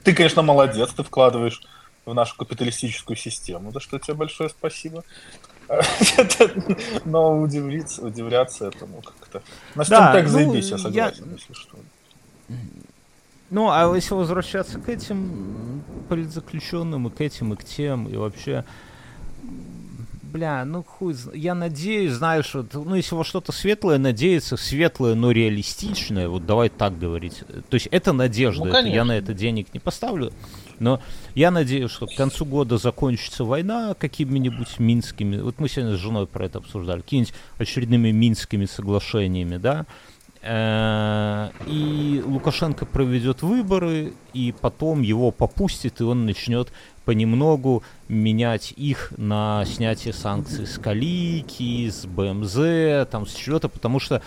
ты, 0.04 0.14
конечно, 0.14 0.42
молодец, 0.42 0.92
ты 0.94 1.04
вкладываешь 1.04 1.62
в 2.06 2.14
нашу 2.14 2.36
капиталистическую 2.38 3.18
систему, 3.18 3.72
за 3.72 3.80
что 3.80 4.00
тебе 4.00 4.14
большое 4.14 4.50
спасибо. 4.50 5.04
Но 7.06 7.40
удивиться, 7.40 8.06
удивляться 8.06 8.68
этому 8.68 9.02
как-то. 9.02 9.42
На 9.74 9.82
Steam 9.82 10.14
так 10.14 10.26
ну, 10.26 10.30
заебись, 10.30 10.70
я- 10.70 10.78
согласен, 10.78 11.34
если 11.34 11.54
что. 11.54 11.78
Ну, 13.50 13.70
а 13.70 13.94
если 13.96 14.14
возвращаться 14.14 14.80
к 14.80 14.90
этим 14.90 15.84
политзаключенным, 16.10 17.08
и 17.08 17.12
к 17.12 17.22
этим, 17.22 17.54
и 17.54 17.56
к 17.56 17.64
тем, 17.64 18.08
и 18.08 18.16
вообще... 18.16 18.66
Бля, 20.24 20.66
ну 20.66 20.84
хуй, 20.84 21.16
я 21.34 21.56
надеюсь, 21.56 22.12
знаешь, 22.12 22.54
вот, 22.54 22.74
ну 22.74 22.96
если 22.96 23.16
во 23.16 23.24
что-то 23.24 23.54
светлое 23.54 23.98
надеяться, 23.98 24.58
светлое, 24.58 25.16
но 25.16 25.32
реалистичное, 25.32 26.28
вот 26.28 26.46
давай 26.46 26.68
так 26.68 27.00
говорить. 27.00 27.46
То 27.70 27.76
есть 27.76 27.88
это 27.90 28.12
надежда, 28.12 28.66
Ну, 28.66 28.72
это 28.72 28.86
я 28.86 29.06
на 29.06 29.14
это 29.14 29.34
денег 29.34 29.74
не 29.74 29.80
поставлю, 29.80 30.34
но 30.80 31.00
я 31.36 31.52
надеюсь, 31.52 31.90
что 31.90 32.06
к 32.06 32.16
концу 32.16 32.44
года 32.44 32.78
закончится 32.78 33.46
война 33.46 33.94
какими-нибудь 33.94 34.78
минскими, 34.78 35.38
вот 35.38 35.58
мы 35.60 35.70
сегодня 35.70 35.96
с 35.96 36.00
женой 36.02 36.28
про 36.28 36.48
это 36.48 36.58
обсуждали, 36.58 37.00
какими-нибудь 37.00 37.34
очередными 37.58 38.12
минскими 38.12 38.66
соглашениями, 38.66 39.56
да, 39.56 39.86
и 40.48 42.22
Лукашенко 42.26 42.86
проведет 42.86 43.42
выборы, 43.42 44.14
и 44.34 44.54
потом 44.62 45.02
его 45.02 45.32
попустит, 45.32 46.02
и 46.02 46.04
он 46.04 46.26
начнет 46.26 46.72
понемногу 47.04 47.84
менять 48.08 48.74
их 48.78 49.12
на 49.18 49.64
снятие 49.66 50.14
санкций 50.14 50.66
с 50.68 50.78
Калики, 50.80 51.90
с 51.90 52.06
БМЗ, 52.06 53.08
там, 53.10 53.26
с 53.28 53.34
чего-то, 53.34 53.70
потому 53.70 54.00
что 54.00 54.22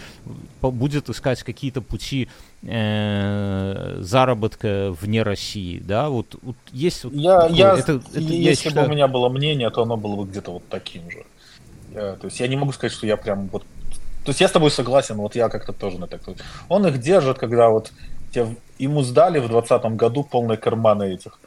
будет 0.61 1.09
искать 1.09 1.43
какие-то 1.43 1.81
пути 1.83 2.29
э, 2.63 3.99
заработка 4.01 4.93
вне 5.01 5.23
России, 5.23 5.79
да, 5.79 6.09
вот, 6.09 6.37
вот 6.43 6.57
есть 6.73 7.05
вот 7.05 7.13
Я, 7.15 7.41
такое- 7.43 7.57
я, 7.57 7.75
это- 7.77 7.93
это 7.93 8.19
и- 8.21 8.23
я 8.43 8.51
если 8.51 8.69
бы 8.69 8.71
считаю- 8.71 8.89
у 8.89 8.91
меня 8.93 9.09
было 9.09 9.29
мнение, 9.29 9.71
то 9.71 9.83
оно 9.83 9.97
было 9.97 10.17
бы 10.17 10.25
где-то 10.31 10.53
вот 10.53 10.63
таким 10.69 11.09
же. 11.11 11.25
Я- 11.95 12.15
то 12.15 12.27
есть 12.27 12.41
я 12.41 12.49
не 12.49 12.57
могу 12.57 12.73
сказать, 12.73 12.93
что 12.93 13.07
я 13.07 13.17
прям 13.17 13.49
вот... 13.53 13.65
То 14.29 14.31
есть 14.33 14.43
я 14.43 14.49
с 14.49 14.53
тобой 14.53 14.71
согласен, 14.71 15.17
вот 15.17 15.35
я 15.37 15.49
как-то 15.49 15.73
тоже 15.73 15.99
на 15.99 16.07
так. 16.07 16.21
Он 16.69 16.87
их 16.87 16.99
держит, 16.99 17.39
когда 17.39 17.71
вот 17.71 17.93
те- 18.31 18.55
ему 18.79 19.03
сдали 19.03 19.39
в 19.39 19.49
2020 19.49 19.97
году 19.97 20.23
полные 20.23 20.59
карманы 20.59 21.15
этих 21.15 21.39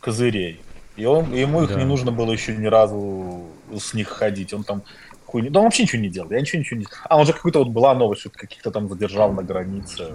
козырей. 0.00 0.58
И 0.96 1.04
он, 1.04 1.34
ему 1.34 1.64
их 1.64 1.68
Да. 1.68 1.74
не 1.74 1.84
нужно 1.84 2.12
было 2.12 2.32
еще 2.32 2.56
ни 2.56 2.64
разу 2.66 3.42
с 3.78 3.92
них 3.92 4.08
ходить. 4.08 4.54
Он 4.54 4.64
там 4.64 4.82
хуйню... 5.26 5.50
Да 5.50 5.60
он 5.60 5.64
вообще 5.66 5.82
ничего 5.82 6.00
не 6.00 6.08
делал. 6.08 6.30
Я 6.30 6.40
ничего, 6.40 6.60
ничего 6.60 6.80
не... 6.80 6.86
А, 7.10 7.18
он 7.18 7.26
же 7.26 7.34
какой-то 7.34 7.58
вот 7.58 7.68
была 7.68 7.94
новость, 7.94 8.22
что 8.22 8.30
каких-то 8.30 8.70
там 8.70 8.88
задержал 8.88 9.32
на 9.34 9.42
границе. 9.42 10.06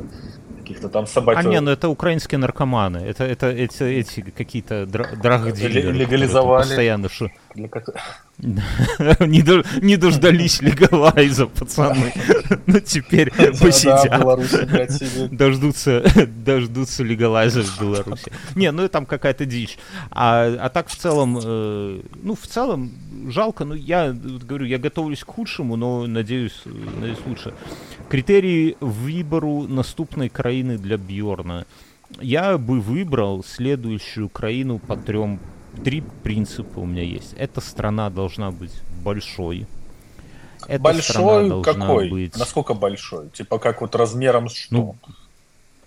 Каких-то 0.61 0.89
там 0.89 1.05
собак... 1.05 1.37
А 1.37 1.43
не, 1.43 1.61
ну 1.61 1.69
это 1.69 1.89
украинские 1.89 2.39
наркоманы, 2.39 2.97
это, 2.97 3.23
это 3.23 3.45
эти, 3.51 3.83
эти 3.83 4.21
какие-то 4.21 4.85
дра- 4.87 5.15
драгдилеры, 5.15 5.73
Ле- 5.73 5.81
которые 5.81 5.93
легализовали. 5.99 6.63
постоянно 6.63 7.07
шу- 7.07 7.29
Для 7.55 7.69
не, 8.37 9.41
до- 9.41 9.63
не 9.81 9.95
дождались 9.97 10.61
легалайза, 10.61 11.47
пацаны. 11.47 12.13
Ну 12.65 12.79
теперь 12.81 13.31
Да, 13.37 13.51
посидят. 13.59 14.91
Сидит. 14.91 15.31
Дождутся, 15.31 16.03
дождутся 16.45 17.03
легалайза 17.03 17.63
в 17.63 17.79
Беларуси. 17.79 18.31
Не, 18.55 18.71
ну 18.71 18.87
там 18.89 19.05
какая-то 19.05 19.45
дичь. 19.45 19.77
А, 20.11 20.53
а 20.59 20.69
так 20.69 20.89
в 20.89 20.95
целом, 20.95 21.39
э, 21.41 22.01
ну 22.21 22.35
в 22.35 22.45
целом 22.45 22.91
жалко. 23.29 23.63
Ну 23.63 23.73
я 23.73 24.11
говорю, 24.11 24.65
я 24.65 24.77
готовлюсь 24.77 25.23
к 25.23 25.27
худшему, 25.27 25.77
но 25.77 26.05
надеюсь, 26.05 26.61
надеюсь 26.65 27.19
лучше. 27.25 27.53
Критерии 28.09 28.75
выбору 28.81 29.61
наступной 29.63 30.29
краины 30.29 30.77
для 30.77 30.97
Бьорна. 30.97 31.65
Я 32.19 32.57
бы 32.57 32.81
выбрал 32.81 33.43
следующую 33.43 34.29
краину 34.29 34.79
по 34.79 34.95
трем. 34.97 35.39
Три 35.83 36.01
принципа 36.23 36.79
у 36.79 36.85
меня 36.85 37.03
есть. 37.03 37.33
Эта 37.37 37.61
страна 37.61 38.09
должна 38.09 38.51
быть 38.51 38.71
большой. 39.03 39.67
Эта 40.67 40.81
Большой 40.81 41.63
какой? 41.63 42.09
быть- 42.09 42.37
Насколько 42.37 42.73
большой? 42.73 43.29
Типа 43.29 43.59
как 43.59 43.81
вот 43.81 43.95
размером 43.95 44.49
с 44.49 44.53
что? 44.55 44.73
Ну, 44.75 44.95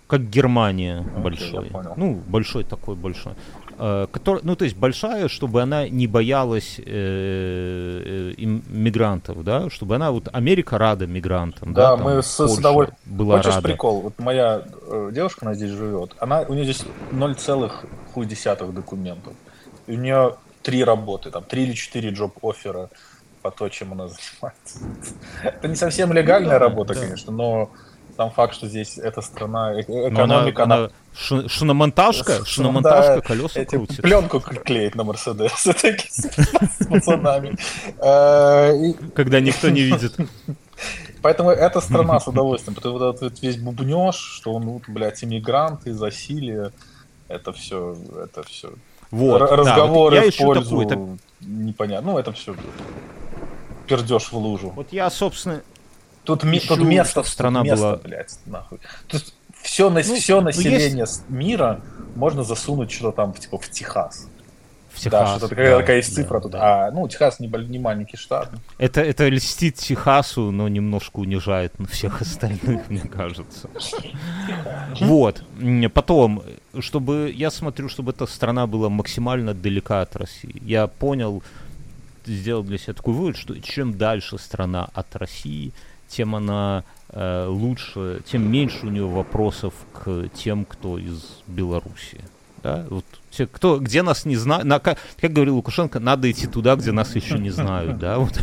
как 0.07 0.29
Германия 0.29 0.99
Окей, 0.99 1.21
большой. 1.21 1.71
Ну, 1.97 2.21
большой 2.27 2.63
такой 2.63 2.95
большой. 2.95 3.33
Э, 3.77 4.07
который, 4.11 4.41
ну, 4.43 4.55
то 4.55 4.65
есть 4.65 4.75
большая, 4.75 5.27
чтобы 5.27 5.61
она 5.61 5.87
не 5.87 6.07
боялась 6.07 6.79
э, 6.79 8.33
э, 8.37 8.43
мигрантов, 8.69 9.43
да, 9.43 9.69
чтобы 9.69 9.95
она, 9.95 10.11
вот 10.11 10.27
Америка 10.33 10.77
рада 10.77 11.07
мигрантам, 11.07 11.73
да, 11.73 11.91
да, 11.91 11.95
там 11.97 12.05
мы 12.05 12.21
с, 12.23 12.27
с 12.27 12.57
удовольствием. 12.57 12.99
была 13.05 13.37
Хочешь 13.37 13.55
рада. 13.55 13.67
прикол? 13.69 14.01
Вот 14.01 14.19
моя 14.19 14.63
э, 14.87 15.11
девушка, 15.13 15.45
она 15.45 15.55
здесь 15.55 15.71
живет, 15.71 16.15
она, 16.19 16.41
у 16.41 16.53
нее 16.53 16.65
здесь 16.65 16.83
0,1 17.11 18.71
документов. 18.73 19.33
У 19.89 19.93
нее 19.93 20.35
три 20.61 20.83
работы, 20.83 21.31
там, 21.31 21.43
три 21.43 21.63
или 21.63 21.73
четыре 21.73 22.09
джоб-оффера 22.11 22.89
по 23.41 23.51
то, 23.51 23.69
чем 23.69 23.93
она 23.93 24.07
занимается. 24.09 24.79
Это 25.43 25.67
не 25.67 25.75
совсем 25.75 26.11
легальная 26.13 26.53
Ну 26.53 26.59
да, 26.59 26.59
работа, 26.59 26.93
да. 26.93 26.99
конечно, 27.01 27.31
но 27.31 27.69
сам 28.17 28.31
факт, 28.31 28.53
что 28.53 28.67
здесь 28.67 28.97
эта 28.97 29.21
страна, 29.21 29.73
э- 29.79 29.85
Но 29.87 30.05
она, 30.05 30.09
экономика, 30.09 30.63
она, 30.63 30.75
она 30.75 30.89
ши- 31.15 31.47
шиномонтажка, 31.47 32.43
шиномонтажка, 32.45 33.15
да, 33.15 33.21
колеса 33.21 33.61
эти 33.61 33.75
крутит. 33.75 34.01
пленку 34.01 34.39
клеит 34.41 34.95
на 34.95 35.05
Мерседес 35.05 35.53
с 35.63 36.85
пацанами. 36.85 37.55
Э, 38.01 38.93
Когда 39.15 39.39
никто 39.39 39.69
не 39.69 39.81
видит. 39.81 40.15
Поэтому 41.21 41.49
эта 41.49 41.81
страна 41.81 42.19
с 42.19 42.27
удовольствием, 42.27 42.75
потому 42.75 42.97
что 43.15 43.31
весь 43.41 43.57
бубнеж, 43.57 44.15
что 44.15 44.53
он, 44.53 44.81
блядь, 44.87 45.23
иммигранты, 45.23 45.93
засилие, 45.93 46.71
это 47.27 47.51
все, 47.53 47.97
это 48.23 48.43
все. 48.43 48.71
Вот, 49.11 49.39
да, 49.39 49.45
вот 49.47 49.51
разговоры 49.51 50.15
я 50.15 50.21
в 50.23 50.29
ищу 50.29 50.43
пользу 50.43 50.61
такую, 50.85 50.87
так- 50.87 51.47
непонятно. 51.47 52.11
Ну, 52.11 52.17
это 52.19 52.31
все 52.31 52.55
пердеж 53.87 54.31
в 54.31 54.37
лужу. 54.37 54.69
Вот 54.75 54.87
я, 54.91 55.09
собственно, 55.09 55.61
Тут, 56.23 56.43
ищу, 56.43 56.67
тут 56.75 56.79
место, 56.85 57.23
страна 57.23 57.61
тут 57.61 57.71
место, 57.71 57.85
была- 57.85 58.01
блядь, 58.03 58.39
нахуй. 58.45 58.79
Тут 59.07 59.33
все, 59.63 59.89
Ну, 59.89 59.99
все 60.01 60.35
ну, 60.35 60.41
население 60.41 61.07
с- 61.07 61.23
мира 61.27 61.81
можно 62.15 62.43
засунуть 62.43 62.91
что-то 62.91 63.15
там, 63.15 63.33
типа, 63.33 63.57
в 63.57 63.69
Техас. 63.69 64.27
В 64.99 65.03
да, 65.03 65.09
Техас. 65.09 65.29
что-то 65.29 65.47
такая, 65.49 65.71
да, 65.71 65.77
такая 65.79 65.97
есть 65.97 66.15
да, 66.15 66.21
цифра 66.21 66.39
тут. 66.39 66.51
да. 66.51 66.87
А, 66.87 66.91
ну, 66.91 67.07
Техас 67.07 67.39
не, 67.39 67.47
не 67.47 67.79
маленький 67.79 68.17
штат. 68.17 68.49
Это, 68.77 69.01
это 69.01 69.27
льстит 69.29 69.75
Техасу, 69.75 70.51
но 70.51 70.67
немножко 70.67 71.19
унижает 71.19 71.73
всех 71.89 72.21
остальных, 72.21 72.89
мне 72.89 73.01
кажется. 73.01 73.69
Вот. 74.99 75.43
Потом, 75.93 76.43
чтобы, 76.79 77.31
я 77.33 77.51
смотрю, 77.51 77.89
чтобы 77.89 78.11
эта 78.11 78.25
страна 78.25 78.67
была 78.67 78.89
максимально 78.89 79.53
далека 79.53 80.01
от 80.01 80.15
России. 80.15 80.61
Я 80.65 80.87
понял, 80.87 81.43
сделал 82.25 82.63
для 82.63 82.77
себя 82.77 82.93
такой 82.93 83.13
вывод, 83.13 83.37
что 83.37 83.59
чем 83.61 83.97
дальше 83.97 84.37
страна 84.37 84.89
от 84.93 85.15
России, 85.15 85.71
тем 86.07 86.35
она 86.35 86.83
э, 87.09 87.45
лучше, 87.47 88.21
тем 88.25 88.51
меньше 88.51 88.87
у 88.87 88.89
нее 88.89 89.05
вопросов 89.05 89.73
к 89.93 90.29
тем, 90.33 90.65
кто 90.65 90.97
из 90.97 91.41
Беларуси. 91.47 92.19
Да? 92.63 92.85
Вот 92.89 93.05
те, 93.29 93.47
кто, 93.47 93.79
где 93.79 94.01
нас 94.01 94.25
не 94.25 94.35
знают, 94.35 94.65
на, 94.65 94.79
как, 94.79 94.97
как 95.19 95.31
говорил 95.31 95.55
Лукашенко, 95.55 95.99
надо 95.99 96.29
идти 96.29 96.47
туда, 96.47 96.75
где 96.75 96.91
нас 96.91 97.15
еще 97.15 97.37
не 97.37 97.49
знают, 97.49 97.97
да, 97.99 98.19
вот. 98.19 98.39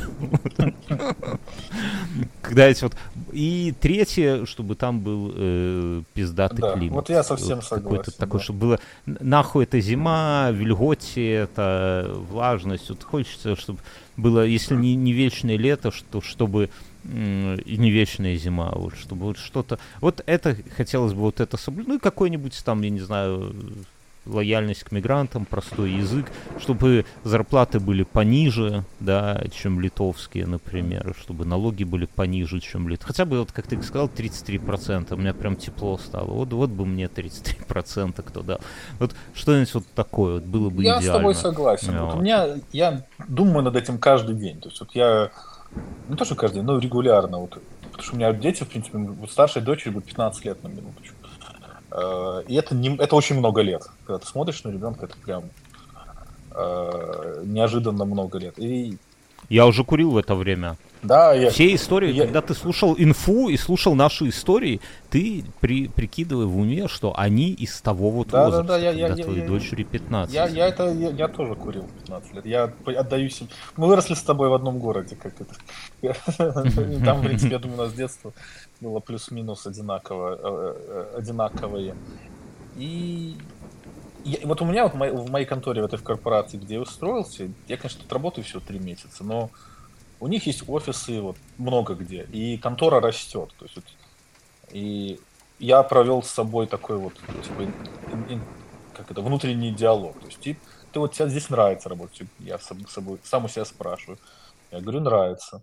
Когда 2.43 2.67
эти 2.67 2.83
вот... 2.85 2.97
И 3.33 3.75
третье, 3.81 4.47
чтобы 4.47 4.75
там 4.77 5.01
был 5.01 5.33
э, 5.35 6.03
пиздатый 6.15 6.61
да, 6.61 6.75
климат. 6.75 6.95
вот 6.95 7.09
я 7.11 7.23
совсем 7.23 7.63
согласен. 7.63 8.13
Такой, 8.19 8.39
да. 8.39 8.45
чтобы 8.45 8.59
было... 8.59 8.81
Нахуй 9.05 9.65
это 9.65 9.81
зима, 9.81 10.51
вильготие, 10.53 11.43
это 11.43 12.15
влажность. 12.31 12.89
Вот 12.89 13.03
хочется, 13.03 13.57
чтобы 13.57 13.81
было, 14.17 14.47
если 14.47 14.75
не, 14.75 14.95
не 14.95 15.13
вечное 15.13 15.57
лето, 15.57 15.91
что, 15.91 16.21
чтобы 16.21 16.71
и 17.05 17.77
не 17.79 17.91
вечная 17.91 18.37
зима, 18.37 18.73
вот, 18.75 18.97
чтобы 18.97 19.27
вот 19.27 19.39
что-то... 19.39 19.79
Вот 20.01 20.23
это, 20.27 20.57
хотелось 20.77 21.13
бы 21.13 21.21
вот 21.21 21.41
это 21.41 21.57
соблюдать, 21.57 21.89
ну 21.89 21.95
и 21.97 22.01
какой-нибудь 22.01 22.61
там, 22.65 22.83
я 22.83 22.91
не 22.91 22.99
знаю, 22.99 23.55
лояльность 24.27 24.85
к 24.85 24.93
мигрантам, 24.93 25.45
простой 25.45 25.93
язык, 25.93 26.27
чтобы 26.59 27.05
зарплаты 27.25 27.81
были 27.81 28.03
пониже, 28.03 28.85
да, 29.01 29.43
чем 29.53 29.81
литовские, 29.81 30.47
например, 30.47 31.15
чтобы 31.21 31.45
налоги 31.45 31.85
были 31.85 32.07
пониже, 32.07 32.61
чем 32.61 32.89
литовские. 32.89 33.07
Хотя 33.07 33.25
бы, 33.25 33.39
вот, 33.39 33.53
как 33.53 33.67
ты 33.67 33.81
сказал, 33.83 34.09
33%, 34.09 35.15
у 35.15 35.17
меня 35.17 35.35
прям 35.35 35.57
тепло 35.57 35.99
стало. 35.99 36.31
Вот, 36.31 36.53
вот 36.53 36.71
бы 36.71 36.87
мне 36.87 37.05
33% 37.07 38.23
кто 38.23 38.43
дал. 38.43 38.61
Вот 38.99 39.15
что-нибудь 39.35 39.75
вот 39.75 39.85
такое 39.95 40.35
вот 40.35 40.45
было 40.45 40.71
бы 40.71 40.83
я 40.83 40.99
идеально. 40.99 41.05
Я 41.05 41.13
с 41.13 41.17
тобой 41.17 41.35
согласен. 41.35 41.93
Yeah. 41.93 42.05
Вот 42.05 42.15
у 42.17 42.21
меня, 42.21 42.47
я 42.73 43.05
думаю 43.29 43.63
над 43.63 43.77
этим 43.77 43.99
каждый 43.99 44.35
день. 44.35 44.61
То 44.61 44.69
есть 44.69 44.81
вот 44.81 44.91
я, 44.95 45.31
не 46.09 46.17
то 46.17 46.25
что 46.25 46.35
каждый 46.35 46.57
день, 46.57 46.65
но 46.65 46.79
регулярно. 46.79 47.39
Вот, 47.39 47.59
потому 47.83 48.03
что 48.03 48.15
у 48.15 48.17
меня 48.19 48.33
дети, 48.33 48.65
в 48.65 48.69
принципе, 48.69 48.99
вот 48.99 49.31
старшей 49.31 49.63
дочери 49.63 49.91
будет 49.91 50.05
15 50.07 50.45
лет 50.45 50.63
на 50.63 50.69
минуточку. 50.69 51.16
Э, 51.97 52.43
и 52.47 52.55
это, 52.55 52.75
не, 52.75 52.95
это 52.97 53.17
очень 53.17 53.37
много 53.37 53.63
лет. 53.63 53.83
Когда 54.05 54.19
ты 54.19 54.27
смотришь 54.27 54.63
на 54.65 54.71
ребенка, 54.71 55.07
это 55.07 55.17
прям 55.17 55.45
э, 56.55 57.43
неожиданно 57.47 58.05
много 58.05 58.39
лет. 58.39 58.59
И... 58.59 58.99
Я 59.49 59.67
уже 59.67 59.83
курил 59.83 60.11
в 60.11 60.19
это 60.19 60.35
время. 60.35 60.77
Да, 61.03 61.33
я... 61.33 61.51
Все 61.51 61.75
истории, 61.75 62.13
я... 62.13 62.25
когда 62.25 62.43
ты 62.43 62.53
слушал 62.53 62.95
инфу 62.99 63.49
и 63.49 63.57
слушал 63.57 63.95
наши 63.95 64.29
истории, 64.29 64.81
ты 65.09 65.45
при, 65.61 65.89
прикидывай 65.89 66.47
в 66.47 66.59
уме, 66.59 66.89
что 66.89 67.17
они 67.17 67.53
из 67.53 67.81
того 67.81 68.11
вот 68.11 68.29
да, 68.29 68.45
возраста, 68.45 68.67
да, 68.67 68.79
да, 68.79 68.91
я, 68.91 69.09
когда 69.09 69.21
я, 69.21 69.25
твоей 69.25 69.41
я, 69.43 69.47
дочери 69.47 69.85
15. 69.85 70.35
Я, 70.35 70.47
я, 70.49 70.67
это, 70.67 70.93
я, 70.93 71.11
я 71.11 71.29
тоже 71.29 71.55
курил 71.55 71.89
15 72.05 72.35
лет. 72.35 72.47
Я 72.47 72.73
отдаюсь... 72.85 73.43
Мы 73.77 73.87
выросли 73.87 74.15
с 74.15 74.23
тобой 74.23 74.49
в 74.49 74.55
одном 74.55 74.79
городе, 74.79 75.17
как 75.17 75.33
это. 75.41 76.17
Там, 77.05 77.21
в 77.21 77.25
принципе, 77.25 77.53
я 77.53 77.59
думаю, 77.59 77.81
у 77.81 77.83
нас 77.85 77.93
детство 77.93 78.33
было 78.81 79.01
плюс-минус 79.01 79.67
одинаково, 79.67 80.35
э, 80.35 80.75
э, 80.89 81.19
одинаковые. 81.19 81.95
И 82.77 83.37
я, 84.25 84.39
вот 84.45 84.61
у 84.61 84.65
меня 84.65 84.85
вот 84.85 84.95
в 84.95 84.97
моей, 84.97 85.13
в 85.13 85.31
моей 85.31 85.47
конторе, 85.47 85.83
в 85.83 85.85
этой 85.85 85.99
в 85.99 86.03
корпорации, 86.03 86.57
где 86.59 86.75
я 86.75 86.81
устроился, 86.81 87.49
я, 87.69 87.77
конечно, 87.77 88.03
тут 88.03 88.13
работаю 88.13 88.45
всего 88.45 88.61
три 88.61 88.79
месяца, 88.79 89.25
но 89.25 89.51
у 90.21 90.29
них 90.29 90.47
есть 90.47 90.69
офисы 90.69 91.21
вот 91.21 91.37
много 91.59 91.95
где, 91.95 92.25
и 92.33 92.59
контора 92.59 93.01
растет. 93.01 93.55
То 93.59 93.65
есть, 93.65 93.77
вот, 93.77 93.85
и 94.73 95.21
я 95.59 95.83
провел 95.83 96.23
с 96.23 96.31
собой 96.31 96.67
такой 96.67 96.99
вот, 96.99 97.15
типа, 97.15 97.63
ин, 97.63 98.27
ин, 98.29 98.43
как 98.95 99.11
это, 99.11 99.21
внутренний 99.21 99.73
диалог. 99.73 100.19
То 100.19 100.27
есть, 100.27 100.41
ты, 100.41 100.59
ты 100.93 101.01
вот 101.01 101.13
тебе 101.13 101.29
здесь 101.29 101.49
нравится 101.51 101.89
работать? 101.89 102.23
Я 102.41 102.59
с 102.59 102.73
собой, 102.89 103.19
сам 103.23 103.45
у 103.45 103.49
себя 103.49 103.65
спрашиваю. 103.65 104.19
Я 104.71 104.81
говорю, 104.81 105.01
нравится. 105.01 105.63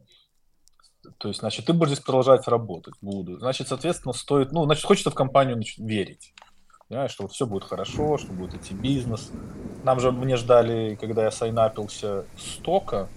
То 1.18 1.28
есть, 1.28 1.42
значит, 1.42 1.66
ты 1.66 1.74
будешь 1.74 1.92
здесь 1.92 2.04
продолжать 2.04 2.48
работать, 2.48 2.96
буду. 3.02 3.38
Значит, 3.40 3.68
соответственно, 3.68 4.14
стоит, 4.14 4.52
ну, 4.52 4.66
значит, 4.66 4.86
хочется 4.86 5.12
в 5.12 5.16
компанию 5.16 5.56
значит, 5.56 5.78
верить. 5.80 6.34
Понимаешь, 6.88 7.12
что 7.12 7.24
вот 7.24 7.32
все 7.32 7.46
будет 7.46 7.64
хорошо, 7.64 8.18
что 8.18 8.34
будет 8.34 8.56
идти 8.56 8.74
бизнес. 8.74 9.32
Нам 9.84 10.00
же, 10.00 10.12
мне 10.12 10.36
ждали, 10.38 10.96
когда 11.00 11.24
я 11.24 11.32
сайнапился, 11.32 12.26
стока, 12.38 13.08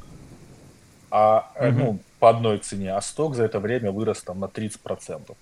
а, 1.10 1.52
mm-hmm. 1.58 1.70
ну, 1.72 1.98
по 2.18 2.30
одной 2.30 2.58
цене, 2.58 2.94
а 2.94 3.00
сток 3.00 3.34
за 3.34 3.44
это 3.44 3.60
время 3.60 3.92
вырос 3.92 4.22
там 4.22 4.40
на 4.40 4.46
30%. 4.46 5.36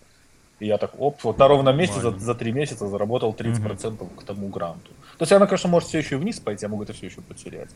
И 0.60 0.66
я 0.66 0.78
так, 0.78 0.92
оп, 0.98 1.22
вот 1.24 1.38
на 1.38 1.48
ровном 1.48 1.76
месте 1.76 2.00
за, 2.00 2.10
за 2.10 2.34
3 2.34 2.52
месяца 2.52 2.88
заработал 2.88 3.32
30% 3.32 3.98
mm-hmm. 3.98 4.16
к 4.16 4.24
тому 4.24 4.48
гранту. 4.48 4.90
То 5.18 5.22
есть 5.22 5.32
она, 5.32 5.46
конечно, 5.46 5.68
может 5.68 5.88
все 5.88 5.98
еще 5.98 6.16
вниз 6.16 6.40
пойти, 6.40 6.64
я 6.64 6.68
могу 6.68 6.82
это 6.82 6.92
все 6.92 7.06
еще 7.06 7.20
потерять 7.20 7.70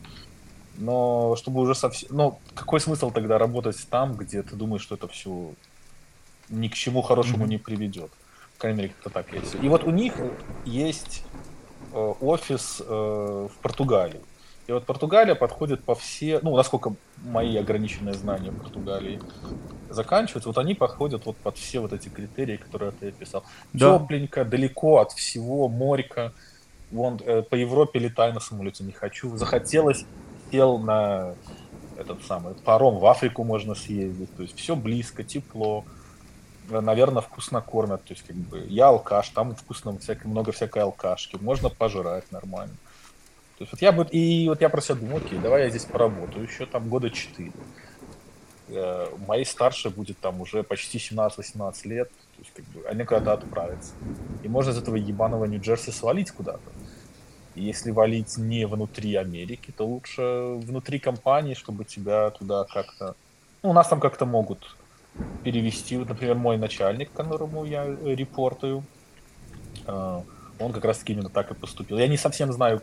но 0.79 1.35
чтобы 1.35 1.61
уже 1.61 1.75
совсем... 1.75 2.09
Ну, 2.11 2.39
какой 2.55 2.79
смысл 2.79 3.11
тогда 3.11 3.37
работать 3.37 3.77
там, 3.89 4.15
где 4.15 4.41
ты 4.41 4.55
думаешь, 4.55 4.81
что 4.81 4.95
это 4.95 5.07
все 5.07 5.51
ни 6.49 6.67
к 6.67 6.73
чему 6.73 7.01
хорошему 7.01 7.45
mm-hmm. 7.45 7.49
не 7.49 7.57
приведет? 7.57 8.11
По 8.55 8.61
крайней 8.61 8.77
мере, 8.77 8.89
как-то 8.89 9.09
так 9.09 9.33
есть. 9.33 9.55
И 9.61 9.67
вот 9.67 9.83
у 9.83 9.91
них 9.91 10.13
есть 10.65 11.23
э, 11.93 12.13
офис 12.21 12.81
э, 12.85 12.85
в 12.85 13.61
Португалии. 13.61 14.21
И 14.67 14.71
вот 14.71 14.85
Португалия 14.85 15.35
подходит 15.35 15.83
по 15.83 15.95
все, 15.95 16.39
ну, 16.43 16.55
насколько 16.55 16.93
мои 17.23 17.57
ограниченные 17.57 18.13
знания 18.13 18.51
Португалии 18.51 19.19
заканчиваются, 19.89 20.49
вот 20.49 20.57
они 20.59 20.75
подходят 20.75 21.25
вот 21.25 21.35
под 21.37 21.57
все 21.57 21.79
вот 21.79 21.91
эти 21.91 22.07
критерии, 22.07 22.57
которые 22.57 22.91
ты 22.91 23.09
описал. 23.09 23.43
Да. 23.73 23.97
Тепленько, 23.97 24.45
далеко 24.45 24.99
от 24.99 25.11
всего, 25.11 25.67
морька. 25.67 26.31
Вон, 26.91 27.19
э, 27.25 27.41
по 27.41 27.55
Европе 27.55 27.99
летай 27.99 28.31
на 28.31 28.39
самолете 28.39 28.83
не 28.83 28.91
хочу. 28.91 29.35
Захотелось 29.35 30.05
сел 30.51 30.77
на 30.79 31.35
этот 31.97 32.23
самый 32.23 32.53
паром 32.55 32.97
в 32.97 33.05
Африку 33.05 33.43
можно 33.43 33.75
съездить, 33.75 34.33
то 34.35 34.43
есть 34.43 34.57
все 34.57 34.75
близко, 34.75 35.23
тепло, 35.23 35.83
наверное, 36.69 37.21
вкусно 37.21 37.61
кормят, 37.61 38.03
то 38.03 38.13
есть 38.13 38.25
как 38.25 38.35
бы 38.35 38.65
я 38.67 38.87
алкаш, 38.87 39.29
там 39.29 39.55
вкусно 39.55 39.97
всякое, 39.99 40.29
много 40.29 40.51
всякой 40.51 40.83
алкашки, 40.83 41.37
можно 41.41 41.69
пожрать 41.69 42.31
нормально. 42.31 42.75
То 43.57 43.63
есть 43.63 43.73
вот 43.73 43.81
я 43.81 43.91
бы, 43.91 44.05
и 44.05 44.47
вот 44.47 44.61
я 44.61 44.69
про 44.69 44.81
себя 44.81 44.95
думаю, 44.95 45.17
окей, 45.17 45.37
давай 45.37 45.63
я 45.63 45.69
здесь 45.69 45.83
поработаю 45.83 46.45
еще 46.45 46.65
там 46.65 46.87
года 46.87 47.09
4. 47.09 47.51
Э, 48.69 49.07
моей 49.27 49.45
старшей 49.45 49.91
будет 49.91 50.17
там 50.19 50.39
уже 50.39 50.63
почти 50.63 50.97
17-18 50.97 51.87
лет, 51.87 52.09
то 52.09 52.41
есть 52.41 52.53
как 52.53 52.65
бы 52.65 52.87
они 52.87 53.03
куда-то 53.03 53.33
отправятся. 53.33 53.93
И 54.43 54.47
можно 54.47 54.71
из 54.71 54.77
этого 54.77 54.95
ебаного 54.95 55.43
Нью-Джерси 55.45 55.91
свалить 55.91 56.31
куда-то. 56.31 56.71
Если 57.59 57.91
валить 57.91 58.37
не 58.37 58.65
внутри 58.65 59.15
Америки, 59.15 59.73
то 59.75 59.85
лучше 59.85 60.21
внутри 60.21 60.99
компании, 60.99 61.53
чтобы 61.53 61.85
тебя 61.85 62.29
туда 62.31 62.65
как-то... 62.65 63.15
Ну, 63.63 63.71
у 63.71 63.73
нас 63.73 63.87
там 63.87 63.99
как-то 63.99 64.25
могут 64.25 64.75
перевести. 65.43 65.97
Вот, 65.97 66.09
например, 66.09 66.35
мой 66.35 66.57
начальник, 66.57 67.11
которому 67.11 67.65
я 67.65 67.85
э, 67.85 68.15
репортую, 68.15 68.83
э, 69.85 70.21
он 70.59 70.73
как 70.73 70.85
раз-таки 70.85 71.13
именно 71.13 71.29
так 71.29 71.51
и 71.51 71.53
поступил. 71.53 71.97
Я 71.97 72.07
не 72.07 72.17
совсем 72.17 72.51
знаю, 72.53 72.81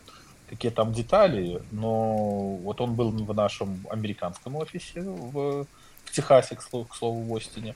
какие 0.48 0.70
там 0.70 0.92
детали, 0.92 1.62
но 1.70 2.14
вот 2.56 2.80
он 2.80 2.94
был 2.94 3.10
в 3.10 3.34
нашем 3.34 3.86
американском 3.90 4.56
офисе 4.56 5.00
в, 5.00 5.66
в 6.04 6.12
Техасе, 6.12 6.56
к 6.56 6.62
слову, 6.62 6.84
к 6.84 6.94
слову, 6.94 7.22
в 7.22 7.36
Остине, 7.36 7.74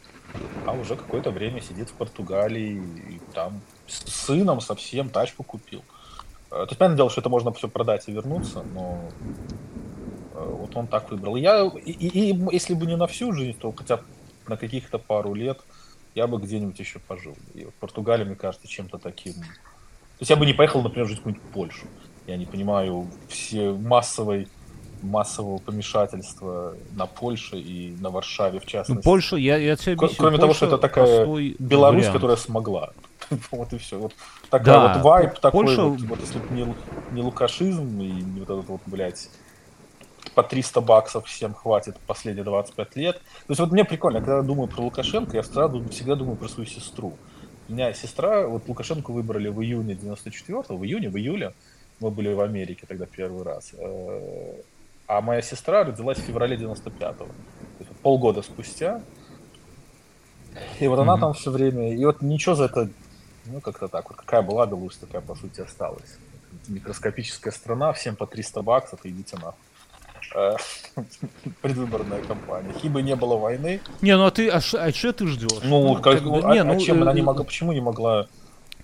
а 0.67 0.73
уже 0.73 0.97
какое-то 0.97 1.31
время 1.31 1.61
сидит 1.61 1.91
в 1.91 1.95
Португалии 1.95 2.83
и 3.09 3.21
там 3.35 3.61
с 3.87 4.11
сыном 4.27 4.61
совсем 4.61 5.11
тачку 5.11 5.43
купил. 5.43 5.83
То 6.51 6.63
есть, 6.63 6.79
понятное 6.79 6.97
дело, 6.97 7.11
что 7.11 7.21
это 7.21 7.31
можно 7.31 7.53
все 7.53 7.69
продать 7.69 8.09
и 8.09 8.13
вернуться, 8.13 8.65
но 8.75 8.99
э, 10.35 10.45
вот 10.45 10.77
он 10.77 10.89
так 10.89 11.11
выбрал. 11.11 11.37
Я, 11.37 11.65
и, 11.65 11.93
и, 11.93 12.33
и 12.33 12.49
если 12.53 12.75
бы 12.75 12.87
не 12.87 12.97
на 12.97 13.07
всю 13.07 13.33
жизнь, 13.33 13.57
то 13.59 13.73
хотя 13.73 13.99
бы 13.99 14.03
на 14.49 14.57
каких-то 14.57 14.99
пару 14.99 15.33
лет 15.33 15.61
я 16.15 16.27
бы 16.27 16.39
где-нибудь 16.39 16.79
еще 16.79 16.99
пожил. 16.99 17.37
И 17.55 17.65
вот 17.65 17.75
Португалия, 17.75 18.25
мне 18.25 18.35
кажется, 18.35 18.67
чем-то 18.67 18.99
таким... 18.99 19.35
То 19.35 20.23
есть 20.23 20.31
я 20.31 20.37
бы 20.37 20.45
не 20.45 20.53
поехал, 20.53 20.83
например, 20.83 21.07
жить 21.09 21.19
в 21.19 21.21
какую-нибудь 21.21 21.51
Польшу. 21.53 21.87
Я 22.27 22.37
не 22.37 22.47
понимаю 22.47 23.07
все 23.29 23.73
массовой 23.73 24.49
массового 25.03 25.59
помешательства 25.59 26.75
на 26.93 27.07
Польше 27.07 27.59
и 27.59 27.97
на 28.01 28.11
Варшаве 28.11 28.61
в 28.61 28.67
частности. 28.67 28.93
Ну, 28.93 29.03
Польша, 29.03 29.37
я, 29.37 29.57
я 29.57 29.77
тебе 29.77 29.95
объясню. 29.95 30.17
Кроме 30.19 30.37
Польша 30.37 30.41
того, 30.41 30.55
что 30.55 30.67
это 30.67 30.79
такая 30.79 31.27
Беларусь, 31.59 32.01
вариант. 32.01 32.17
которая 32.17 32.37
смогла. 32.37 32.91
вот 33.51 33.73
и 33.73 33.79
все. 33.79 33.99
Вот 33.99 34.15
такая 34.51 34.75
да. 34.75 34.95
вот 34.95 35.03
вайп 35.03 35.39
такой, 35.39 35.67
Польша... 35.67 35.83
вот, 35.83 36.01
вот 36.03 36.21
если 36.21 36.39
бы 36.39 36.55
не, 36.55 36.75
не 37.13 37.23
лукашизм 37.23 38.01
и 38.01 38.11
не 38.11 38.41
вот 38.41 38.51
этот 38.51 38.69
вот, 38.69 38.81
блядь, 38.87 39.29
по 40.35 40.43
300 40.43 40.81
баксов 40.81 41.27
всем 41.27 41.55
хватит 41.55 41.97
последние 42.07 42.45
25 42.45 42.97
лет. 42.97 43.17
То 43.17 43.23
есть 43.51 43.61
вот 43.61 43.73
мне 43.73 43.85
прикольно, 43.85 44.21
когда 44.21 44.39
я 44.39 44.43
думаю 44.43 44.69
про 44.69 44.83
Лукашенко, 44.83 45.37
я 45.37 45.43
сразу 45.43 45.83
всегда 45.89 46.15
думаю 46.15 46.37
про 46.37 46.49
свою 46.49 46.69
сестру. 46.69 47.17
У 47.69 47.73
меня 47.73 47.93
сестра, 47.93 48.47
вот 48.47 48.69
Лукашенко 48.69 49.13
выбрали 49.13 49.49
в 49.49 49.63
июне 49.63 49.95
94-го, 49.95 50.77
в 50.77 50.85
июне, 50.85 51.09
в 51.09 51.17
июле, 51.17 51.55
мы 52.01 52.11
были 52.11 52.33
в 52.33 52.41
Америке 52.41 52.87
тогда 52.89 53.07
первый 53.07 53.45
раз. 53.45 53.73
Э, 53.79 54.61
а 55.07 55.21
моя 55.21 55.43
сестра 55.43 55.85
родилась 55.85 56.19
в 56.19 56.23
феврале 56.23 56.57
95-го. 56.57 57.29
Полгода 58.03 58.43
спустя. 58.43 59.03
И 60.81 60.89
вот 60.89 60.99
mm-hmm. 60.99 61.03
она 61.03 61.17
там 61.19 61.33
все 61.35 61.51
время, 61.51 61.95
и 61.95 62.05
вот 62.05 62.23
ничего 62.23 62.55
за 62.55 62.65
это 62.65 62.89
ну, 63.47 63.61
как-то 63.61 63.89
так. 63.89 64.11
Вот 64.11 64.19
какая 64.19 64.43
была 64.43 64.67
Беларусь, 64.67 64.97
такая, 64.97 65.21
по 65.21 65.35
сути, 65.35 65.61
осталась. 65.61 66.19
Микроскопическая 66.69 67.53
страна, 67.53 67.93
всем 67.93 68.17
по 68.17 68.27
300 68.27 68.63
баксов, 68.63 69.01
идите 69.05 69.37
нахуй. 69.37 69.55
э, 70.35 70.57
предвыборная 71.63 72.23
кампания. 72.23 72.73
Хиба 72.81 73.03
не 73.03 73.17
было 73.17 73.37
войны. 73.37 73.81
Не, 74.01 74.17
ну 74.17 74.27
а 74.27 74.31
ты, 74.31 74.49
а 74.49 74.61
что 74.61 74.83
а 74.83 74.93
ты 74.93 75.27
ждешь? 75.27 75.63
Ну, 75.63 75.95
как, 75.97 76.19
как 76.19 76.25
бы, 76.25 76.41
а, 76.43 76.55
не, 76.55 76.63
ну, 76.65 76.77
а 76.77 76.79
чем 76.79 77.03
она 77.03 77.13
не 77.13 77.23
могла, 77.23 77.45
почему 77.45 77.73
не 77.73 77.81
могла 77.81 78.29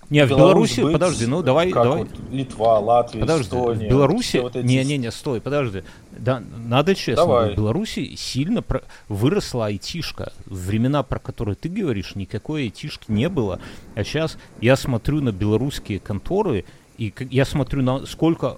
не, 0.09 0.25
в 0.25 0.29
Беларуси, 0.29 0.81
быть, 0.81 0.93
подожди, 0.93 1.25
ну 1.25 1.43
давай, 1.43 1.71
давай. 1.71 1.99
Вот 1.99 2.09
Литва, 2.31 2.79
Латвия, 2.79 3.19
подожди, 3.19 3.47
Эстония. 3.47 3.87
В 3.87 3.89
Беларуси, 3.89 4.37
вот 4.37 4.55
эти... 4.55 4.65
не, 4.65 4.83
не, 4.85 4.97
не, 4.97 5.11
стой, 5.11 5.41
подожди. 5.41 5.83
Да, 6.11 6.41
надо 6.65 6.95
честно, 6.95 7.25
давай. 7.25 7.53
в 7.53 7.57
Беларуси 7.57 8.15
сильно 8.15 8.61
про... 8.61 8.83
выросла 9.09 9.67
айтишка. 9.67 10.31
времена, 10.45 11.03
про 11.03 11.19
которые 11.19 11.55
ты 11.55 11.67
говоришь, 11.67 12.15
никакой 12.15 12.63
айтишки 12.63 13.11
не 13.11 13.27
было. 13.27 13.59
А 13.95 14.03
сейчас 14.03 14.37
я 14.61 14.77
смотрю 14.77 15.21
на 15.21 15.31
белорусские 15.31 15.99
конторы, 15.99 16.63
и 16.97 17.13
я 17.29 17.43
смотрю 17.43 17.83
на 17.83 18.05
сколько 18.05 18.57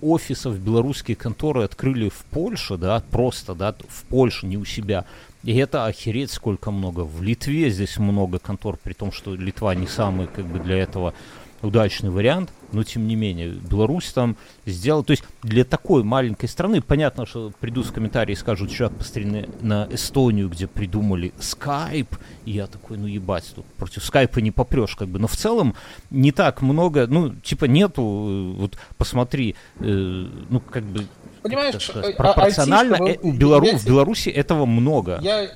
офисов 0.00 0.58
белорусские 0.58 1.16
конторы 1.16 1.64
открыли 1.64 2.08
в 2.08 2.24
Польше, 2.30 2.76
да, 2.76 3.02
просто, 3.10 3.54
да, 3.54 3.74
в 3.88 4.04
Польше, 4.04 4.46
не 4.46 4.56
у 4.56 4.64
себя. 4.64 5.04
И 5.44 5.56
это 5.56 5.86
охереть 5.86 6.30
сколько 6.30 6.70
много. 6.70 7.00
В 7.00 7.22
Литве 7.22 7.70
здесь 7.70 7.98
много 7.98 8.38
контор, 8.38 8.78
при 8.82 8.92
том, 8.92 9.12
что 9.12 9.34
Литва 9.34 9.74
не 9.74 9.86
самый, 9.86 10.26
как 10.26 10.46
бы, 10.46 10.58
для 10.58 10.78
этого 10.78 11.14
удачный 11.62 12.10
вариант, 12.10 12.50
но 12.72 12.84
тем 12.84 13.06
не 13.06 13.16
менее, 13.16 13.50
Беларусь 13.50 14.12
там 14.12 14.36
сделала, 14.64 15.04
то 15.04 15.12
есть 15.12 15.24
для 15.42 15.64
такой 15.64 16.02
маленькой 16.02 16.48
страны, 16.48 16.80
понятно, 16.80 17.26
что 17.26 17.52
придут 17.60 17.86
в 17.86 17.92
комментарии 17.92 18.32
и 18.32 18.36
скажут, 18.36 18.72
что 18.72 18.90
посмотри 18.90 19.46
на 19.60 19.88
Эстонию, 19.90 20.48
где 20.48 20.66
придумали 20.66 21.32
скайп, 21.38 22.16
и 22.44 22.52
я 22.52 22.66
такой, 22.66 22.96
ну 22.96 23.06
ебать, 23.06 23.52
тут 23.54 23.64
против 23.76 24.04
скайпа 24.04 24.38
не 24.40 24.50
попрешь, 24.50 24.96
как 24.96 25.08
бы, 25.08 25.18
но 25.18 25.26
в 25.26 25.36
целом 25.36 25.74
не 26.10 26.32
так 26.32 26.62
много, 26.62 27.06
ну, 27.06 27.30
типа 27.30 27.66
нету, 27.66 28.02
э, 28.02 28.60
вот 28.60 28.78
посмотри, 28.98 29.54
э, 29.80 29.82
ну, 29.84 30.60
как 30.60 30.84
бы, 30.84 31.06
Понимаешь, 31.42 31.82
сказать, 31.82 32.14
а, 32.14 32.16
пропорционально 32.16 32.96
а, 32.96 33.16
у 33.22 33.32
Белару... 33.32 33.66
в 33.66 33.86
Беларуси 33.86 34.28
этого 34.28 34.66
много. 34.66 35.18
Я, 35.22 35.50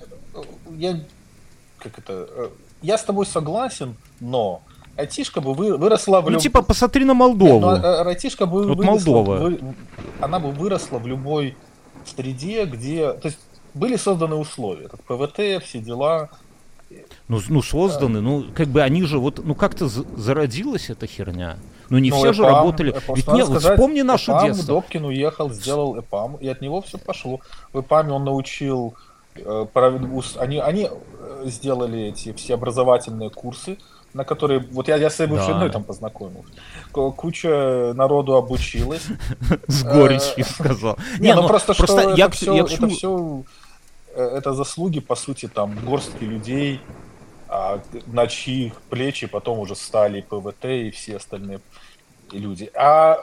я, 0.77 1.01
как 1.79 1.99
это, 1.99 2.29
э, 2.31 2.49
я 2.83 2.97
с 2.97 3.03
тобой 3.03 3.27
согласен, 3.27 3.97
но 4.21 4.63
айтишка 5.01 5.41
бы 5.41 5.55
вы, 5.55 5.77
выросла 5.77 6.21
в 6.21 6.25
любой... 6.25 6.33
Ну, 6.35 6.41
типа, 6.41 6.63
посмотри 6.63 7.05
на 7.05 7.15
Молдову. 7.15 7.73
Нет, 7.73 7.83
ну, 7.83 7.89
а, 7.89 8.03
айтишка 8.09 8.47
бы 8.47 8.67
вот 8.67 8.79
выросла, 8.79 9.13
Молдова. 9.13 9.37
Вы, 9.37 9.61
она 10.21 10.39
бы 10.39 10.51
выросла 10.51 10.99
в 10.99 11.07
любой 11.07 11.57
среде, 12.05 12.65
где... 12.65 13.13
То 13.13 13.29
есть 13.29 13.39
были 13.75 13.97
созданы 13.97 14.37
условия. 14.37 14.89
Как 14.89 15.01
ПВТ, 15.03 15.63
все 15.65 15.79
дела. 15.79 16.31
Ну, 17.29 17.41
ну 17.49 17.63
созданы, 17.63 18.17
да. 18.17 18.21
ну, 18.21 18.45
как 18.55 18.69
бы 18.69 18.83
они 18.83 19.03
же 19.05 19.19
вот, 19.19 19.45
ну, 19.45 19.55
как-то 19.55 19.89
зародилась 19.89 20.91
эта 20.91 21.07
херня. 21.07 21.57
Ну, 21.89 21.99
не 21.99 22.11
ну, 22.11 22.17
все 22.17 22.33
же 22.33 22.45
работали. 22.45 22.91
Эпам, 22.91 23.15
Ведь 23.15 23.29
нет, 23.29 23.47
сказать, 23.47 23.73
вспомни 23.75 24.03
наше 24.03 24.33
Эпам, 24.33 24.47
детство. 24.47 24.75
Добкин 24.75 25.05
уехал, 25.05 25.51
сделал 25.51 25.99
ЭПАМ, 25.99 26.37
и 26.37 26.49
от 26.49 26.61
него 26.61 26.81
все 26.83 26.99
пошло. 26.99 27.41
В 27.73 27.81
ЭПАМе 27.81 28.13
он 28.13 28.25
научил... 28.25 28.95
Э, 29.37 29.67
они, 30.39 30.59
они 30.59 30.89
э, 30.89 31.43
сделали 31.47 32.09
эти 32.09 32.33
все 32.33 32.55
образовательные 32.55 33.31
курсы, 33.31 33.79
на 34.15 34.25
которые, 34.25 34.61
вот 34.73 34.89
я, 34.89 34.97
я 34.97 35.11
с 35.11 35.17
своей 35.17 35.31
бывшей 35.31 35.55
да. 35.55 35.69
там 35.69 35.85
познакомился. 35.85 36.53
Куча 36.93 37.93
народу 37.95 38.35
обучилась. 38.35 39.07
С 39.69 39.85
горечью 39.85 40.45
сказал. 40.49 40.99
Не, 41.19 41.35
ну, 41.35 41.43
ну 41.43 41.49
просто 41.49 41.75
что 41.75 41.85
это 41.85 42.31
все, 42.31 43.45
это 44.15 44.53
заслуги, 44.53 45.01
по 45.01 45.15
сути, 45.15 45.49
там, 45.49 45.79
горстки 45.85 46.25
людей, 46.25 46.81
а 47.49 47.81
на 48.07 48.27
чьих 48.27 48.81
плечи 48.83 49.27
потом 49.27 49.59
уже 49.59 49.75
стали 49.75 50.21
ПВТ 50.21 50.65
и 50.65 50.91
все 50.91 51.17
остальные 51.17 51.61
люди. 52.33 52.71
А 52.75 53.19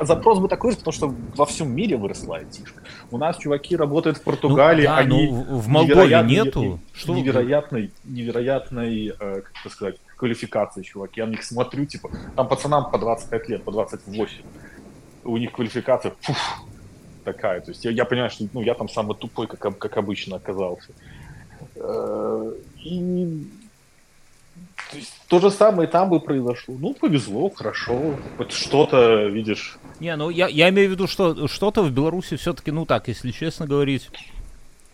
запрос 0.00 0.38
бы 0.38 0.48
такой, 0.48 0.76
потому 0.76 0.92
что 0.92 1.14
во 1.36 1.46
всем 1.46 1.74
мире 1.74 1.96
выросла 1.96 2.36
айтишка. 2.36 2.82
У 3.10 3.18
нас 3.18 3.36
чуваки 3.38 3.76
работают 3.76 4.18
в 4.18 4.22
Португалии, 4.22 4.82
ну, 4.82 4.88
да, 4.88 4.96
они 4.96 5.30
ну, 5.30 5.58
в 5.58 5.68
Молдове 5.68 6.22
нету. 6.22 6.80
Что 6.92 7.14
невероятной, 7.14 7.90
невероятной, 8.04 9.08
э, 9.08 9.40
как 9.42 9.52
это 9.60 9.74
сказать, 9.74 9.96
квалификации 10.22 10.82
чуваки. 10.82 11.20
Я 11.20 11.26
на 11.26 11.30
них 11.30 11.42
смотрю, 11.42 11.84
типа, 11.84 12.08
там 12.36 12.46
пацанам 12.46 12.90
по 12.92 12.98
25 12.98 13.48
лет, 13.48 13.64
по 13.64 13.72
28. 13.72 14.42
У 15.24 15.36
них 15.36 15.50
квалификация 15.50 16.12
фух, 16.20 16.36
такая. 17.24 17.60
То 17.60 17.72
есть 17.72 17.84
я, 17.84 17.90
я 17.90 18.04
понимаю, 18.04 18.30
что 18.30 18.44
ну, 18.52 18.62
я 18.62 18.74
там 18.74 18.88
самый 18.88 19.16
тупой, 19.16 19.48
как, 19.48 19.78
как 19.78 19.96
обычно 19.96 20.36
оказался. 20.36 20.92
Э, 21.74 22.52
и 22.84 23.46
то, 24.92 24.96
есть, 24.96 25.12
то 25.26 25.40
же 25.40 25.50
самое 25.50 25.88
там 25.88 26.08
бы 26.08 26.20
произошло. 26.20 26.76
Ну, 26.78 26.94
повезло, 26.94 27.50
хорошо. 27.50 28.14
Хоть 28.36 28.52
что-то, 28.52 29.26
видишь. 29.26 29.76
Не, 29.98 30.14
ну 30.14 30.30
я, 30.30 30.46
я 30.46 30.68
имею 30.68 30.88
в 30.88 30.92
виду, 30.92 31.08
что 31.08 31.48
что-то 31.48 31.82
в 31.82 31.90
Беларуси 31.90 32.36
все-таки, 32.36 32.70
ну 32.70 32.86
так, 32.86 33.08
если 33.08 33.32
честно 33.32 33.66
говорить, 33.66 34.08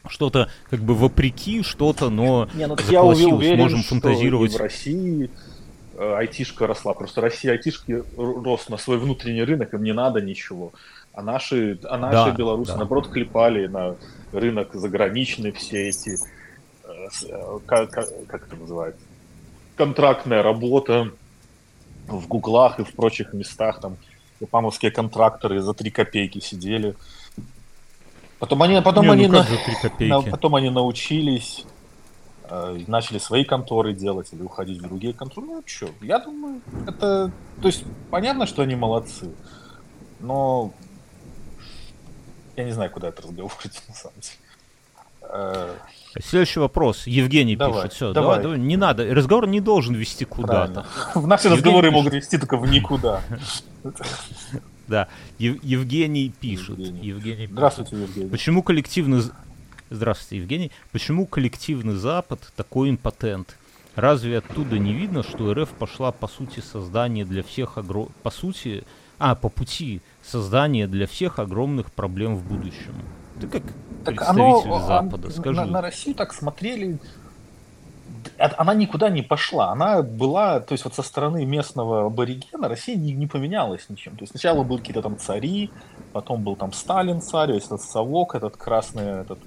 что-то 0.08 0.50
как 0.70 0.80
бы 0.80 0.94
вопреки, 0.94 1.62
что-то, 1.62 2.10
но 2.10 2.48
Не, 2.54 2.66
ну, 2.66 2.76
я 2.88 3.02
уверен, 3.02 3.58
можем 3.58 3.82
фантазировать. 3.82 4.52
в 4.52 4.56
России 4.58 5.30
э, 5.96 6.14
айтишка 6.16 6.66
росла. 6.66 6.94
Просто 6.94 7.20
Россия 7.20 7.52
айтишки 7.52 8.02
рос 8.16 8.68
на 8.68 8.76
свой 8.76 8.98
внутренний 8.98 9.42
рынок, 9.42 9.74
им 9.74 9.82
не 9.82 9.92
надо 9.92 10.20
ничего. 10.20 10.72
А 11.12 11.22
наши, 11.22 11.78
а 11.84 11.98
наши 11.98 12.30
да, 12.30 12.36
белорусы, 12.36 12.72
да. 12.72 12.78
наоборот, 12.78 13.08
клепали 13.08 13.66
на 13.66 13.96
рынок 14.32 14.74
заграничный 14.74 15.52
все 15.52 15.88
эти, 15.88 16.16
э, 16.84 17.08
э, 17.28 17.58
как, 17.66 17.90
как, 17.90 18.08
как 18.26 18.46
это 18.46 18.56
называется, 18.56 19.00
контрактная 19.76 20.42
работа 20.42 21.10
в 22.06 22.26
гуглах 22.26 22.78
и 22.80 22.84
в 22.84 22.92
прочих 22.94 23.32
местах, 23.32 23.80
там, 23.80 23.96
памовские 24.50 24.90
контракторы 24.90 25.60
за 25.60 25.74
3 25.74 25.90
копейки 25.90 26.40
сидели. 26.40 26.94
Потом 28.38 28.62
они, 28.62 28.80
потом 28.80 29.06
Не, 29.06 29.12
они, 29.12 29.26
ну 29.26 29.42
на, 29.98 30.20
на, 30.20 30.30
потом 30.30 30.54
они 30.54 30.70
научились, 30.70 31.64
э, 32.44 32.84
начали 32.86 33.18
свои 33.18 33.44
конторы 33.44 33.94
делать 33.94 34.32
или 34.32 34.42
уходить 34.42 34.78
в 34.78 34.82
другие 34.82 35.12
конторы. 35.12 35.46
Ну 35.46 35.62
что, 35.66 35.88
я 36.00 36.20
думаю, 36.20 36.60
это, 36.86 37.32
то 37.60 37.66
есть 37.66 37.84
понятно, 38.10 38.46
что 38.46 38.62
они 38.62 38.76
молодцы, 38.76 39.30
но 40.20 40.72
я 42.56 42.64
не 42.64 42.72
знаю, 42.72 42.90
куда 42.90 43.08
это 43.08 43.22
разговор 43.22 43.52
на 43.88 43.94
самом 43.94 44.20
деле. 44.20 44.36
Э, 45.30 45.74
Следующий 46.20 46.60
вопрос. 46.60 47.06
Евгений 47.06 47.56
давай, 47.56 47.82
пишет. 47.82 47.92
Все, 47.92 48.12
давай. 48.12 48.36
давай, 48.36 48.42
давай. 48.42 48.58
Не 48.58 48.76
надо. 48.76 49.04
Разговор 49.14 49.46
не 49.46 49.60
должен 49.60 49.94
вести 49.94 50.24
куда-то. 50.24 50.86
В 51.14 51.26
наши 51.26 51.48
разговоры 51.48 51.90
могут 51.90 52.14
вести 52.14 52.38
только 52.38 52.56
в 52.56 52.66
никуда. 52.68 53.20
Да. 54.88 55.08
Евгений 55.38 56.32
пишет. 56.40 56.78
Евгений 56.78 57.46
Здравствуйте, 57.46 57.96
Евгений. 57.96 58.30
Почему 58.30 58.62
коллективный... 58.62 59.22
Здравствуйте, 59.90 60.38
Евгений. 60.38 60.72
Почему 60.92 61.26
коллективный 61.26 61.94
Запад 61.94 62.40
такой 62.56 62.90
импотент? 62.90 63.56
Разве 63.94 64.38
оттуда 64.38 64.78
не 64.78 64.92
видно, 64.92 65.22
что 65.22 65.52
РФ 65.52 65.70
пошла 65.70 66.12
по 66.12 66.28
сути 66.28 66.60
создания 66.60 67.24
для 67.24 67.42
всех 67.42 67.78
огром... 67.78 68.10
по 68.22 68.30
сути, 68.30 68.84
а 69.18 69.34
по 69.34 69.48
пути 69.48 70.00
создания 70.22 70.86
для 70.86 71.06
всех 71.06 71.38
огромных 71.38 71.90
проблем 71.92 72.36
в 72.36 72.46
будущем? 72.46 72.94
Ты 73.40 73.48
как 73.48 73.62
так 74.04 74.16
представитель 74.16 74.70
оно, 74.70 74.86
Запада, 74.86 75.30
скажи. 75.30 75.60
На, 75.60 75.66
на 75.66 75.80
Россию 75.80 76.14
так 76.14 76.32
смотрели, 76.32 76.98
она 78.38 78.74
никуда 78.74 79.08
не 79.08 79.22
пошла. 79.22 79.72
Она 79.72 80.02
была, 80.02 80.60
то 80.60 80.72
есть 80.72 80.84
вот 80.84 80.94
со 80.94 81.02
стороны 81.02 81.44
местного 81.44 82.06
аборигена 82.06 82.68
Россия 82.68 82.96
не, 82.96 83.12
не 83.12 83.26
поменялась 83.26 83.88
ничем. 83.88 84.16
То 84.16 84.22
есть 84.22 84.32
сначала 84.32 84.62
были 84.62 84.78
какие-то 84.78 85.02
там 85.02 85.18
цари, 85.18 85.70
потом 86.12 86.42
был 86.42 86.56
там 86.56 86.72
Сталин 86.72 87.20
царь, 87.20 87.52
этот 87.52 87.82
совок, 87.82 88.34
этот 88.34 88.56
красный, 88.56 89.22
этот 89.22 89.38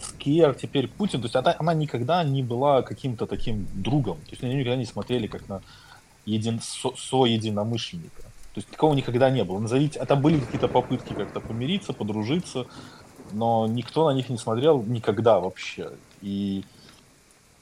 Скер, 0.00 0.54
теперь 0.54 0.88
Путин. 0.88 1.20
То 1.20 1.26
есть 1.26 1.36
она, 1.36 1.54
она 1.58 1.74
никогда 1.74 2.24
не 2.24 2.42
была 2.42 2.82
каким-то 2.82 3.26
таким 3.26 3.66
другом. 3.74 4.18
То 4.24 4.30
есть 4.30 4.42
они 4.42 4.54
никогда 4.54 4.76
не 4.76 4.86
смотрели 4.86 5.26
как 5.26 5.48
на 5.48 5.62
един, 6.26 6.60
со, 6.60 6.90
со 6.96 7.24
единомышленника. 7.24 8.22
То 8.22 8.58
есть 8.58 8.68
такого 8.68 8.94
никогда 8.94 9.30
не 9.30 9.44
было. 9.44 9.58
Назовите, 9.58 9.98
это 9.98 10.14
были 10.14 10.38
какие-то 10.38 10.68
попытки 10.68 11.14
как-то 11.14 11.40
помириться, 11.40 11.92
подружиться, 11.92 12.66
но 13.32 13.66
никто 13.66 14.10
на 14.10 14.14
них 14.14 14.28
не 14.28 14.36
смотрел 14.36 14.82
никогда 14.82 15.40
вообще. 15.40 15.92
И 16.20 16.64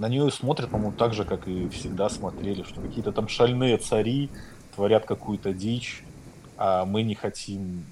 на 0.01 0.09
нее 0.09 0.31
смотрят, 0.31 0.71
по-моему, 0.71 0.93
так 0.93 1.15
же, 1.15 1.25
как 1.25 1.47
и 1.47 1.69
всегда 1.69 2.09
смотрели, 2.09 2.63
что 2.63 2.81
какие-то 2.81 3.13
там 3.13 3.29
шальные 3.29 3.77
цари 3.77 4.29
творят 4.75 5.05
какую-то 5.05 5.53
дичь, 5.53 6.03
а 6.57 6.85
мы 6.85 7.03
не 7.03 7.15
хотим 7.15 7.85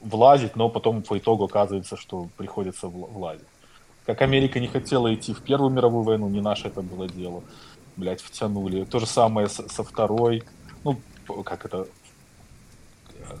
влазить, 0.00 0.56
но 0.56 0.68
потом 0.68 1.02
по 1.02 1.16
итогу 1.18 1.44
оказывается, 1.44 1.96
что 1.96 2.28
приходится 2.36 2.88
влазить. 2.88 3.46
Как 4.04 4.20
Америка 4.22 4.58
не 4.58 4.66
хотела 4.66 5.14
идти 5.14 5.32
в 5.32 5.42
Первую 5.42 5.70
мировую 5.70 6.02
войну, 6.02 6.28
не 6.28 6.40
наше 6.40 6.68
это 6.68 6.82
было 6.82 7.08
дело. 7.08 7.44
Блять, 7.96 8.20
втянули. 8.20 8.84
То 8.84 8.98
же 8.98 9.06
самое 9.06 9.48
со 9.48 9.84
второй. 9.84 10.42
Ну, 10.82 10.98
как 11.44 11.64
это, 11.64 11.86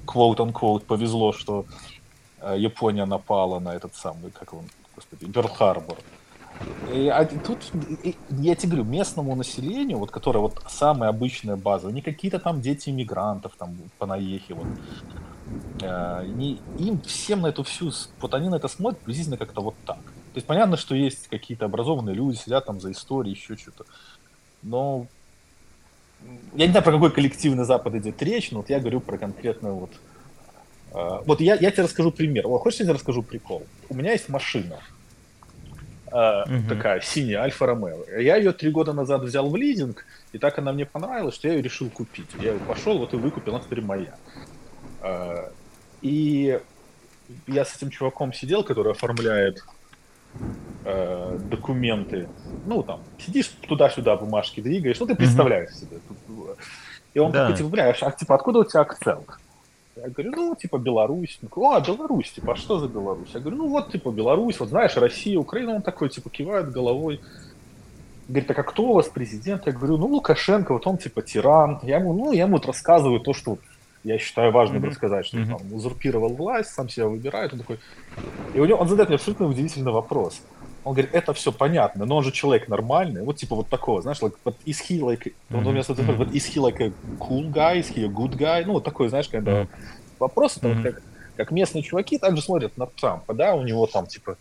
quote-unquote, 0.06 0.84
повезло, 0.84 1.32
что 1.32 1.66
Э, 2.42 2.56
Япония 2.58 3.06
напала 3.06 3.60
на 3.60 3.74
этот 3.74 3.94
самый, 3.94 4.30
как 4.32 4.52
он, 4.52 4.64
господи, 4.96 5.24
Берл-Харбор. 5.24 5.98
А 6.94 7.24
тут, 7.24 7.58
и, 8.04 8.16
я 8.30 8.54
тебе 8.54 8.72
говорю, 8.72 8.84
местному 8.84 9.34
населению, 9.34 9.98
вот, 9.98 10.10
которое 10.10 10.40
вот 10.40 10.62
самая 10.68 11.10
обычная 11.10 11.56
база, 11.56 11.90
не 11.90 12.02
какие-то 12.02 12.38
там 12.38 12.60
дети 12.60 12.90
иммигрантов 12.90 13.52
там 13.58 13.76
по 13.98 14.06
наехе, 14.06 14.54
вот, 14.54 14.66
э, 15.80 16.26
не, 16.26 16.60
им 16.78 17.00
всем 17.00 17.40
на 17.40 17.48
эту 17.48 17.62
всю, 17.62 17.90
вот 18.20 18.34
они 18.34 18.48
на 18.48 18.56
это 18.56 18.68
смотрят 18.68 18.98
приблизительно 19.00 19.36
как-то 19.36 19.60
вот 19.60 19.74
так. 19.86 19.98
То 19.98 20.36
есть 20.36 20.46
понятно, 20.46 20.76
что 20.76 20.94
есть 20.94 21.28
какие-то 21.28 21.64
образованные 21.64 22.14
люди, 22.14 22.36
сидят 22.36 22.66
там 22.66 22.80
за 22.80 22.92
историей, 22.92 23.34
еще 23.34 23.56
что-то. 23.56 23.84
Но 24.62 25.06
я 26.54 26.66
не 26.66 26.70
знаю, 26.70 26.84
про 26.84 26.92
какой 26.92 27.10
коллективный 27.10 27.64
Запад 27.64 27.94
идет 27.94 28.22
речь, 28.22 28.50
но 28.50 28.58
вот 28.58 28.70
я 28.70 28.80
говорю 28.80 29.00
про 29.00 29.18
конкретно 29.18 29.72
вот... 29.72 29.90
Э, 30.92 31.22
вот 31.26 31.40
я, 31.40 31.54
я 31.54 31.70
тебе 31.70 31.84
расскажу 31.84 32.12
пример. 32.12 32.46
Вот, 32.46 32.58
хочешь, 32.58 32.80
я 32.80 32.86
тебе 32.86 32.94
расскажу 32.94 33.22
прикол? 33.22 33.66
У 33.88 33.94
меня 33.94 34.12
есть 34.12 34.28
машина, 34.28 34.78
Угу. 36.12 36.68
такая 36.68 37.00
синяя 37.00 37.40
Альфа 37.40 37.66
Ромео. 37.66 38.04
Я 38.18 38.36
ее 38.36 38.52
три 38.52 38.70
года 38.70 38.92
назад 38.92 39.22
взял 39.22 39.48
в 39.48 39.56
лизинг, 39.56 40.04
и 40.32 40.38
так 40.38 40.58
она 40.58 40.72
мне 40.72 40.84
понравилась, 40.84 41.34
что 41.34 41.48
я 41.48 41.54
ее 41.54 41.62
решил 41.62 41.88
купить. 41.88 42.28
Я 42.38 42.52
ее 42.52 42.58
пошел, 42.58 42.98
вот 42.98 43.14
и 43.14 43.16
выкупил, 43.16 43.54
она 43.54 43.64
теперь 43.64 43.80
моя. 43.80 44.14
Uh, 45.00 45.50
и 46.02 46.60
я 47.46 47.64
с 47.64 47.74
этим 47.76 47.90
чуваком 47.90 48.32
сидел, 48.32 48.62
который 48.62 48.92
оформляет 48.92 49.64
uh, 50.84 51.38
документы. 51.48 52.28
Ну, 52.66 52.82
там, 52.82 53.00
сидишь 53.18 53.48
туда-сюда, 53.66 54.16
бумажки 54.16 54.60
двигаешь, 54.60 55.00
ну, 55.00 55.06
ты 55.06 55.14
представляешь 55.14 55.70
угу. 55.70 55.78
себе. 55.78 56.00
И 57.14 57.18
он 57.18 57.32
да. 57.32 57.46
такой, 57.46 57.56
типа, 57.56 57.68
бля, 57.68 57.96
а 58.00 58.10
типа, 58.10 58.34
откуда 58.34 58.60
у 58.60 58.64
тебя 58.64 58.80
акцент? 58.80 59.26
Я 60.02 60.08
говорю, 60.08 60.32
ну, 60.34 60.54
типа, 60.56 60.78
Беларусь. 60.78 61.38
Он 61.42 61.48
такой, 61.48 61.76
а, 61.76 61.80
Беларусь, 61.80 62.32
типа, 62.32 62.52
а 62.54 62.56
что 62.56 62.78
за 62.80 62.88
Беларусь? 62.88 63.30
Я 63.34 63.40
говорю, 63.40 63.56
ну, 63.58 63.68
вот, 63.68 63.92
типа, 63.92 64.10
Беларусь, 64.10 64.58
вот 64.58 64.70
знаешь, 64.70 64.96
Россия, 64.96 65.38
Украина. 65.38 65.74
Он 65.76 65.82
такой, 65.82 66.08
типа, 66.08 66.28
кивает 66.28 66.72
головой. 66.72 67.20
Говорит, 68.26 68.48
так 68.48 68.58
а 68.58 68.62
кто 68.64 68.82
у 68.84 68.94
вас 68.94 69.08
президент? 69.08 69.66
Я 69.66 69.72
говорю, 69.72 69.98
ну, 69.98 70.08
Лукашенко, 70.08 70.72
вот 70.72 70.86
он, 70.88 70.98
типа, 70.98 71.22
тиран. 71.22 71.78
Я 71.82 71.98
ему, 71.98 72.12
ну, 72.12 72.32
я 72.32 72.42
ему 72.42 72.54
вот 72.54 72.66
рассказываю 72.66 73.20
то, 73.20 73.32
что 73.32 73.58
я 74.02 74.18
считаю 74.18 74.50
важным 74.50 74.82
mm-hmm. 74.82 74.88
рассказать, 74.88 75.26
что 75.26 75.38
mm-hmm. 75.38 75.60
он 75.60 75.72
узурпировал 75.72 76.34
власть, 76.34 76.70
сам 76.70 76.88
себя 76.88 77.06
выбирает. 77.06 77.52
Он 77.52 77.60
такой... 77.60 77.78
И 78.54 78.58
у 78.58 78.64
него, 78.64 78.78
он 78.78 78.88
задает 78.88 79.08
мне 79.08 79.16
абсолютно 79.16 79.46
удивительный 79.46 79.92
вопрос. 79.92 80.42
Он 80.84 80.94
говорит, 80.94 81.14
это 81.14 81.32
все 81.32 81.52
понятно, 81.52 82.06
но 82.06 82.16
он 82.16 82.24
же 82.24 82.32
человек 82.32 82.68
нормальный, 82.68 83.22
вот 83.22 83.36
типа 83.36 83.54
вот 83.54 83.68
такого, 83.68 84.02
знаешь, 84.02 84.18
like, 84.20 84.34
but 84.44 84.56
is 84.66 84.78
he 84.88 84.98
like, 84.98 85.24
mm-hmm. 85.24 85.58
он 85.58 85.66
у 85.66 85.70
меня 85.70 85.84
спрашивает, 85.84 86.18
but 86.18 86.32
is 86.32 86.44
he 86.52 86.60
like 86.60 86.80
a 86.80 86.92
cool 87.20 87.48
guy, 87.52 87.78
is 87.78 87.94
he 87.94 88.04
a 88.04 88.08
good 88.08 88.36
guy, 88.36 88.64
ну 88.64 88.72
вот 88.72 88.84
такой, 88.84 89.08
знаешь, 89.08 89.28
когда 89.28 89.52
mm-hmm. 89.52 89.68
вопрос, 90.18 90.58
mm-hmm. 90.58 90.74
вот 90.74 90.82
как, 90.82 91.02
как 91.36 91.50
местные 91.52 91.82
чуваки 91.82 92.18
также 92.18 92.42
смотрят 92.42 92.76
на 92.76 92.86
Трампа, 92.86 93.32
да, 93.32 93.54
у 93.54 93.62
него 93.62 93.86
там 93.86 94.08
типа 94.08 94.36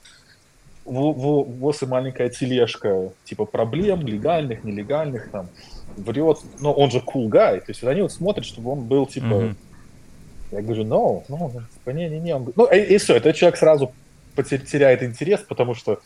ВОЗ 0.86 1.84
и 1.84 1.86
маленькая 1.86 2.30
тележка, 2.30 3.12
типа 3.24 3.46
проблем 3.46 4.02
легальных, 4.02 4.64
нелегальных, 4.64 5.30
там, 5.30 5.48
врет, 5.96 6.40
но 6.60 6.74
он 6.74 6.90
же 6.90 7.00
cool 7.00 7.28
guy, 7.28 7.60
то 7.60 7.66
есть 7.68 7.84
вот 7.84 7.90
они 7.90 8.02
вот 8.02 8.12
смотрят, 8.12 8.46
чтобы 8.46 8.72
он 8.72 8.82
был 8.88 9.06
типа, 9.06 9.26
mm-hmm. 9.26 9.56
я 10.54 10.62
говорю, 10.64 10.84
no, 10.86 11.24
no, 11.28 11.64
типа, 11.72 11.92
не-не-не, 11.92 12.36
он... 12.36 12.52
ну 12.56 12.66
и, 12.66 12.80
и 12.80 12.98
все, 12.98 13.18
этот 13.18 13.36
человек 13.36 13.58
сразу 13.58 13.94
потеряет 14.36 15.04
интерес, 15.04 15.42
потому 15.42 15.76
что 15.76 16.00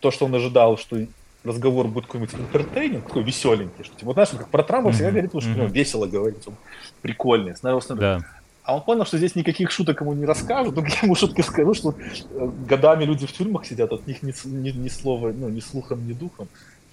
то, 0.00 0.10
что 0.10 0.26
он 0.26 0.34
ожидал, 0.34 0.76
что 0.76 0.96
разговор 1.44 1.86
будет 1.88 2.06
какой-нибудь 2.06 2.34
интертейнинг, 2.34 3.06
такой 3.06 3.22
веселенький, 3.22 3.84
что 3.84 3.94
типа, 3.94 4.06
вот 4.06 4.12
знаешь, 4.14 4.30
как 4.30 4.48
про 4.48 4.62
Трампа 4.62 4.88
mm-hmm. 4.88 4.92
всегда 4.92 5.10
говорит, 5.10 5.30
что 5.30 5.38
mm-hmm. 5.38 5.70
весело 5.70 6.06
говорить, 6.06 6.46
он 6.46 6.54
прикольный, 7.02 7.56
становился 7.56 7.94
да. 7.94 8.20
А 8.62 8.76
он 8.76 8.82
понял, 8.82 9.06
что 9.06 9.16
здесь 9.16 9.34
никаких 9.34 9.70
шуток 9.70 10.00
ему 10.02 10.12
не 10.12 10.26
расскажут, 10.26 10.74
только 10.74 10.90
ему 11.02 11.14
шутки 11.14 11.40
скажу, 11.40 11.74
что 11.74 11.94
э, 11.98 12.50
годами 12.68 13.04
люди 13.04 13.26
в 13.26 13.32
тюрьмах 13.32 13.64
сидят, 13.64 13.90
от 13.92 14.06
них 14.06 14.22
ни, 14.22 14.34
ни, 14.46 14.70
ни 14.70 14.88
слова, 14.88 15.32
ну, 15.32 15.48
ни 15.48 15.60
слухом, 15.60 16.06
ни 16.06 16.12
духом. 16.12 16.46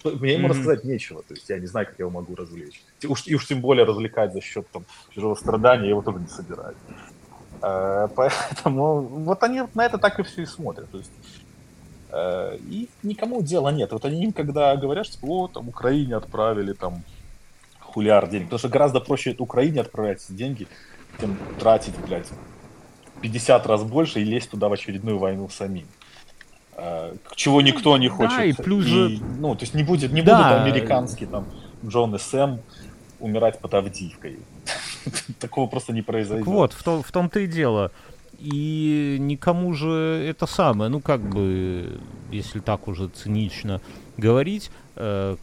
Мне 0.04 0.34
ему 0.34 0.48
mm-hmm. 0.48 0.52
рассказать 0.52 0.84
нечего, 0.86 1.24
то 1.28 1.34
есть 1.34 1.50
я 1.50 1.60
не 1.60 1.68
знаю, 1.68 1.86
как 1.86 1.96
я 2.00 2.04
его 2.04 2.12
могу 2.12 2.36
развлечь. 2.36 2.82
И 3.02 3.08
уж, 3.08 3.28
и 3.28 3.36
уж 3.36 3.46
тем 3.46 3.60
более 3.60 3.84
развлекать 3.84 4.32
за 4.32 4.42
счет 4.42 4.66
там, 4.72 4.86
чужого 5.14 5.36
страдания 5.36 5.84
я 5.84 5.90
его 5.90 6.02
тоже 6.02 6.20
не 6.20 6.28
собираюсь. 6.28 6.78
А, 7.62 8.08
поэтому 8.16 9.02
вот 9.02 9.44
они 9.44 9.64
на 9.74 9.86
это 9.86 9.98
так 9.98 10.20
и 10.20 10.24
все 10.24 10.44
и 10.44 10.46
смотрят. 10.46 10.90
То 10.90 11.00
есть 11.00 11.12
Э, 11.12 11.27
и 12.70 12.90
никому 13.04 13.42
дела 13.42 13.70
нет. 13.70 13.92
Вот 13.92 14.06
они 14.06 14.24
им, 14.24 14.32
когда 14.32 14.76
говорят, 14.76 15.06
что 15.06 15.20
о, 15.24 15.48
там 15.48 15.70
Украине 15.70 16.16
отправили 16.16 16.74
там 16.74 17.04
хулиар 17.80 18.28
денег, 18.28 18.46
потому 18.46 18.60
что 18.60 18.70
гораздо 18.70 19.00
проще 19.00 19.36
Украине 19.38 19.82
отправлять 19.82 20.24
деньги, 20.30 20.68
чем 21.20 21.38
тратить, 21.60 21.98
блядь, 22.06 22.30
50 23.22 23.66
раз 23.68 23.84
больше 23.84 24.22
и 24.22 24.24
лезть 24.24 24.52
туда 24.52 24.70
в 24.70 24.74
очередную 24.74 25.18
войну 25.18 25.50
самим. 25.50 25.88
Э, 26.76 27.16
чего 27.36 27.62
никто 27.62 27.98
не 27.98 28.08
хочет. 28.08 28.38
Да, 28.38 28.44
и 28.44 28.54
плюс 28.54 28.86
и, 28.86 28.88
же... 28.88 29.20
Ну, 29.40 29.56
то 29.56 29.64
есть 29.64 29.74
не 29.74 29.84
будет, 29.84 30.12
не 30.12 30.22
да. 30.22 30.38
будут 30.38 30.76
американские 30.76 31.28
там 31.28 31.46
Джон 31.86 32.16
и 32.16 32.20
Сэм 32.20 32.60
умирать 33.20 33.60
под 33.60 33.74
Авдиевкой. 33.74 34.40
Такого 35.40 35.68
просто 35.68 35.94
не 35.94 36.04
произойдет. 36.04 36.46
Так 36.46 36.54
вот, 36.54 36.74
в, 36.74 36.84
том, 36.84 37.02
в 37.02 37.12
том-то 37.12 37.40
и 37.40 37.48
дело 37.48 37.92
и 38.40 39.18
никому 39.20 39.74
же 39.74 40.24
это 40.28 40.46
самое, 40.46 40.90
ну 40.90 41.00
как 41.00 41.22
бы, 41.22 42.00
если 42.32 42.60
так 42.60 42.88
уже 42.88 43.08
цинично 43.08 43.82
говорить, 44.16 44.70
э, 44.96 45.38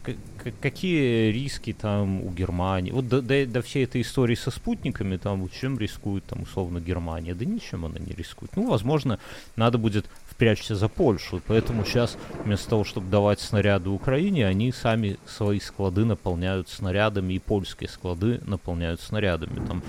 какие 0.61 1.31
риски 1.31 1.73
там 1.73 2.21
у 2.21 2.31
Германии? 2.31 2.91
Вот 2.91 3.07
до, 3.07 3.21
до, 3.21 3.45
до 3.45 3.61
всей 3.61 3.83
этой 3.83 4.01
истории 4.01 4.35
со 4.35 4.51
спутниками, 4.51 5.17
там, 5.17 5.47
чем 5.49 5.77
рискует 5.77 6.23
там 6.25 6.43
условно 6.43 6.79
Германия? 6.79 7.33
Да 7.33 7.45
ничем 7.45 7.85
она 7.85 7.99
не 7.99 8.13
рискует. 8.13 8.55
Ну, 8.55 8.69
возможно, 8.69 9.19
надо 9.55 9.77
будет 9.77 10.05
впрячься 10.29 10.75
за 10.75 10.87
Польшу, 10.87 11.41
поэтому 11.47 11.85
сейчас 11.85 12.17
вместо 12.43 12.69
того, 12.69 12.83
чтобы 12.83 13.09
давать 13.09 13.39
снаряды 13.39 13.89
Украине, 13.89 14.47
они 14.47 14.71
сами 14.71 15.17
свои 15.25 15.59
склады 15.59 16.05
наполняют 16.05 16.69
снарядами, 16.69 17.33
и 17.33 17.39
польские 17.39 17.89
склады 17.89 18.41
наполняют 18.45 19.01
снарядами. 19.01 19.65
Там 19.65 19.83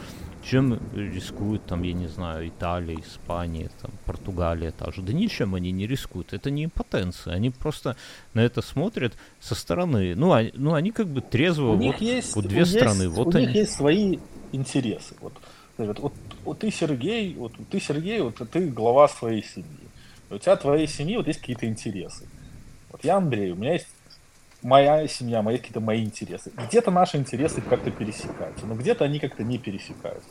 чем 0.46 0.80
рискуют, 0.94 1.66
там, 1.66 1.82
я 1.82 1.92
не 1.92 2.06
знаю, 2.06 2.48
Италия, 2.48 2.96
Испания, 3.00 3.70
там, 3.82 3.90
Португалия 4.04 4.70
та 4.70 4.90
же. 4.92 5.02
Да 5.02 5.12
ничем 5.12 5.54
они 5.54 5.72
не 5.72 5.86
рискуют. 5.86 6.32
Это 6.32 6.50
не 6.50 6.64
импотенция. 6.64 7.34
Они 7.34 7.50
просто 7.50 7.96
на 8.34 8.40
это 8.40 8.62
смотрят 8.62 9.14
со 9.40 9.54
стороны. 9.54 10.14
Ну, 10.14 10.32
они, 10.32 10.52
ну, 10.54 10.74
они 10.74 10.92
как 10.92 11.08
бы 11.08 11.20
трезво. 11.20 11.66
У 11.66 11.70
вот, 11.72 11.80
них 11.80 12.00
есть, 12.00 12.36
вот 12.36 12.46
две 12.46 12.60
есть, 12.60 12.72
страны. 12.72 13.08
Вот 13.08 13.34
у 13.34 13.38
они. 13.38 13.46
них 13.46 13.56
есть 13.56 13.72
свои 13.72 14.18
интересы. 14.52 15.14
Вот, 15.20 15.32
вот, 15.78 15.98
вот, 15.98 16.12
вот 16.44 16.58
ты, 16.60 16.70
Сергей, 16.70 17.34
вот 17.34 17.52
ты, 17.70 17.80
Сергей, 17.80 18.20
вот 18.20 18.36
ты 18.50 18.68
глава 18.68 19.08
своей 19.08 19.42
семьи. 19.42 19.66
У 20.30 20.38
тебя 20.38 20.56
твоей 20.56 20.86
семьи 20.86 21.16
вот 21.16 21.26
есть 21.26 21.40
какие-то 21.40 21.66
интересы. 21.66 22.28
Вот 22.90 23.04
я 23.04 23.16
Андрей, 23.16 23.52
у 23.52 23.56
меня 23.56 23.74
есть 23.74 23.88
моя 24.62 25.06
семья, 25.08 25.42
мои 25.42 25.58
какие-то 25.58 25.80
мои 25.80 26.04
интересы. 26.04 26.52
Где-то 26.68 26.90
наши 26.90 27.16
интересы 27.16 27.60
как-то 27.60 27.90
пересекаются, 27.90 28.66
но 28.66 28.74
где-то 28.74 29.04
они 29.04 29.18
как-то 29.18 29.44
не 29.44 29.58
пересекаются. 29.58 30.28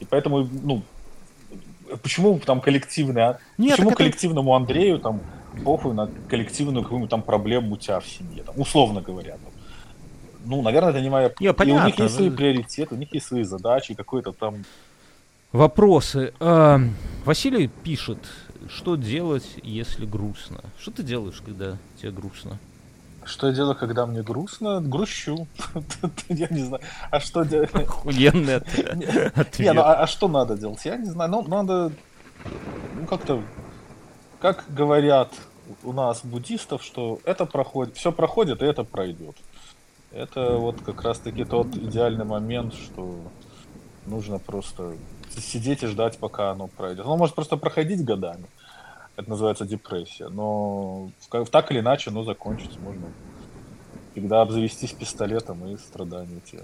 И 0.00 0.04
поэтому, 0.04 0.48
ну, 0.62 0.82
почему 2.02 2.38
там 2.38 2.60
коллективное, 2.60 3.24
а? 3.24 3.38
Нет, 3.56 3.76
почему 3.76 3.90
коллективному 3.92 4.50
это... 4.50 4.56
Андрею 4.56 4.98
там 4.98 5.20
похуй 5.64 5.94
на 5.94 6.08
коллективную 6.28 6.82
какую-нибудь 6.82 7.10
там 7.10 7.22
проблему 7.22 7.74
у 7.74 7.76
тебя 7.76 8.00
в 8.00 8.06
семье, 8.06 8.42
там, 8.42 8.54
условно 8.58 9.00
говоря. 9.00 9.32
Там. 9.32 9.52
Ну, 10.44 10.62
наверное, 10.62 10.90
это 10.90 11.00
не 11.00 11.10
моя... 11.10 11.32
Не, 11.40 11.52
понятно, 11.52 11.80
и 11.80 11.82
у 11.82 11.86
них 11.86 11.98
есть 11.98 12.14
свои 12.14 12.30
приоритеты, 12.30 12.94
у 12.94 12.98
них 12.98 13.12
есть 13.12 13.26
свои 13.26 13.42
задачи, 13.42 13.94
какой-то 13.94 14.32
там... 14.32 14.64
Вопросы. 15.52 16.32
А, 16.40 16.80
Василий 17.24 17.68
пишет, 17.68 18.18
что 18.68 18.96
делать, 18.96 19.46
если 19.62 20.04
грустно? 20.04 20.62
Что 20.78 20.90
ты 20.90 21.02
делаешь, 21.02 21.42
когда 21.44 21.78
тебе 22.00 22.12
грустно? 22.12 22.58
Что 23.28 23.48
я 23.48 23.52
делаю, 23.52 23.76
когда 23.76 24.06
мне 24.06 24.22
грустно? 24.22 24.80
Грущу. 24.80 25.46
Я 26.28 26.48
не 26.48 26.62
знаю. 26.62 26.82
А 27.10 27.20
что 27.20 27.44
делать? 27.44 27.74
Охуенный 27.74 28.56
ответ. 28.56 29.58
Не, 29.58 29.72
ну 29.74 29.82
а, 29.82 30.02
а 30.02 30.06
что 30.06 30.28
надо 30.28 30.56
делать? 30.56 30.82
Я 30.86 30.96
не 30.96 31.10
знаю. 31.10 31.30
Ну, 31.30 31.42
надо... 31.46 31.92
Ну, 32.98 33.06
как-то... 33.06 33.42
Как 34.40 34.64
говорят 34.68 35.30
у 35.82 35.92
нас 35.92 36.20
буддистов, 36.24 36.82
что 36.82 37.18
это 37.24 37.44
проходит, 37.44 37.96
все 37.96 38.12
проходит, 38.12 38.62
и 38.62 38.66
это 38.66 38.84
пройдет. 38.84 39.36
Это 40.10 40.52
вот 40.56 40.80
как 40.80 41.02
раз-таки 41.02 41.44
тот 41.44 41.66
идеальный 41.76 42.24
момент, 42.24 42.72
что 42.72 43.20
нужно 44.06 44.38
просто 44.38 44.94
сидеть 45.36 45.82
и 45.82 45.86
ждать, 45.86 46.16
пока 46.16 46.52
оно 46.52 46.68
пройдет. 46.68 47.04
Оно 47.04 47.18
может 47.18 47.34
просто 47.34 47.58
проходить 47.58 48.04
годами 48.04 48.46
это 49.18 49.30
называется 49.30 49.66
депрессия. 49.66 50.28
Но 50.28 51.10
так 51.50 51.72
или 51.72 51.80
иначе, 51.80 52.10
оно 52.10 52.22
закончится. 52.22 52.78
Можно 52.78 53.08
всегда 54.12 54.42
обзавестись 54.42 54.92
пистолетом 54.92 55.66
и 55.66 55.76
страдания 55.76 56.40
те 56.48 56.58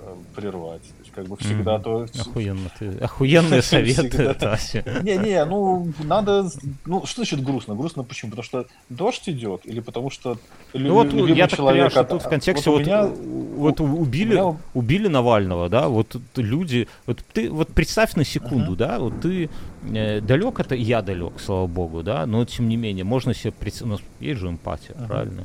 э, 0.00 0.14
прервать. 0.34 0.82
То 0.82 0.98
есть, 0.98 1.12
как 1.12 1.26
бы 1.28 1.36
всегда 1.36 1.76
mm, 1.76 1.82
то... 1.82 2.06
Охуенно, 2.20 2.70
ты... 2.76 2.98
Охуенные 2.98 3.62
советы, 3.74 4.34
Тася. 4.34 4.82
Не-не, 5.02 5.44
ну, 5.44 5.92
надо... 6.02 6.48
Ну, 6.86 7.06
что 7.06 7.20
значит 7.20 7.44
грустно? 7.44 7.76
Грустно 7.76 8.02
почему? 8.02 8.32
Потому 8.32 8.44
что 8.44 8.66
дождь 8.88 9.28
идет? 9.28 9.60
Или 9.64 9.78
потому 9.78 10.10
что 10.10 10.38
ну, 10.74 10.94
вот 10.94 11.12
я 11.12 11.46
так 11.46 11.60
понимаю, 11.60 11.90
что 11.90 12.02
тут 12.02 12.22
в 12.22 12.28
контексте 12.28 12.68
вот, 12.68 12.78
вот, 12.78 12.86
меня, 12.86 13.06
вот 13.06 13.80
убили, 13.80 14.34
меня... 14.34 14.56
убили 14.74 15.06
Навального, 15.06 15.68
да, 15.68 15.88
вот 15.88 16.16
люди... 16.34 16.88
Вот 17.06 17.24
ты 17.32 17.48
вот 17.48 17.68
представь 17.68 18.16
на 18.16 18.24
секунду, 18.24 18.72
uh-huh. 18.72 18.76
да, 18.76 18.98
вот 18.98 19.20
ты 19.20 19.50
далек 19.82 20.60
это, 20.60 20.74
я 20.74 21.02
далек, 21.02 21.40
слава 21.40 21.66
богу, 21.66 22.02
да, 22.02 22.26
но 22.26 22.44
тем 22.44 22.68
не 22.68 22.76
менее, 22.76 23.04
можно 23.04 23.34
себе 23.34 23.52
представить... 23.52 23.90
У 23.90 23.92
нас 23.94 24.00
есть 24.20 24.40
же 24.40 24.48
эмпатия, 24.48 24.94
uh-huh. 24.94 25.06
правильно? 25.06 25.44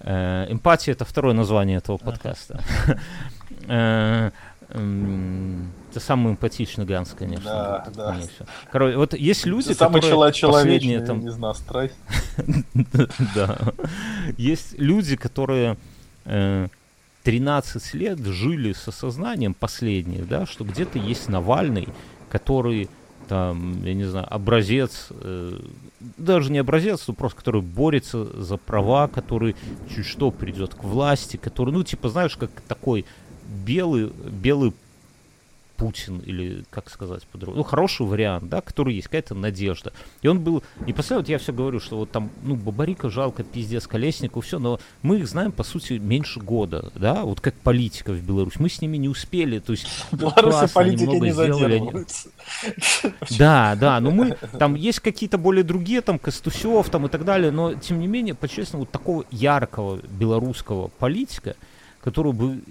Э, 0.00 0.46
эмпатия— 0.50 0.92
это 0.94 1.04
второе 1.04 1.34
название 1.34 1.78
этого 1.78 1.98
подкаста. 1.98 2.60
Uh-huh. 3.68 4.32
Это 5.90 6.00
самый 6.00 6.32
эмпатичный 6.32 6.86
Ганс, 6.86 7.14
конечно. 7.18 7.44
Да, 7.44 7.86
да. 7.94 8.16
Короче, 8.70 8.96
вот 8.96 9.12
есть 9.12 9.44
люди, 9.44 9.72
Самый 9.72 10.00
которые 10.00 10.32
последние 10.32 11.00
там... 11.00 11.20
не 11.20 11.30
знаю, 11.30 11.54
страсть. 11.54 11.94
Да. 13.34 13.58
Есть 14.38 14.78
люди, 14.78 15.16
которые 15.16 15.76
13 16.24 17.94
лет 17.94 18.18
жили 18.20 18.72
с 18.72 18.88
осознанием 18.88 19.52
последних, 19.52 20.26
да, 20.26 20.46
что 20.46 20.64
где-то 20.64 20.98
есть 20.98 21.28
Навальный, 21.28 21.88
который 22.30 22.88
там, 23.28 23.84
я 23.84 23.94
не 23.94 24.04
знаю, 24.04 24.26
образец, 24.30 25.08
э, 25.10 25.58
даже 26.18 26.52
не 26.52 26.58
образец, 26.58 27.06
но 27.06 27.14
просто 27.14 27.38
который 27.38 27.62
борется 27.62 28.24
за 28.40 28.56
права, 28.56 29.08
который 29.08 29.56
чуть 29.94 30.06
что 30.06 30.30
придет 30.30 30.74
к 30.74 30.84
власти, 30.84 31.36
который, 31.36 31.72
ну, 31.72 31.82
типа, 31.82 32.08
знаешь, 32.08 32.36
как 32.36 32.50
такой 32.68 33.04
белый, 33.64 34.10
белый 34.30 34.72
Путин, 35.82 36.20
или 36.20 36.62
как 36.70 36.88
сказать 36.90 37.24
по-другому, 37.24 37.58
ну, 37.58 37.64
хороший 37.64 38.06
вариант, 38.06 38.48
да, 38.48 38.60
который 38.60 38.94
есть, 38.94 39.08
какая-то 39.08 39.34
надежда. 39.34 39.92
И 40.22 40.28
он 40.28 40.38
был, 40.38 40.62
и 40.86 40.92
после 40.92 41.16
вот 41.16 41.28
я 41.28 41.38
все 41.38 41.52
говорю, 41.52 41.80
что 41.80 41.96
вот 41.96 42.12
там, 42.12 42.30
ну, 42.44 42.54
Бабарика 42.54 43.10
жалко, 43.10 43.42
пиздец, 43.42 43.88
Колесников, 43.88 44.46
все, 44.46 44.60
но 44.60 44.78
мы 45.02 45.18
их 45.18 45.26
знаем, 45.26 45.50
по 45.50 45.64
сути, 45.64 45.94
меньше 45.94 46.38
года, 46.38 46.92
да, 46.94 47.24
вот 47.24 47.40
как 47.40 47.54
политиков 47.54 48.14
в 48.14 48.24
Беларуси, 48.24 48.58
мы 48.60 48.68
с 48.68 48.80
ними 48.80 48.96
не 48.96 49.08
успели, 49.08 49.58
то 49.58 49.72
есть 49.72 49.88
Беларуси 50.12 50.72
политики 50.72 51.16
не 51.16 51.32
сделали, 51.32 51.74
они... 51.74 51.90
Да, 53.38 53.74
да, 53.74 53.98
но 53.98 54.12
мы, 54.12 54.36
там 54.60 54.76
есть 54.76 55.00
какие-то 55.00 55.36
более 55.36 55.64
другие, 55.64 56.00
там, 56.00 56.20
Костусев, 56.20 56.90
там 56.90 57.06
и 57.06 57.08
так 57.08 57.24
далее, 57.24 57.50
но, 57.50 57.74
тем 57.74 57.98
не 57.98 58.06
менее, 58.06 58.36
по-честному, 58.36 58.84
вот 58.84 58.92
такого 58.92 59.24
яркого 59.32 59.96
белорусского 59.96 60.88
политика, 60.98 61.56
который 62.02 62.32
бы 62.32 62.62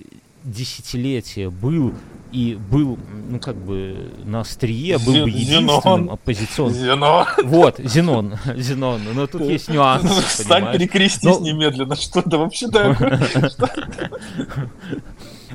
десятилетия 0.45 1.49
был 1.49 1.93
и 2.31 2.55
был, 2.55 2.97
ну, 3.29 3.39
как 3.39 3.55
бы, 3.55 4.11
на 4.23 4.41
острие, 4.41 4.97
был 4.97 5.13
Зен, 5.13 5.23
бы 5.23 5.29
единственным 5.29 5.81
Зенон. 5.81 6.09
оппозиционным. 6.11 6.79
Зенон. 6.79 7.25
Вот, 7.43 7.79
Зенон, 7.79 8.37
Зенон, 8.55 9.01
но 9.13 9.27
тут 9.27 9.41
есть 9.43 9.69
нюансы, 9.69 10.07
Встань, 10.27 10.71
перекрестись 10.73 11.23
но... 11.23 11.39
немедленно, 11.39 11.95
что 11.95 12.21
это 12.21 12.37
вообще 12.37 12.67
такое? 12.67 13.21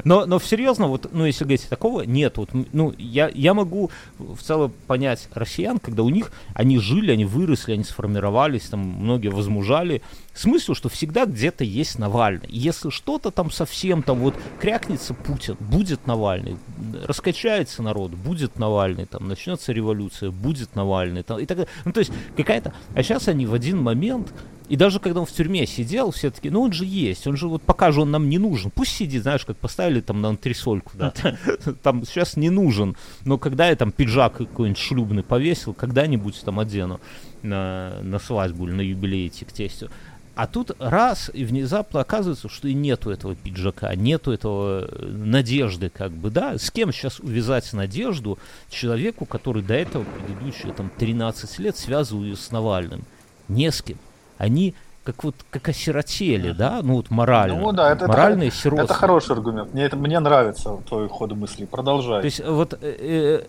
Но, 0.05 0.27
но 0.27 0.39
серьезно, 0.39 0.89
вот, 0.89 1.09
ну, 1.13 1.25
если 1.25 1.45
говорить 1.45 1.69
такого, 1.69 2.03
нет. 2.03 2.37
Вот, 2.37 2.51
ну, 2.73 2.95
я, 2.99 3.31
я 3.35 3.55
могу 3.55 3.91
в 4.19 4.41
целом 4.43 4.73
понять 4.87 5.29
россиян, 5.33 5.79
когда 5.79 6.03
у 6.03 6.11
них, 6.11 6.33
они 6.55 6.79
жили, 6.79 7.13
они 7.13 7.25
выросли, 7.25 7.73
они 7.73 7.85
сформировались, 7.85 8.69
там, 8.69 8.81
многие 8.81 9.29
возмужали. 9.29 10.03
Смысл, 10.37 10.75
что 10.75 10.89
всегда 10.89 11.25
где-то 11.25 11.65
есть 11.65 11.99
Навальный. 11.99 12.49
Если 12.49 12.91
что-то 12.91 13.31
там 13.31 13.51
совсем, 13.51 14.03
там, 14.03 14.19
вот, 14.19 14.35
крякнется 14.61 15.15
Путин, 15.15 15.57
будет 15.59 16.07
Навальный. 16.07 16.59
Раскачается 17.05 17.83
народ, 17.83 18.13
будет 18.13 18.59
Навальный, 18.59 19.07
там, 19.07 19.29
начнется 19.29 19.73
революция, 19.73 20.31
будет 20.31 20.75
Навальный. 20.77 21.23
Там, 21.23 21.39
и 21.39 21.47
так 21.47 21.57
далее. 21.57 21.73
Ну, 21.85 21.93
то 21.93 22.01
есть, 22.01 22.13
какая-то... 22.37 22.75
А 22.95 23.03
сейчас 23.03 23.29
они 23.29 23.47
в 23.47 23.55
один 23.55 23.83
момент 23.83 24.33
и 24.69 24.77
даже 24.77 24.99
когда 24.99 25.21
он 25.21 25.27
в 25.27 25.33
тюрьме 25.33 25.67
сидел, 25.67 26.11
все 26.11 26.31
таки 26.31 26.51
ну 26.51 26.63
он 26.63 26.73
же 26.73 26.85
есть, 26.85 27.27
он 27.27 27.37
же 27.37 27.47
вот 27.47 27.63
пока 27.63 27.93
же 27.93 28.01
он 28.01 28.11
нам 28.11 28.29
не 28.29 28.39
нужен. 28.39 28.71
Пусть 28.71 28.93
сидит, 28.93 29.23
знаешь, 29.23 29.45
как 29.45 29.57
поставили 29.57 30.01
там 30.01 30.21
на 30.21 30.29
антресольку, 30.29 30.93
да, 30.95 31.13
там 31.83 32.05
сейчас 32.05 32.37
не 32.37 32.51
нужен. 32.51 32.97
Но 33.25 33.39
когда 33.39 33.69
я 33.69 33.77
там 33.77 33.93
пиджак 33.93 34.39
какой-нибудь 34.39 34.81
шлюбный 34.81 35.23
повесил, 35.23 35.73
когда-нибудь 35.73 36.41
там 36.45 36.59
одену 36.59 37.01
на, 37.43 38.01
на 38.03 38.19
свадьбу 38.19 38.67
или 38.67 38.75
на 38.75 38.81
юбилей 38.81 39.29
идти 39.29 39.45
к 39.45 39.53
тестю. 39.53 39.91
А 40.37 40.47
тут 40.47 40.73
раз, 40.79 41.31
и 41.33 41.45
внезапно 41.45 42.01
оказывается, 42.01 42.49
что 42.49 42.69
и 42.69 42.75
нету 42.75 43.11
этого 43.11 43.35
пиджака, 43.35 43.95
нету 43.95 44.33
этого 44.33 44.87
э, 44.87 45.07
надежды, 45.07 45.89
как 45.89 46.13
бы, 46.13 46.31
да. 46.31 46.59
С 46.59 46.71
кем 46.71 46.93
сейчас 46.93 47.21
увязать 47.21 47.73
надежду 47.73 48.39
человеку, 48.69 49.25
который 49.25 49.63
до 49.63 49.75
этого 49.75 50.05
предыдущие 50.05 50.73
там 50.75 50.91
13 50.99 51.59
лет 51.59 51.77
связывал 51.77 52.23
ее 52.23 52.37
с 52.37 52.51
Навальным? 52.53 53.05
Не 53.49 53.73
с 53.73 53.81
кем 53.81 53.97
они 54.39 54.75
как 55.05 55.23
вот 55.23 55.37
как 55.51 55.69
осиротели, 55.69 56.51
да, 56.51 56.81
ну 56.83 56.95
вот 56.95 57.11
морально. 57.11 57.61
Ну 57.61 57.73
да, 57.73 57.93
это, 57.93 58.09
моральные 58.09 58.49
это, 58.49 58.57
сиротства. 58.57 58.85
это 58.85 58.95
хороший 58.95 59.33
аргумент. 59.33 59.73
Мне 59.73 59.85
это 59.85 59.97
мне 59.97 60.19
нравится 60.19 60.79
твой 60.89 61.09
ход 61.09 61.33
мысли. 61.33 61.65
Продолжай. 61.65 62.23
То 62.23 62.25
есть 62.25 62.45
вот 62.45 62.75
э, 62.75 62.79
э, 62.83 63.45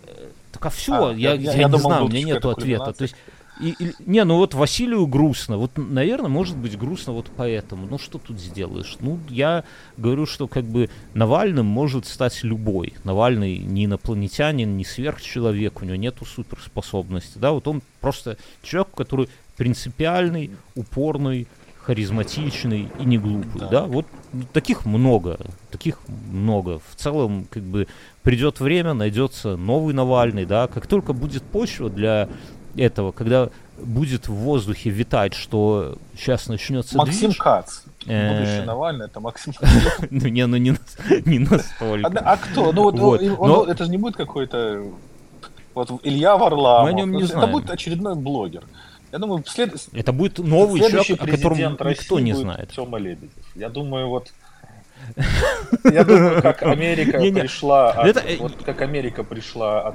так 0.52 0.66
а 0.66 0.70
все, 0.70 1.08
а, 1.08 1.12
я, 1.12 1.34
я, 1.34 1.34
я, 1.34 1.52
я 1.52 1.58
не 1.64 1.64
думал, 1.64 1.80
знаю, 1.80 2.04
у 2.04 2.08
меня 2.08 2.22
нет 2.22 2.44
ответа. 2.44 2.92
То 2.92 3.02
есть 3.02 3.16
и, 3.60 3.74
и, 3.78 3.94
не, 4.06 4.24
ну 4.24 4.36
вот 4.36 4.54
Василию 4.54 5.06
грустно. 5.06 5.56
Вот, 5.56 5.72
наверное, 5.76 6.28
может 6.28 6.56
быть 6.56 6.78
грустно 6.78 7.12
вот 7.12 7.26
поэтому. 7.36 7.86
Ну 7.86 7.98
что 7.98 8.18
тут 8.18 8.38
сделаешь? 8.38 8.96
Ну, 9.00 9.18
я 9.28 9.64
говорю, 9.96 10.26
что 10.26 10.46
как 10.48 10.64
бы 10.64 10.90
Навальным 11.14 11.66
может 11.66 12.06
стать 12.06 12.42
любой. 12.44 12.94
Навальный 13.04 13.58
не 13.58 13.86
инопланетянин, 13.86 14.76
не 14.76 14.84
сверхчеловек, 14.84 15.82
у 15.82 15.84
него 15.84 15.96
нету 15.96 16.24
суперспособности. 16.24 17.38
Да, 17.38 17.52
вот 17.52 17.66
он 17.68 17.82
просто 18.00 18.36
человек, 18.62 18.88
который 18.94 19.28
принципиальный, 19.56 20.50
упорный, 20.76 21.48
харизматичный 21.88 22.90
и 23.00 23.04
не 23.06 23.16
глупый, 23.16 23.62
да. 23.62 23.68
да, 23.68 23.82
вот 23.84 24.04
таких 24.52 24.84
много, 24.84 25.38
таких 25.70 25.98
много. 26.30 26.80
В 26.86 26.96
целом, 26.96 27.46
как 27.48 27.62
бы 27.62 27.88
придет 28.22 28.60
время, 28.60 28.92
найдется 28.92 29.56
новый 29.56 29.94
Навальный, 29.94 30.44
да, 30.44 30.66
как 30.66 30.86
только 30.86 31.14
будет 31.14 31.42
почва 31.44 31.88
для 31.88 32.28
этого, 32.76 33.12
когда 33.12 33.50
будет 33.78 34.28
в 34.28 34.34
воздухе 34.34 34.90
витать, 34.90 35.34
что 35.34 35.96
сейчас 36.16 36.48
начнется 36.48 36.96
Максим 36.96 37.30
движ, 37.30 37.38
Кац. 37.38 37.80
Э, 38.06 38.32
Будущий 38.32 38.66
Навальный, 38.66 39.06
это 39.06 39.20
Максим 39.20 39.52
Ну 40.10 40.28
не, 40.28 40.46
ну 40.46 40.56
не, 40.56 40.70
настолько. 41.38 42.08
А, 42.08 42.32
а 42.32 42.36
кто? 42.36 42.72
Ну 42.72 42.90
вот, 43.36 43.68
это 43.68 43.84
же 43.84 43.90
не 43.90 43.98
будет 43.98 44.16
какой-то 44.16 44.84
вот 45.74 46.00
Илья 46.02 46.36
Варламов. 46.36 46.84
Мы 46.84 46.90
о 46.90 46.92
нем 46.92 47.12
не 47.12 47.22
знаем. 47.24 47.44
Это 47.44 47.52
будет 47.52 47.70
очередной 47.70 48.14
блогер. 48.16 48.64
Я 49.12 49.18
думаю, 49.18 49.42
след... 49.46 49.74
это 49.92 50.12
будет 50.12 50.38
новый 50.38 50.80
человек, 50.80 51.22
о 51.22 51.26
котором 51.26 51.58
никто 51.58 52.20
не 52.20 52.34
знает. 52.34 52.70
Тёма 52.70 52.98
Лебедев. 52.98 53.30
Я 53.54 53.70
думаю, 53.70 54.08
вот 54.08 54.32
я 55.84 56.04
думаю, 56.04 56.42
как 56.42 56.62
Америка 56.64 57.18
пришла, 57.18 57.92
от, 57.92 58.16
это... 58.16 58.42
вот 58.42 58.52
как 58.64 58.82
Америка 58.82 59.24
пришла 59.24 59.88
от 59.88 59.94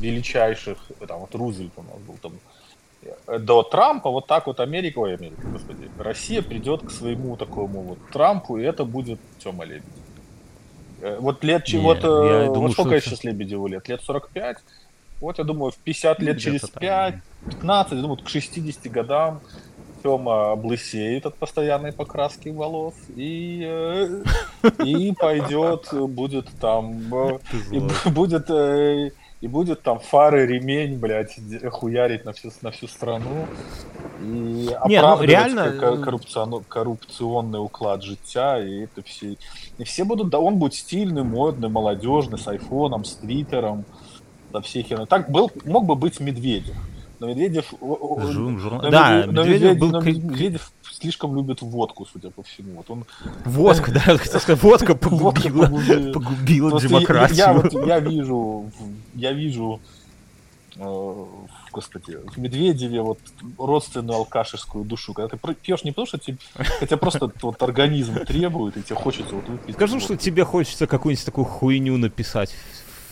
величайших, 0.00 0.78
там 1.06 1.20
вот 1.20 1.34
Рузвельт 1.34 1.72
у 1.76 1.82
нас 1.82 1.98
был 2.06 2.16
там 2.20 2.32
до 3.38 3.62
Трампа, 3.62 4.10
вот 4.10 4.26
так 4.26 4.46
вот 4.46 4.60
Америка, 4.60 4.98
ой, 4.98 5.14
Америка, 5.14 5.42
господи, 5.46 5.88
Россия 5.98 6.42
придет 6.42 6.82
к 6.82 6.90
своему 6.90 7.36
такому 7.36 7.82
вот 7.82 7.98
Трампу, 8.12 8.58
и 8.58 8.62
это 8.62 8.84
будет 8.84 9.20
Тёма 9.38 9.64
Лебедев. 9.64 9.92
Э, 11.00 11.18
вот 11.20 11.44
лет, 11.44 11.68
Не, 11.68 11.78
вот, 11.78 11.98
э, 11.98 12.00
думаю, 12.00 12.60
вот 12.60 12.72
сколько 12.72 12.98
что... 13.00 13.10
сейчас 13.10 13.24
Лебедеву 13.24 13.66
лет? 13.66 13.88
Лет 13.88 14.02
45? 14.02 14.58
Вот, 15.20 15.38
я 15.38 15.44
думаю, 15.44 15.72
в 15.72 15.76
50 15.76 16.20
лет, 16.20 16.38
через 16.38 16.62
5, 16.68 17.14
15, 17.46 17.92
я 17.92 18.02
думаю, 18.02 18.18
к 18.18 18.28
60 18.28 18.90
годам 18.90 19.40
Тёма 20.02 20.52
облысеет 20.52 21.26
от 21.26 21.36
постоянной 21.36 21.92
покраски 21.92 22.48
волос 22.50 22.94
и, 23.16 23.62
э, 23.66 24.22
и 24.84 25.12
пойдет, 25.18 25.88
будет 25.92 26.48
там, 26.60 27.14
э, 27.14 27.38
и 27.72 28.10
будет, 28.10 28.50
э, 28.50 29.10
и 29.40 29.48
будет 29.48 29.82
там 29.82 30.00
фары, 30.00 30.46
ремень, 30.46 30.98
блядь, 30.98 31.38
хуярить 31.70 32.24
на 32.24 32.32
всю, 32.32 32.50
на 32.62 32.70
всю 32.70 32.88
страну. 32.88 33.46
И 34.20 34.70
Не, 34.86 35.02
ну, 35.02 35.22
реально... 35.22 35.72
коррупционный, 35.72 36.62
коррупционный 36.66 37.62
уклад 37.62 38.02
життя, 38.02 38.62
и 38.62 38.84
это 38.84 39.02
все. 39.02 39.36
И 39.78 39.84
все 39.84 40.04
будут, 40.04 40.30
да, 40.30 40.38
он 40.38 40.56
будет 40.56 40.74
стильный, 40.74 41.22
модный, 41.22 41.68
молодежный, 41.68 42.38
с 42.38 42.48
айфоном, 42.48 43.04
с 43.04 43.16
твиттером 43.16 43.84
со 44.52 44.62
всей 44.62 44.82
херней. 44.82 45.06
Так 45.06 45.30
был, 45.30 45.50
мог 45.64 45.84
бы 45.84 45.96
быть 45.96 46.18
Медведев. 46.18 46.76
Но 47.18 47.28
Медведев... 47.28 47.72
Жум, 47.80 48.58
журнал. 48.58 48.82
Но 48.82 48.90
да, 48.90 49.26
Медведев, 49.26 49.44
Медведев, 49.46 49.78
был... 49.78 49.90
Но 49.90 50.00
Медведев 50.00 50.72
слишком 51.00 51.36
любит 51.36 51.62
водку, 51.62 52.06
судя 52.10 52.30
по 52.30 52.42
всему. 52.42 52.76
Вот 52.76 52.90
он... 52.90 53.04
Водка, 53.44 53.92
да, 53.92 54.00
хотел 54.00 54.40
сказать, 54.40 54.62
водка 54.62 54.94
погубила, 54.94 55.66
погубила 56.12 56.80
демократию. 56.80 57.36
Я, 57.36 57.52
вот, 57.52 57.72
я 57.72 58.00
вижу, 58.00 58.70
я 59.14 59.32
вижу, 59.32 59.80
э, 60.76 61.24
господи, 61.72 62.18
в 62.26 62.38
Медведеве 62.38 63.02
вот 63.02 63.18
родственную 63.58 64.16
алкашескую 64.16 64.84
душу. 64.84 65.12
Когда 65.12 65.36
ты 65.36 65.54
пьешь 65.54 65.84
не 65.84 65.90
потому, 65.90 66.06
что 66.06 66.18
тебе, 66.18 66.38
хотя 66.54 66.96
просто 66.96 67.30
вот 67.42 67.62
организм 67.62 68.24
требует, 68.24 68.76
и 68.76 68.82
тебе 68.82 68.96
хочется 68.96 69.34
вот 69.34 69.48
выпить. 69.48 69.74
Скажу, 69.74 70.00
что 70.00 70.16
тебе 70.16 70.44
хочется 70.44 70.86
какую-нибудь 70.86 71.24
такую 71.24 71.44
хуйню 71.44 71.96
написать 71.98 72.54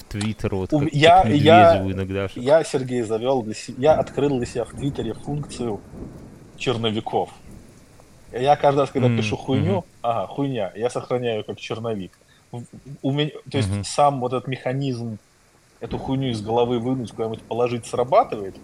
Твиттер, 0.09 0.55
вот 0.55 0.71
как, 0.71 0.93
я, 0.93 1.23
как 1.23 1.33
я, 1.33 1.83
иногда. 1.83 2.29
Я, 2.37 2.63
Сергей, 2.63 3.03
завел 3.03 3.43
для 3.43 3.55
себя, 3.55 3.77
я 3.79 3.93
открыл 3.95 4.37
для 4.37 4.47
себя 4.47 4.65
в 4.65 4.71
Твиттере 4.71 5.15
функцию 5.15 5.81
черновиков. 6.57 7.31
Я 8.41 8.57
каждый 8.57 8.81
раз, 8.81 8.91
когда 8.91 9.09
mm-hmm. 9.09 9.17
пишу 9.17 9.37
хуйню, 9.37 9.79
mm-hmm. 9.79 9.99
ага, 10.03 10.27
хуйня, 10.27 10.73
я 10.75 10.91
сохраняю 10.91 11.45
как 11.45 11.59
черновик. 11.59 12.13
У 13.03 13.13
меня, 13.13 13.31
то 13.51 13.59
есть 13.59 13.69
mm-hmm. 13.69 13.85
сам 13.85 14.21
вот 14.21 14.33
этот 14.33 14.49
механизм 14.49 15.19
эту 15.81 15.99
хуйню 15.99 16.31
из 16.31 16.41
головы 16.41 16.79
вынуть, 16.79 17.11
куда-нибудь 17.11 17.43
положить, 17.43 17.87
срабатывает, 17.87 18.55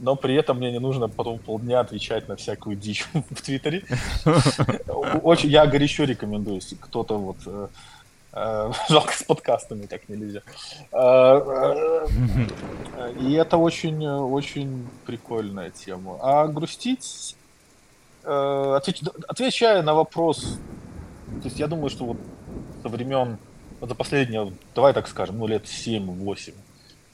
но 0.00 0.16
при 0.16 0.34
этом 0.34 0.58
мне 0.58 0.72
не 0.72 0.78
нужно 0.78 1.08
потом 1.08 1.38
полдня 1.38 1.80
отвечать 1.80 2.28
на 2.28 2.36
всякую 2.36 2.76
дичь 2.76 3.06
в 3.12 3.42
Твиттере. 3.42 3.84
Очень, 5.22 5.50
я 5.50 5.66
горячо 5.66 6.04
рекомендую, 6.04 6.56
если 6.56 6.74
кто-то 6.74 7.18
вот 7.18 7.36
э, 7.46 7.68
Э, 8.32 8.70
жалко, 8.88 9.12
с 9.12 9.22
подкастами 9.22 9.86
так 9.86 10.08
нельзя. 10.08 10.42
Э, 10.92 12.06
и 13.20 13.32
это 13.32 13.56
очень, 13.56 14.06
очень 14.06 14.86
прикольная 15.06 15.70
тема. 15.70 16.18
А 16.20 16.46
грустить, 16.46 17.36
отвечая 18.24 19.82
на 19.82 19.94
вопрос, 19.94 20.58
то 21.42 21.44
есть 21.44 21.58
я 21.58 21.66
думаю, 21.66 21.90
что 21.90 22.04
вот 22.04 22.16
со 22.82 22.88
времен, 22.88 23.38
за 23.80 23.94
последние, 23.94 24.52
давай 24.74 24.92
так 24.92 25.08
скажем, 25.08 25.38
ну 25.38 25.46
лет 25.46 25.64
7-8, 25.64 26.52
то 26.52 26.54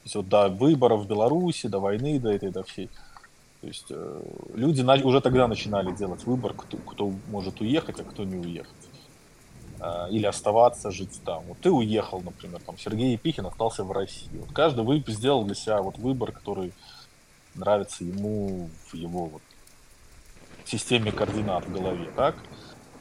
есть 0.03 0.15
вот 0.15 0.27
до 0.27 0.49
выборов 0.49 1.01
в 1.01 1.07
Беларуси, 1.07 1.67
до 1.67 1.79
войны, 1.79 2.19
до 2.19 2.31
этой, 2.31 2.51
до 2.51 2.63
всей, 2.63 2.89
то 3.61 3.67
есть 3.67 3.91
люди 4.53 4.81
уже 5.03 5.21
тогда 5.21 5.47
начинали 5.47 5.91
делать 5.91 6.23
выбор, 6.25 6.53
кто, 6.53 6.77
кто 6.77 7.11
может 7.29 7.61
уехать, 7.61 7.99
а 7.99 8.03
кто 8.03 8.23
не 8.23 8.37
уехать. 8.37 8.71
Э, 9.79 10.07
или 10.09 10.25
оставаться 10.25 10.91
жить 10.91 11.21
там. 11.23 11.43
Вот 11.47 11.59
ты 11.59 11.69
уехал, 11.69 12.21
например, 12.21 12.59
там 12.65 12.77
Сергей 12.77 13.13
Епихин 13.13 13.45
остался 13.45 13.83
в 13.83 13.91
России. 13.91 14.29
Вот 14.33 14.51
каждый 14.51 14.83
вы 14.83 15.03
сделал 15.07 15.43
для 15.43 15.55
себя 15.55 15.81
вот 15.81 15.97
выбор, 15.97 16.31
который 16.31 16.73
нравится 17.53 18.03
ему 18.03 18.69
в 18.87 18.95
его 18.95 19.25
вот 19.25 19.41
системе 20.69 21.11
координат 21.11 21.65
в 21.65 21.71
голове, 21.71 22.09
так? 22.15 22.35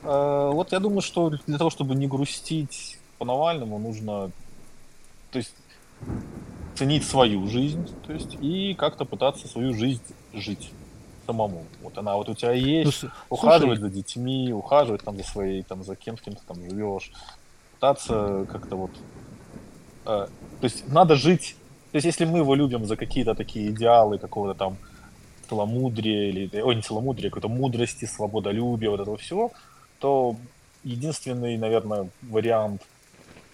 Э, 0.02 0.50
вот 0.52 0.72
я 0.72 0.80
думаю, 0.80 1.02
что 1.02 1.30
для 1.46 1.58
того, 1.58 1.70
чтобы 1.70 1.94
не 1.94 2.06
грустить 2.06 2.98
по 3.18 3.24
Навальному, 3.24 3.78
нужно, 3.78 4.30
то 5.30 5.38
есть 5.38 5.54
ценить 6.74 7.04
свою 7.04 7.46
жизнь, 7.48 7.88
то 8.06 8.12
есть 8.12 8.36
и 8.40 8.74
как-то 8.74 9.04
пытаться 9.04 9.48
свою 9.48 9.74
жизнь 9.74 10.02
жить 10.32 10.70
самому. 11.26 11.64
Вот 11.82 11.98
она 11.98 12.14
вот 12.16 12.28
у 12.28 12.34
тебя 12.34 12.52
есть, 12.52 13.02
ну, 13.02 13.10
ухаживать 13.30 13.78
слушай, 13.78 13.90
за 13.90 13.96
детьми, 13.96 14.52
ухаживать 14.52 15.02
там 15.02 15.16
за 15.16 15.24
своей, 15.24 15.62
там 15.62 15.82
за 15.82 15.96
кем, 15.96 16.16
с 16.16 16.20
кем 16.20 16.34
ты 16.34 16.42
там 16.46 16.56
живешь, 16.62 17.10
пытаться 17.74 18.46
как-то 18.50 18.76
вот... 18.76 18.90
Э, 20.04 20.26
то 20.60 20.64
есть 20.64 20.88
надо 20.88 21.16
жить... 21.16 21.56
То 21.92 21.96
есть 21.96 22.06
если 22.06 22.26
мы 22.26 22.38
его 22.38 22.54
любим 22.54 22.84
за 22.86 22.96
какие-то 22.96 23.34
такие 23.34 23.70
идеалы 23.70 24.18
какого-то 24.18 24.58
там 24.58 24.76
целомудрия 25.48 26.30
или... 26.30 26.60
Ой, 26.60 26.76
не 26.76 26.82
целомудрия, 26.82 27.30
какой-то 27.30 27.48
мудрости, 27.48 28.04
свободолюбия, 28.04 28.90
вот 28.90 29.00
этого 29.00 29.16
всего, 29.16 29.52
то 29.98 30.36
единственный, 30.84 31.56
наверное, 31.56 32.08
вариант 32.22 32.82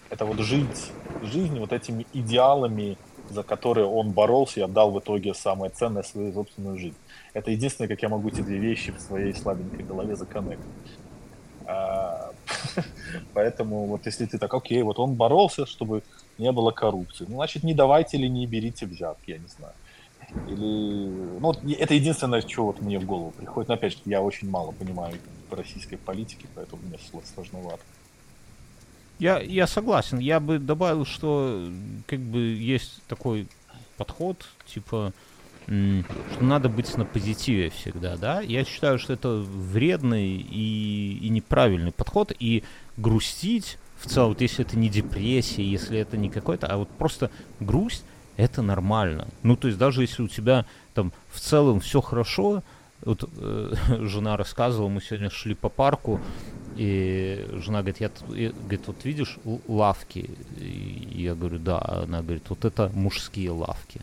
это 0.09 0.25
вот 0.25 0.37
жить 0.39 0.91
жизнью 1.23 1.61
вот 1.61 1.73
этими 1.73 2.05
идеалами, 2.13 2.97
за 3.29 3.41
которые 3.41 3.87
он 3.87 4.11
боролся 4.11 4.59
и 4.59 4.63
отдал 4.63 4.91
в 4.91 4.99
итоге 4.99 5.33
самое 5.33 5.71
ценное 5.71 6.03
свою 6.03 6.31
собственную 6.33 6.77
жизнь. 6.77 6.97
Это 7.33 7.49
единственное, 7.49 7.87
как 7.87 8.01
я 8.03 8.09
могу 8.09 8.29
эти 8.29 8.41
две 8.41 8.57
вещи 8.57 8.91
в 8.91 8.99
своей 8.99 9.33
слабенькой 9.33 9.83
голове 9.83 10.15
законнектить. 10.15 10.67
А, 11.65 12.31
поэтому 13.33 13.85
вот 13.85 14.05
если 14.05 14.25
ты 14.25 14.37
так, 14.37 14.53
окей, 14.53 14.83
вот 14.83 14.99
он 14.99 15.15
боролся, 15.15 15.65
чтобы 15.65 16.03
не 16.37 16.51
было 16.51 16.71
коррупции, 16.71 17.25
ну, 17.27 17.35
значит, 17.35 17.63
не 17.63 17.73
давайте 17.73 18.17
или 18.17 18.27
не 18.27 18.45
берите 18.45 18.85
взятки, 18.85 19.31
я 19.31 19.37
не 19.39 19.47
знаю. 19.47 19.73
Или, 20.47 21.39
ну, 21.39 21.53
это 21.77 21.93
единственное, 21.93 22.41
что 22.41 22.65
вот 22.65 22.81
мне 22.81 22.99
в 22.99 23.05
голову 23.05 23.31
приходит. 23.31 23.69
Но 23.69 23.75
опять 23.75 23.93
же, 23.93 23.99
я 24.05 24.21
очень 24.21 24.49
мало 24.49 24.71
понимаю 24.71 25.15
по 25.49 25.55
российской 25.55 25.97
политике, 25.97 26.47
поэтому 26.55 26.81
мне 26.83 26.97
сложновато. 27.33 27.81
Я, 29.19 29.39
я 29.39 29.67
согласен. 29.67 30.19
Я 30.19 30.39
бы 30.39 30.59
добавил, 30.59 31.05
что 31.05 31.69
как 32.07 32.19
бы 32.19 32.39
есть 32.39 33.01
такой 33.07 33.47
подход, 33.97 34.45
типа, 34.65 35.13
что 35.65 36.43
надо 36.43 36.67
быть 36.67 36.95
на 36.97 37.05
позитиве 37.05 37.69
всегда, 37.69 38.17
да. 38.17 38.41
Я 38.41 38.65
считаю, 38.65 38.99
что 38.99 39.13
это 39.13 39.29
вредный 39.29 40.35
и, 40.37 41.19
и 41.21 41.29
неправильный 41.29 41.91
подход, 41.91 42.33
и 42.37 42.63
грустить 42.97 43.77
в 43.99 44.09
целом, 44.09 44.29
вот 44.29 44.41
если 44.41 44.65
это 44.65 44.77
не 44.77 44.89
депрессия, 44.89 45.63
если 45.63 45.97
это 45.97 46.17
не 46.17 46.29
какой-то, 46.29 46.67
а 46.67 46.77
вот 46.77 46.89
просто 46.89 47.31
грусть, 47.61 48.03
это 48.37 48.61
нормально. 48.61 49.27
Ну, 49.43 49.55
то 49.55 49.67
есть 49.67 49.77
даже 49.77 50.01
если 50.01 50.23
у 50.23 50.27
тебя 50.27 50.65
там 50.93 51.11
в 51.31 51.39
целом 51.39 51.79
все 51.79 52.01
хорошо, 52.01 52.63
вот 53.01 53.29
э, 53.37 53.73
жена 54.01 54.37
рассказывала, 54.37 54.89
мы 54.89 55.01
сегодня 55.01 55.29
шли 55.29 55.55
по 55.55 55.69
парку, 55.69 56.19
и 56.75 57.45
жена 57.53 57.81
говорит, 57.81 58.01
я, 58.01 58.09
и, 58.35 58.49
говорит, 58.49 58.87
вот 58.87 59.05
видишь 59.05 59.37
лавки? 59.67 60.29
И 60.57 61.21
я 61.21 61.35
говорю, 61.35 61.59
да. 61.59 61.79
Она 62.03 62.21
говорит, 62.21 62.43
вот 62.49 62.65
это 62.65 62.89
мужские 62.93 63.51
лавки. 63.51 64.01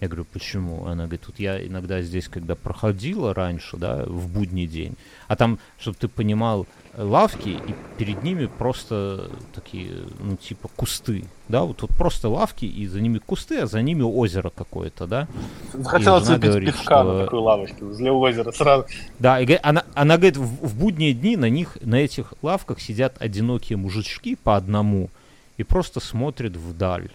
Я 0.00 0.08
говорю, 0.08 0.26
почему? 0.32 0.86
Она 0.86 1.04
говорит, 1.04 1.26
вот 1.26 1.38
я 1.38 1.64
иногда 1.64 2.02
здесь, 2.02 2.28
когда 2.28 2.54
проходила 2.54 3.34
раньше, 3.34 3.76
да, 3.76 4.04
в 4.04 4.28
будний 4.28 4.66
день, 4.66 4.96
а 5.26 5.36
там, 5.36 5.58
чтобы 5.78 5.96
ты 5.96 6.08
понимал, 6.08 6.66
лавки, 6.98 7.50
и 7.50 7.74
перед 7.96 8.22
ними 8.22 8.46
просто 8.46 9.30
такие, 9.54 9.92
ну, 10.20 10.36
типа 10.36 10.68
кусты, 10.76 11.24
да, 11.48 11.62
вот 11.62 11.78
тут 11.78 11.90
просто 11.90 12.28
лавки, 12.28 12.64
и 12.64 12.86
за 12.86 13.00
ними 13.00 13.18
кусты, 13.18 13.60
а 13.60 13.66
за 13.66 13.80
ними 13.82 14.02
озеро 14.02 14.50
какое-то, 14.50 15.06
да. 15.06 15.28
Захотелось 15.72 16.28
выпить 16.28 16.50
говорит, 16.50 16.74
пивка 16.74 16.82
что... 16.82 17.02
на 17.04 17.24
такой 17.24 17.38
лавочке 17.38 17.84
возле 17.84 18.10
озера 18.10 18.50
сразу. 18.50 18.86
Да, 19.18 19.40
и 19.40 19.58
она, 19.62 19.84
она 19.94 20.16
говорит, 20.16 20.36
в, 20.36 20.66
в 20.66 20.76
будние 20.76 21.14
дни 21.14 21.36
на 21.36 21.48
них, 21.48 21.78
на 21.80 21.96
этих 21.96 22.34
лавках 22.42 22.80
сидят 22.80 23.16
одинокие 23.20 23.76
мужички 23.76 24.36
по 24.36 24.56
одному, 24.56 25.08
и 25.56 25.62
просто 25.62 26.00
смотрят 26.00 26.56
вдаль. 26.56 27.10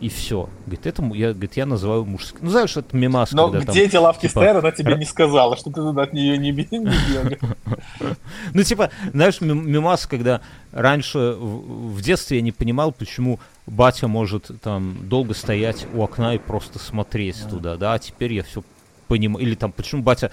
И 0.00 0.08
все. 0.08 0.48
Говорит, 0.64 0.86
это 0.86 1.02
я, 1.14 1.32
говорит, 1.32 1.56
я 1.56 1.66
называю 1.66 2.06
мужским. 2.06 2.40
Ну, 2.42 2.50
знаешь, 2.50 2.74
это 2.76 2.96
мимас, 2.96 3.32
Но 3.32 3.50
когда 3.50 3.58
где 3.58 3.80
там, 3.80 3.88
эти 3.88 3.96
лавки 3.96 4.20
типа... 4.22 4.30
стоят, 4.30 4.56
она 4.56 4.70
тебе 4.70 4.96
не 4.96 5.04
сказала, 5.04 5.56
что 5.56 5.70
ты 5.70 5.80
от 5.80 6.12
нее 6.14 6.38
не, 6.38 6.52
не 6.52 7.38
Ну, 8.54 8.62
типа, 8.62 8.90
знаешь, 9.12 9.40
мимас, 9.42 10.06
когда 10.06 10.40
раньше 10.72 11.36
в 11.38 12.00
детстве 12.00 12.38
я 12.38 12.42
не 12.42 12.52
понимал, 12.52 12.92
почему 12.92 13.40
батя 13.66 14.08
может 14.08 14.50
там 14.62 14.96
долго 15.02 15.34
стоять 15.34 15.86
у 15.92 16.02
окна 16.02 16.34
и 16.34 16.38
просто 16.38 16.78
смотреть 16.78 17.46
туда, 17.48 17.76
да, 17.76 17.94
а 17.94 17.98
теперь 17.98 18.32
я 18.32 18.42
все 18.42 18.62
понимаю. 19.06 19.44
Или 19.44 19.54
там, 19.54 19.70
почему 19.70 20.02
батя 20.02 20.30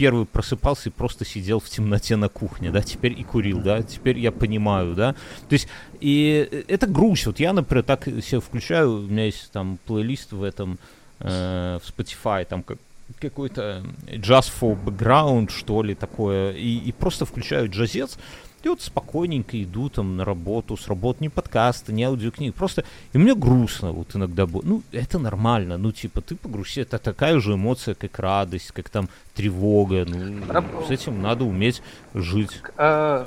первый 0.00 0.24
просыпался 0.24 0.88
и 0.88 0.92
просто 0.92 1.26
сидел 1.26 1.60
в 1.60 1.68
темноте 1.68 2.16
на 2.16 2.30
кухне, 2.30 2.70
да, 2.70 2.80
теперь 2.80 3.20
и 3.20 3.22
курил, 3.22 3.60
да, 3.60 3.82
теперь 3.82 4.18
я 4.18 4.32
понимаю, 4.32 4.94
да. 4.94 5.12
То 5.12 5.52
есть, 5.52 5.68
и 6.00 6.64
это 6.68 6.86
грусть. 6.86 7.26
Вот 7.26 7.38
я, 7.38 7.52
например, 7.52 7.84
так 7.84 8.04
себе 8.06 8.40
включаю, 8.40 8.94
у 8.94 9.02
меня 9.02 9.26
есть 9.26 9.50
там 9.52 9.78
плейлист 9.84 10.32
в 10.32 10.42
этом, 10.42 10.78
э, 11.18 11.78
в 11.82 11.98
Spotify, 11.98 12.46
там 12.46 12.62
как 12.62 12.78
какой-то 13.20 13.82
jazz 14.06 14.50
for 14.60 14.78
background, 14.82 15.50
что 15.50 15.82
ли, 15.82 15.94
такое, 15.94 16.52
и, 16.52 16.78
и 16.78 16.92
просто 16.92 17.26
включаю 17.26 17.68
джазец, 17.68 18.16
и 18.62 18.68
вот 18.68 18.82
спокойненько 18.82 19.62
иду 19.62 19.88
там 19.88 20.16
на 20.16 20.24
работу, 20.24 20.76
с 20.76 20.88
работы, 20.88 21.24
ни 21.24 21.28
подкаста, 21.28 21.92
ни 21.92 22.02
аудиокниг, 22.02 22.54
просто, 22.54 22.84
и 23.12 23.18
мне 23.18 23.34
грустно 23.34 23.92
вот 23.92 24.14
иногда, 24.14 24.46
ну, 24.46 24.82
это 24.92 25.18
нормально, 25.18 25.78
ну, 25.78 25.92
типа, 25.92 26.20
ты 26.20 26.36
погрусти, 26.36 26.80
это 26.80 26.98
такая 26.98 27.40
же 27.40 27.54
эмоция, 27.54 27.94
как 27.94 28.18
радость, 28.18 28.72
как 28.72 28.88
там 28.88 29.08
тревога, 29.34 30.04
ну, 30.06 30.44
Раб... 30.48 30.64
с 30.86 30.90
этим 30.90 31.22
надо 31.22 31.44
уметь 31.44 31.82
жить. 32.14 32.60
А, 32.76 33.26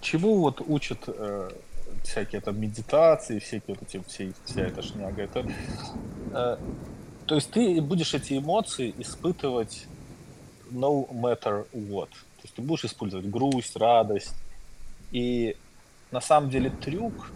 чему 0.00 0.38
вот 0.38 0.60
учат 0.66 0.98
э, 1.06 1.50
всякие 2.04 2.40
там 2.40 2.60
медитации, 2.60 3.38
всякие 3.38 3.76
вот 3.78 3.88
эти, 3.88 4.02
все, 4.08 4.32
вся 4.44 4.62
эта 4.62 4.82
шняга, 4.82 5.22
это, 5.22 5.46
э, 6.32 6.56
то 7.26 7.34
есть 7.34 7.50
ты 7.50 7.80
будешь 7.80 8.14
эти 8.14 8.38
эмоции 8.38 8.94
испытывать 8.98 9.86
no 10.70 11.08
matter 11.10 11.66
what. 11.72 12.10
То 12.10 12.44
есть 12.44 12.54
ты 12.54 12.62
будешь 12.62 12.84
использовать 12.84 13.28
грусть, 13.28 13.76
радость, 13.76 14.34
и 15.12 15.56
на 16.10 16.20
самом 16.20 16.50
деле 16.50 16.70
трюк 16.70 17.30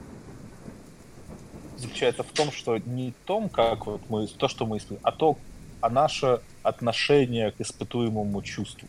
заключается 1.77 2.23
в 2.23 2.33
том, 2.33 2.51
что 2.51 2.79
не 2.79 3.13
том, 3.27 3.49
как 3.49 3.87
вот 3.87 4.01
мы, 4.09 4.27
то, 4.27 4.49
что 4.49 4.67
мы 4.67 4.79
испытываем, 4.79 5.01
а 5.03 5.13
то, 5.13 5.39
а 5.81 5.91
наше 5.91 6.41
отношение 6.63 7.51
к 7.51 7.61
испытуемому 7.61 8.43
чувству. 8.43 8.89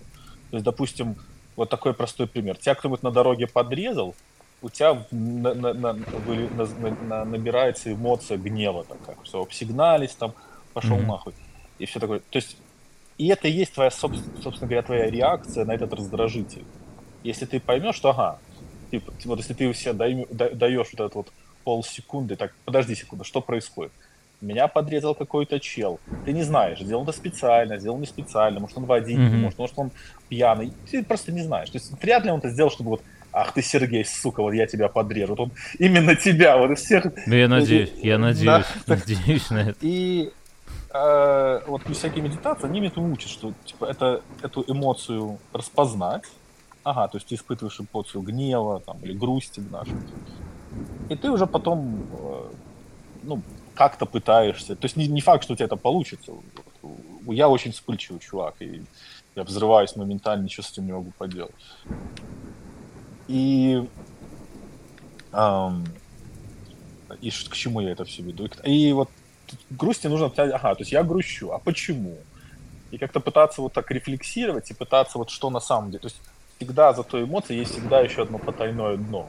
То 0.49 0.57
есть, 0.57 0.65
допустим, 0.65 1.15
вот 1.55 1.69
такой 1.69 1.93
простой 1.93 2.27
пример. 2.27 2.57
Тебя 2.57 2.75
кто-нибудь 2.75 3.03
на 3.03 3.11
дороге 3.11 3.47
подрезал, 3.47 4.15
у 4.61 4.69
тебя 4.69 5.05
на, 5.11 5.53
на, 5.53 5.73
на, 5.73 5.93
на, 5.93 7.25
набирается 7.25 7.91
эмоция 7.91 8.37
гнева 8.37 8.85
такая, 8.85 9.17
что 9.23 9.41
обсигнались 9.41 10.15
там, 10.15 10.33
пошел 10.73 10.97
mm-hmm. 10.97 11.05
нахуй. 11.05 11.33
И 11.77 11.85
все 11.85 11.99
такое. 11.99 12.19
То 12.19 12.37
есть, 12.37 12.57
и 13.17 13.27
это 13.27 13.47
и 13.47 13.51
есть 13.51 13.73
твоя, 13.73 13.91
собственно 13.91 14.51
говоря, 14.61 14.81
твоя 14.81 15.09
реакция 15.09 15.65
на 15.65 15.73
этот 15.73 15.93
раздражитель. 15.93 16.63
Если 17.23 17.45
ты 17.45 17.59
поймешь, 17.59 17.95
что, 17.95 18.09
ага, 18.09 18.39
Типа, 18.91 19.13
вот 19.25 19.39
если 19.39 19.53
ты 19.53 19.73
себе 19.73 19.93
даешь 19.93 20.87
вот 20.91 20.99
этот 20.99 21.15
вот 21.15 21.27
полсекунды, 21.63 22.35
так, 22.35 22.53
подожди 22.65 22.95
секунду, 22.95 23.23
что 23.23 23.41
происходит? 23.41 23.91
Меня 24.39 24.67
подрезал 24.67 25.15
какой-то 25.15 25.59
чел. 25.59 25.99
Ты 26.25 26.31
не 26.31 26.43
знаешь, 26.43 26.79
сделал 26.79 27.03
это 27.03 27.11
специально, 27.11 27.79
сделал 27.79 27.97
не 27.97 28.05
специально, 28.05 28.59
может 28.59 28.77
он 28.77 28.85
водитель, 28.85 29.19
mm-hmm. 29.19 29.37
может, 29.37 29.59
может 29.59 29.79
он 29.79 29.91
пьяный. 30.29 30.71
Ты 30.91 31.03
просто 31.03 31.31
не 31.31 31.41
знаешь. 31.41 31.69
То 31.71 31.77
есть 31.77 31.91
вряд 32.01 32.23
ли 32.23 32.29
он 32.29 32.39
это 32.39 32.49
сделал, 32.49 32.69
чтобы 32.69 32.91
вот 32.91 33.01
ах 33.37 33.53
ты, 33.53 33.61
Сергей, 33.61 34.05
сука, 34.05 34.41
вот 34.41 34.53
я 34.53 34.65
тебя 34.67 34.87
подрежу. 34.87 35.35
Вот 35.35 35.39
он 35.39 35.51
именно 35.79 36.15
тебя, 36.15 36.57
вот 36.57 36.71
из 36.71 36.79
всех... 36.79 37.05
Ну, 37.25 37.35
я 37.35 37.47
надеюсь, 37.47 37.91
я 38.01 38.17
надеюсь, 38.17 38.45
да, 38.87 38.95
надеюсь 38.95 39.49
на 39.49 39.69
это. 39.69 39.77
И 39.81 40.31
э, 40.93 41.61
вот 41.67 41.81
всякие 41.91 42.23
медитации, 42.23 42.67
они 42.67 42.79
меня 42.79 42.91
учат, 42.95 43.29
что 43.29 43.53
типа, 43.65 43.85
это, 43.85 44.21
эту 44.41 44.63
эмоцию 44.67 45.37
распознать, 45.53 46.23
Ага, 46.87 47.09
то 47.09 47.17
есть 47.17 47.27
ты 47.27 47.35
испытываешь 47.35 47.81
эмоцию 47.81 48.21
гнева 48.21 48.79
там, 48.79 48.97
или 49.01 49.11
грусти 49.11 49.59
нашей. 49.59 49.97
И 51.09 51.15
ты 51.17 51.29
уже 51.29 51.45
потом, 51.45 51.99
э, 52.13 52.49
ну, 53.23 53.41
как-то 53.75 54.05
пытаешься. 54.05 54.73
То 54.77 54.85
есть 54.85 54.95
не, 54.95 55.07
не 55.07 55.19
факт, 55.19 55.43
что 55.43 55.51
у 55.51 55.55
тебя 55.57 55.65
это 55.65 55.75
получится. 55.75 56.31
Я 57.25 57.49
очень 57.49 57.73
вспыльчивый 57.73 58.21
чувак, 58.21 58.55
и 58.61 58.83
я 59.35 59.43
взрываюсь 59.43 59.97
моментально, 59.97 60.43
ничего 60.43 60.63
с 60.63 60.71
этим 60.71 60.85
не 60.85 60.93
могу 60.93 61.11
поделать. 61.17 61.53
И, 63.27 63.85
эм, 65.33 65.85
и 67.19 67.29
к 67.29 67.53
чему 67.53 67.81
я 67.81 67.91
это 67.91 68.05
все 68.05 68.23
веду? 68.23 68.47
И, 68.63 68.93
вот 68.93 69.09
грусти 69.71 70.07
нужно, 70.07 70.27
ага, 70.27 70.73
то 70.75 70.81
есть 70.81 70.93
я 70.93 71.03
грущу, 71.03 71.51
а 71.51 71.59
почему? 71.59 72.15
И 72.91 72.97
как-то 72.97 73.19
пытаться 73.19 73.61
вот 73.61 73.73
так 73.73 73.91
рефлексировать 73.91 74.71
и 74.71 74.73
пытаться 74.73 75.17
вот 75.17 75.29
что 75.29 75.49
на 75.49 75.59
самом 75.59 75.91
деле. 75.91 75.99
То 75.99 76.07
есть 76.07 76.21
всегда 76.57 76.93
за 76.93 77.03
той 77.03 77.23
эмоцией 77.23 77.59
есть 77.59 77.71
всегда 77.71 78.01
еще 78.01 78.23
одно 78.23 78.37
потайное 78.37 78.97
дно. 78.97 79.27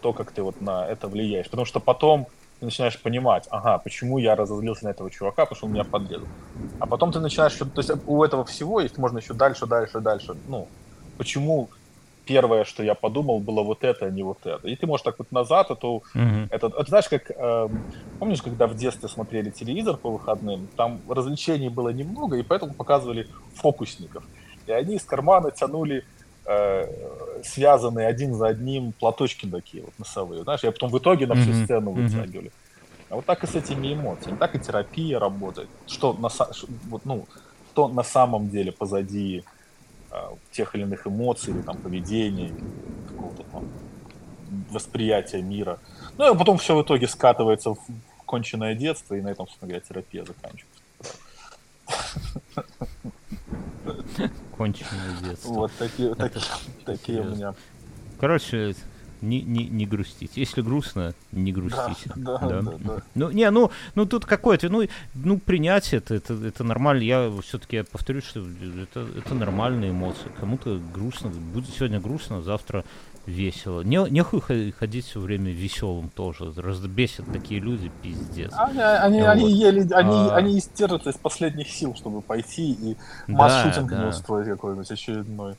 То, 0.00 0.12
как 0.12 0.32
ты 0.32 0.42
вот 0.42 0.60
на 0.60 0.86
это 0.86 1.08
влияешь. 1.08 1.48
Потому 1.48 1.64
что 1.64 1.80
потом 1.80 2.26
ты 2.58 2.66
начинаешь 2.66 3.00
понимать, 3.00 3.46
ага, 3.50 3.78
почему 3.78 4.18
я 4.18 4.36
разозлился 4.36 4.84
на 4.84 4.90
этого 4.90 5.10
чувака, 5.10 5.44
потому 5.44 5.56
что 5.56 5.66
он 5.66 5.72
меня 5.72 5.84
подрезал. 5.84 6.26
А 6.78 6.86
потом 6.86 7.12
ты 7.12 7.20
начинаешь, 7.20 7.54
то 7.54 7.66
есть 7.76 7.90
у 8.06 8.22
этого 8.22 8.44
всего 8.44 8.80
есть 8.80 8.98
можно 8.98 9.18
еще 9.18 9.34
дальше, 9.34 9.66
дальше, 9.66 10.00
дальше. 10.00 10.36
Ну, 10.48 10.68
почему 11.18 11.68
первое, 12.24 12.64
что 12.64 12.82
я 12.82 12.94
подумал, 12.94 13.40
было 13.40 13.62
вот 13.62 13.84
это, 13.84 14.06
а 14.06 14.10
не 14.10 14.22
вот 14.22 14.38
это. 14.44 14.68
И 14.68 14.76
ты 14.76 14.86
можешь 14.86 15.04
так 15.04 15.18
вот 15.18 15.32
назад, 15.32 15.70
а 15.70 15.74
то 15.74 16.02
mm-hmm. 16.14 16.48
это, 16.50 16.66
это 16.68 16.84
знаешь, 16.88 17.08
как 17.08 17.30
э, 17.30 17.68
помнишь, 18.18 18.42
когда 18.42 18.66
в 18.66 18.76
детстве 18.76 19.08
смотрели 19.08 19.50
телевизор 19.50 19.96
по 19.96 20.10
выходным, 20.10 20.68
там 20.76 21.00
развлечений 21.08 21.68
было 21.68 21.88
немного, 21.88 22.36
и 22.36 22.42
поэтому 22.42 22.74
показывали 22.74 23.26
фокусников. 23.54 24.22
И 24.66 24.72
они 24.72 24.94
из 24.94 25.04
кармана 25.04 25.50
тянули 25.50 26.04
э, 26.46 27.42
связанные 27.44 28.06
один 28.06 28.34
за 28.34 28.48
одним 28.48 28.92
платочки 28.92 29.46
такие 29.46 29.84
вот 29.84 29.92
носовые. 29.98 30.42
Знаешь, 30.42 30.62
я 30.62 30.72
потом 30.72 30.90
в 30.90 30.98
итоге 30.98 31.26
на 31.26 31.34
всю 31.34 31.50
mm-hmm. 31.50 31.64
сцену 31.64 31.90
вытягивали. 31.92 32.48
Mm-hmm. 32.48 33.06
А 33.10 33.16
вот 33.16 33.26
так 33.26 33.44
и 33.44 33.46
с 33.46 33.54
этими 33.54 33.92
эмоциями, 33.92 34.38
так 34.38 34.54
и 34.54 34.58
терапия 34.58 35.18
работает. 35.18 35.68
Что 35.86 36.14
на, 36.14 36.30
вот, 36.88 37.04
ну, 37.04 37.26
что 37.72 37.88
на 37.88 38.02
самом 38.02 38.48
деле 38.48 38.72
позади 38.72 39.44
а, 40.10 40.34
тех 40.50 40.74
или 40.74 40.82
иных 40.82 41.06
эмоций, 41.06 41.52
или 41.54 41.62
там 41.62 41.76
поведения, 41.76 42.52
какого-то 43.08 43.42
там 43.52 43.68
восприятия 44.70 45.42
мира. 45.42 45.78
Ну 46.18 46.34
и 46.34 46.38
потом 46.38 46.58
все 46.58 46.76
в 46.76 46.82
итоге 46.82 47.08
скатывается 47.08 47.74
в 47.74 47.78
конченное 48.26 48.74
детство, 48.74 49.14
и 49.14 49.20
на 49.20 49.28
этом, 49.28 49.46
собственно 49.46 49.68
говоря, 49.70 49.84
терапия 49.86 50.24
заканчивается. 50.24 50.82
Конченное 54.56 55.16
детство. 55.22 55.52
Вот 55.52 55.72
такие, 55.78 56.14
такие, 56.14 56.44
такие 56.84 57.20
у 57.20 57.24
меня. 57.24 57.54
Короче, 58.20 58.74
не, 59.22 59.40
не, 59.40 59.66
не 59.66 59.86
грустить. 59.86 60.32
Если 60.36 60.60
грустно, 60.62 61.14
не 61.30 61.52
грустите. 61.52 62.12
Да, 62.16 62.38
да, 62.40 62.48
да. 62.48 62.62
да, 62.62 62.78
да. 62.78 63.02
Ну, 63.14 63.30
не, 63.30 63.48
ну, 63.50 63.70
ну 63.94 64.04
тут 64.04 64.26
какое-то, 64.26 64.68
ну, 64.68 64.86
ну, 65.14 65.38
принятие 65.38 65.98
это, 65.98 66.14
это, 66.14 66.34
это 66.34 66.64
нормально. 66.64 67.02
Я 67.02 67.32
все-таки 67.42 67.82
повторюсь, 67.82 68.24
что 68.24 68.44
это, 68.82 69.06
это 69.16 69.34
нормальные 69.34 69.92
эмоции. 69.92 70.30
Кому-то 70.38 70.80
грустно, 70.92 71.30
будет 71.30 71.70
сегодня 71.70 72.00
грустно, 72.00 72.42
завтра 72.42 72.84
весело. 73.26 73.82
Не, 73.82 74.08
нехуй 74.10 74.72
ходить 74.78 75.06
все 75.06 75.20
время 75.20 75.52
веселым 75.52 76.10
тоже. 76.10 76.52
Разбесят 76.56 77.30
такие 77.32 77.60
люди, 77.60 77.90
пиздец. 78.02 78.52
Они, 78.56 78.80
они, 78.80 79.20
вот. 79.20 79.28
они, 79.28 79.52
ели, 79.52 79.92
они, 79.92 80.16
а... 80.16 80.36
они 80.36 80.58
истерят 80.58 81.06
из 81.06 81.16
последних 81.16 81.68
сил, 81.68 81.94
чтобы 81.94 82.20
пойти 82.20 82.72
и 82.72 82.96
масс-шутинг 83.28 83.90
да, 83.90 83.96
да. 83.96 84.02
не 84.02 84.08
устроить 84.10 84.48
какой-нибудь 84.48 84.90
очередной. 84.90 85.56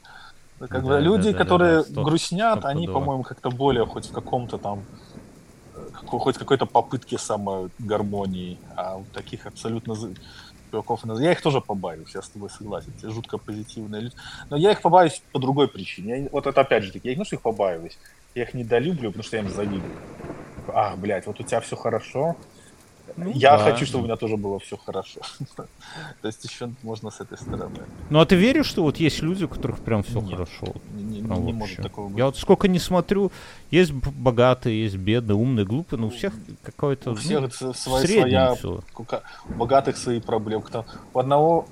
Как 0.59 0.83
да, 0.83 0.89
бы 0.89 0.99
люди, 0.99 1.31
да, 1.31 1.37
которые 1.37 1.77
да, 1.77 1.83
да, 1.83 1.89
стоп, 1.89 2.05
грустнят, 2.05 2.59
стоп, 2.59 2.65
они, 2.65 2.87
по-моему, 2.87 3.23
как-то 3.23 3.49
более 3.49 3.85
хоть 3.85 4.07
в 4.07 4.11
каком-то 4.11 4.57
там 4.57 4.83
хоть 6.05 6.37
какой-то 6.37 6.65
попытке 6.65 7.17
самогармонии, 7.17 8.59
а 8.75 8.97
у 8.97 9.03
таких 9.13 9.45
абсолютно 9.47 9.95
чуваков, 10.73 11.01
я 11.19 11.31
их 11.31 11.41
тоже 11.41 11.61
побаиваюсь, 11.61 12.15
я 12.15 12.21
с 12.21 12.29
тобой 12.29 12.49
согласен, 12.49 12.91
те 12.99 13.09
жутко 13.09 13.37
позитивные 13.37 14.01
люди, 14.01 14.15
но 14.49 14.57
я 14.57 14.71
их 14.71 14.81
побаиваюсь 14.81 15.21
по 15.31 15.39
другой 15.39 15.67
причине, 15.67 16.23
я, 16.23 16.29
вот 16.31 16.47
это 16.47 16.61
опять 16.61 16.83
же 16.83 16.91
таки, 16.91 17.09
я 17.09 17.15
не 17.15 17.25
что 17.25 17.35
их 17.35 17.41
побаиваюсь, 17.41 17.97
я 18.35 18.43
их 18.43 18.53
недолюблю, 18.53 19.09
потому 19.09 19.23
что 19.23 19.37
я 19.37 19.43
им 19.43 19.49
завидую. 19.49 19.83
Ах, 20.67 20.97
блядь, 20.97 21.27
вот 21.27 21.39
у 21.39 21.43
тебя 21.43 21.59
все 21.59 21.75
хорошо, 21.75 22.35
ну, 23.15 23.31
я 23.35 23.57
да. 23.57 23.63
хочу, 23.63 23.85
чтобы 23.85 24.03
у 24.03 24.07
меня 24.07 24.15
тоже 24.15 24.37
было 24.37 24.59
все 24.59 24.77
хорошо. 24.77 25.21
То 26.21 26.27
есть 26.27 26.43
еще 26.43 26.71
можно 26.83 27.11
с 27.11 27.19
этой 27.19 27.37
стороны. 27.37 27.79
Ну 28.09 28.19
а 28.19 28.25
ты 28.25 28.35
веришь, 28.35 28.65
что 28.65 28.83
вот 28.83 28.97
есть 28.97 29.21
люди, 29.21 29.43
у 29.43 29.47
которых 29.47 29.79
прям 29.79 30.03
все 30.03 30.21
хорошо? 30.21 30.73
Не, 30.93 31.21
не, 31.21 31.21
не 31.21 31.53
может 31.53 31.81
такого 31.81 32.07
быть. 32.07 32.17
Я 32.17 32.25
вот 32.25 32.37
сколько 32.37 32.67
не 32.67 32.79
смотрю, 32.79 33.31
есть 33.71 33.91
богатые, 33.91 34.83
есть 34.83 34.95
бедные, 34.95 35.35
умные, 35.35 35.65
глупые, 35.65 35.99
но 35.99 36.07
у 36.07 36.09
всех 36.09 36.33
какое-то. 36.63 37.11
У 37.11 37.15
всех 37.15 37.41
ну, 37.41 37.73
своя, 37.73 38.07
своя 38.07 38.55
у 38.63 39.53
богатых 39.53 39.97
свои 39.97 40.19
проблемы. 40.19 40.63
У 41.13 41.19
одного, 41.19 41.67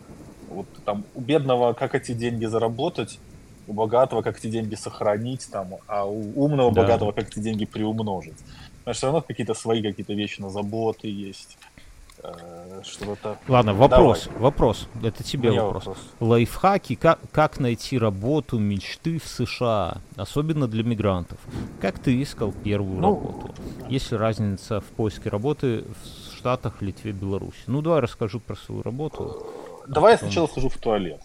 вот 0.50 0.68
там, 0.86 1.06
у 1.16 1.22
бедного, 1.22 1.74
как 1.74 1.96
эти 1.96 2.14
деньги 2.14 2.46
заработать, 2.46 3.20
у 3.68 3.74
богатого, 3.74 4.22
как 4.22 4.38
эти 4.38 4.48
деньги 4.48 4.76
сохранить, 4.76 5.48
там, 5.52 5.76
а 5.88 6.06
у 6.06 6.44
умного 6.44 6.72
да. 6.74 6.82
богатого, 6.82 7.12
как 7.14 7.30
эти 7.30 7.40
деньги 7.40 7.66
приумножить. 7.66 8.38
Но 8.86 8.94
все 8.94 9.08
равно 9.08 9.22
какие-то 9.22 9.54
свои 9.54 9.82
какие-то 9.82 10.14
вещи 10.14 10.42
на 10.42 10.50
заботы 10.50 11.08
есть. 11.08 11.58
Э, 12.24 12.82
что-то... 12.84 13.38
Ладно, 13.48 13.74
вопрос, 13.74 14.26
Давай. 14.26 14.42
вопрос. 14.42 14.88
Это 15.04 15.24
тебе 15.24 15.52
вопрос. 15.52 15.86
вопрос. 15.86 16.06
Лайфхаки, 16.20 16.96
как, 16.96 17.20
как 17.32 17.60
найти 17.60 17.98
работу 17.98 18.60
мечты 18.60 19.20
в 19.20 19.26
США, 19.26 19.98
особенно 20.16 20.68
для 20.68 20.84
мигрантов. 20.84 21.40
Как 21.80 22.00
ты 22.00 22.22
искал 22.22 22.52
первую 22.52 23.00
ну, 23.00 23.16
работу? 23.16 23.56
Есть 23.90 24.12
ли 24.12 24.18
разница 24.18 24.82
в 24.82 24.86
поиске 24.86 25.30
работы 25.30 25.84
в 25.84 26.38
Штатах, 26.38 26.82
Литве, 26.82 27.12
Беларуси? 27.12 27.64
Ну, 27.68 27.82
давай 27.82 28.02
расскажу 28.02 28.40
про 28.40 28.56
свою 28.56 28.84
работу. 28.84 29.46
Давай 29.88 30.14
а 30.14 30.18
потом... 30.18 30.28
я 30.28 30.32
сначала 30.32 30.48
схожу 30.48 30.70
в 30.70 30.78
туалет 30.78 31.22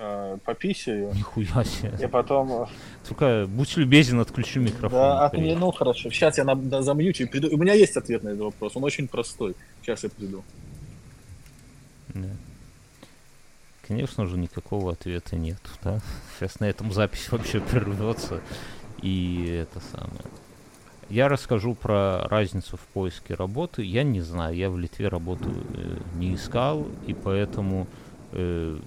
э, 0.00 0.38
пописаю. 0.44 1.12
Нихуя 1.14 1.64
себе. 1.64 1.92
И 2.02 2.06
потом... 2.06 2.62
Э, 2.62 2.66
Только 3.08 3.46
будь 3.48 3.76
любезен, 3.76 4.20
отключи 4.20 4.58
микрофон. 4.58 4.90
Да, 4.90 5.26
от 5.26 5.34
меня, 5.34 5.56
ну 5.58 5.70
хорошо. 5.70 6.10
Сейчас 6.10 6.38
я 6.38 6.44
на, 6.44 6.54
на, 6.54 6.82
замьючу 6.82 7.24
и 7.24 7.26
приду. 7.26 7.48
У 7.52 7.58
меня 7.58 7.74
есть 7.74 7.96
ответ 7.96 8.22
на 8.22 8.30
этот 8.30 8.40
вопрос. 8.40 8.76
Он 8.76 8.84
очень 8.84 9.08
простой. 9.08 9.54
Сейчас 9.82 10.02
я 10.04 10.10
приду. 10.10 10.42
Да. 12.14 12.28
Конечно 13.86 14.26
же, 14.26 14.38
никакого 14.38 14.92
ответа 14.92 15.36
нет. 15.36 15.60
Да? 15.82 16.00
Сейчас 16.38 16.60
на 16.60 16.64
этом 16.64 16.92
запись 16.92 17.30
вообще 17.30 17.60
прервется. 17.60 18.40
И 19.02 19.46
это 19.62 19.80
самое. 19.80 20.22
Я 21.10 21.28
расскажу 21.28 21.74
про 21.74 22.28
разницу 22.28 22.76
в 22.76 22.80
поиске 22.92 23.34
работы. 23.34 23.82
Я 23.82 24.04
не 24.04 24.20
знаю, 24.20 24.54
я 24.54 24.70
в 24.70 24.78
Литве 24.78 25.08
работу 25.08 25.50
э, 25.50 25.96
не 26.14 26.36
искал, 26.36 26.86
и 27.08 27.14
поэтому 27.14 27.88
э, 28.30 28.78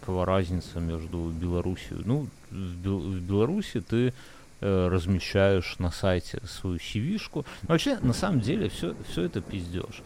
какова 0.00 0.26
разница 0.26 0.80
между 0.80 1.30
Белоруссией. 1.30 2.02
Ну, 2.04 2.26
в 2.50 3.20
Беларуси 3.20 3.80
ты 3.80 4.12
э, 4.60 4.88
размещаешь 4.88 5.78
на 5.78 5.90
сайте 5.90 6.40
свою 6.46 6.76
cv 6.76 7.44
Вообще, 7.62 7.98
на 8.00 8.12
самом 8.12 8.40
деле, 8.40 8.68
все, 8.68 8.94
все 9.08 9.24
это 9.24 9.40
пиздеж. 9.40 10.02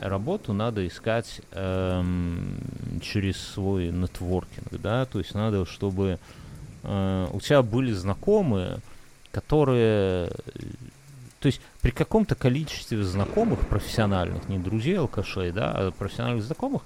Работу 0.00 0.52
надо 0.52 0.86
искать 0.86 1.40
эм, 1.52 2.56
через 3.00 3.36
свой 3.36 3.90
нетворкинг, 3.90 4.80
да, 4.80 5.04
то 5.04 5.18
есть 5.18 5.34
надо, 5.34 5.64
чтобы 5.66 6.18
э, 6.82 7.28
у 7.32 7.40
тебя 7.40 7.62
были 7.62 7.92
знакомые, 7.92 8.78
которые 9.30 10.30
то 11.42 11.46
есть 11.46 11.60
при 11.80 11.90
каком-то 11.90 12.36
количестве 12.36 13.02
знакомых 13.02 13.66
профессиональных, 13.66 14.48
не 14.48 14.58
друзей 14.58 14.96
алкашей, 14.96 15.50
да, 15.50 15.72
а 15.74 15.90
профессиональных 15.90 16.44
знакомых, 16.44 16.82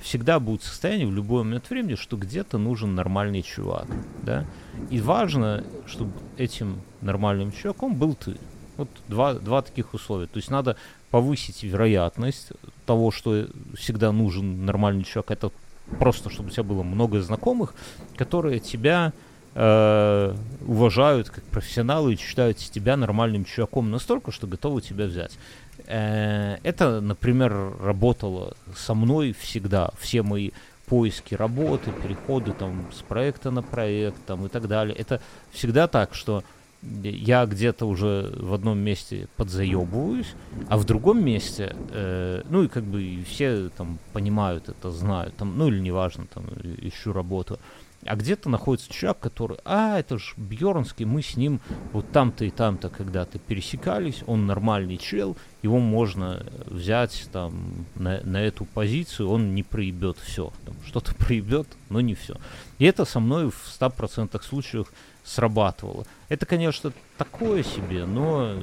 всегда 0.00 0.40
будет 0.40 0.62
состояние 0.62 1.06
в 1.06 1.12
любой 1.12 1.44
момент 1.44 1.68
времени, 1.70 1.94
что 1.94 2.16
где-то 2.16 2.58
нужен 2.58 2.94
нормальный 2.94 3.42
чувак, 3.42 3.86
да, 4.22 4.46
и 4.90 5.00
важно, 5.00 5.64
чтобы 5.86 6.12
этим 6.36 6.80
нормальным 7.00 7.52
чуваком 7.52 7.94
был 7.94 8.14
ты. 8.14 8.36
Вот 8.76 8.88
два, 9.08 9.34
два 9.34 9.62
таких 9.62 9.92
условия. 9.92 10.26
То 10.26 10.38
есть 10.38 10.50
надо 10.50 10.76
повысить 11.10 11.62
вероятность 11.62 12.52
того, 12.86 13.10
что 13.10 13.46
всегда 13.76 14.10
нужен 14.10 14.64
нормальный 14.64 15.04
чувак. 15.04 15.30
Это 15.30 15.50
просто, 15.98 16.30
чтобы 16.30 16.48
у 16.48 16.52
тебя 16.52 16.62
было 16.62 16.82
много 16.82 17.20
знакомых, 17.20 17.74
которые 18.16 18.60
тебя 18.60 19.12
э, 19.54 20.34
уважают 20.66 21.30
как 21.30 21.44
профессионала 21.44 22.08
и 22.08 22.16
считают 22.16 22.58
тебя 22.58 22.96
нормальным 22.96 23.44
чуваком 23.44 23.90
настолько, 23.90 24.32
что 24.32 24.46
готовы 24.46 24.80
тебя 24.80 25.06
взять. 25.06 25.38
Э, 25.86 26.58
это, 26.62 27.00
например, 27.00 27.74
работало 27.80 28.54
со 28.76 28.94
мной 28.94 29.32
всегда. 29.32 29.90
Все 29.98 30.22
мои 30.22 30.50
поиски 30.86 31.34
работы, 31.34 31.92
переходы 31.92 32.52
там 32.52 32.86
с 32.92 33.02
проекта 33.02 33.50
на 33.50 33.62
проект 33.62 34.24
там, 34.26 34.46
и 34.46 34.48
так 34.48 34.66
далее. 34.66 34.96
Это 34.96 35.20
всегда 35.52 35.86
так, 35.86 36.14
что 36.14 36.42
я 36.82 37.44
где-то 37.44 37.86
уже 37.86 38.32
в 38.36 38.54
одном 38.54 38.78
месте 38.78 39.28
подзаебываюсь, 39.36 40.34
а 40.68 40.78
в 40.78 40.84
другом 40.84 41.22
месте, 41.22 41.76
э, 41.90 42.42
ну 42.48 42.62
и 42.62 42.68
как 42.68 42.84
бы 42.84 43.22
все 43.28 43.68
там 43.76 43.98
понимают 44.12 44.68
это, 44.68 44.90
знают, 44.90 45.36
там, 45.36 45.58
ну 45.58 45.68
или 45.68 45.78
неважно, 45.78 46.26
там 46.32 46.46
ищу 46.78 47.12
работу. 47.12 47.58
А 48.06 48.16
где-то 48.16 48.48
находится 48.48 48.90
человек, 48.90 49.18
который, 49.20 49.58
а, 49.64 49.98
это 49.98 50.18
ж 50.18 50.32
Бьернский, 50.38 51.04
мы 51.04 51.20
с 51.22 51.36
ним 51.36 51.60
вот 51.92 52.10
там-то 52.10 52.46
и 52.46 52.50
там-то 52.50 52.88
когда-то 52.88 53.38
пересекались, 53.38 54.22
он 54.26 54.46
нормальный 54.46 54.96
чел, 54.96 55.36
его 55.62 55.78
можно 55.78 56.46
взять 56.64 57.28
там 57.30 57.86
на, 57.96 58.20
на 58.22 58.38
эту 58.38 58.64
позицию, 58.64 59.28
он 59.28 59.54
не 59.54 59.62
проебет 59.62 60.16
все. 60.18 60.50
Что-то 60.86 61.14
проебет, 61.18 61.68
но 61.90 62.00
не 62.00 62.14
все. 62.14 62.36
И 62.78 62.86
это 62.86 63.04
со 63.04 63.20
мной 63.20 63.50
в 63.50 63.78
100% 63.78 64.42
случаев 64.42 64.90
срабатывало. 65.22 66.06
Это, 66.30 66.46
конечно, 66.46 66.92
такое 67.18 67.62
себе, 67.62 68.06
но... 68.06 68.54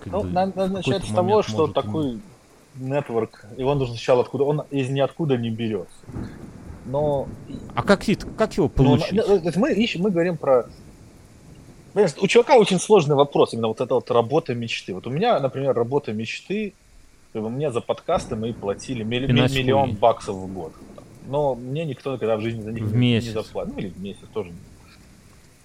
Как 0.00 0.12
ну, 0.12 0.22
бы, 0.22 0.28
надо 0.28 0.66
начать 0.68 1.04
с 1.04 1.12
того, 1.12 1.42
что 1.42 1.68
такой 1.68 2.20
нетворк, 2.76 3.46
его 3.56 3.74
нужно 3.74 3.94
сначала 3.94 4.20
откуда, 4.20 4.44
он 4.44 4.62
из 4.70 4.90
ниоткуда 4.90 5.38
не 5.38 5.50
берется 5.50 5.96
но... 6.88 7.28
А 7.74 7.82
как, 7.82 8.02
как 8.36 8.56
его 8.56 8.68
получить? 8.68 9.12
Ну, 9.12 9.40
мы 9.56 9.72
ищем, 9.72 10.02
мы 10.02 10.10
говорим 10.10 10.36
про... 10.36 10.66
Понимаешь, 11.92 12.14
у 12.20 12.26
чувака 12.26 12.56
очень 12.56 12.78
сложный 12.78 13.16
вопрос, 13.16 13.54
именно 13.54 13.68
вот 13.68 13.80
эта 13.80 13.94
вот 13.94 14.10
работа 14.10 14.54
мечты. 14.54 14.94
Вот 14.94 15.06
у 15.06 15.10
меня, 15.10 15.38
например, 15.40 15.74
работа 15.74 16.12
мечты, 16.12 16.74
мне 17.34 17.70
за 17.70 17.80
подкасты 17.80 18.36
мы 18.36 18.52
платили 18.52 19.02
милли, 19.02 19.30
миллион 19.30 19.94
баксов 19.94 20.36
в 20.36 20.52
год. 20.52 20.72
Но 21.26 21.54
мне 21.54 21.84
никто 21.84 22.14
никогда 22.14 22.36
в 22.36 22.40
жизни 22.40 22.62
за 22.62 22.72
них 22.72 22.84
в 22.84 22.96
не, 22.96 23.14
не 23.14 23.20
заплатил. 23.20 23.74
Ну 23.74 23.80
или 23.80 23.88
в 23.88 24.00
месяц 24.00 24.24
тоже. 24.32 24.50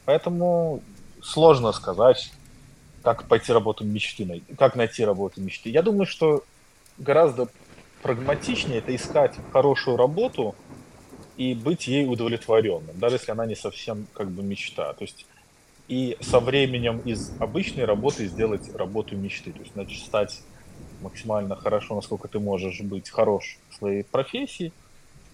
Поэтому 0.06 0.82
сложно 1.22 1.72
сказать, 1.72 2.34
как 3.02 3.28
пойти 3.28 3.54
работу 3.54 3.86
мечты, 3.86 4.44
как 4.58 4.76
найти 4.76 5.06
работу 5.06 5.42
мечты. 5.42 5.70
Я 5.70 5.82
думаю, 5.82 6.06
что 6.06 6.44
гораздо 6.98 7.48
прагматичнее 8.02 8.80
это 8.80 8.94
искать 8.96 9.34
хорошую 9.52 9.98
работу, 9.98 10.56
и 11.38 11.54
быть 11.54 11.88
ей 11.88 12.06
удовлетворенным, 12.06 12.98
даже 13.00 13.16
если 13.16 13.32
она 13.32 13.46
не 13.46 13.56
совсем 13.56 14.08
как 14.14 14.30
бы 14.30 14.44
мечта. 14.44 14.94
То 14.94 15.04
есть 15.04 15.26
и 15.88 16.18
со 16.22 16.40
временем 16.40 17.00
из 17.00 17.32
обычной 17.40 17.86
работы 17.86 18.28
сделать 18.28 18.74
работу 18.76 19.16
мечты. 19.18 19.52
То 19.52 19.60
есть 19.60 19.74
значит, 19.74 20.04
стать 20.04 20.42
максимально 21.02 21.56
хорошо, 21.56 21.96
насколько 21.96 22.28
ты 22.28 22.40
можешь 22.40 22.82
быть 22.82 23.10
хорош 23.10 23.58
в 23.70 23.76
своей 23.76 24.04
профессии, 24.04 24.72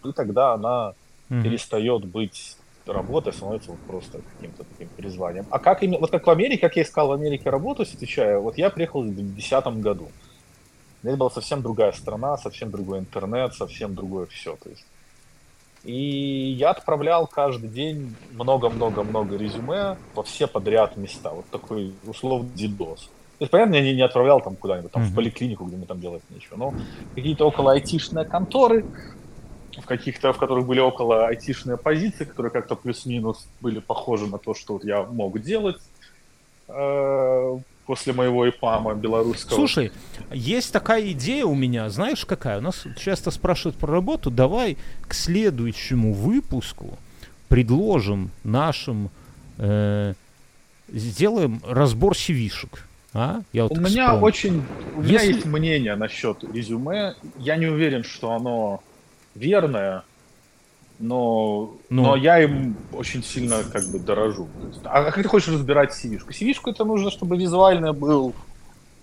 и 0.04 0.12
тогда 0.12 0.54
она 0.54 0.94
mm-hmm. 1.30 1.44
перестает 1.44 2.06
быть 2.06 2.58
работой, 2.86 3.34
становится 3.34 3.72
вот 3.72 3.80
просто 3.82 4.22
каким-то 4.36 4.64
таким 4.64 4.90
призванием. 4.90 5.46
А 5.52 5.60
как 5.60 5.84
именно, 5.84 6.00
вот 6.00 6.10
как 6.10 6.26
в 6.26 6.30
Америке, 6.30 6.62
как 6.62 6.76
я 6.76 6.84
искал 6.84 7.10
в 7.10 7.12
Америке 7.12 7.50
работу, 7.50 7.84
отвечаю, 7.84 8.42
вот 8.42 8.58
я 8.58 8.70
приехал 8.70 9.04
в 9.04 9.14
2010 9.14 9.66
году. 9.82 10.10
Это 11.04 11.16
была 11.16 11.30
совсем 11.30 11.62
другая 11.62 11.92
страна, 11.92 12.38
совсем 12.38 12.72
другой 12.72 13.00
интернет, 13.00 13.54
совсем 13.54 13.96
другое 13.96 14.26
все. 14.26 14.58
То 14.58 14.70
есть 14.70 14.86
и 15.84 16.56
я 16.58 16.72
отправлял 16.72 17.28
каждый 17.28 17.70
день 17.70 18.16
много-много-много 18.34 19.38
резюме 19.38 19.98
во 20.14 20.24
все 20.24 20.48
подряд 20.48 20.98
места. 20.98 21.32
Вот 21.32 21.46
такой 21.50 21.94
условный 22.06 22.50
дидос. 22.54 23.10
То 23.38 23.44
есть, 23.44 23.52
понятно, 23.52 23.76
я 23.76 23.82
не, 23.82 23.96
не 23.96 24.02
отправлял 24.02 24.42
там 24.42 24.58
куда-нибудь, 24.58 24.92
там, 24.92 25.04
mm-hmm. 25.04 25.08
в 25.08 25.16
поликлинику, 25.16 25.64
где 25.64 25.78
мне 25.78 25.86
там 25.86 26.02
делать 26.02 26.22
нечего. 26.30 26.58
Но 26.58 26.74
какие-то 27.16 27.46
около 27.46 27.72
айтишные 27.72 28.26
конторы, 28.26 28.86
в 29.78 29.86
каких-то, 29.86 30.34
в 30.34 30.38
которых 30.38 30.68
были 30.68 30.82
около 30.82 31.28
айтишные 31.28 31.78
позиции, 31.78 32.26
которые 32.26 32.52
как-то 32.52 32.76
плюс-минус 32.76 33.48
были 33.62 33.80
похожи 33.80 34.28
на 34.28 34.38
то, 34.38 34.54
что 34.54 34.74
вот 34.74 34.84
я 34.84 35.04
мог 35.04 35.40
делать. 35.40 35.78
После 37.90 38.14
моего 38.14 38.48
ИПАМа 38.48 38.94
белорусского. 38.94 39.56
Слушай, 39.56 39.92
есть 40.32 40.72
такая 40.72 41.10
идея 41.10 41.46
у 41.46 41.56
меня, 41.56 41.90
знаешь 41.90 42.24
какая? 42.24 42.60
У 42.60 42.62
нас 42.62 42.86
часто 42.96 43.32
спрашивают 43.32 43.78
про 43.78 43.92
работу, 43.92 44.30
давай 44.30 44.78
к 45.08 45.16
следующему 45.16 46.14
выпуску 46.14 47.00
предложим 47.48 48.30
нашим, 48.44 49.10
э, 49.58 50.14
сделаем 50.88 51.64
разбор 51.68 52.16
сивишек. 52.16 52.86
А? 53.12 53.42
Я 53.54 53.64
вот 53.64 53.72
у 53.72 53.82
меня 53.82 54.06
вспомнил. 54.06 54.24
очень, 54.24 54.64
у 54.96 55.02
меня 55.02 55.14
Если... 55.14 55.34
есть 55.34 55.46
мнение 55.48 55.96
насчет 55.96 56.44
резюме. 56.44 57.16
Я 57.40 57.56
не 57.56 57.66
уверен, 57.66 58.04
что 58.04 58.34
оно 58.34 58.84
верное, 59.34 60.04
но, 61.00 61.72
ну. 61.90 62.04
но 62.04 62.16
я 62.16 62.44
им 62.44 62.76
очень 62.92 63.24
сильно 63.24 63.64
как 63.64 63.90
бы 63.90 64.00
дорожу. 64.00 64.48
А 64.84 65.04
как 65.06 65.16
ты 65.16 65.28
хочешь 65.28 65.48
разбирать 65.48 65.92
CV-шку? 65.92 66.30
cv 66.30 66.56
это 66.66 66.84
нужно, 66.84 67.10
чтобы 67.10 67.38
визуально 67.38 67.94
был... 67.94 68.34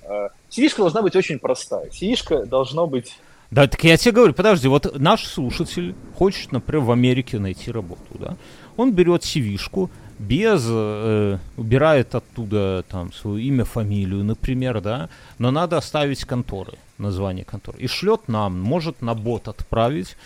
Э, 0.03 0.29
cv 0.51 0.77
должна 0.77 1.03
быть 1.03 1.17
очень 1.17 1.39
простая. 1.39 1.89
cv 1.89 2.47
должно 2.47 2.87
быть... 2.87 3.19
Да, 3.51 3.67
так 3.67 3.83
я 3.85 3.97
тебе 3.97 4.13
говорю, 4.13 4.35
подожди, 4.35 4.69
вот 4.69 4.99
наш 4.99 5.27
слушатель 5.27 5.95
хочет, 6.17 6.53
например, 6.53 6.85
в 6.85 6.91
Америке 6.91 7.39
найти 7.39 7.71
работу, 7.71 8.19
да? 8.19 8.37
Он 8.77 8.93
берет 8.93 9.23
cv 9.23 9.89
без 10.19 10.65
э, 10.67 11.39
убирает 11.57 12.15
оттуда 12.15 12.85
там 12.89 13.13
свое 13.13 13.45
имя, 13.45 13.65
фамилию, 13.65 14.25
например, 14.25 14.81
да, 14.81 15.09
но 15.39 15.51
надо 15.51 15.77
оставить 15.77 16.25
конторы, 16.25 16.73
название 16.99 17.45
конторы, 17.45 17.79
и 17.79 17.87
шлет 17.87 18.29
нам, 18.29 18.59
может 18.59 19.03
на 19.03 19.15
бот 19.15 19.49
отправить, 19.49 20.17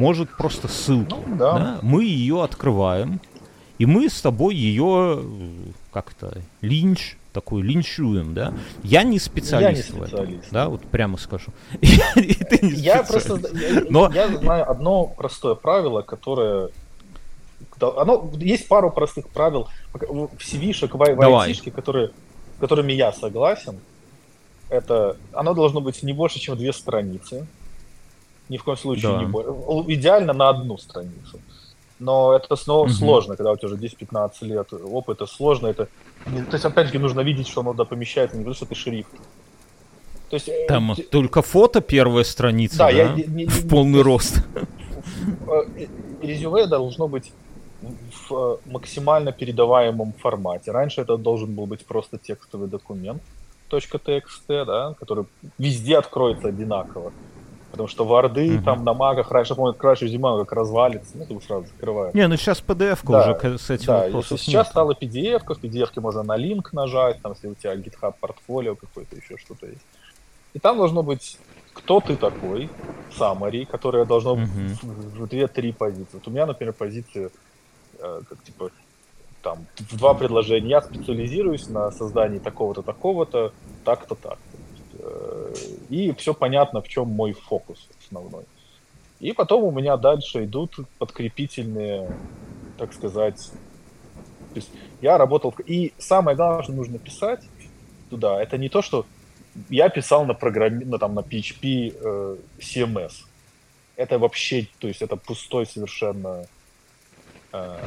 может 0.00 0.34
просто 0.34 0.66
ссылку. 0.66 1.18
Ну, 1.26 1.36
да. 1.36 1.58
Да? 1.58 1.78
Мы 1.82 2.04
ее 2.04 2.42
открываем, 2.42 3.20
и 3.78 3.84
мы 3.84 4.08
с 4.08 4.22
тобой 4.22 4.54
ее 4.54 5.22
как-то 5.92 6.38
линч 6.62 7.16
такой 7.34 7.62
линчуем, 7.62 8.34
да. 8.34 8.52
Я 8.82 9.02
не 9.04 9.18
специалист, 9.20 9.90
я 9.90 9.96
не 9.96 10.06
специалист. 10.06 10.38
в 10.38 10.48
этом, 10.48 10.52
да, 10.52 10.68
вот 10.68 10.82
прямо 10.82 11.16
скажу. 11.16 11.52
Я 12.60 13.04
просто, 13.04 13.38
Но... 13.88 14.10
я 14.12 14.26
знаю 14.36 14.68
одно 14.68 15.04
простое 15.04 15.54
правило, 15.54 16.02
которое 16.02 16.70
оно, 17.80 18.32
есть 18.38 18.66
пару 18.66 18.90
простых 18.90 19.28
правил 19.28 19.68
в 19.92 20.40
CV-шек, 20.40 20.90
в 20.96 21.00
IT, 21.00 21.70
которые, 21.70 22.10
которыми 22.58 22.92
я 22.92 23.12
согласен. 23.12 23.78
Это 24.68 25.16
оно 25.32 25.54
должно 25.54 25.80
быть 25.80 26.02
не 26.02 26.12
больше, 26.12 26.40
чем 26.40 26.56
две 26.56 26.72
страницы 26.72 27.46
ни 28.50 28.58
в 28.58 28.64
коем 28.64 28.76
случае 28.76 29.12
да. 29.12 29.18
не 29.20 29.26
больше. 29.26 29.50
Идеально 29.94 30.32
на 30.32 30.48
одну 30.48 30.76
страницу. 30.76 31.40
Но 32.00 32.34
это 32.34 32.56
снова 32.56 32.84
угу. 32.84 32.92
сложно, 32.92 33.36
когда 33.36 33.52
у 33.52 33.56
тебя 33.56 33.68
уже 33.68 33.76
10-15 33.76 34.30
лет 34.42 34.72
опыта, 34.72 35.26
сложно 35.26 35.68
это... 35.68 35.88
То 36.24 36.52
есть, 36.52 36.64
опять 36.64 36.92
же, 36.92 36.98
нужно 36.98 37.20
видеть, 37.20 37.48
что 37.48 37.60
оно 37.60 37.72
туда 37.72 37.84
помещается, 37.84 38.36
не 38.36 38.42
потому 38.42 38.54
что 38.54 38.64
это 38.64 38.74
шрифт. 38.74 39.10
То 40.30 40.36
есть, 40.36 40.48
э, 40.48 40.66
Там 40.66 40.92
э, 40.92 41.02
только 41.02 41.42
фото 41.42 41.80
первая 41.80 42.24
страница, 42.24 42.78
да? 42.78 42.86
да? 42.86 42.90
Я, 42.90 43.12
не, 43.12 43.24
не, 43.24 43.46
в 43.46 43.68
полный 43.68 43.98
не, 43.98 44.02
рост. 44.02 44.42
Э, 45.46 45.86
резюме 46.22 46.66
должно 46.66 47.08
быть 47.08 47.32
в 48.28 48.60
максимально 48.66 49.32
передаваемом 49.32 50.12
формате. 50.12 50.70
Раньше 50.72 51.00
это 51.00 51.16
должен 51.16 51.54
был 51.54 51.66
быть 51.66 51.84
просто 51.86 52.18
текстовый 52.18 52.68
документ 52.68 53.22
.txt, 53.70 54.64
да, 54.64 54.94
который 54.98 55.24
везде 55.58 55.98
откроется 55.98 56.48
одинаково. 56.48 57.12
Потому 57.70 57.88
что 57.88 58.04
варды 58.04 58.56
угу. 58.56 58.64
там 58.64 58.84
на 58.84 58.94
магах 58.94 59.30
раньше, 59.30 59.54
помню, 59.54 59.74
краще 59.74 60.08
зима 60.08 60.38
как 60.38 60.52
развалится, 60.52 61.16
ну, 61.16 61.24
ты 61.24 61.40
сразу 61.46 61.66
закрываешь. 61.66 62.14
Не, 62.14 62.26
ну 62.26 62.36
сейчас 62.36 62.62
PDF 62.66 62.98
да, 63.04 63.32
уже 63.38 63.58
с 63.58 63.70
этим 63.70 63.86
да, 63.86 64.06
если 64.06 64.36
сейчас 64.36 64.66
нет. 64.66 64.66
стала 64.66 64.92
PDF, 64.92 65.44
в 65.46 65.64
PDF 65.64 66.00
можно 66.00 66.22
на 66.22 66.36
линк 66.36 66.72
нажать, 66.72 67.22
там, 67.22 67.32
если 67.32 67.48
у 67.48 67.54
тебя 67.54 67.74
GitHub 67.74 68.14
портфолио 68.20 68.74
какое-то, 68.74 69.16
еще 69.16 69.36
что-то 69.36 69.66
есть. 69.66 69.82
И 70.52 70.58
там 70.58 70.78
должно 70.78 71.04
быть, 71.04 71.38
кто 71.72 72.00
ты 72.00 72.16
такой, 72.16 72.68
summary, 73.16 73.66
которое 73.66 74.04
должно 74.04 74.32
угу. 74.32 74.42
в, 74.42 75.20
в 75.20 75.24
2-3 75.24 75.72
позиции. 75.72 76.14
Вот 76.14 76.26
у 76.26 76.30
меня, 76.30 76.46
например, 76.46 76.74
позиции, 76.74 77.30
э, 78.00 78.20
как 78.28 78.42
типа, 78.42 78.70
там, 79.42 79.66
в 79.78 79.96
два 79.96 80.14
предложения. 80.14 80.70
Я 80.70 80.82
специализируюсь 80.82 81.68
на 81.68 81.90
создании 81.90 82.38
такого-то, 82.38 82.82
такого-то, 82.82 83.52
так-то, 83.84 84.14
так. 84.14 84.38
И 85.88 86.12
все 86.12 86.34
понятно, 86.34 86.82
в 86.82 86.88
чем 86.88 87.08
мой 87.08 87.32
фокус 87.32 87.88
основной. 88.04 88.44
И 89.20 89.32
потом 89.32 89.64
у 89.64 89.70
меня 89.70 89.96
дальше 89.96 90.44
идут 90.44 90.76
подкрепительные, 90.98 92.10
так 92.78 92.92
сказать, 92.94 93.50
то 94.50 94.56
есть 94.56 94.70
я 95.00 95.18
работал... 95.18 95.54
И 95.66 95.92
самое 95.98 96.36
главное, 96.36 96.62
что 96.62 96.72
нужно 96.72 96.98
писать 96.98 97.42
туда, 98.08 98.42
это 98.42 98.58
не 98.58 98.68
то, 98.68 98.82
что 98.82 99.06
я 99.68 99.88
писал 99.88 100.24
на 100.24 100.34
программе, 100.34 100.84
на, 100.84 100.98
там, 100.98 101.14
на 101.14 101.20
PHP 101.20 101.96
э, 102.00 102.36
CMS. 102.58 103.12
Это 103.96 104.18
вообще, 104.18 104.66
то 104.78 104.88
есть 104.88 105.02
это 105.02 105.16
пустой 105.16 105.66
совершенно... 105.66 106.46
Э, 107.52 107.78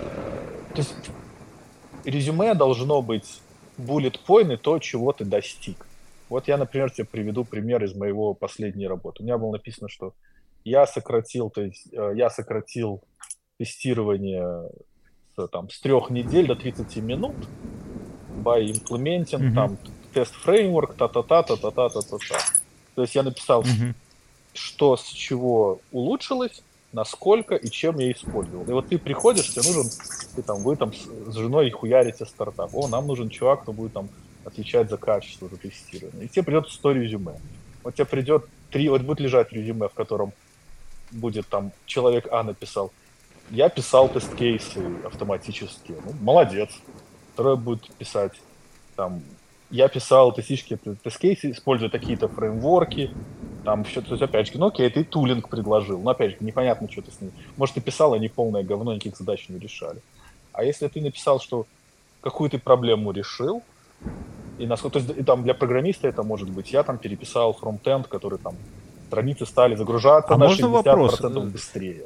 то 0.74 0.78
есть 0.78 0.94
резюме 2.06 2.54
должно 2.54 3.02
быть 3.02 3.42
bullet 3.78 4.20
point 4.26 4.54
и 4.54 4.58
то, 4.58 4.80
чего 4.80 5.12
ты 5.12 5.26
достиг. 5.26 5.86
Вот 6.34 6.48
я, 6.48 6.58
например, 6.58 6.90
тебе 6.90 7.06
приведу 7.06 7.46
пример 7.46 7.84
из 7.84 7.94
моего 7.94 8.34
последней 8.34 8.88
работы. 8.88 9.22
У 9.22 9.24
меня 9.24 9.38
было 9.38 9.52
написано, 9.52 9.88
что 9.88 10.16
я 10.64 10.88
сократил, 10.88 11.52
то 11.52 11.62
есть 11.62 11.94
э, 11.94 12.14
я 12.16 12.32
сократил 12.32 13.04
тестирование 13.60 14.68
с, 15.38 15.48
там, 15.50 15.70
с 15.70 15.80
трех 15.80 16.10
недель 16.10 16.48
до 16.48 16.56
30 16.56 16.96
минут 17.04 17.36
by 18.44 18.66
implementing 18.66 19.42
mm-hmm. 19.42 19.54
там 19.54 19.78
тест 20.12 20.34
фреймворк, 20.34 20.96
та-та-та, 20.96 21.44
та-та-та, 21.44 21.90
та-та-та. 21.90 22.40
То 22.96 23.04
есть 23.04 23.14
я 23.14 23.22
написал, 23.22 23.62
mm-hmm. 23.62 23.94
что 24.56 24.98
с 24.98 25.06
чего 25.06 25.82
улучшилось, 25.92 26.64
насколько 26.94 27.54
и 27.54 27.70
чем 27.70 28.00
я 28.00 28.12
использовал. 28.12 28.66
И 28.66 28.72
вот 28.72 28.88
ты 28.88 28.98
приходишь, 28.98 29.52
тебе 29.52 29.68
нужен, 29.68 29.88
ты 30.36 30.42
там, 30.42 30.64
вы 30.64 30.78
там 30.78 30.94
с 30.94 31.36
женой 31.36 31.70
хуярите 31.70 32.26
стартап. 32.26 32.74
О, 32.74 32.88
нам 32.88 33.06
нужен 33.06 33.30
чувак, 33.30 33.62
кто 33.62 33.72
будет 33.72 33.94
там 33.94 34.10
отвечать 34.46 34.90
за 34.90 34.98
качество, 34.98 35.48
за 35.50 35.58
тестирование. 35.58 36.26
И 36.26 36.30
тебе 36.30 36.44
придет 36.44 36.70
100 36.70 36.92
резюме. 36.92 37.34
Вот 37.84 37.96
тебе 37.96 38.06
придет 38.06 38.46
три, 38.72 38.90
вот 38.90 39.02
будет 39.02 39.20
лежать 39.20 39.52
резюме, 39.52 39.88
в 39.88 39.94
котором 39.94 40.34
будет 41.12 41.48
там 41.48 41.72
человек 41.86 42.28
А 42.32 42.44
написал, 42.44 42.92
я 43.50 43.70
писал 43.70 44.10
тест-кейсы 44.10 44.82
автоматически. 45.06 45.94
Ну, 46.06 46.14
молодец. 46.22 46.70
Второй 47.34 47.58
будет 47.58 47.90
писать 47.96 48.34
там, 48.96 49.22
я 49.70 49.88
писал 49.88 50.32
тестические 50.32 50.78
тест-кейсы, 50.78 51.52
используя 51.52 51.90
такие-то 51.90 52.28
фреймворки, 52.28 53.12
там 53.66 53.84
все, 53.84 54.02
то 54.02 54.12
есть, 54.12 54.22
опять 54.22 54.48
же, 54.48 54.60
ну 54.60 54.68
окей, 54.68 54.90
ты 54.90 55.04
тулинг 55.04 55.50
предложил, 55.50 56.00
но 56.02 56.12
опять 56.12 56.32
же, 56.32 56.38
непонятно, 56.42 56.92
что 56.92 57.02
ты 57.02 57.12
с 57.12 57.22
ним. 57.22 57.32
Может, 57.58 57.76
ты 57.76 57.82
писал, 57.82 58.14
они 58.14 58.28
полное 58.28 58.64
говно, 58.64 58.94
никаких 58.94 59.18
задач 59.18 59.48
не 59.50 59.58
решали. 59.58 60.00
А 60.52 60.64
если 60.64 60.88
ты 60.88 61.02
написал, 61.02 61.40
что 61.40 61.66
какую 62.22 62.50
ты 62.50 62.60
проблему 62.60 63.12
решил, 63.12 63.64
и 64.58 64.68
насколько, 64.68 65.00
то 65.00 65.06
есть 65.06 65.20
и 65.20 65.24
там 65.24 65.44
для 65.44 65.54
программиста 65.54 66.08
это 66.08 66.24
может 66.24 66.50
быть, 66.50 66.72
я 66.72 66.84
там 66.84 66.98
переписал 66.98 67.54
фронтенд, 67.54 68.08
который 68.08 68.40
там 68.40 68.56
страницы 69.08 69.46
стали 69.46 69.76
загружаться 69.76 70.34
а 70.34 70.38
на 70.38 70.48
можно 70.48 70.66
60% 70.66 70.70
вопрос? 70.72 71.20
быстрее. 71.52 72.06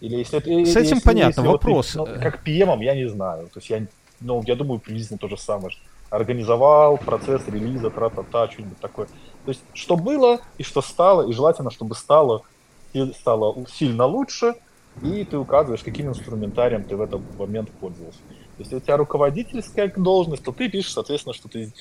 Или 0.00 0.16
если 0.16 0.38
С 0.38 0.76
этим 0.76 0.96
если, 0.96 1.00
понятно, 1.00 1.40
если 1.40 1.52
вопрос. 1.52 1.94
Вот 1.94 2.08
ну, 2.08 2.20
как 2.20 2.46
PM, 2.46 2.82
я 2.82 2.94
не 2.94 3.08
знаю. 3.08 3.46
То 3.46 3.58
есть 3.58 3.70
я, 3.70 3.86
ну, 4.20 4.42
я 4.46 4.54
думаю, 4.54 4.80
приблизительно 4.80 5.18
то 5.18 5.28
же 5.28 5.36
самое. 5.36 5.74
Организовал 6.10 6.98
процесс 6.98 7.48
релиза, 7.48 7.90
тра-та-та, 7.90 8.48
что-нибудь 8.50 8.78
такое. 8.78 9.06
То 9.44 9.50
есть, 9.50 9.62
что 9.72 9.96
было 9.96 10.40
и 10.58 10.62
что 10.62 10.82
стало, 10.82 11.28
и 11.28 11.32
желательно, 11.32 11.70
чтобы 11.70 11.94
стало, 11.94 12.42
стало 13.14 13.66
сильно 13.66 14.06
лучше, 14.06 14.54
и 15.02 15.24
ты 15.24 15.38
указываешь, 15.38 15.82
каким 15.82 16.08
инструментарием 16.08 16.84
ты 16.84 16.96
в 16.96 17.00
этот 17.00 17.20
момент 17.38 17.70
пользовался. 17.70 18.18
Если 18.58 18.76
у 18.76 18.80
тебя 18.80 18.96
руководительская 18.96 19.92
должность, 19.96 20.44
то 20.44 20.52
ты 20.52 20.68
пишешь, 20.68 20.92
соответственно, 20.92 21.34
что 21.34 21.48
ты 21.48 21.72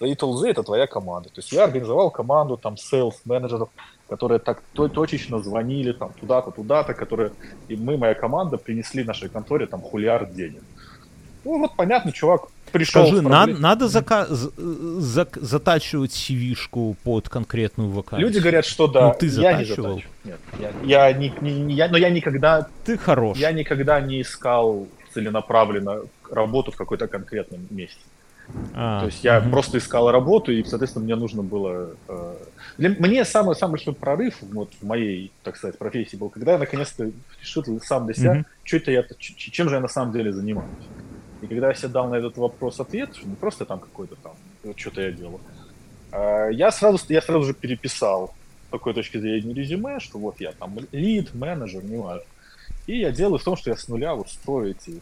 и 0.00 0.14
тулзы 0.14 0.50
это 0.50 0.62
твоя 0.62 0.86
команда. 0.86 1.28
То 1.28 1.40
есть 1.40 1.52
я 1.52 1.64
организовал 1.64 2.10
команду 2.10 2.56
там 2.56 2.74
sales 2.74 3.14
менеджеров, 3.24 3.68
которые 4.08 4.38
так 4.38 4.62
точечно 4.72 5.40
звонили 5.40 5.92
там 5.92 6.12
туда-то, 6.20 6.50
туда-то, 6.50 6.94
которые 6.94 7.32
и 7.68 7.76
мы, 7.76 7.96
моя 7.96 8.14
команда, 8.14 8.58
принесли 8.58 9.04
нашей 9.04 9.28
конторе 9.28 9.66
там 9.66 9.80
хулиард 9.80 10.34
денег. 10.34 10.62
Ну 11.44 11.58
вот 11.58 11.76
понятно, 11.76 12.12
чувак 12.12 12.42
пришел. 12.72 13.06
Скажи, 13.06 13.22
надо, 13.22 13.52
надо 13.58 13.84
зака- 13.86 14.26
за- 14.28 15.28
затачивать 15.34 16.12
cv 16.12 16.96
под 17.02 17.28
конкретную 17.28 17.90
вакансию? 17.90 18.28
Люди 18.28 18.38
говорят, 18.38 18.66
что 18.66 18.86
да. 18.86 19.08
Ну, 19.08 19.14
ты 19.18 19.28
затачивал? 19.28 19.98
Я 19.98 20.04
не 20.24 20.30
Нет, 20.30 20.40
я, 20.84 21.08
я, 21.08 21.12
не, 21.12 21.32
не, 21.40 21.74
я, 21.74 21.88
но 21.88 21.96
я 21.96 22.10
никогда... 22.10 22.68
Ты 22.84 22.98
хорош. 22.98 23.38
Я 23.38 23.52
никогда 23.52 24.00
не 24.00 24.22
искал 24.22 24.86
целенаправленно 25.14 26.02
работу 26.30 26.70
в 26.70 26.76
какой-то 26.76 27.08
конкретном 27.08 27.66
месте. 27.70 28.00
А, 28.74 29.00
То 29.00 29.06
есть 29.06 29.24
я 29.24 29.38
угу. 29.38 29.50
просто 29.50 29.78
искал 29.78 30.10
работу, 30.10 30.52
и, 30.52 30.64
соответственно, 30.64 31.04
мне 31.04 31.16
нужно 31.16 31.42
было... 31.42 31.90
Э, 32.08 32.36
для, 32.78 32.90
мне 32.90 33.24
самый, 33.24 33.54
самый 33.54 33.72
большой 33.72 33.94
прорыв 33.94 34.36
вот, 34.40 34.72
в 34.80 34.86
моей, 34.86 35.32
так 35.42 35.56
сказать, 35.56 35.76
профессии 35.78 36.16
был, 36.16 36.30
когда 36.30 36.52
я 36.52 36.58
наконец-то 36.58 37.10
решил 37.40 37.64
сам 37.80 38.06
для 38.06 38.14
себя, 38.14 38.32
угу. 38.32 38.44
что 38.64 38.76
это 38.78 38.90
я, 38.90 39.04
чем 39.18 39.68
же 39.68 39.74
я 39.74 39.80
на 39.80 39.88
самом 39.88 40.12
деле 40.12 40.32
занимаюсь. 40.32 40.70
И 41.42 41.46
когда 41.46 41.68
я 41.68 41.74
себе 41.74 41.88
дал 41.88 42.08
на 42.08 42.16
этот 42.16 42.36
вопрос 42.36 42.80
ответ, 42.80 43.14
что 43.14 43.28
не 43.28 43.36
просто 43.36 43.64
там 43.64 43.78
какой-то 43.80 44.16
там, 44.16 44.32
что-то 44.76 45.02
я 45.02 45.12
делал, 45.12 45.40
э, 46.12 46.48
я 46.52 46.70
сразу, 46.70 46.98
я 47.08 47.20
сразу 47.20 47.44
же 47.44 47.54
переписал 47.54 48.34
с 48.66 48.70
такой 48.70 48.94
точки 48.94 49.18
зрения 49.18 49.54
резюме, 49.54 50.00
что 50.00 50.18
вот 50.18 50.40
я 50.40 50.52
там 50.52 50.78
лид, 50.92 51.34
менеджер, 51.34 51.84
не 51.84 51.96
важно. 51.96 52.26
И 52.86 52.98
я 52.98 53.12
делаю 53.12 53.38
в 53.38 53.44
том, 53.44 53.56
что 53.56 53.70
я 53.70 53.76
с 53.76 53.88
нуля 53.88 54.14
вот 54.14 54.30
строю 54.30 54.70
эти 54.70 55.00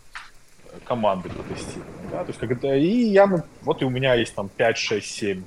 команды 0.85 1.29
по 1.29 1.43
тестированию. 1.43 2.11
Да? 2.11 2.25
То 2.25 2.29
есть, 2.29 2.39
когда, 2.39 2.77
и 2.77 2.87
я, 2.87 3.27
ну, 3.27 3.43
вот 3.63 3.83
и 3.83 3.85
у 3.85 3.91
меня 3.91 4.15
есть 4.15 4.35
там 4.35 4.49
5, 4.49 4.77
6, 4.77 5.07
7 5.07 5.43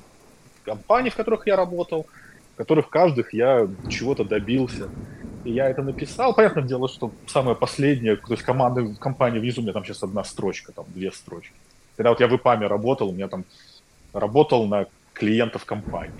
компаний, 0.63 1.09
в 1.09 1.15
которых 1.15 1.47
я 1.47 1.55
работал, 1.55 2.05
в 2.53 2.57
которых 2.57 2.89
каждых 2.89 3.33
я 3.33 3.67
чего-то 3.89 4.23
добился. 4.23 4.89
И 5.45 5.51
я 5.51 5.69
это 5.69 5.81
написал. 5.81 6.33
Понятное 6.33 6.63
дело, 6.63 6.89
что 6.89 7.11
самое 7.27 7.55
последнее, 7.55 8.17
то 8.17 8.33
есть 8.33 8.43
команды, 8.43 8.93
компании 8.95 9.39
внизу, 9.39 9.61
у 9.61 9.63
меня 9.63 9.73
там 9.73 9.85
сейчас 9.85 10.03
одна 10.03 10.23
строчка, 10.23 10.73
там 10.73 10.85
две 10.89 11.11
строчки. 11.11 11.53
Когда 11.95 12.09
вот 12.09 12.19
я 12.19 12.27
в 12.27 12.35
ИПАМе 12.35 12.67
работал, 12.67 13.09
у 13.09 13.13
меня 13.13 13.27
там 13.27 13.45
работал 14.13 14.67
на 14.67 14.85
клиентов 15.13 15.65
компании. 15.65 16.13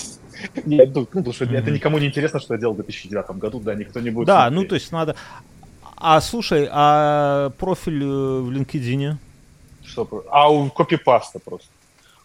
Нет, 0.64 0.94
ну, 0.94 1.04
потому 1.04 1.32
что 1.32 1.44
это 1.44 1.70
никому 1.70 1.98
не 1.98 2.06
интересно, 2.06 2.40
что 2.40 2.54
я 2.54 2.60
делал 2.60 2.72
в 2.74 2.76
2009 2.76 3.30
году, 3.32 3.60
да, 3.60 3.74
никто 3.74 4.00
не 4.00 4.10
будет. 4.10 4.26
Да, 4.26 4.48
ну 4.50 4.64
то 4.64 4.74
есть 4.74 4.90
надо. 4.90 5.14
А 6.00 6.20
слушай, 6.22 6.66
а 6.70 7.50
профиль 7.58 8.02
э, 8.02 8.06
в 8.06 8.50
LinkedIn? 8.50 9.16
Что? 9.84 10.24
А 10.30 10.50
у 10.50 10.70
копипаста 10.70 11.38
просто. 11.38 11.68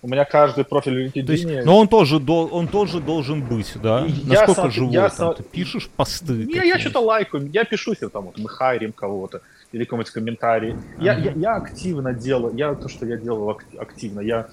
У 0.01 0.07
меня 0.07 0.23
каждый 0.23 0.63
профиль 0.63 1.09
в 1.09 1.17
LinkedIn. 1.17 1.31
есть, 1.31 1.65
но 1.65 1.77
он 1.77 1.89
тоже, 1.89 2.21
он 2.25 2.67
тоже 2.69 3.01
должен 3.01 3.41
быть, 3.41 3.73
да? 3.81 4.05
Я 4.05 4.39
Насколько 4.39 4.61
сам, 4.61 4.71
живой 4.71 4.93
я 4.93 5.09
там? 5.09 5.17
Сам... 5.17 5.35
Ты 5.35 5.43
пишешь 5.43 5.89
посты? 5.89 6.33
Не, 6.33 6.65
я 6.65 6.79
что-то 6.79 6.99
лайкаю. 6.99 7.49
Я 7.51 7.65
пишу 7.65 7.95
себе 7.95 8.07
там, 8.07 8.25
вот, 8.25 8.37
мы 8.37 8.47
хайрим 8.47 8.93
кого-то 8.93 9.41
или 9.73 9.83
какой-нибудь 9.83 10.11
комментарий. 10.11 10.71
Uh-huh. 10.71 11.03
Я, 11.03 11.17
я, 11.17 11.31
я 11.31 11.55
активно 11.55 12.13
делаю, 12.13 12.55
я 12.55 12.75
то, 12.75 12.87
что 12.87 13.05
я 13.05 13.17
делаю 13.17 13.57
активно, 13.77 14.21
я 14.21 14.47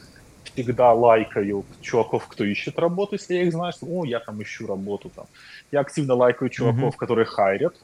всегда 0.53 0.93
лайкаю 0.95 1.65
чуваков, 1.81 2.27
кто 2.27 2.43
ищет 2.45 2.79
работу, 2.79 3.15
если 3.15 3.35
я 3.35 3.43
их 3.43 3.53
знаю, 3.53 3.73
что, 3.73 3.87
о, 3.87 4.05
я 4.05 4.19
там 4.19 4.43
ищу 4.43 4.67
работу 4.67 5.13
там. 5.15 5.27
Я 5.71 5.81
активно 5.81 6.15
лайкаю 6.15 6.49
чуваков, 6.49 6.95
uh-huh. 6.95 6.99
которые 6.99 7.27
хайрят, 7.27 7.77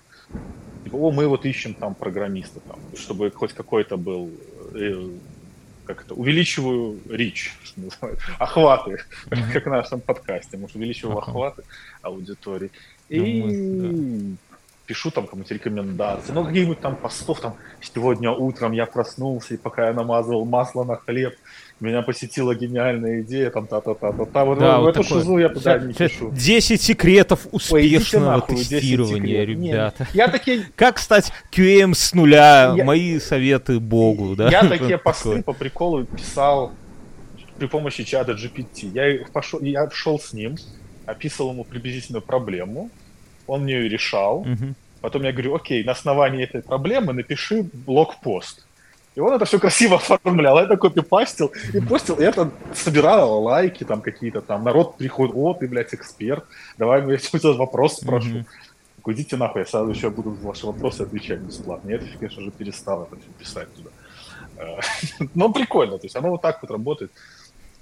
Типа, 0.85 0.97
о, 0.97 1.11
мы 1.11 1.27
вот 1.27 1.45
ищем 1.45 1.75
там 1.75 1.95
программиста, 1.95 2.61
там, 2.61 2.79
чтобы 2.97 3.31
хоть 3.31 3.53
какой-то 3.53 3.97
был 3.97 4.31
э, 4.75 5.11
как 5.89 6.05
это, 6.05 6.15
увеличиваю 6.15 6.99
рич, 7.09 7.57
что 7.65 7.81
называется, 7.81 8.25
охваты, 8.39 8.99
mm-hmm. 9.31 9.53
как 9.53 9.65
в 9.65 9.71
нашем 9.71 10.01
подкасте, 10.01 10.59
может, 10.59 10.77
увеличиваю 10.77 11.17
uh-huh. 11.17 11.21
охваты 11.21 11.63
аудитории. 12.03 12.71
И 13.09 13.43
ну, 13.43 14.37
да. 14.37 14.37
пишу 14.85 15.11
там 15.11 15.27
кому-нибудь 15.27 15.53
рекомендации, 15.53 16.33
ну, 16.33 16.45
какие-нибудь 16.45 16.81
там 16.81 16.95
постов, 16.95 17.41
там, 17.41 17.57
сегодня 17.81 18.31
утром 18.31 18.73
я 18.73 18.85
проснулся, 18.85 19.55
и 19.55 19.57
пока 19.57 19.87
я 19.87 19.95
намазывал 19.95 20.45
масло 20.45 20.85
на 20.85 20.97
хлеб, 20.97 21.35
меня 21.81 22.03
посетила 22.03 22.55
гениальная 22.55 23.23
идея, 23.23 23.51
там, 23.51 23.67
та-та-та-та-та. 23.67 24.45
Вот, 24.45 24.59
да, 24.59 24.79
вот 24.79 24.91
эту 24.91 25.03
такой, 25.03 25.21
шизу 25.21 25.39
я 25.39 25.49
туда 25.49 25.79
не 25.79 25.95
пишу. 25.95 26.31
10 26.33 26.81
секретов 26.83 27.47
успешного 27.53 28.33
нахуй, 28.33 28.57
тестирования, 28.57 29.45
ребята. 29.45 30.03
Нет, 30.05 30.15
я 30.15 30.29
такие... 30.29 30.67
Как 30.77 30.99
стать 30.99 31.33
QM 31.53 31.95
с 31.95 32.15
нуля? 32.15 32.75
Я... 32.77 32.85
Мои 32.85 33.19
советы 33.21 33.79
богу, 33.79 34.35
да? 34.35 34.51
Я 34.51 34.65
такие 34.69 34.99
посты 34.99 35.43
по 35.43 35.53
приколу 35.53 36.05
писал 36.05 36.73
при 37.59 37.67
помощи 37.67 38.05
чата 38.05 38.33
GPT. 38.33 38.91
Я 38.95 39.25
пошел, 39.33 39.61
я 39.61 39.89
шел 39.91 40.19
с 40.19 40.33
ним, 40.33 40.57
описывал 41.07 41.53
ему 41.53 41.65
приблизительную 41.65 42.23
проблему, 42.23 42.91
он 43.47 43.63
мне 43.63 43.75
ее 43.75 43.89
решал. 43.89 44.47
Потом 45.01 45.23
я 45.23 45.33
говорю, 45.33 45.55
окей, 45.55 45.85
на 45.85 45.93
основании 45.93 46.43
этой 46.43 46.63
проблемы 46.63 47.13
напиши 47.13 47.63
блокпост. 47.73 48.67
И 49.19 49.20
он 49.20 49.32
это 49.32 49.47
все 49.47 49.59
красиво 49.59 49.97
оформлял, 50.09 50.59
я 50.59 50.65
это 50.65 50.77
копипастил 50.77 51.51
и 51.74 51.81
постил, 51.81 52.15
и 52.15 52.23
это 52.23 52.53
собирал 52.73 53.43
лайки 53.43 53.82
там 53.82 54.01
какие-то 54.01 54.40
там, 54.40 54.62
народ 54.62 54.97
приходит, 54.97 55.35
о, 55.35 55.55
ты, 55.55 55.66
блядь, 55.66 55.93
эксперт, 55.93 56.45
давай 56.78 57.05
я 57.11 57.16
тебя 57.16 57.53
вопрос 57.55 57.97
спрошу. 57.97 58.28
Mm-hmm. 58.28 59.12
Идите 59.12 59.36
нахуй, 59.36 59.62
я 59.62 59.66
сразу 59.66 59.90
еще 59.90 60.11
буду 60.11 60.31
ваши 60.31 60.66
вопросы 60.66 61.03
отвечать 61.03 61.40
бесплатно. 61.40 61.90
Я 61.90 61.99
конечно 62.20 62.43
же, 62.43 62.51
перестал 62.53 63.05
это 63.05 63.16
все 63.16 63.31
писать 63.39 63.69
туда. 63.74 63.90
Э, 64.57 65.27
Но 65.35 65.53
прикольно, 65.53 65.99
то 65.99 66.05
есть 66.05 66.15
оно 66.15 66.31
вот 66.31 66.43
так 66.43 66.62
вот 66.62 66.70
работает. 66.70 67.11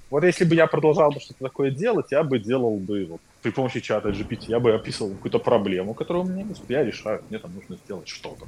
Вот 0.09 0.25
если 0.25 0.45
бы 0.45 0.55
я 0.55 0.67
продолжал 0.67 1.11
бы 1.11 1.21
что-то 1.21 1.45
такое 1.45 1.71
делать, 1.71 2.13
я 2.13 2.23
бы 2.23 2.39
делал 2.39 2.79
бы 2.79 3.05
вот, 3.11 3.21
при 3.43 3.51
помощи 3.51 3.81
чата 3.81 4.09
GPT, 4.09 4.45
я 4.49 4.59
бы 4.59 4.73
описывал 4.73 5.11
какую-то 5.11 5.41
проблему, 5.41 5.93
которую 5.93 6.25
у 6.25 6.29
меня 6.29 6.47
есть, 6.47 6.63
я 6.69 6.83
решаю, 6.83 7.23
мне 7.29 7.39
там 7.39 7.55
нужно 7.55 7.77
сделать 7.85 8.09
что-то. 8.09 8.47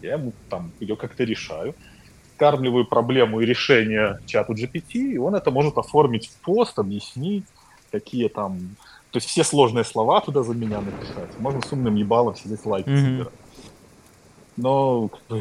Я 0.00 0.14
ему 0.14 0.32
там 0.48 0.70
ее 0.80 0.96
как-то 0.96 1.24
решаю 1.24 1.74
скармливаю 2.34 2.84
проблему 2.84 3.40
и 3.40 3.46
решение 3.46 4.20
чату 4.26 4.54
GPT, 4.54 5.14
и 5.14 5.18
он 5.18 5.34
это 5.34 5.50
может 5.50 5.78
оформить 5.78 6.28
в 6.28 6.36
пост, 6.44 6.78
объяснить, 6.78 7.44
какие 7.92 8.28
там... 8.28 8.76
То 9.10 9.18
есть 9.18 9.28
все 9.28 9.44
сложные 9.44 9.84
слова 9.84 10.20
туда 10.20 10.42
за 10.42 10.54
меня 10.54 10.80
написать. 10.80 11.38
Можно 11.38 11.62
с 11.62 11.72
умным 11.72 11.94
ебалом 11.94 12.34
сидеть 12.34 12.66
лайки 12.66 12.88
mm-hmm. 12.88 13.04
собирать. 13.04 13.32
Но... 14.56 15.10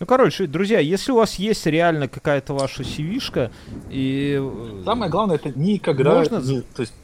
Ну, 0.00 0.06
короче, 0.06 0.46
друзья, 0.46 0.80
если 0.80 1.12
у 1.12 1.16
вас 1.16 1.36
есть 1.36 1.64
реально 1.66 2.08
какая-то 2.08 2.52
ваша 2.52 2.82
cv 2.82 3.50
и... 3.90 4.82
Самое 4.84 5.10
главное, 5.10 5.36
это 5.36 5.56
никогда... 5.56 6.14
Можно... 6.14 6.38
Не, 6.38 6.60
то 6.62 6.82
есть, 6.82 6.94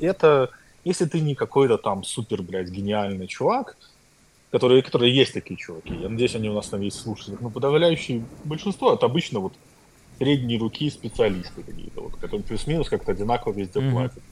это... 0.00 0.50
Если 0.84 1.04
ты 1.04 1.20
не 1.20 1.34
какой-то 1.34 1.78
там 1.78 2.02
супер, 2.02 2.42
блядь, 2.42 2.68
гениальный 2.68 3.26
чувак, 3.26 3.76
которые, 4.50 4.82
которые 4.82 5.14
есть 5.14 5.34
такие 5.34 5.56
чуваки. 5.56 5.94
Я 5.94 6.08
надеюсь, 6.08 6.34
они 6.34 6.48
у 6.48 6.54
нас 6.54 6.68
там 6.68 6.80
есть 6.80 7.00
слушатели. 7.00 7.36
Но 7.40 7.50
подавляющее 7.50 8.24
большинство 8.44 8.94
это 8.94 9.06
обычно 9.06 9.40
вот 9.40 9.52
средние 10.18 10.58
руки 10.58 10.90
специалисты 10.90 11.62
какие-то, 11.62 12.00
вот, 12.00 12.16
которые 12.16 12.42
плюс-минус 12.42 12.88
как-то 12.88 13.12
одинаково 13.12 13.52
везде 13.52 13.80
mm-hmm. 13.80 13.92
платят. 13.92 14.22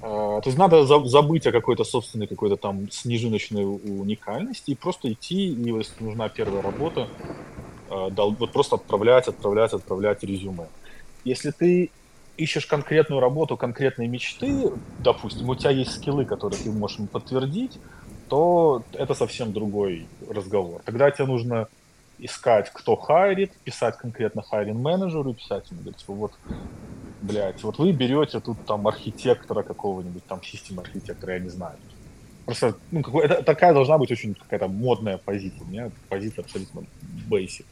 То 0.00 0.42
есть 0.46 0.56
надо 0.56 0.86
забыть 0.86 1.46
о 1.46 1.52
какой-то 1.52 1.84
собственной 1.84 2.26
какой-то 2.26 2.56
там 2.56 2.90
снежиночной 2.90 3.64
уникальности 3.66 4.70
и 4.70 4.74
просто 4.74 5.12
идти, 5.12 5.48
и 5.48 5.76
если 5.76 6.02
нужна 6.02 6.30
первая 6.30 6.62
работа, 6.62 7.06
вот 7.90 8.50
просто 8.50 8.76
отправлять, 8.76 9.28
отправлять, 9.28 9.74
отправлять 9.74 10.22
резюме. 10.22 10.68
Если 11.24 11.50
ты 11.50 11.90
ищешь 12.38 12.64
конкретную 12.64 13.20
работу, 13.20 13.58
конкретные 13.58 14.08
мечты, 14.08 14.72
допустим, 15.00 15.46
у 15.50 15.54
тебя 15.54 15.70
есть 15.70 15.92
скиллы, 15.92 16.24
которые 16.24 16.58
ты 16.58 16.72
можешь 16.72 16.96
подтвердить, 17.12 17.78
то 18.30 18.84
это 18.92 19.14
совсем 19.14 19.52
другой 19.52 20.06
разговор. 20.28 20.80
Тогда 20.84 21.10
тебе 21.10 21.26
нужно 21.26 21.68
искать, 22.18 22.70
кто 22.72 22.96
хайрит, 22.96 23.52
писать 23.64 23.98
конкретно 23.98 24.42
хайринг 24.42 24.78
менеджеру, 24.78 25.34
писать 25.34 25.70
ему, 25.70 25.80
говорить, 25.80 26.04
вот, 26.06 26.32
блядь, 27.22 27.62
вот 27.64 27.78
вы 27.78 27.92
берете 27.92 28.40
тут 28.40 28.64
там 28.66 28.86
архитектора 28.86 29.62
какого-нибудь, 29.62 30.24
там 30.26 30.42
систем 30.44 30.78
архитектора, 30.78 31.34
я 31.34 31.40
не 31.40 31.48
знаю. 31.48 31.76
Просто, 32.46 32.74
ну, 32.90 33.02
какой, 33.02 33.24
это, 33.24 33.42
такая 33.42 33.74
должна 33.74 33.98
быть 33.98 34.12
очень 34.12 34.34
какая-то 34.34 34.68
модная 34.68 35.18
позиция. 35.18 35.62
У 35.62 35.70
меня 35.70 35.90
позиция 36.08 36.44
абсолютно 36.44 36.82
basic. 37.28 37.64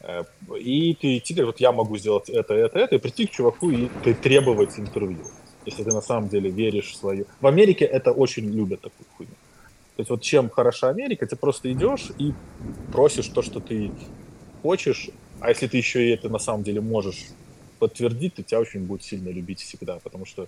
Э, 0.00 0.24
и 0.58 0.94
ты 0.94 1.22
говоришь, 1.34 1.46
вот 1.46 1.60
я 1.60 1.72
могу 1.72 1.96
сделать 1.96 2.28
это, 2.28 2.54
это, 2.54 2.78
это, 2.78 2.96
и 2.96 2.98
прийти 2.98 3.26
к 3.26 3.30
чуваку 3.30 3.70
и 3.70 3.88
ты 4.04 4.14
требовать 4.14 4.78
интервью. 4.78 5.24
Если 5.66 5.84
ты 5.84 5.90
на 5.90 6.00
самом 6.00 6.28
деле 6.28 6.50
веришь 6.50 6.92
в 6.92 6.96
свою... 6.96 7.26
В 7.40 7.46
Америке 7.46 7.84
это 7.84 8.12
очень 8.12 8.50
любят 8.50 8.80
такую 8.80 9.06
хуйню. 9.16 9.34
То 10.04 10.14
вот 10.14 10.22
чем 10.22 10.50
хороша 10.50 10.88
Америка, 10.88 11.26
ты 11.26 11.36
просто 11.36 11.72
идешь 11.72 12.10
и 12.18 12.32
просишь 12.92 13.28
то, 13.28 13.42
что 13.42 13.60
ты 13.60 13.90
хочешь, 14.62 15.10
а 15.40 15.48
если 15.48 15.66
ты 15.66 15.76
еще 15.76 16.06
и 16.06 16.10
это 16.10 16.28
на 16.28 16.38
самом 16.38 16.62
деле 16.62 16.80
можешь 16.80 17.26
подтвердить, 17.78 18.34
то 18.34 18.42
тебя 18.42 18.60
очень 18.60 18.84
будет 18.84 19.02
сильно 19.02 19.30
любить 19.30 19.60
всегда, 19.60 19.98
потому 20.02 20.26
что 20.26 20.46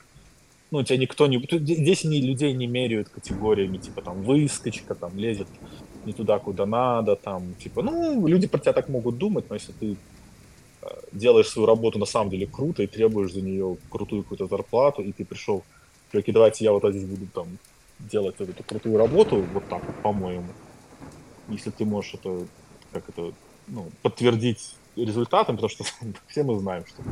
ну, 0.71 0.83
тебя 0.83 0.99
никто 0.99 1.27
не... 1.27 1.39
Здесь 1.39 2.05
не, 2.05 2.21
людей 2.21 2.55
не 2.55 2.67
меряют 2.67 3.11
категориями, 3.11 3.77
типа 3.77 4.01
там 4.01 4.23
выскочка, 4.23 4.95
там 4.95 5.19
лезет 5.19 5.49
не 6.07 6.13
туда, 6.13 6.39
куда 6.39 6.67
надо, 6.67 7.15
там, 7.15 7.55
типа, 7.55 7.83
ну, 7.83 8.27
люди 8.27 8.47
про 8.47 8.59
тебя 8.59 8.73
так 8.73 8.89
могут 8.89 9.19
думать, 9.19 9.45
но 9.51 9.55
если 9.55 9.73
ты 9.73 9.97
э, 10.83 10.87
делаешь 11.13 11.49
свою 11.49 11.67
работу 11.67 11.99
на 11.99 12.07
самом 12.07 12.31
деле 12.31 12.47
круто 12.47 12.83
и 12.83 12.87
требуешь 12.87 13.33
за 13.33 13.43
нее 13.43 13.77
крутую 13.91 14.23
какую-то 14.23 14.47
зарплату, 14.47 15.03
и 15.03 15.13
ты 15.13 15.25
пришел, 15.25 15.63
чуваки, 16.11 16.33
давайте 16.33 16.65
я 16.65 16.73
вот 16.73 16.83
здесь 16.91 17.05
буду 17.05 17.27
там 17.27 17.47
делать 18.11 18.37
вот 18.39 18.49
эту 18.49 18.63
крутую 18.63 18.99
работу, 18.99 19.45
вот 19.53 19.69
так 19.69 19.85
вот, 19.85 19.97
по-моему. 19.97 20.49
Если 21.49 21.71
ты 21.71 21.85
можешь 21.85 22.15
это, 22.15 22.47
как 22.93 23.09
это, 23.09 23.33
ну, 23.69 23.91
подтвердить 24.03 24.75
результатом, 24.97 25.57
потому 25.57 25.71
что 25.71 25.85
все 26.29 26.43
мы 26.43 26.59
знаем, 26.59 26.85
что 26.87 27.03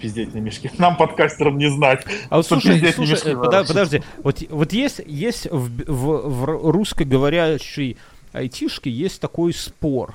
пиздеть 0.00 0.34
не 0.34 0.40
мешки. 0.40 0.70
Нам, 0.78 0.96
подкастерам, 0.96 1.58
не 1.58 1.70
знать. 1.70 2.04
А 2.28 2.36
вот 2.36 2.46
слушай, 2.46 2.78
слушай 2.92 3.12
мешки, 3.12 3.34
подожди, 3.34 3.68
подожди, 3.68 4.02
вот, 4.18 4.42
вот 4.48 4.72
есть, 4.72 5.00
есть 5.06 5.46
в, 5.50 5.68
в, 5.86 6.28
в 6.28 6.70
русскоговорящей 6.70 7.98
айтишке 8.32 8.90
есть 8.90 9.20
такой 9.20 9.52
спор 9.52 10.14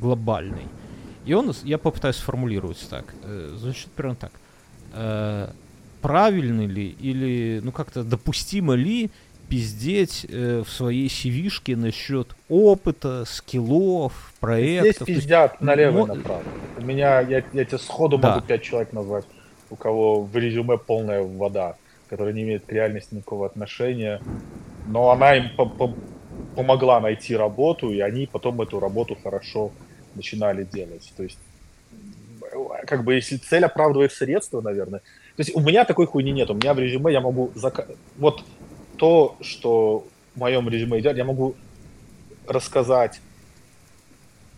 глобальный. 0.00 0.66
И 1.24 1.32
он, 1.32 1.54
я 1.62 1.78
попытаюсь 1.78 2.16
сформулировать 2.16 2.84
так. 2.90 3.14
Э, 3.22 3.54
значит, 3.56 3.90
примерно 3.92 4.16
так. 4.16 4.32
Э, 4.92 5.50
правильно 6.02 6.66
ли 6.66 6.88
или, 7.00 7.60
ну, 7.62 7.72
как-то 7.72 8.04
допустимо 8.04 8.74
ли 8.74 9.10
пиздеть 9.54 10.26
э, 10.28 10.64
в 10.66 10.68
своей 10.68 11.06
cv 11.06 11.76
насчет 11.76 12.34
опыта, 12.48 13.24
скиллов, 13.24 14.32
проектов. 14.40 15.06
Здесь 15.06 15.18
пиздят 15.18 15.52
есть, 15.52 15.60
налево 15.60 16.06
и 16.06 16.16
направо. 16.16 16.42
У 16.76 16.82
меня, 16.82 17.20
я, 17.20 17.44
я 17.52 17.64
тебе 17.64 17.78
сходу 17.78 18.18
да. 18.18 18.30
могу 18.34 18.44
пять 18.44 18.62
человек 18.62 18.92
назвать, 18.92 19.24
у 19.70 19.76
кого 19.76 20.22
в 20.24 20.36
резюме 20.36 20.76
полная 20.76 21.22
вода, 21.22 21.76
которая 22.08 22.34
не 22.34 22.42
имеет 22.42 22.66
к 22.66 22.72
реальности 22.72 23.14
никакого 23.14 23.46
отношения, 23.46 24.20
но 24.88 25.10
она 25.10 25.36
им 25.36 25.50
по 25.56 25.62
-по 25.62 25.94
помогла 26.56 26.98
найти 27.00 27.36
работу, 27.36 27.92
и 27.92 28.00
они 28.00 28.26
потом 28.26 28.60
эту 28.60 28.80
работу 28.80 29.16
хорошо 29.22 29.70
начинали 30.16 30.64
делать. 30.64 31.12
То 31.16 31.22
есть, 31.22 31.38
как 32.86 33.04
бы, 33.04 33.14
если 33.14 33.36
цель 33.36 33.64
оправдывает 33.64 34.12
средства, 34.12 34.60
наверное. 34.60 35.00
То 35.36 35.40
есть 35.40 35.54
у 35.54 35.60
меня 35.60 35.84
такой 35.84 36.06
хуйни 36.06 36.32
нет. 36.32 36.50
У 36.50 36.54
меня 36.54 36.74
в 36.74 36.78
резюме 36.78 37.12
я 37.12 37.20
могу... 37.20 37.50
Зак... 37.54 37.88
Вот 38.16 38.44
то, 39.04 39.36
что 39.42 40.06
в 40.34 40.38
моем 40.38 40.66
резюме 40.66 40.98
идет, 40.98 41.18
я 41.18 41.26
могу 41.26 41.56
рассказать, 42.46 43.20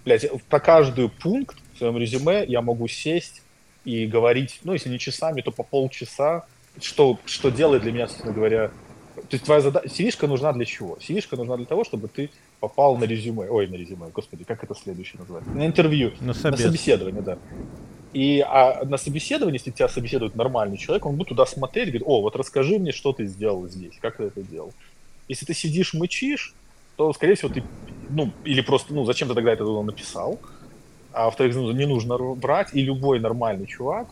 блядь, 0.05 0.25
про 0.49 0.61
каждый 0.61 1.09
пункт 1.09 1.57
в 1.75 1.79
своем 1.79 1.99
резюме 1.99 2.45
я 2.47 2.63
могу 2.63 2.87
сесть 2.87 3.43
и 3.85 4.07
говорить, 4.07 4.61
ну, 4.63 4.73
если 4.73 4.89
не 4.89 5.01
часами, 5.01 5.41
то 5.41 5.51
по 5.51 5.65
полчаса, 5.65 6.47
что, 6.81 7.19
что 7.25 7.51
делает 7.51 7.83
для 7.83 7.91
меня, 7.91 8.07
собственно 8.07 8.33
говоря, 8.33 8.69
то 9.17 9.33
есть 9.33 9.45
твоя 9.45 9.61
задача, 9.61 9.89
cv 9.89 10.29
нужна 10.29 10.53
для 10.53 10.65
чего? 10.65 10.97
cv 11.01 11.37
нужна 11.37 11.57
для 11.57 11.67
того, 11.67 11.83
чтобы 11.83 12.07
ты 12.07 12.31
попал 12.61 12.97
на 12.97 13.03
резюме, 13.03 13.51
ой, 13.51 13.67
на 13.67 13.75
резюме, 13.75 14.11
господи, 14.15 14.45
как 14.45 14.63
это 14.63 14.77
следующее 14.77 15.19
назвать? 15.19 15.45
На 15.49 15.67
интервью, 15.67 16.13
на, 16.21 16.27
на 16.27 16.57
собеседование, 16.57 17.23
да. 17.23 17.37
И 18.17 18.41
а 18.41 18.83
на 18.87 18.97
собеседовании, 18.97 19.59
если 19.59 19.71
тебя 19.71 19.89
собеседует 19.89 20.37
нормальный 20.37 20.79
человек, 20.79 21.05
он 21.05 21.17
будет 21.17 21.29
туда 21.29 21.45
смотреть, 21.45 21.89
говорит, 21.89 22.03
о, 22.07 22.23
вот 22.23 22.35
расскажи 22.35 22.79
мне, 22.79 22.91
что 22.91 23.13
ты 23.13 23.27
сделал 23.27 23.69
здесь, 23.69 23.93
как 24.01 24.17
ты 24.17 24.23
это 24.23 24.43
делал. 24.43 24.73
Если 25.29 25.45
ты 25.45 25.53
сидишь, 25.53 25.93
мычишь, 25.93 26.55
то, 26.97 27.13
скорее 27.13 27.35
всего, 27.35 27.53
ты, 27.53 27.63
ну, 28.09 28.33
или 28.45 28.63
просто, 28.63 28.95
ну, 28.95 29.05
зачем 29.05 29.29
ты 29.29 29.35
тогда 29.35 29.53
это 29.53 29.65
написал, 29.83 30.39
а 31.13 31.27
во-вторых, 31.27 31.57
ну, 31.57 31.71
не 31.73 31.85
нужно 31.85 32.17
брать, 32.17 32.69
и 32.73 32.81
любой 32.81 33.21
нормальный 33.21 33.67
чувак, 33.67 34.09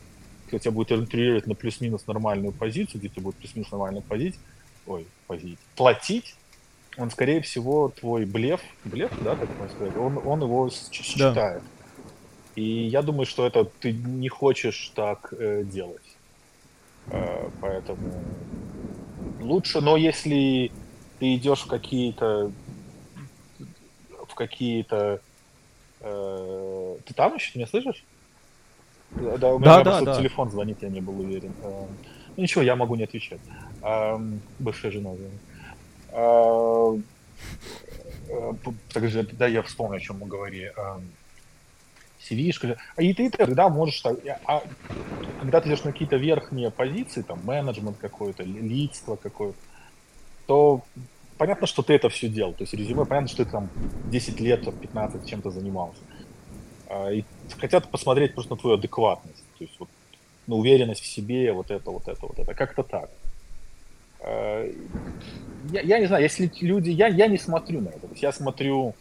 кто 0.49 0.59
тебя 0.59 0.73
будет 0.73 0.93
интервьюировать 0.93 1.47
на 1.47 1.55
плюс-минус 1.55 2.07
нормальную 2.07 2.53
позицию, 2.53 3.01
где 3.01 3.09
тебе 3.09 3.23
будет 3.23 3.37
плюс-минус 3.37 3.73
нормальную 3.73 4.03
позицию, 4.03 4.43
ой, 4.87 5.07
позицию, 5.27 5.57
платить, 5.77 6.35
он, 6.99 7.11
скорее 7.11 7.41
всего, 7.41 7.89
твой 7.89 8.27
блеф, 8.27 8.61
блеф, 8.85 9.13
да, 9.23 9.35
так 9.35 9.49
можно 9.59 9.75
сказать, 9.75 9.97
он, 9.97 10.21
он 10.23 10.43
его 10.43 10.69
считает. 10.69 11.63
Да. 11.63 11.74
И 12.57 12.63
я 12.63 13.03
думаю, 13.03 13.27
что 13.27 13.47
это 13.47 13.65
ты 13.65 13.93
не 13.93 14.29
хочешь 14.29 14.93
так 14.95 15.33
э, 15.33 15.65
делать. 15.65 16.17
Э, 17.09 17.49
поэтому 17.61 18.23
лучше, 19.41 19.81
но 19.81 19.97
если 19.97 20.71
ты 21.19 21.35
идешь 21.35 21.63
в 21.63 21.67
какие-то 21.67 22.53
в 24.29 24.35
какие-то 24.35 25.21
э, 26.01 26.97
ты 27.05 27.15
там 27.15 27.35
еще 27.35 27.59
меня 27.59 27.67
слышишь? 27.67 28.05
Да, 29.11 29.55
у 29.55 29.59
меня 29.59 29.83
да, 29.83 30.01
да, 30.01 30.17
телефон 30.17 30.51
звонит, 30.51 30.83
я 30.83 30.89
не 30.89 31.01
был 31.01 31.19
уверен. 31.21 31.53
Э, 31.63 31.87
ну 32.37 32.43
ничего, 32.43 32.63
я 32.63 32.77
могу 32.77 32.95
не 32.95 33.05
отвечать. 33.05 33.41
Э, 33.83 34.19
бывшая 34.59 34.93
жена 34.93 35.15
звонит. 35.15 35.41
Э, 36.13 36.99
э, 38.29 39.25
да, 39.33 39.47
я 39.47 39.63
вспомню, 39.63 39.97
о 39.97 40.01
чем 40.01 40.19
мы 40.19 40.27
говорили. 40.27 40.73
Э, 40.77 41.01
cv 42.31 42.77
А 42.97 43.03
и 43.03 43.13
ты 43.13 43.31
тогда 43.31 43.69
можешь... 43.69 44.03
А, 44.47 44.63
когда 45.41 45.61
ты 45.61 45.69
идешь 45.69 45.85
на 45.85 45.93
какие-то 45.93 46.17
верхние 46.17 46.71
позиции, 46.71 47.23
там, 47.23 47.41
менеджмент 47.45 47.99
какой-то, 47.99 48.43
лидство 48.43 49.17
какое-то, 49.17 49.59
то 50.47 50.83
понятно, 51.39 51.67
что 51.67 51.83
ты 51.83 51.95
это 51.95 52.09
все 52.09 52.29
делал. 52.29 52.53
То 52.53 52.63
есть 52.63 52.75
резюме, 52.75 53.05
понятно, 53.05 53.29
что 53.29 53.45
ты 53.45 53.51
там 53.51 53.69
10 54.11 54.41
лет, 54.41 54.65
15 54.81 55.29
чем-то 55.29 55.51
занимался. 55.51 56.01
А, 56.89 57.11
и 57.11 57.25
хотят 57.59 57.91
посмотреть 57.91 58.35
просто 58.35 58.55
на 58.55 58.61
твою 58.61 58.77
адекватность. 58.77 59.45
То 59.59 59.65
есть 59.65 59.75
вот, 59.79 59.89
на 60.47 60.57
уверенность 60.57 61.03
в 61.03 61.07
себе, 61.07 61.53
вот 61.53 61.71
это, 61.71 61.91
вот 61.91 62.09
это, 62.09 62.27
вот 62.27 62.39
это. 62.39 62.55
Как-то 62.55 62.83
так. 62.83 63.11
А, 64.21 64.71
я, 65.71 65.81
я 65.81 65.99
не 65.99 66.07
знаю, 66.07 66.23
если 66.23 66.51
люди... 66.61 66.91
Я, 66.91 67.09
я 67.09 67.27
не 67.27 67.39
смотрю 67.39 67.81
на 67.81 67.89
это. 67.89 68.01
То 68.01 68.09
есть 68.11 68.23
я 68.23 68.33
смотрю 68.33 68.95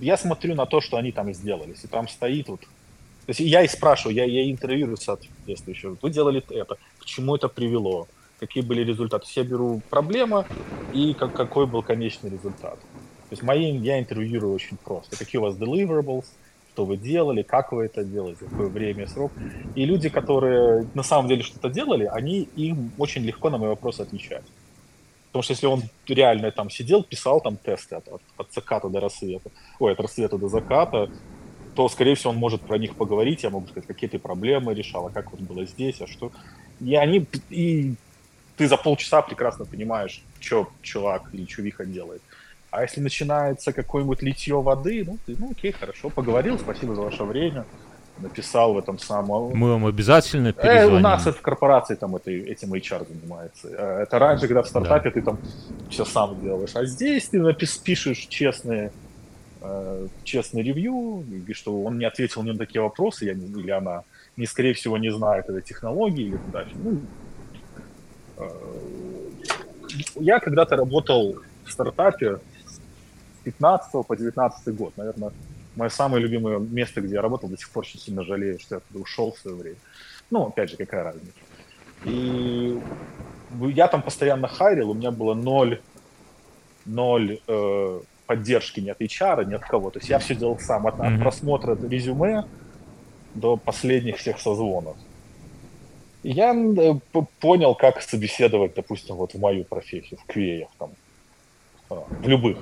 я 0.00 0.16
смотрю 0.16 0.54
на 0.54 0.66
то, 0.66 0.80
что 0.80 0.96
они 0.96 1.12
там 1.12 1.32
сделали. 1.32 1.70
Если 1.70 1.86
там 1.86 2.08
стоит 2.08 2.48
вот... 2.48 2.60
То 2.60 3.30
есть 3.30 3.40
я 3.40 3.62
и 3.62 3.68
спрашиваю, 3.68 4.14
я, 4.14 4.24
я 4.24 4.50
интервьюирую 4.50 4.96
соответствующего. 4.96 5.96
Вы 6.00 6.10
делали 6.10 6.42
это, 6.50 6.76
к 6.98 7.04
чему 7.04 7.34
это 7.34 7.48
привело, 7.48 8.06
какие 8.38 8.62
были 8.62 8.84
результаты. 8.84 9.24
То 9.24 9.28
есть 9.28 9.36
я 9.36 9.44
беру 9.44 9.82
проблема 9.90 10.46
и 10.92 11.12
как, 11.14 11.32
какой 11.32 11.66
был 11.66 11.82
конечный 11.82 12.30
результат. 12.30 12.78
То 12.78 13.32
есть 13.32 13.42
мои, 13.42 13.76
я 13.78 13.98
интервьюирую 13.98 14.54
очень 14.54 14.76
просто. 14.76 15.16
Какие 15.16 15.40
у 15.40 15.42
вас 15.42 15.56
deliverables, 15.56 16.26
что 16.72 16.84
вы 16.84 16.96
делали, 16.96 17.42
как 17.42 17.72
вы 17.72 17.86
это 17.86 18.04
делали, 18.04 18.34
какое 18.34 18.68
время, 18.68 19.08
срок. 19.08 19.32
И 19.74 19.84
люди, 19.84 20.08
которые 20.08 20.86
на 20.94 21.02
самом 21.02 21.28
деле 21.28 21.42
что-то 21.42 21.68
делали, 21.68 22.04
они 22.04 22.48
им 22.54 22.92
очень 22.98 23.22
легко 23.22 23.50
на 23.50 23.58
мои 23.58 23.68
вопросы 23.68 24.02
отвечают. 24.02 24.44
Потому 25.36 25.42
что 25.42 25.52
если 25.52 25.66
он 25.66 25.82
реально 26.08 26.50
там 26.50 26.70
сидел, 26.70 27.02
писал 27.02 27.42
там 27.42 27.58
тесты 27.58 27.96
от, 27.96 28.08
от, 28.08 28.22
от 28.38 28.54
заката 28.54 28.88
до 28.88 29.00
рассвета, 29.00 29.50
ой, 29.78 29.92
от 29.92 30.00
рассвета 30.00 30.38
до 30.38 30.48
заката, 30.48 31.10
то, 31.74 31.90
скорее 31.90 32.14
всего, 32.14 32.30
он 32.30 32.38
может 32.38 32.62
про 32.62 32.78
них 32.78 32.96
поговорить, 32.96 33.42
я 33.42 33.50
могу 33.50 33.66
сказать, 33.66 33.86
какие 33.86 34.08
ты 34.08 34.18
проблемы 34.18 34.72
решал, 34.72 35.08
а 35.08 35.10
как 35.10 35.32
вот 35.32 35.40
было 35.42 35.66
здесь, 35.66 36.00
а 36.00 36.06
что. 36.06 36.32
И 36.80 36.94
они, 36.94 37.26
и 37.50 37.96
ты 38.56 38.66
за 38.66 38.78
полчаса 38.78 39.20
прекрасно 39.20 39.66
понимаешь, 39.66 40.22
что 40.40 40.70
чувак 40.80 41.28
или 41.34 41.44
чувиха 41.44 41.84
делает. 41.84 42.22
А 42.70 42.80
если 42.80 43.02
начинается 43.02 43.74
какое-нибудь 43.74 44.22
литье 44.22 44.62
воды, 44.62 45.04
ну, 45.04 45.18
ты, 45.26 45.36
ну, 45.38 45.50
окей, 45.50 45.72
хорошо, 45.72 46.08
поговорил, 46.08 46.58
спасибо 46.58 46.94
за 46.94 47.02
ваше 47.02 47.24
время, 47.24 47.66
написал 48.18 48.74
в 48.74 48.78
этом 48.78 48.98
самом... 48.98 49.50
Мы 49.54 49.70
вам 49.70 49.86
обязательно 49.86 50.52
перезвоним. 50.52 50.94
Э, 50.94 50.98
у 50.98 51.00
нас 51.00 51.26
это 51.26 51.38
в 51.38 51.42
корпорации 51.42 51.94
там 51.94 52.16
это, 52.16 52.30
этим 52.30 52.72
HR 52.72 53.06
занимается. 53.08 53.68
Э, 53.68 54.02
это 54.02 54.18
раньше, 54.18 54.46
когда 54.46 54.62
в 54.62 54.68
стартапе 54.68 55.10
да. 55.10 55.14
ты 55.14 55.22
там 55.22 55.38
все 55.90 56.04
сам 56.04 56.40
делаешь. 56.40 56.74
А 56.74 56.84
здесь 56.84 57.28
ты 57.28 57.40
напис, 57.40 57.76
пишешь 57.76 58.26
честные, 58.28 58.90
э, 59.60 60.08
честный 60.24 60.62
ревью, 60.62 61.24
и 61.46 61.52
что 61.52 61.82
он 61.82 61.98
не 61.98 62.04
ответил 62.04 62.42
мне 62.42 62.52
на 62.52 62.58
такие 62.58 62.80
вопросы, 62.80 63.26
я 63.26 63.34
не, 63.34 63.46
или 63.46 63.70
она, 63.70 64.02
не, 64.36 64.46
скорее 64.46 64.72
всего, 64.72 64.98
не 64.98 65.12
знает 65.12 65.48
этой 65.48 65.62
технологии 65.62 66.26
или 66.26 66.40
дальше. 66.52 66.74
Ну, 66.82 67.00
э, 68.38 68.48
я 70.16 70.40
когда-то 70.40 70.76
работал 70.76 71.36
в 71.64 71.70
стартапе 71.70 72.38
с 72.66 72.80
15 73.44 74.06
по 74.06 74.16
19 74.16 74.74
год, 74.74 74.92
наверное, 74.96 75.32
мое 75.76 75.90
самое 75.90 76.22
любимое 76.22 76.58
место, 76.58 77.00
где 77.00 77.14
я 77.14 77.22
работал, 77.22 77.48
до 77.48 77.56
сих 77.56 77.70
пор 77.70 77.84
очень 77.84 78.00
сильно 78.00 78.24
жалею, 78.24 78.58
что 78.58 78.76
я 78.76 78.80
туда 78.80 79.00
ушел 79.00 79.32
в 79.32 79.38
свое 79.38 79.56
время. 79.56 79.76
Ну, 80.30 80.46
опять 80.46 80.70
же, 80.70 80.76
какая 80.76 81.04
разница. 81.04 81.32
И 82.04 82.80
я 83.60 83.88
там 83.88 84.02
постоянно 84.02 84.48
хайрил, 84.48 84.90
у 84.90 84.94
меня 84.94 85.10
было 85.10 85.34
ноль, 85.34 85.80
ноль 86.84 87.38
э, 87.46 88.00
поддержки 88.26 88.80
ни 88.80 88.90
от 88.90 89.00
HR, 89.00 89.44
ни 89.44 89.54
от 89.54 89.62
кого. 89.62 89.90
То 89.90 89.98
есть 89.98 90.08
я 90.08 90.18
все 90.18 90.34
делал 90.34 90.58
сам, 90.58 90.86
от, 90.86 90.98
от 91.00 91.20
просмотра 91.20 91.76
резюме 91.76 92.44
до 93.34 93.56
последних 93.56 94.16
всех 94.16 94.40
созвонов. 94.40 94.96
И 96.22 96.30
я 96.30 96.54
э, 96.54 96.94
понял, 97.40 97.74
как 97.74 98.02
собеседовать, 98.02 98.74
допустим, 98.74 99.16
вот 99.16 99.34
в 99.34 99.38
мою 99.38 99.64
профессию, 99.64 100.18
в 100.18 100.28
QA, 100.28 100.66
там, 100.78 100.90
э, 101.90 101.94
в 102.22 102.28
любых 102.28 102.58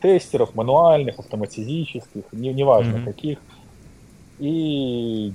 тестеров, 0.00 0.54
мануальных, 0.54 1.18
автоматизических, 1.18 2.24
не, 2.32 2.52
неважно 2.52 2.96
mm-hmm. 2.96 3.04
каких, 3.04 3.38
и 4.38 5.32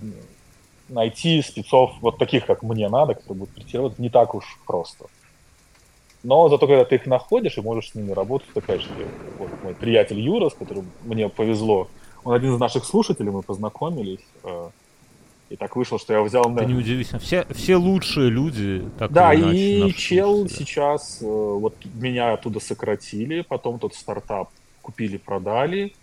найти 0.89 1.41
спецов 1.41 1.93
вот 2.01 2.17
таких, 2.17 2.45
как 2.45 2.63
мне 2.63 2.89
надо, 2.89 3.13
которые 3.13 3.39
будут 3.39 3.55
тестировать, 3.55 3.99
не 3.99 4.09
так 4.09 4.35
уж 4.35 4.43
просто. 4.65 5.05
Но 6.23 6.49
зато, 6.49 6.67
когда 6.67 6.83
ты 6.83 6.95
их 6.95 7.05
находишь 7.05 7.57
и 7.57 7.61
можешь 7.61 7.91
с 7.91 7.95
ними 7.95 8.11
работать, 8.11 8.49
опять 8.53 8.81
же, 8.81 8.89
вот 9.37 9.49
мой 9.63 9.73
приятель 9.73 10.19
Юра, 10.19 10.49
с 10.49 10.53
которым 10.53 10.91
мне 11.03 11.29
повезло, 11.29 11.87
он 12.23 12.33
один 12.33 12.55
из 12.55 12.59
наших 12.59 12.83
слушателей, 12.83 13.31
мы 13.31 13.41
познакомились, 13.41 14.25
э, 14.43 14.69
и 15.49 15.55
так 15.55 15.75
вышло, 15.75 15.97
что 15.97 16.13
я 16.13 16.21
взял... 16.21 16.43
Это 16.55 16.65
неудивительно. 16.65 17.19
Все, 17.19 17.45
все 17.49 17.75
лучшие 17.75 18.29
люди 18.29 18.85
так 18.99 19.11
Да, 19.11 19.33
и 19.33 19.81
иначе, 19.81 19.93
чел 19.93 20.37
слушатели. 20.37 20.57
сейчас... 20.57 21.19
Э, 21.21 21.25
вот 21.25 21.75
меня 21.95 22.33
оттуда 22.33 22.59
сократили, 22.59 23.41
потом 23.41 23.79
тот 23.79 23.95
стартап 23.95 24.49
купили, 24.81 25.17
продали, 25.17 25.93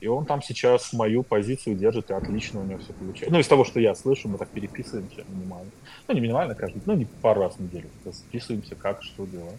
и 0.00 0.08
он 0.08 0.26
там 0.26 0.42
сейчас 0.42 0.92
мою 0.92 1.22
позицию 1.22 1.76
держит, 1.76 2.10
и 2.10 2.12
отлично 2.12 2.60
у 2.60 2.64
него 2.64 2.78
все 2.78 2.92
получается. 2.92 3.32
Ну, 3.32 3.40
из 3.40 3.46
того, 3.46 3.64
что 3.64 3.78
я 3.80 3.94
слышу, 3.94 4.28
мы 4.28 4.36
так 4.36 4.48
переписываемся 4.48 5.24
минимально. 5.28 5.70
Ну, 6.06 6.14
не 6.14 6.20
минимально 6.20 6.54
каждый, 6.54 6.82
ну, 6.84 6.94
не 6.94 7.04
пару 7.04 7.42
раз 7.42 7.54
в 7.54 7.60
неделю. 7.60 7.88
Списываемся, 8.12 8.74
как, 8.74 9.02
что 9.02 9.26
делать. 9.26 9.58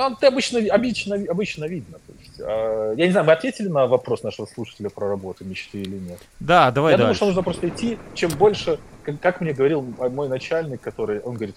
Там 0.00 0.16
ты 0.16 0.28
обычно, 0.28 0.60
обычно, 0.72 1.16
обычно 1.28 1.66
видно. 1.66 1.98
То 1.98 2.12
есть, 2.18 2.40
э, 2.40 2.94
я 2.96 3.04
не 3.04 3.12
знаю, 3.12 3.26
мы 3.26 3.34
ответили 3.34 3.68
на 3.68 3.86
вопрос 3.86 4.22
нашего 4.22 4.46
слушателя 4.46 4.88
про 4.88 5.10
работу, 5.10 5.44
мечты 5.44 5.82
или 5.82 5.98
нет. 5.98 6.18
Да, 6.40 6.70
давай 6.70 6.92
Я 6.92 6.96
дальше. 6.96 7.02
думаю, 7.02 7.14
что 7.16 7.26
нужно 7.26 7.42
просто 7.42 7.68
идти. 7.68 7.98
Чем 8.14 8.30
больше, 8.30 8.78
как, 9.02 9.20
как 9.20 9.42
мне 9.42 9.52
говорил 9.52 9.82
мой 9.82 10.30
начальник, 10.30 10.80
который, 10.80 11.20
он 11.20 11.34
говорит, 11.34 11.54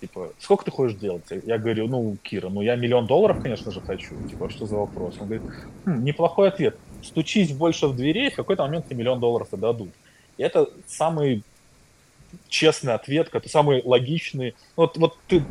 типа, 0.00 0.30
сколько 0.38 0.64
ты 0.64 0.70
хочешь 0.70 0.96
делать? 0.96 1.24
Я 1.44 1.58
говорю, 1.58 1.88
ну, 1.88 2.16
Кира, 2.22 2.50
ну 2.50 2.62
я 2.62 2.76
миллион 2.76 3.08
долларов, 3.08 3.42
конечно 3.42 3.72
же, 3.72 3.80
хочу. 3.80 4.14
Типа, 4.30 4.48
что 4.48 4.66
за 4.66 4.76
вопрос? 4.76 5.16
Он 5.18 5.26
говорит, 5.26 5.42
хм, 5.84 6.04
неплохой 6.04 6.50
ответ. 6.50 6.76
Стучись 7.02 7.50
больше 7.50 7.88
в 7.88 7.96
дверей, 7.96 8.30
в 8.30 8.36
какой-то 8.36 8.62
момент 8.62 8.86
тебе 8.86 8.98
миллион 8.98 9.18
долларов 9.18 9.48
дадут. 9.50 9.90
И 10.36 10.44
это 10.44 10.68
самый 10.86 11.42
честный 12.48 12.94
ответ, 12.94 13.28
это 13.32 13.48
самый 13.48 13.82
логичный. 13.84 14.54
Вот, 14.76 14.96
вот 14.98 15.16
ты 15.26 15.42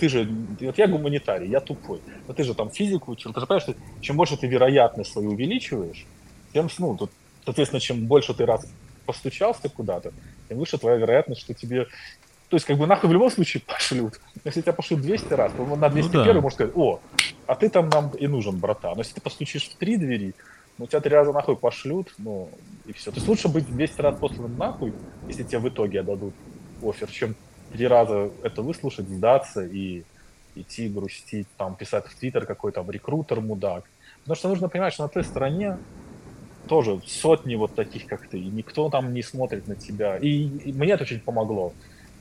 ты 0.00 0.08
же, 0.08 0.28
вот 0.60 0.78
я 0.78 0.86
гуманитарий, 0.88 1.48
я 1.48 1.60
тупой, 1.60 2.00
но 2.26 2.32
ты 2.32 2.42
же 2.42 2.54
там 2.54 2.70
физику 2.70 3.12
учил, 3.12 3.34
ты 3.34 3.40
же 3.40 3.46
понимаешь, 3.46 3.64
что 3.64 3.74
чем 4.00 4.16
больше 4.16 4.38
ты 4.38 4.46
вероятность 4.46 5.12
свою 5.12 5.32
увеличиваешь, 5.32 6.06
тем, 6.54 6.68
ну, 6.78 6.96
тут, 6.96 7.10
соответственно, 7.44 7.80
чем 7.80 8.06
больше 8.06 8.32
ты 8.32 8.46
раз 8.46 8.66
постучался 9.04 9.68
куда-то, 9.68 10.12
тем 10.48 10.58
выше 10.58 10.78
твоя 10.78 10.96
вероятность, 10.96 11.42
что 11.42 11.52
тебе 11.54 11.86
то 12.48 12.56
есть, 12.56 12.66
как 12.66 12.78
бы, 12.78 12.86
нахуй 12.88 13.08
в 13.08 13.12
любом 13.12 13.30
случае 13.30 13.62
пошлют. 13.66 14.20
Если 14.44 14.62
тебя 14.62 14.72
пошлют 14.72 15.02
200 15.02 15.32
раз, 15.34 15.52
то 15.52 15.64
на 15.64 15.88
201 15.88 16.26
ну, 16.26 16.34
да. 16.34 16.40
можно 16.40 16.50
сказать, 16.50 16.72
о, 16.74 16.98
а 17.46 17.54
ты 17.54 17.68
там 17.68 17.88
нам 17.88 18.10
и 18.10 18.26
нужен, 18.26 18.58
братан. 18.58 18.94
Но 18.94 19.02
если 19.02 19.14
ты 19.14 19.20
постучишь 19.20 19.68
в 19.68 19.76
три 19.76 19.96
двери, 19.96 20.34
ну, 20.76 20.88
тебя 20.88 21.00
три 21.00 21.14
раза 21.14 21.32
нахуй 21.32 21.54
пошлют, 21.54 22.12
ну, 22.18 22.50
и 22.86 22.92
все. 22.92 23.12
То 23.12 23.18
есть 23.18 23.28
лучше 23.28 23.46
быть 23.46 23.70
200 23.70 24.00
раз 24.00 24.18
посланным 24.18 24.58
нахуй, 24.58 24.92
если 25.28 25.44
тебе 25.44 25.60
в 25.60 25.68
итоге 25.68 26.00
отдадут 26.00 26.34
офер, 26.82 27.08
чем 27.08 27.36
три 27.72 27.86
раза 27.86 28.30
это 28.42 28.62
выслушать, 28.62 29.08
сдаться 29.08 29.64
и 29.64 30.04
идти 30.54 30.88
грустить, 30.88 31.46
там, 31.56 31.76
писать 31.76 32.06
в 32.06 32.14
Твиттер 32.18 32.46
какой 32.46 32.72
то 32.72 32.84
рекрутер 32.88 33.40
мудак. 33.40 33.84
Потому 34.20 34.36
что 34.36 34.48
нужно 34.48 34.68
понимать, 34.68 34.92
что 34.92 35.04
на 35.04 35.08
той 35.08 35.24
стороне 35.24 35.78
тоже 36.68 37.00
сотни 37.06 37.54
вот 37.54 37.74
таких, 37.74 38.06
как 38.06 38.28
ты, 38.28 38.38
и 38.38 38.46
никто 38.46 38.90
там 38.90 39.14
не 39.14 39.22
смотрит 39.22 39.66
на 39.66 39.76
тебя. 39.76 40.18
И, 40.18 40.44
и 40.44 40.72
мне 40.72 40.92
это 40.92 41.04
очень 41.04 41.20
помогло. 41.20 41.72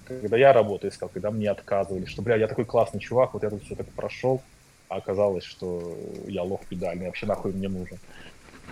Когда 0.05 0.37
я 0.37 0.53
работаю 0.53 0.91
искал, 0.91 1.09
когда 1.09 1.29
мне 1.29 1.49
отказывали, 1.51 2.05
что, 2.05 2.21
бля, 2.21 2.35
я 2.35 2.47
такой 2.47 2.65
классный 2.65 2.99
чувак, 2.99 3.33
вот 3.33 3.43
я 3.43 3.49
тут 3.49 3.63
все 3.63 3.75
так 3.75 3.87
прошел, 3.89 4.41
а 4.87 4.97
оказалось, 4.97 5.43
что 5.43 5.95
я 6.25 6.41
лох 6.41 6.61
педальный, 6.67 7.05
вообще 7.05 7.27
нахуй 7.27 7.53
мне 7.53 7.69
нужен. 7.69 7.99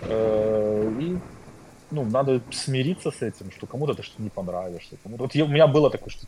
Э, 0.02 0.92
и 1.00 1.18
ну, 1.90 2.04
надо 2.04 2.40
смириться 2.50 3.10
с 3.10 3.22
этим, 3.22 3.50
что 3.52 3.66
кому-то 3.66 3.92
это 3.92 4.02
что 4.02 4.20
не 4.20 4.30
понравишься. 4.30 4.96
Кому-то... 5.02 5.24
Вот 5.24 5.34
я, 5.34 5.44
у 5.44 5.48
меня 5.48 5.66
было 5.66 5.90
такое, 5.90 6.10
что 6.10 6.26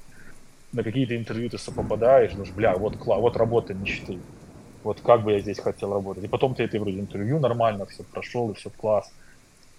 на 0.73 0.83
какие-то 0.83 1.17
интервью 1.17 1.51
ты 1.51 1.59
попадаешь, 1.73 2.33
думаешь, 2.33 2.53
бля, 2.53 2.75
вот, 2.75 2.95
вот 3.05 3.37
работа 3.37 3.75
мечты. 3.75 4.19
Вот 4.83 5.01
как 5.01 5.23
бы 5.23 5.33
я 5.33 5.41
здесь 5.41 5.59
хотел 5.59 5.93
работать. 5.93 6.25
И 6.25 6.29
потом 6.29 6.55
ты 6.55 6.63
это 6.65 6.79
вроде 6.79 7.01
интервью 7.01 7.39
нормально, 7.39 7.87
все 7.87 8.03
прошел, 8.03 8.51
и 8.51 8.55
все 8.55 8.71
класс. 8.71 9.11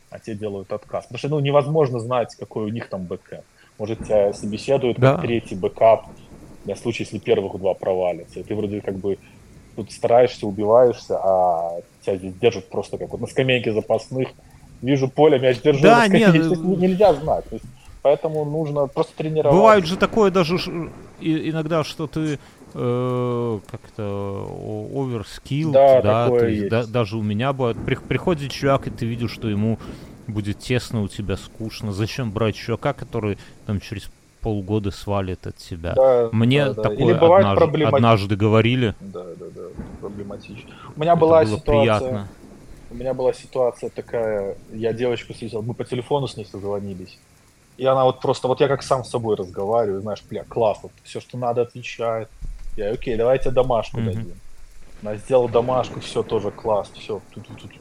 А 0.09 0.19
те 0.19 0.35
делают 0.35 0.71
отказ. 0.73 1.05
Потому 1.05 1.17
что 1.17 1.29
ну, 1.29 1.39
невозможно 1.39 1.99
знать, 1.99 2.35
какой 2.35 2.65
у 2.65 2.69
них 2.69 2.89
там 2.89 3.05
backup. 3.05 3.43
Может, 3.79 3.99
тебя 4.05 4.33
собеседуют 4.33 4.99
да. 4.99 5.13
как 5.13 5.21
третий 5.21 5.55
backup, 5.55 6.05
на 6.65 6.75
случай, 6.75 7.03
если 7.03 7.17
первых 7.17 7.57
два 7.59 7.73
провалятся. 7.73 8.39
И 8.39 8.43
ты 8.43 8.53
вроде 8.53 8.81
как 8.81 8.95
бы 8.95 9.17
тут 9.75 9.91
стараешься, 9.91 10.45
убиваешься, 10.45 11.17
а 11.17 11.81
тебя 12.01 12.17
здесь 12.17 12.33
держат 12.35 12.69
просто 12.69 12.97
как 12.97 13.09
вот 13.09 13.21
на 13.21 13.27
скамейке 13.27 13.73
запасных. 13.73 14.27
Вижу 14.81 15.07
поле, 15.07 15.39
мяч 15.39 15.61
держу, 15.61 15.81
да, 15.81 15.99
на 15.99 16.05
скамейке. 16.05 16.39
Нет, 16.39 16.77
нельзя 16.77 17.13
знать. 17.13 17.45
То 17.45 17.55
есть, 17.55 17.65
Поэтому 18.01 18.45
нужно 18.45 18.87
просто 18.87 19.15
тренироваться. 19.15 19.57
Бывает 19.57 19.85
же 19.85 19.95
такое 19.95 20.31
даже 20.31 20.57
иногда, 21.19 21.83
что 21.83 22.07
ты 22.07 22.39
э, 22.73 23.59
как-то 23.69 24.47
оверскилл, 24.93 25.71
да, 25.71 26.01
да 26.01 26.27
то 26.29 26.47
есть, 26.47 26.69
да, 26.69 26.85
даже 26.85 27.17
у 27.17 27.21
меня 27.21 27.53
бывает. 27.53 27.77
При, 27.85 27.95
приходит 27.95 28.51
чувак, 28.51 28.87
и 28.87 28.89
ты 28.89 29.05
видишь, 29.05 29.31
что 29.31 29.47
ему 29.47 29.77
будет 30.27 30.59
тесно 30.59 31.03
у 31.03 31.07
тебя, 31.07 31.37
скучно. 31.37 31.91
Зачем 31.91 32.31
брать 32.31 32.55
чувака, 32.55 32.93
который 32.93 33.37
там 33.65 33.79
через 33.79 34.09
полгода 34.41 34.89
свалит 34.91 35.45
от 35.45 35.59
себя. 35.59 35.93
Да, 35.93 36.29
Мне 36.31 36.65
да, 36.65 36.73
да. 36.73 36.81
такое 36.81 37.15
однажды, 37.15 37.55
проблемати... 37.55 37.95
однажды 37.95 38.35
говорили. 38.35 38.95
Да, 38.99 39.23
да, 39.39 39.45
да, 39.55 39.61
проблематично. 39.99 40.71
У 40.95 40.99
меня 40.99 41.15
была 41.15 41.43
Это 41.43 41.51
ситуация. 41.51 41.99
Приятно. 41.99 42.27
У 42.89 42.95
меня 42.95 43.13
была 43.13 43.31
ситуация 43.31 43.89
такая, 43.89 44.57
я 44.73 44.91
девочку 44.91 45.31
встретил, 45.33 45.61
мы 45.61 45.73
по 45.73 45.85
телефону 45.85 46.27
с 46.27 46.35
ней 46.35 46.45
созвонились. 46.45 47.17
И 47.81 47.85
она 47.85 48.03
вот 48.03 48.19
просто, 48.19 48.47
вот 48.47 48.61
я 48.61 48.67
как 48.67 48.83
сам 48.83 49.03
с 49.03 49.09
собой 49.09 49.35
разговариваю, 49.35 50.01
знаешь, 50.01 50.21
бля, 50.29 50.43
класс, 50.43 50.77
вот 50.83 50.91
все, 51.03 51.19
что 51.19 51.35
надо, 51.35 51.63
отвечает. 51.63 52.29
Я, 52.77 52.91
окей, 52.91 53.17
давайте 53.17 53.49
домашку 53.49 53.97
mm-hmm. 53.97 54.05
дадим. 54.05 54.33
Она 55.01 55.15
сделала 55.15 55.49
домашку, 55.49 55.99
все 55.99 56.21
тоже 56.21 56.51
класс, 56.51 56.91
все. 56.93 57.19
Тут-тут-тут. 57.33 57.71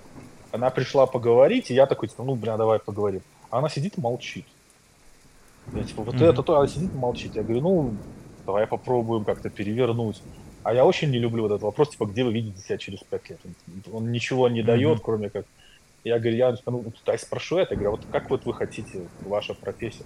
Она 0.52 0.70
пришла 0.70 1.04
поговорить, 1.04 1.70
и 1.70 1.74
я 1.74 1.84
такой, 1.84 2.08
типа, 2.08 2.22
ну, 2.22 2.34
бля, 2.34 2.56
давай 2.56 2.78
поговорим. 2.78 3.20
А 3.50 3.58
она 3.58 3.68
сидит 3.68 3.98
молчит. 3.98 4.46
Я 5.74 5.84
типа, 5.84 6.02
вот 6.02 6.14
mm-hmm. 6.14 6.30
это 6.30 6.42
то, 6.42 6.58
она 6.58 6.66
сидит 6.66 6.94
молчит. 6.94 7.36
Я 7.36 7.42
говорю, 7.42 7.60
ну, 7.60 7.94
давай 8.46 8.66
попробуем 8.66 9.26
как-то 9.26 9.50
перевернуть. 9.50 10.22
А 10.62 10.72
я 10.72 10.86
очень 10.86 11.10
не 11.10 11.18
люблю 11.18 11.42
вот 11.42 11.50
этот 11.50 11.62
вопрос, 11.62 11.90
типа, 11.90 12.06
где 12.06 12.24
вы 12.24 12.32
видите 12.32 12.62
себя 12.62 12.78
через 12.78 13.00
пять 13.00 13.28
лет? 13.28 13.40
Он 13.92 14.10
ничего 14.10 14.48
не 14.48 14.60
mm-hmm. 14.60 14.64
дает, 14.64 15.00
кроме 15.02 15.28
как 15.28 15.44
я 16.04 16.18
говорю, 16.18 16.36
я 16.36 16.54
ну, 16.66 16.84
я 17.06 17.18
спрошу 17.18 17.58
это, 17.58 17.74
я 17.74 17.80
говорю, 17.80 17.90
вот 17.92 18.06
как 18.10 18.30
вот 18.30 18.44
вы 18.44 18.54
хотите, 18.54 19.02
ваша 19.20 19.54
профессия? 19.54 20.04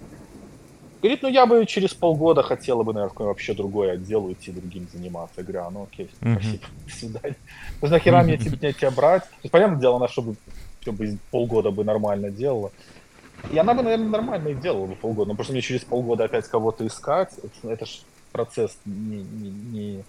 Говорит, 1.00 1.22
ну 1.22 1.28
я 1.28 1.44
бы 1.44 1.66
через 1.66 1.92
полгода 1.92 2.42
хотела 2.42 2.82
бы, 2.82 2.94
наверное, 2.94 3.26
вообще 3.26 3.52
другой 3.52 3.92
отдел 3.92 4.24
уйти, 4.24 4.50
другим 4.50 4.88
заниматься. 4.90 5.34
Я 5.36 5.42
говорю, 5.42 5.60
а, 5.60 5.70
ну 5.70 5.82
окей, 5.82 6.10
mm-hmm. 6.20 6.38
спасибо, 6.40 6.64
до 6.86 6.92
свидания. 6.92 7.36
Ну, 7.82 7.88
нахера 7.88 8.22
мне 8.22 8.38
тебя, 8.38 8.72
тебя 8.72 8.90
брать? 8.90 9.24
Есть, 9.42 9.52
понятное 9.52 9.78
дело, 9.78 9.96
она 9.96 10.08
чтобы, 10.08 10.36
чтобы 10.80 11.18
полгода 11.30 11.70
бы 11.70 11.84
нормально 11.84 12.30
делала. 12.30 12.72
И 13.52 13.58
она 13.58 13.74
бы, 13.74 13.82
наверное, 13.82 14.08
нормально 14.08 14.48
и 14.48 14.54
делала 14.54 14.86
бы 14.86 14.94
полгода. 14.94 15.28
Но 15.28 15.34
просто 15.34 15.52
мне 15.52 15.60
через 15.60 15.84
полгода 15.84 16.24
опять 16.24 16.48
кого-то 16.48 16.86
искать, 16.86 17.34
это, 17.36 17.70
это 17.70 17.84
же 17.84 17.98
процесс 18.32 18.78
не, 18.86 19.22
не, 19.22 19.50
не, 19.50 20.04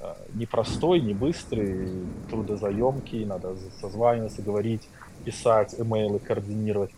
а, 0.00 0.16
не 0.34 0.46
простой, 0.46 1.00
не 1.00 1.14
быстрый, 1.14 1.88
трудозаемкий, 2.28 3.24
надо 3.24 3.54
созваниваться, 3.80 4.42
говорить 4.42 4.82
писать, 5.26 5.74
имейлы 5.76 6.20
координировать. 6.20 6.92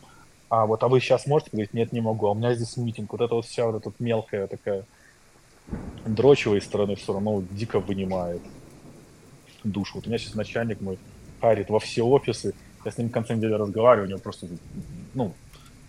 а 0.50 0.66
вот, 0.66 0.82
а 0.82 0.88
вы 0.88 1.00
сейчас 1.00 1.26
можете 1.26 1.50
говорить, 1.52 1.72
нет, 1.72 1.92
не 1.92 2.02
могу, 2.02 2.26
а 2.26 2.32
у 2.32 2.34
меня 2.34 2.54
здесь 2.54 2.76
митинг, 2.76 3.10
вот 3.12 3.22
это 3.22 3.34
вот 3.34 3.46
вся 3.46 3.66
вот 3.66 3.76
эта 3.76 3.90
мелкая 3.98 4.46
такая 4.46 4.84
дрочевой 6.06 6.60
стороны 6.60 6.94
все 6.94 7.12
равно 7.12 7.42
дико 7.50 7.80
вынимает 7.80 8.42
душу. 9.64 9.96
Вот 9.96 10.06
у 10.06 10.08
меня 10.08 10.18
сейчас 10.18 10.34
начальник 10.34 10.80
мой 10.80 10.98
харит 11.40 11.70
во 11.70 11.80
все 11.80 12.02
офисы, 12.02 12.54
я 12.84 12.90
с 12.90 12.98
ним 12.98 13.08
в 13.08 13.12
конце 13.12 13.34
недели 13.34 13.52
разговариваю, 13.52 14.06
у 14.06 14.10
него 14.10 14.20
просто, 14.20 14.46
ну, 15.14 15.32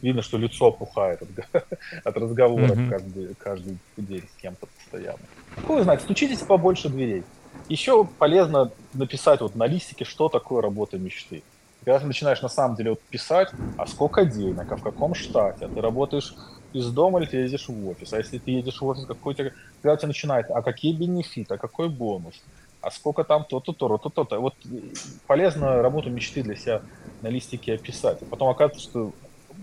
видно, 0.01 0.21
что 0.21 0.37
лицо 0.37 0.67
опухает 0.67 1.21
от, 1.21 1.29
от 2.03 2.17
разговоров 2.17 2.71
mm-hmm. 2.71 2.89
каждый, 2.89 3.35
каждый 3.35 3.77
день 3.97 4.23
с 4.33 4.41
кем-то 4.41 4.65
постоянно. 4.65 5.19
Какой 5.55 5.83
знать, 5.83 6.01
стучитесь 6.01 6.39
побольше 6.39 6.89
дверей. 6.89 7.23
Еще 7.67 8.05
полезно 8.05 8.71
написать 8.93 9.41
вот 9.41 9.55
на 9.55 9.67
листике, 9.67 10.05
что 10.05 10.29
такое 10.29 10.61
работа 10.61 10.97
мечты. 10.97 11.43
Когда 11.85 11.99
ты 11.99 12.05
начинаешь 12.05 12.41
на 12.41 12.49
самом 12.49 12.75
деле 12.75 12.91
вот 12.91 13.01
писать, 13.01 13.49
а 13.77 13.87
сколько 13.87 14.25
денег, 14.25 14.71
а 14.71 14.75
в 14.75 14.83
каком 14.83 15.15
штате, 15.15 15.65
а 15.65 15.69
ты 15.69 15.81
работаешь 15.81 16.35
из 16.73 16.91
дома 16.91 17.19
или 17.19 17.27
ты 17.27 17.37
едешь 17.37 17.67
в 17.67 17.87
офис, 17.87 18.13
а 18.13 18.17
если 18.17 18.37
ты 18.37 18.51
едешь 18.51 18.81
в 18.81 18.85
офис, 18.85 19.05
какой-то, 19.05 19.51
когда 19.81 19.93
у 19.93 19.97
тебя 19.97 20.07
начинает, 20.07 20.51
а 20.51 20.61
какие 20.61 20.93
бенефиты, 20.93 21.53
а 21.53 21.57
какой 21.57 21.89
бонус, 21.89 22.35
а 22.81 22.91
сколько 22.91 23.23
там 23.23 23.43
то-то, 23.43 23.73
то-то, 23.73 24.09
то-то. 24.09 24.39
Вот 24.39 24.55
полезно 25.27 25.81
работу 25.81 26.09
мечты 26.09 26.43
для 26.43 26.55
себя 26.55 26.81
на 27.21 27.27
листике 27.27 27.73
описать. 27.73 28.21
А 28.21 28.25
потом 28.25 28.49
оказывается, 28.49 28.89
что 28.89 29.13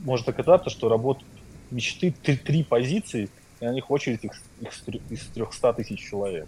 может 0.05 0.29
оказаться, 0.29 0.71
что 0.71 0.89
работа 0.89 1.23
мечты 1.71 2.15
три, 2.23 2.37
три 2.37 2.65
позиции, 2.65 3.31
и 3.61 3.65
на 3.65 3.73
них 3.73 3.91
очередь 3.91 4.25
их, 4.25 4.33
их 4.61 4.73
из 5.11 5.27
300 5.29 5.73
тысяч 5.75 6.01
человек. 6.01 6.47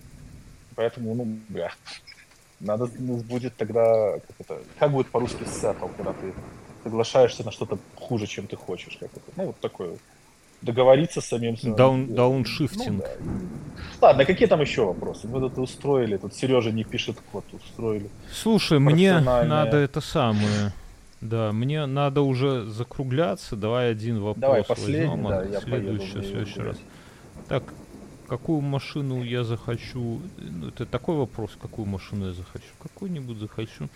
Поэтому, 0.74 1.15
ну, 1.15 1.39
бля, 1.49 1.73
надо 2.60 2.86
будет 2.86 3.56
тогда, 3.56 4.18
как 4.18 4.36
это, 4.40 4.59
как 4.78 4.93
будет 4.93 5.09
по-русски 5.09 5.44
сеттл, 5.44 5.86
когда 5.97 6.12
ты 6.12 6.32
соглашаешься 6.82 7.44
на 7.44 7.51
что-то 7.51 7.78
хуже, 7.94 8.26
чем 8.26 8.47
ты 8.47 8.56
хочешь, 8.56 8.97
как 8.98 9.10
это, 9.12 9.30
ну, 9.36 9.47
вот 9.47 9.60
такое 9.60 9.97
договориться 10.62 11.20
с 11.20 11.26
самим 11.26 11.56
Даун, 11.76 12.14
дауншифтинг. 12.14 13.05
Ну, 13.20 13.40
да. 14.01 14.09
Ладно, 14.09 14.24
какие 14.24 14.48
там 14.48 14.60
еще 14.60 14.85
вопросы? 14.85 15.28
Мы 15.28 15.40
тут 15.40 15.59
устроили, 15.59 16.16
тут 16.16 16.35
Сережа 16.35 16.72
не 16.72 16.85
пишет 16.85 17.16
код, 17.32 17.44
устроили. 17.52 18.10
Слушай, 18.32 18.78
мне 18.78 19.20
надо 19.20 19.76
это 19.76 20.01
самое. 20.01 20.72
Да, 21.20 21.52
мне 21.52 21.86
надо 21.86 22.22
уже 22.22 22.64
закругляться. 22.66 23.56
Давай 23.56 23.90
один 23.90 24.20
вопрос 24.20 24.40
Давай, 24.40 24.62
последний, 24.62 25.09
возьмем, 25.09 25.28
да, 25.28 25.43
я 25.43 25.60
следующий, 25.60 26.12
поеду, 26.12 26.28
следующий 26.28 26.60
раз. 26.60 26.76
Так, 27.48 27.64
какую 28.29 28.61
машину 28.61 29.23
я 29.23 29.45
захочу? 29.45 30.21
Ну, 30.37 30.69
это 30.69 30.87
такой 30.87 31.17
вопрос, 31.17 31.51
какую 31.61 31.87
машину 31.87 32.29
я 32.29 32.33
захочу? 32.33 32.67
Какую-нибудь 32.83 33.39
захочу. 33.39 33.89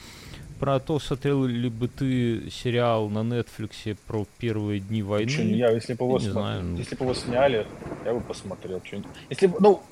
Про 0.59 0.81
то, 0.81 0.99
смотрел 0.99 1.45
ли 1.45 1.69
бы 1.69 1.89
ты 1.89 2.51
сериал 2.51 3.09
на 3.09 3.19
Netflix 3.19 3.97
про 4.07 4.27
первые 4.39 4.81
дни 4.81 5.03
войны? 5.03 5.31
Что, 5.31 5.43
я, 5.43 5.71
если 5.71 5.95
бы 5.95 6.05
его, 6.05 6.19
см... 6.19 6.33
знаю, 6.33 6.63
ну. 6.63 6.77
если 6.79 6.97
бы 6.97 7.05
его 7.05 7.15
сняли, 7.15 7.67
я 8.05 8.15
бы 8.15 8.21
посмотрел 8.21 8.81
что-нибудь. 8.85 9.11
Если 9.31 9.47
бы, 9.47 9.57
ну, 9.61 9.83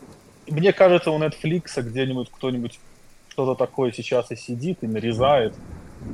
мне 0.48 0.72
кажется, 0.72 1.10
у 1.10 1.18
Netflix 1.18 1.80
где-нибудь 1.82 2.30
кто-нибудь 2.30 2.80
что-то 3.28 3.54
такое 3.54 3.92
сейчас 3.92 4.30
и 4.32 4.36
сидит, 4.36 4.78
и 4.82 4.86
нарезает, 4.86 5.54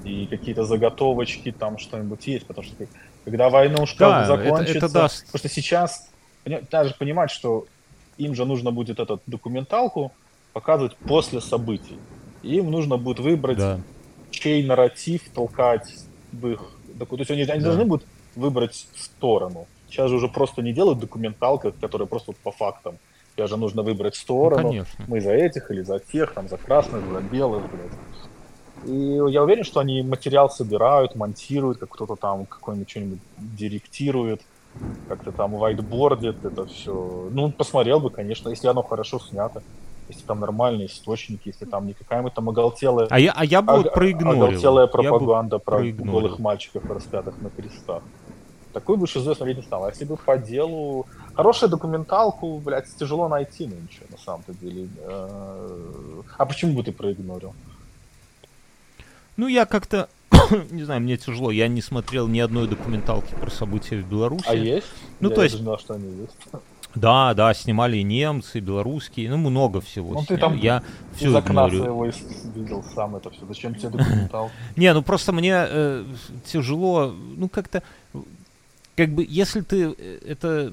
и 0.05 0.27
какие-то 0.27 0.65
заготовочки 0.65 1.53
там 1.53 1.79
что-нибудь 1.79 2.27
есть, 2.27 2.47
потому 2.47 2.67
что 2.67 2.87
когда 3.25 3.49
война 3.49 3.83
уж 3.83 3.95
да, 3.95 4.25
закончится, 4.27 4.79
это, 4.79 4.87
это 4.87 4.93
даст... 4.93 5.27
потому 5.27 5.39
что 5.39 5.49
сейчас 5.49 6.09
даже 6.71 6.95
понимать, 6.95 7.31
что 7.31 7.67
им 8.19 8.35
же 8.35 8.45
нужно 8.45 8.71
будет 8.71 9.01
эту 9.01 9.21
документалку 9.27 10.13
показывать 10.53 10.97
после 10.97 11.41
событий. 11.41 11.99
им 12.43 12.71
нужно 12.71 12.97
будет 12.97 13.21
выбрать, 13.21 13.59
да. 13.59 13.81
чей 14.31 14.65
нарратив 14.65 15.23
толкать 15.35 15.93
в 16.33 16.49
их... 16.49 16.63
То 16.99 17.17
есть 17.17 17.31
они, 17.31 17.43
они 17.43 17.61
да. 17.61 17.67
должны 17.67 17.85
будут 17.85 18.07
выбрать 18.35 18.87
сторону. 18.97 19.67
Сейчас 19.89 20.11
же 20.11 20.17
уже 20.17 20.29
просто 20.29 20.63
не 20.63 20.73
делают 20.73 20.99
документалка, 20.99 21.73
которая 21.73 22.07
просто 22.07 22.33
по 22.43 22.51
фактам. 22.51 22.99
Сейчас 23.35 23.51
же 23.51 23.57
нужно 23.57 23.83
выбрать 23.83 24.17
сторону. 24.17 24.73
Ну, 24.73 24.85
Мы 25.07 25.21
за 25.21 25.33
этих 25.33 25.71
или 25.71 25.83
за 25.83 25.99
тех, 25.99 26.33
там, 26.33 26.49
за 26.49 26.57
красных, 26.57 27.03
за 27.07 27.21
белых, 27.21 27.63
блядь. 27.71 27.93
И 28.87 29.33
я 29.33 29.43
уверен, 29.43 29.65
что 29.65 29.81
они 29.81 30.03
материал 30.03 30.49
собирают, 30.49 31.17
монтируют, 31.17 31.79
как 31.79 31.91
кто-то 31.91 32.17
там 32.17 32.47
какой-нибудь 32.47 32.89
что-нибудь 32.89 33.19
директирует, 33.37 34.43
как-то 35.09 35.33
там 35.33 35.53
вайтбордит 35.57 36.45
это 36.45 36.67
все. 36.67 37.29
Ну, 37.31 37.51
посмотрел 37.51 38.01
бы, 38.01 38.11
конечно, 38.11 38.49
если 38.49 38.69
оно 38.69 38.83
хорошо 38.83 39.19
снято. 39.19 39.63
Если 40.09 40.23
там 40.23 40.39
нормальные 40.39 40.87
источники, 40.87 41.49
если 41.49 41.65
там 41.65 41.87
не 41.87 41.93
какая-нибудь 41.93 42.33
там 42.33 42.49
оголтелая... 42.49 43.09
А 43.11 43.19
я, 43.19 43.33
а 43.33 43.45
я 43.45 43.61
бы 43.61 43.81
ог, 43.81 43.93
проигнорил. 43.93 44.45
Оголтелая 44.45 44.87
пропаганда 44.87 45.59
про 45.59 45.79
проигнорил. 45.79 46.13
голых 46.13 46.39
мальчиков, 46.39 46.89
распятых 46.89 47.41
на 47.43 47.51
крестах. 47.51 48.03
Такой 48.73 48.99
бы 48.99 49.09
шизой 49.09 49.35
смотреть 49.35 49.57
не 49.57 49.63
стал. 49.65 49.85
А 49.85 49.89
если 49.89 50.05
бы 50.05 50.17
по 50.17 50.39
делу... 50.39 51.07
Хорошую 51.35 51.71
документалку, 51.71 52.59
блядь, 52.59 52.95
тяжело 52.97 53.29
найти, 53.29 53.67
ничего, 53.67 54.07
на 54.11 54.19
самом-то 54.19 54.55
деле. 54.55 54.89
Э, 55.01 56.23
а 56.39 56.47
почему 56.47 56.75
бы 56.75 56.83
ты 56.85 56.93
проигнорил? 56.93 57.55
Ну, 59.37 59.49
я 59.49 59.67
как-то, 59.67 60.09
не 60.71 60.85
знаю, 60.85 61.01
мне 61.01 61.17
тяжело. 61.17 61.51
Я 61.51 61.69
не 61.69 61.83
смотрел 61.83 62.29
ни 62.29 62.39
одной 62.39 62.69
документалки 62.69 63.35
про 63.35 63.51
события 63.51 63.97
в 63.97 64.09
Беларуси. 64.09 64.45
А 64.47 64.55
есть? 64.55 64.87
Ну, 65.21 65.31
я 65.31 65.35
то 65.35 65.43
есть... 65.43 65.57
знал, 65.57 65.79
что 65.79 65.95
они 65.95 66.21
есть. 66.21 66.37
Да, 66.97 67.35
да, 67.35 67.53
снимали 67.53 67.99
и 67.99 68.03
немцы, 68.03 68.57
и 68.57 68.61
белорусские, 68.63 69.29
ну, 69.29 69.37
много 69.37 69.83
всего. 69.83 70.15
Ну, 70.15 70.25
ты 70.25 70.39
там 70.39 70.57
я 70.57 70.83
все 71.15 71.29
из 71.29 71.35
окна 71.35 71.69
своего 71.69 72.07
видел 72.55 72.83
сам 72.95 73.17
это 73.17 73.29
все. 73.29 73.45
Зачем 73.47 73.75
тебе 73.75 73.91
документал? 73.99 74.51
Не, 74.77 74.95
ну 74.95 75.03
просто 75.03 75.33
мне 75.33 75.53
э, 75.55 76.05
тяжело, 76.47 77.15
ну, 77.37 77.51
как-то, 77.51 77.83
как 78.97 79.11
бы, 79.11 79.27
если 79.29 79.61
ты 79.61 79.95
э, 79.99 80.19
это 80.27 80.73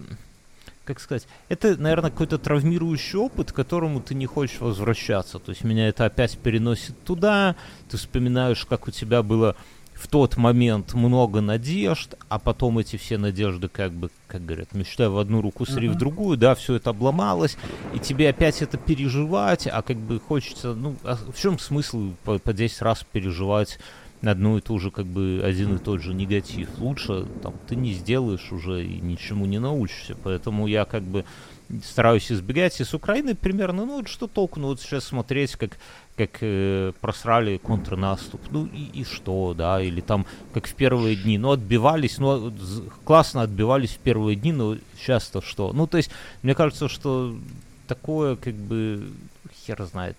как 0.85 0.99
сказать, 0.99 1.27
это, 1.49 1.77
наверное, 1.77 2.11
какой-то 2.11 2.37
травмирующий 2.37 3.17
опыт, 3.17 3.51
к 3.51 3.55
которому 3.55 4.01
ты 4.01 4.15
не 4.15 4.25
хочешь 4.25 4.59
возвращаться. 4.59 5.39
То 5.39 5.51
есть 5.51 5.63
меня 5.63 5.87
это 5.87 6.05
опять 6.05 6.37
переносит 6.37 7.01
туда, 7.03 7.55
ты 7.89 7.97
вспоминаешь, 7.97 8.65
как 8.65 8.87
у 8.87 8.91
тебя 8.91 9.23
было 9.23 9.55
в 9.93 10.07
тот 10.07 10.37
момент 10.37 10.93
много 10.93 11.39
надежд, 11.39 12.15
а 12.27 12.39
потом 12.39 12.79
эти 12.79 12.97
все 12.97 13.17
надежды, 13.17 13.69
как 13.69 13.93
бы, 13.93 14.09
как 14.27 14.45
говорят, 14.45 14.73
мечтая 14.73 15.09
в 15.09 15.17
одну 15.17 15.41
руку, 15.41 15.65
сри 15.65 15.87
в 15.87 15.95
другую, 15.95 16.37
да, 16.37 16.55
все 16.55 16.75
это 16.75 16.89
обломалось, 16.89 17.57
и 17.93 17.99
тебе 17.99 18.29
опять 18.29 18.61
это 18.61 18.77
переживать, 18.77 19.67
а 19.67 19.81
как 19.81 19.97
бы 19.97 20.19
хочется, 20.19 20.73
ну, 20.73 20.95
а 21.03 21.15
в 21.15 21.39
чем 21.39 21.59
смысл 21.59 22.11
по, 22.23 22.39
по 22.39 22.53
10 22.53 22.81
раз 22.81 23.05
переживать 23.09 23.79
одну 24.31 24.57
и 24.57 24.61
ту 24.61 24.79
же, 24.79 24.91
как 24.91 25.05
бы, 25.05 25.41
один 25.43 25.75
и 25.75 25.79
тот 25.79 26.01
же 26.01 26.13
негатив. 26.13 26.69
Лучше 26.79 27.25
там 27.41 27.53
ты 27.67 27.75
не 27.75 27.93
сделаешь 27.93 28.51
уже 28.51 28.85
и 28.85 28.99
ничему 28.99 29.45
не 29.45 29.59
научишься. 29.59 30.15
Поэтому 30.23 30.67
я 30.67 30.85
как 30.85 31.03
бы 31.03 31.25
стараюсь 31.83 32.31
избегать. 32.31 32.79
И 32.79 32.83
с 32.83 32.93
Украины 32.93 33.35
примерно, 33.35 33.85
ну, 33.85 34.05
что 34.05 34.27
толку, 34.27 34.59
ну, 34.59 34.67
вот 34.67 34.81
сейчас 34.81 35.05
смотреть, 35.05 35.55
как, 35.55 35.77
как 36.15 36.37
э, 36.41 36.93
просрали 37.01 37.57
контрнаступ. 37.57 38.41
Ну, 38.51 38.65
и, 38.65 39.01
и 39.01 39.03
что, 39.03 39.53
да, 39.53 39.81
или 39.81 40.01
там, 40.01 40.25
как 40.53 40.67
в 40.67 40.73
первые 40.73 41.15
дни, 41.15 41.37
ну, 41.37 41.51
отбивались, 41.51 42.17
ну, 42.17 42.53
классно 43.03 43.41
отбивались 43.41 43.91
в 43.91 43.99
первые 43.99 44.35
дни, 44.35 44.51
но 44.51 44.77
сейчас-то 44.97 45.41
что? 45.41 45.73
Ну, 45.73 45.87
то 45.87 45.97
есть, 45.97 46.11
мне 46.41 46.55
кажется, 46.55 46.87
что 46.87 47.35
такое, 47.87 48.35
как 48.35 48.55
бы, 48.55 49.11
хер 49.65 49.83
знает. 49.83 50.17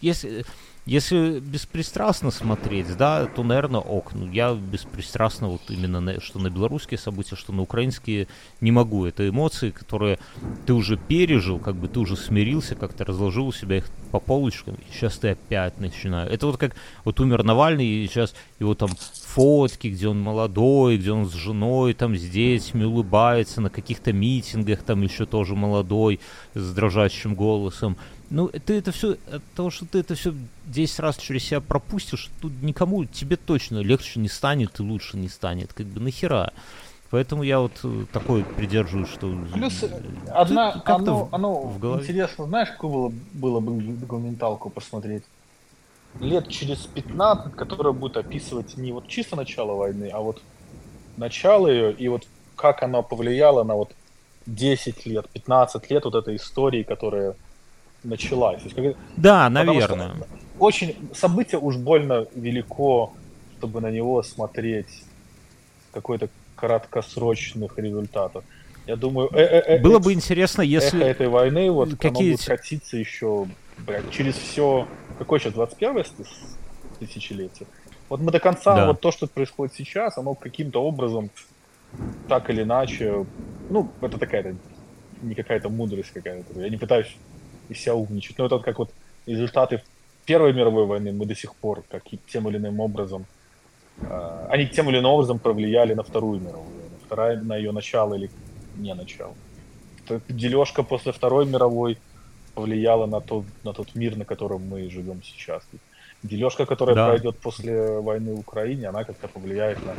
Если 0.00 0.44
если 0.84 1.38
беспристрастно 1.38 2.32
смотреть, 2.32 2.96
да, 2.96 3.26
то, 3.26 3.44
наверное, 3.44 3.80
ок. 3.80 4.14
Ну, 4.14 4.28
я 4.30 4.52
беспристрастно 4.52 5.48
вот 5.48 5.62
именно 5.68 6.00
на, 6.00 6.20
что 6.20 6.40
на 6.40 6.50
белорусские 6.50 6.98
события, 6.98 7.36
что 7.36 7.52
на 7.52 7.62
украинские 7.62 8.26
не 8.60 8.72
могу. 8.72 9.06
Это 9.06 9.28
эмоции, 9.28 9.70
которые 9.70 10.18
ты 10.66 10.72
уже 10.72 10.96
пережил, 10.96 11.60
как 11.60 11.76
бы 11.76 11.86
ты 11.86 12.00
уже 12.00 12.16
смирился, 12.16 12.74
как-то 12.74 13.04
разложил 13.04 13.46
у 13.46 13.52
себя 13.52 13.76
их 13.76 13.86
по 14.10 14.18
полочкам, 14.18 14.74
и 14.74 14.92
сейчас 14.92 15.18
ты 15.18 15.28
опять 15.28 15.78
начинаешь. 15.78 16.32
Это 16.32 16.46
вот 16.46 16.56
как 16.56 16.74
вот 17.04 17.20
умер 17.20 17.44
Навальный, 17.44 17.86
и 17.86 18.08
сейчас 18.08 18.34
его 18.58 18.74
там 18.74 18.90
фотки, 19.24 19.86
где 19.86 20.08
он 20.08 20.20
молодой, 20.20 20.98
где 20.98 21.12
он 21.12 21.28
с 21.28 21.34
женой, 21.34 21.94
там 21.94 22.16
с 22.16 22.22
детьми 22.22 22.84
улыбается, 22.84 23.60
на 23.60 23.70
каких-то 23.70 24.12
митингах 24.12 24.82
там 24.82 25.02
еще 25.02 25.26
тоже 25.26 25.54
молодой, 25.54 26.18
с 26.54 26.74
дрожащим 26.74 27.36
голосом. 27.36 27.96
Ну, 28.32 28.48
ты 28.48 28.78
это 28.78 28.92
все, 28.92 29.18
от 29.30 29.42
того, 29.54 29.70
что 29.70 29.84
ты 29.84 29.98
это 29.98 30.14
все 30.14 30.34
10 30.64 31.00
раз 31.00 31.18
через 31.18 31.44
себя 31.44 31.60
пропустишь, 31.60 32.30
тут 32.40 32.50
никому, 32.62 33.04
тебе 33.04 33.36
точно 33.36 33.78
легче 33.80 34.20
не 34.20 34.28
станет 34.28 34.80
и 34.80 34.82
лучше 34.82 35.18
не 35.18 35.28
станет. 35.28 35.74
Как 35.74 35.84
бы 35.84 36.00
нахера. 36.00 36.54
Поэтому 37.10 37.42
я 37.42 37.60
вот 37.60 37.72
э, 37.84 38.06
такой 38.10 38.42
придерживаюсь, 38.42 39.10
что... 39.10 39.30
Плюс 39.52 39.84
одна, 40.30 40.80
оно, 40.86 41.28
оно 41.30 41.60
в 41.60 41.78
голове. 41.78 42.04
интересно, 42.04 42.46
знаешь, 42.46 42.70
какую 42.70 42.90
было, 43.34 43.60
было 43.60 43.60
бы 43.60 43.82
документалку 43.82 44.70
посмотреть? 44.70 45.24
Лет 46.18 46.48
через 46.48 46.78
15, 46.86 47.54
которая 47.54 47.92
будет 47.92 48.16
описывать 48.16 48.78
не 48.78 48.92
вот 48.92 49.08
чисто 49.08 49.36
начало 49.36 49.74
войны, 49.74 50.08
а 50.10 50.20
вот 50.20 50.40
начало 51.18 51.68
ее 51.68 51.92
и 51.92 52.08
вот 52.08 52.26
как 52.56 52.82
она 52.82 53.02
повлияла 53.02 53.62
на 53.62 53.74
вот 53.74 53.92
10 54.46 55.04
лет, 55.04 55.28
15 55.28 55.90
лет 55.90 56.06
вот 56.06 56.14
этой 56.14 56.36
истории, 56.36 56.82
которая 56.82 57.36
началась. 58.04 58.62
есть, 58.62 58.74
как... 58.74 58.96
Да, 59.16 59.48
наверное. 59.50 60.12
Очень 60.58 60.96
событие 61.14 61.58
уж 61.58 61.76
больно 61.76 62.26
велико, 62.34 63.12
чтобы 63.58 63.80
на 63.80 63.90
него 63.90 64.22
смотреть 64.22 65.04
какой-то 65.92 66.28
краткосрочных 66.56 67.78
результатов. 67.78 68.44
Я 68.86 68.96
думаю, 68.96 69.28
э 69.32 69.42
-э 69.42 69.78
-э 69.78 69.80
было 69.80 69.98
бы 69.98 70.12
интересно, 70.12 70.62
если 70.62 71.04
этой 71.04 71.28
войны 71.28 71.70
вот 71.70 71.96
какие 71.96 72.32
будет 72.32 72.44
катиться 72.44 72.96
еще 72.96 73.46
блядь, 73.78 74.10
через 74.10 74.34
все. 74.34 74.86
Какой 75.18 75.38
сейчас 75.38 75.52
21 75.52 76.04
тысячелетие? 76.98 77.66
Вот 78.08 78.20
мы 78.20 78.30
до 78.32 78.40
конца 78.40 78.74
Да. 78.74 78.86
вот 78.86 79.00
то, 79.00 79.12
что 79.12 79.26
происходит 79.26 79.74
сейчас, 79.74 80.18
оно 80.18 80.34
каким-то 80.34 80.82
образом 80.82 81.30
так 82.28 82.50
или 82.50 82.62
иначе, 82.62 83.24
ну 83.70 83.90
это 84.00 84.18
такая 84.18 84.54
не 85.22 85.34
какая-то 85.34 85.68
мудрость 85.68 86.10
какая-то. 86.10 86.60
Я 86.60 86.68
не 86.68 86.76
пытаюсь 86.76 87.16
из 87.72 87.80
себя 87.80 87.94
умничать, 87.94 88.38
но 88.38 88.46
это 88.46 88.56
вот 88.56 88.64
как 88.64 88.78
вот 88.78 88.90
результаты 89.26 89.82
Первой 90.24 90.52
мировой 90.52 90.86
войны 90.86 91.12
мы 91.12 91.26
до 91.26 91.34
сих 91.34 91.54
пор 91.56 91.82
как 91.90 92.04
тем 92.28 92.48
или 92.48 92.56
иным 92.56 92.80
образом 92.80 93.26
э, 94.00 94.46
они 94.50 94.66
тем 94.66 94.88
или 94.88 94.98
иным 94.98 95.10
образом 95.10 95.38
повлияли 95.38 95.94
на 95.94 96.02
Вторую 96.02 96.40
мировую 96.40 96.80
войну. 96.80 96.96
Вторая 97.04 97.42
на 97.42 97.56
ее 97.56 97.72
начало 97.72 98.14
или 98.14 98.30
не 98.76 98.94
начало. 98.94 99.34
Дележка 100.28 100.82
после 100.82 101.12
Второй 101.12 101.46
мировой 101.46 101.98
повлияла 102.54 103.06
на 103.06 103.20
тот, 103.20 103.44
на 103.64 103.72
тот 103.72 103.94
мир, 103.94 104.16
на 104.16 104.24
котором 104.24 104.68
мы 104.68 104.90
живем 104.90 105.22
сейчас. 105.22 105.62
Дележка, 106.22 106.66
которая 106.66 106.96
Да. 106.96 107.06
пройдет 107.06 107.38
после 107.40 107.98
войны 108.00 108.34
в 108.34 108.40
Украине, 108.40 108.88
она 108.88 109.04
как-то 109.04 109.28
повлияет 109.28 109.84
на 109.86 109.94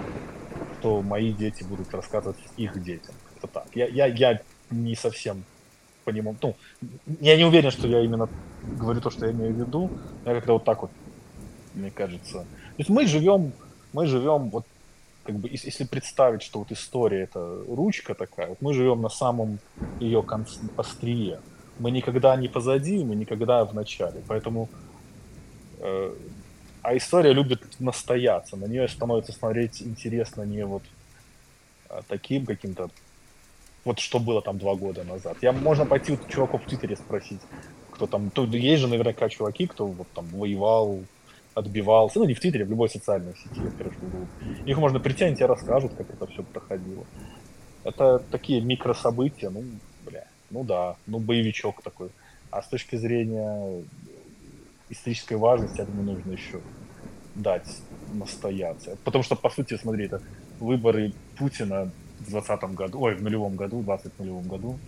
что 0.83 1.01
мои 1.01 1.31
дети 1.31 1.63
будут 1.63 1.93
рассказывать 1.93 2.35
их 2.57 2.83
детям. 2.83 3.15
Это 3.37 3.47
так. 3.47 3.67
Я, 3.73 3.87
я, 3.87 4.05
я 4.07 4.41
не 4.69 4.95
совсем 4.95 5.45
понимаю. 6.03 6.37
Ну, 6.41 6.55
я 7.19 7.37
не 7.37 7.45
уверен, 7.45 7.71
что 7.71 7.87
я 7.87 8.01
именно 8.01 8.29
говорю 8.79 9.01
то, 9.01 9.09
что 9.09 9.25
я 9.25 9.31
имею 9.31 9.53
в 9.53 9.57
виду. 9.57 9.89
Я 10.25 10.33
как-то 10.35 10.53
вот 10.53 10.63
так 10.63 10.81
вот, 10.81 10.91
мне 11.73 11.91
кажется. 11.91 12.39
То 12.39 12.77
есть 12.77 12.89
мы 12.89 13.07
живем, 13.07 13.51
мы 13.93 14.05
живем 14.07 14.49
вот 14.49 14.65
как 15.23 15.35
бы, 15.35 15.49
ес- 15.49 15.63
если 15.63 15.85
представить, 15.85 16.41
что 16.41 16.59
вот 16.59 16.71
история 16.71 17.23
это 17.23 17.63
ручка 17.67 18.13
такая, 18.13 18.47
вот 18.47 18.61
мы 18.61 18.73
живем 18.73 19.01
на 19.01 19.09
самом 19.09 19.59
ее 19.99 20.21
конц... 20.21 20.57
острие. 20.77 21.39
Мы 21.79 21.91
никогда 21.91 22.35
не 22.35 22.47
позади, 22.47 23.03
мы 23.03 23.15
никогда 23.15 23.65
в 23.65 23.73
начале. 23.73 24.21
Поэтому 24.27 24.69
э, 25.79 26.13
а 26.83 26.97
история 26.97 27.31
любит 27.31 27.61
настояться, 27.79 28.57
на 28.57 28.65
нее 28.65 28.87
становится 28.89 29.31
смотреть 29.31 29.81
интересно 29.81 30.43
не 30.43 30.65
вот 30.65 30.83
а, 31.89 32.01
таким 32.07 32.45
каким-то, 32.45 32.89
вот 33.85 33.99
что 33.99 34.19
было 34.19 34.41
там 34.41 34.57
два 34.57 34.75
года 34.75 35.03
назад. 35.03 35.37
Я, 35.41 35.51
можно 35.51 35.85
пойти 35.85 36.13
у 36.13 36.17
чуваков 36.29 36.63
в 36.63 36.67
Твиттере 36.67 36.95
спросить, 36.95 37.41
кто 37.91 38.07
там, 38.07 38.29
тут 38.29 38.53
есть 38.53 38.81
же 38.81 38.87
наверняка 38.87 39.29
чуваки, 39.29 39.67
кто 39.67 39.87
вот 39.87 40.07
там 40.13 40.25
воевал, 40.27 41.03
отбивался, 41.53 42.19
ну 42.19 42.25
не 42.25 42.33
в 42.33 42.39
Твиттере, 42.39 42.65
в 42.65 42.69
любой 42.69 42.89
социальной 42.89 43.33
сети, 43.35 43.59
в 43.59 43.99
Google. 43.99 44.27
Их 44.65 44.77
можно 44.77 44.99
они 44.99 45.35
тебе 45.35 45.45
расскажут, 45.45 45.93
как 45.93 46.09
это 46.09 46.25
все 46.27 46.43
проходило. 46.43 47.05
Это 47.83 48.19
такие 48.31 48.61
микрособытия, 48.61 49.49
ну, 49.49 49.63
бля, 50.05 50.25
ну 50.49 50.63
да, 50.63 50.95
ну 51.05 51.19
боевичок 51.19 51.81
такой. 51.81 52.09
А 52.49 52.61
с 52.61 52.67
точки 52.67 52.95
зрения 52.95 53.83
исторической 54.89 55.35
важности, 55.35 55.79
я 55.79 55.85
думаю, 55.85 56.15
нужно 56.15 56.31
еще 56.31 56.61
дать 57.35 57.67
настояться. 58.13 58.97
Потому 59.03 59.23
что, 59.23 59.35
по 59.35 59.49
сути, 59.49 59.75
смотри, 59.75 60.05
это 60.05 60.21
выборы 60.59 61.13
Путина 61.37 61.91
в 62.27 62.29
20 62.31 62.63
году, 62.75 62.99
ой, 63.01 63.15
в 63.15 63.21
нулевом 63.23 63.55
году, 63.55 63.79
в 63.79 63.83
20 63.85 64.19
нулевом 64.19 64.43
году, 64.43 64.79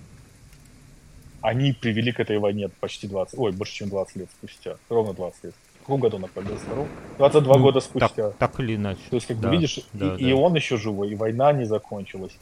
они 1.42 1.74
привели 1.74 2.12
к 2.12 2.20
этой 2.20 2.40
войне 2.40 2.70
почти 2.80 3.08
20, 3.08 3.38
ой, 3.40 3.52
больше, 3.52 3.74
чем 3.74 3.90
20 3.90 4.16
лет 4.16 4.30
спустя, 4.38 4.76
ровно 4.90 5.14
20 5.14 5.44
лет. 5.46 5.54
В 5.76 5.80
каком 5.86 6.00
году 6.02 6.18
она 6.18 6.28
победила? 6.28 6.58
22 6.58 6.88
22 7.18 7.58
Ну, 7.58 7.64
года 7.64 7.80
так, 7.80 7.90
спустя. 7.90 8.32
так 8.32 8.60
или 8.60 8.76
иначе. 8.76 9.02
То 9.12 9.16
есть, 9.18 9.28
как 9.28 9.40
Да, 9.40 9.52
видишь, 9.52 9.80
да, 9.94 10.16
и, 10.16 10.24
да. 10.24 10.30
и 10.30 10.32
он 10.34 10.56
еще 10.56 10.78
живой, 10.78 11.12
и 11.12 11.16
война 11.16 11.54
не 11.54 11.66
закончилась. 11.66 12.36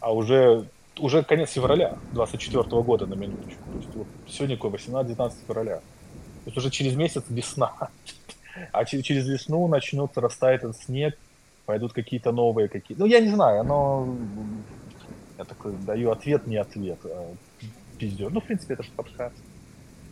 А 0.00 0.12
уже, 0.12 0.66
уже 0.98 1.22
конец 1.22 1.50
февраля 1.52 1.96
24 2.12 2.62
года 2.82 3.06
на 3.06 3.14
минуточку. 3.14 3.62
То 3.72 3.76
есть 3.78 3.94
вот 3.94 4.06
сегодня 4.28 4.56
какой, 4.56 4.72
18-19 4.72 5.32
февраля. 5.46 5.76
То 5.76 5.82
есть 6.46 6.58
уже 6.58 6.70
через 6.70 6.94
месяц 6.94 7.24
весна. 7.28 7.72
А 8.72 8.84
че- 8.84 9.00
через 9.02 9.26
весну 9.28 9.66
начнется 9.68 10.20
растает 10.20 10.64
этот 10.64 10.76
снег, 10.76 11.16
пойдут 11.70 11.92
какие-то 11.92 12.32
новые 12.32 12.68
какие 12.68 12.96
Ну, 12.98 13.06
я 13.06 13.20
не 13.20 13.28
знаю, 13.28 13.60
оно... 13.60 14.16
Я 15.38 15.44
такой 15.44 15.72
даю 15.86 16.10
ответ, 16.10 16.48
не 16.48 16.56
ответ. 16.56 16.98
а 17.04 17.32
Пиздец. 17.96 18.28
Ну, 18.32 18.40
в 18.40 18.44
принципе, 18.44 18.74
это 18.74 18.82
же 18.82 18.90
подкаст. 18.96 19.36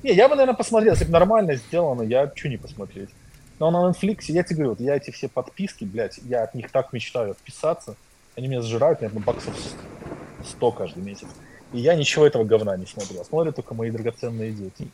Не, 0.05 0.13
я 0.15 0.29
бы, 0.29 0.37
наверное, 0.37 0.57
посмотрел, 0.57 0.93
если 0.93 1.07
бы 1.07 1.11
нормально 1.11 1.57
сделано, 1.57 2.03
я 2.03 2.31
что 2.33 2.49
не 2.49 2.59
посмотреть. 2.59 3.09
Но 3.59 3.73
на 3.73 3.91
Netflix, 3.91 4.27
я 4.29 4.45
тебе 4.45 4.55
говорю, 4.57 4.71
вот 4.71 4.81
я 4.81 4.95
эти 4.95 5.11
все 5.11 5.29
подписки, 5.29 5.85
блядь, 5.85 6.19
я 6.19 6.45
от 6.45 6.55
них 6.55 6.71
так 6.71 6.93
мечтаю 6.93 7.33
отписаться. 7.33 7.97
Они 8.37 8.47
меня 8.47 8.63
сжирают, 8.63 9.01
наверное, 9.01 9.25
баксов 9.25 9.55
100 10.45 10.71
каждый 10.73 11.03
месяц. 11.03 11.27
И 11.73 11.81
я 11.81 11.97
ничего 11.97 12.25
этого 12.25 12.45
говна 12.45 12.77
не 12.77 12.87
смотрел. 12.87 13.25
Смотрят 13.25 13.57
только 13.57 13.75
мои 13.75 13.91
драгоценные 13.91 14.53
дети. 14.53 14.89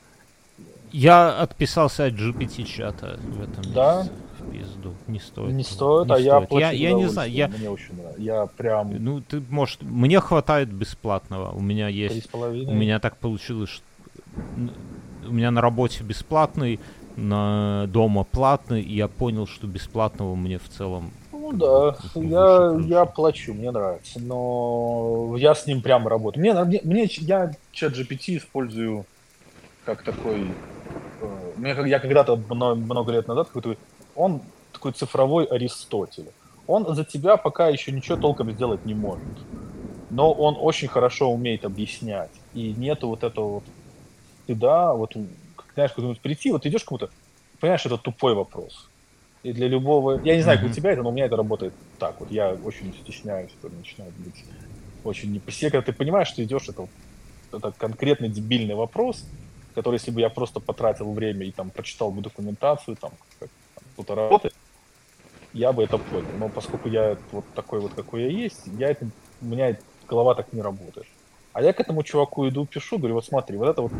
Я 0.93 1.43
отписался 1.43 2.07
от 2.07 2.15
GPT-чата 2.15 3.21
в 3.21 3.43
этом 3.43 3.73
Да? 3.75 3.99
месяце. 3.99 4.15
В 4.15 4.24
пизду. 4.53 4.95
Не 5.07 5.19
стоит. 5.19 5.53
Не 5.53 5.63
стоит, 5.63 6.09
Не 6.09 6.15
а 6.15 6.19
я 6.19 6.37
стоит. 6.37 6.49
плачу 6.49 6.67
Я, 6.67 6.71
я 6.73 6.93
не 6.93 7.07
знаю, 7.07 7.31
я... 7.31 7.49
Мне 7.49 7.71
очень 7.71 7.97
нравится. 7.97 8.21
Я 8.21 8.47
прям 8.47 9.05
Ну, 9.05 9.21
ты, 9.21 9.43
может, 9.51 9.83
мне 9.83 10.21
хватает 10.21 10.73
бесплатного. 10.73 11.51
У 11.53 11.61
меня 11.61 11.89
есть... 11.89 12.25
с 12.25 12.29
половиной. 12.29 12.73
У 12.73 12.77
меня 12.77 12.99
так 12.99 13.17
получилось, 13.17 13.71
что... 13.71 13.85
У 15.27 15.33
меня 15.33 15.51
на 15.51 15.61
работе 15.61 16.05
бесплатный, 16.05 16.81
на 17.17 17.87
дома 17.89 18.25
платный, 18.25 18.83
и 18.83 18.95
я 18.95 19.09
понял, 19.09 19.47
что 19.47 19.67
бесплатного 19.67 20.35
мне 20.35 20.59
в 20.59 20.69
целом... 20.69 21.11
Ну 21.33 21.53
да, 21.53 21.97
я, 22.15 22.75
я 22.87 23.05
плачу, 23.05 23.53
мне 23.53 23.71
нравится, 23.71 24.19
но 24.19 25.35
я 25.37 25.55
с 25.55 25.67
ним 25.67 25.83
прямо 25.83 26.09
работаю. 26.09 26.41
Мне, 26.41 26.55
мне, 26.65 26.81
мне 26.85 27.07
я 27.21 27.53
чат 27.71 27.93
GPT 27.93 28.39
использую 28.39 29.05
как 29.85 30.03
такой, 30.03 30.51
э, 31.21 31.53
мне, 31.57 31.77
я 31.87 31.99
когда-то 31.99 32.37
мно- 32.49 32.75
много 32.75 33.13
лет 33.13 33.29
назад 33.29 33.49
какой-то, 33.49 33.77
он 34.17 34.43
такой 34.73 34.93
цифровой 34.93 35.45
Аристотель. 35.45 36.29
Он 36.67 36.95
за 36.95 37.05
тебя 37.05 37.37
пока 37.37 37.69
еще 37.69 37.93
ничего 37.93 38.17
толком 38.17 38.51
сделать 38.53 38.85
не 38.87 38.95
может, 38.95 39.25
но 40.11 40.33
он 40.33 40.57
очень 40.59 40.89
хорошо 40.89 41.31
умеет 41.31 41.65
объяснять, 41.65 42.31
и 42.55 42.73
нету 42.73 43.09
вот 43.09 43.23
этого 43.23 43.49
вот 43.55 43.65
стыда, 44.45 44.95
вот, 44.95 45.15
знаешь, 45.75 45.93
куда-нибудь 45.93 46.21
прийти, 46.21 46.53
вот 46.53 46.65
идешь 46.67 46.85
кому-то, 46.85 47.11
понимаешь, 47.61 47.85
это 47.85 47.99
тупой 47.99 48.35
вопрос. 48.35 48.89
И 49.43 49.53
для 49.53 49.69
любого... 49.69 50.21
Я 50.25 50.37
не 50.37 50.43
знаю, 50.43 50.59
как 50.59 50.71
у 50.71 50.73
тебя 50.73 50.93
это, 50.93 51.03
но 51.03 51.11
у 51.11 51.13
меня 51.13 51.27
это 51.27 51.37
работает 51.37 51.75
так. 51.99 52.19
Вот 52.19 52.31
я 52.31 52.57
очень 52.65 52.95
стесняюсь, 52.95 53.51
это 53.63 53.75
начинает 53.75 54.15
быть 54.15 54.43
очень 55.05 55.33
не 55.33 55.39
по 55.39 55.53
себе. 55.53 55.71
Когда 55.71 55.85
ты 55.85 55.93
понимаешь, 55.93 56.29
что 56.29 56.43
идешь, 56.43 56.69
это, 56.69 56.89
это 57.53 57.73
конкретный 57.73 58.31
дебильный 58.31 58.75
вопрос, 58.75 59.23
который, 59.75 59.97
если 59.97 60.11
бы 60.11 60.23
я 60.23 60.31
просто 60.31 60.61
потратил 60.61 61.13
время 61.13 61.45
и 61.45 61.51
там 61.51 61.69
прочитал 61.69 62.11
бы 62.11 62.23
документацию, 62.23 62.97
там, 62.97 63.13
как 63.39 63.51
кто-то 63.95 64.15
работает, 64.15 64.55
я 65.53 65.73
бы 65.73 65.83
это 65.83 65.99
понял. 65.99 66.29
Но 66.39 66.49
поскольку 66.49 66.89
я 66.89 67.17
вот 67.33 67.45
такой 67.55 67.81
вот, 67.81 67.95
какой 67.95 68.23
я 68.23 68.29
есть, 68.29 68.63
я 68.79 68.91
это, 68.91 69.07
у 69.41 69.47
меня 69.47 69.77
голова 70.09 70.35
так 70.35 70.53
не 70.53 70.61
работает. 70.61 71.07
А 71.53 71.63
я 71.63 71.73
к 71.73 71.81
этому 71.81 72.03
чуваку 72.03 72.49
иду, 72.49 72.67
пишу, 72.67 72.99
говорю, 72.99 73.15
вот 73.15 73.25
смотри, 73.25 73.57
вот 73.57 73.69
это 73.69 73.83
вот, 73.83 73.93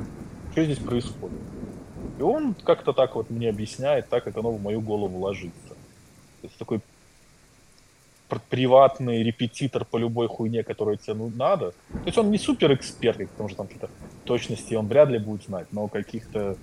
что 0.53 0.65
здесь 0.65 0.79
происходит? 0.79 1.39
И 2.19 2.23
он 2.23 2.55
как-то 2.55 2.93
так 2.93 3.15
вот 3.15 3.31
мне 3.31 3.49
объясняет, 3.49 4.09
так 4.09 4.25
как 4.25 4.37
оно 4.37 4.51
в 4.51 4.61
мою 4.61 4.81
голову 4.81 5.19
ложится. 5.19 5.69
То 5.69 6.47
есть 6.49 6.57
такой 6.59 6.81
пр- 8.29 8.41
приватный 8.51 9.23
репетитор 9.23 9.85
по 9.85 9.97
любой 9.97 10.27
хуйне, 10.29 10.63
которая 10.63 10.97
тебе 10.97 11.15
ну, 11.15 11.31
надо. 11.35 11.71
То 11.91 12.07
есть 12.07 12.19
он 12.19 12.31
не 12.31 12.39
супер 12.39 12.75
эксперт, 12.75 13.19
потому 13.31 13.49
что 13.49 13.59
там 13.59 13.67
какие-то 13.67 13.91
точности 14.25 14.75
он 14.75 14.89
вряд 14.89 15.09
ли 15.09 15.19
будет 15.19 15.45
знать, 15.45 15.69
но 15.73 15.89
каких-то 15.89 16.57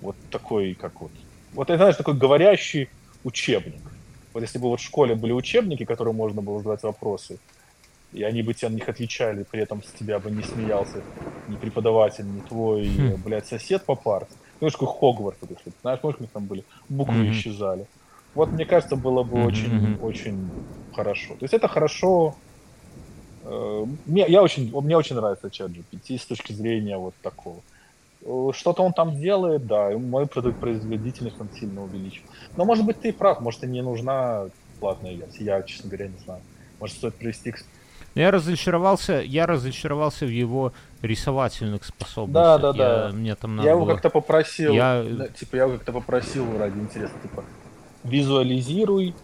вот 0.00 0.16
такой, 0.30 0.74
как 0.74 1.00
вот... 1.00 1.10
Вот 1.52 1.70
это, 1.70 1.78
знаешь, 1.78 1.96
такой 1.96 2.16
говорящий 2.16 2.90
учебник. 3.22 3.98
Вот 4.34 4.42
если 4.42 4.58
бы 4.58 4.68
вот 4.68 4.80
в 4.80 4.84
школе 4.84 5.14
были 5.14 5.32
учебники, 5.32 5.84
которые 5.84 6.14
можно 6.14 6.42
было 6.42 6.58
задавать 6.58 6.82
вопросы, 6.82 7.40
и 8.12 8.22
они 8.22 8.42
бы 8.42 8.54
тебе 8.54 8.70
на 8.70 8.74
них 8.76 8.88
отвечали, 8.88 9.44
при 9.50 9.62
этом 9.62 9.82
с 9.82 9.92
тебя 9.94 10.18
бы 10.20 10.30
не 10.30 10.42
смеялся 10.42 11.04
ни 11.46 11.56
преподаватель, 11.56 12.26
ни 12.30 12.40
твой, 12.42 12.88
Хм. 12.96 13.12
блядь, 13.18 13.46
сосед 13.46 13.86
по 13.86 13.96
парте. 13.96 14.38
Ну, 14.60 14.68
такой 14.70 14.88
Хогвартс, 14.88 15.40
вот 15.42 15.50
если, 15.50 15.72
знаешь, 15.82 16.00
помнишь, 16.00 16.18
у 16.20 16.22
них 16.24 16.32
там 16.32 16.46
были 16.46 16.66
буквы 16.88 17.14
Мгм. 17.22 17.30
исчезали. 17.30 17.88
Вот, 18.34 18.52
мне 18.52 18.66
кажется, 18.66 18.96
было 18.96 19.24
бы 19.24 19.38
Мгм, 19.38 19.44
очень, 19.44 19.74
мгм. 19.76 19.98
очень 19.98 20.54
хорошо. 20.90 21.36
То 21.36 21.44
есть 21.44 21.54
это 21.54 21.68
хорошо. 21.68 22.40
э, 23.42 23.82
мне, 24.04 24.24
я 24.28 24.42
очень, 24.42 24.70
мне 24.80 24.96
очень 24.96 25.16
нравится 25.16 25.50
чат 25.50 25.70
GPT 25.70 26.18
с 26.18 26.26
точки 26.26 26.52
зрения 26.52 26.96
вот 26.98 27.14
такого. 27.20 27.64
Э, 28.28 28.50
Что-то 28.54 28.82
он 28.82 28.92
там 28.92 29.18
делает, 29.18 29.66
да, 29.66 29.90
и 29.92 29.96
мою 29.96 30.26
проду- 30.26 30.52
производительность 30.52 31.40
он 31.40 31.48
сильно 31.58 31.82
увеличил. 31.82 32.22
Но, 32.56 32.64
может 32.66 32.84
быть, 32.84 33.00
ты 33.00 33.12
прав, 33.12 33.40
может, 33.40 33.64
и 33.64 33.66
не 33.66 33.82
нужна 33.82 34.46
платная 34.80 35.14
версия. 35.14 35.44
Я, 35.44 35.62
честно 35.62 35.88
говоря, 35.88 36.08
не 36.08 36.18
знаю. 36.24 36.40
Может, 36.78 36.96
стоит 36.96 37.14
привести 37.14 37.52
к 37.52 37.58
Я 38.14 38.30
разочаровался, 38.30 39.20
я 39.20 39.46
разочаровался 39.46 40.26
в 40.26 40.30
его 40.30 40.72
рисовательных 41.02 41.84
способностях. 41.84 42.32
Да, 42.32 42.58
да, 42.58 42.72
да. 42.72 43.06
Я- 43.06 43.12
Мне 43.12 43.34
там 43.34 43.56
надо 43.56 43.66
Я 43.68 43.74
его 43.74 43.84
было- 43.84 43.92
как-то 43.94 44.10
попросил, 44.10 44.72
Я- 44.74 45.04
да, 45.08 45.28
типа, 45.28 45.56
я 45.56 45.62
его 45.64 45.72
как-то 45.74 45.92
попросил 45.92 46.44
ради 46.58 46.78
интереса, 46.78 47.14
типа, 47.22 47.44
визуализируй 48.04 49.14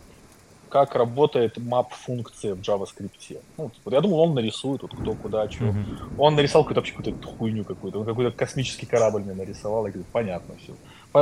как 0.75 0.97
работает 0.97 1.57
map-функция 1.57 2.57
в 2.57 2.59
JavaScript. 2.59 3.39
Ну, 3.57 3.71
вот 3.85 3.95
я 3.95 4.01
думал, 4.01 4.19
он 4.19 4.35
нарисует, 4.35 4.83
вот 4.83 4.91
кто, 4.93 5.15
куда, 5.15 5.49
что. 5.49 5.67
Mm-hmm. 5.67 6.15
Он 6.19 6.35
нарисовал 6.35 6.65
какую-то 6.65 6.81
вообще 6.81 6.95
какую-то 6.97 7.29
хуйню 7.29 7.63
какую-то. 7.63 8.01
Он 8.01 8.05
какой-то 8.05 8.37
космический 8.37 8.85
корабль 8.85 9.23
мне 9.23 9.35
нарисовал. 9.35 9.87
Я 9.87 9.93
говорю, 9.93 10.07
понятно 10.11 10.57
все. 10.57 10.75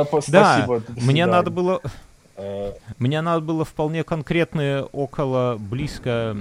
Спасибо. 0.07 0.79
Да, 0.79 0.81
мне 0.95 1.27
надо 1.27 1.51
было... 1.51 1.81
Э, 2.35 2.73
мне 2.97 3.21
надо 3.21 3.41
было 3.41 3.63
вполне 3.63 4.03
конкретные, 4.03 4.85
около, 4.85 5.57
близко 5.59 6.35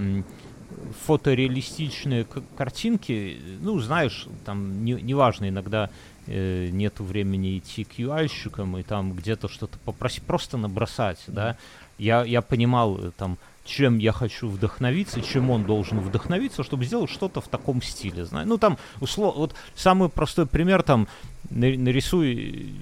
фотореалистичные 1.05 2.27
картинки. 2.57 3.39
Ну, 3.61 3.79
знаешь, 3.79 4.27
там 4.47 4.87
неважно, 4.87 5.45
не 5.45 5.51
иногда 5.51 5.91
э, 6.27 6.69
нету 6.73 7.05
времени 7.05 7.59
идти 7.59 7.85
к 7.85 7.99
UI-щикам 7.99 8.79
и 8.81 8.83
там 8.83 9.13
где-то 9.13 9.49
что-то 9.49 9.79
попросить, 9.85 10.23
просто 10.23 10.57
набросать, 10.57 11.23
да. 11.27 11.57
Я, 11.98 12.24
я 12.24 12.43
понимал, 12.43 12.98
э, 12.98 13.10
там, 13.16 13.39
чем 13.64 13.98
я 13.98 14.12
хочу 14.12 14.48
вдохновиться, 14.48 15.20
чем 15.20 15.51
он 15.51 15.64
должен 15.64 16.01
вдохновиться, 16.01 16.62
чтобы 16.62 16.85
сделать 16.85 17.10
что-то 17.10 17.40
в 17.40 17.48
таком 17.48 17.81
стиле. 17.82 18.24
Знаешь? 18.24 18.48
Ну, 18.48 18.59
там, 18.59 18.77
условно, 19.01 19.40
вот 19.40 19.55
самый 19.74 20.09
простой 20.09 20.47
пример, 20.47 20.82
там, 20.82 21.06
нарисуй 21.51 22.74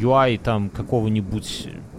UI 0.00 0.38
там 0.38 0.68
какого-нибудь 0.68 1.68
Э, 1.68 1.95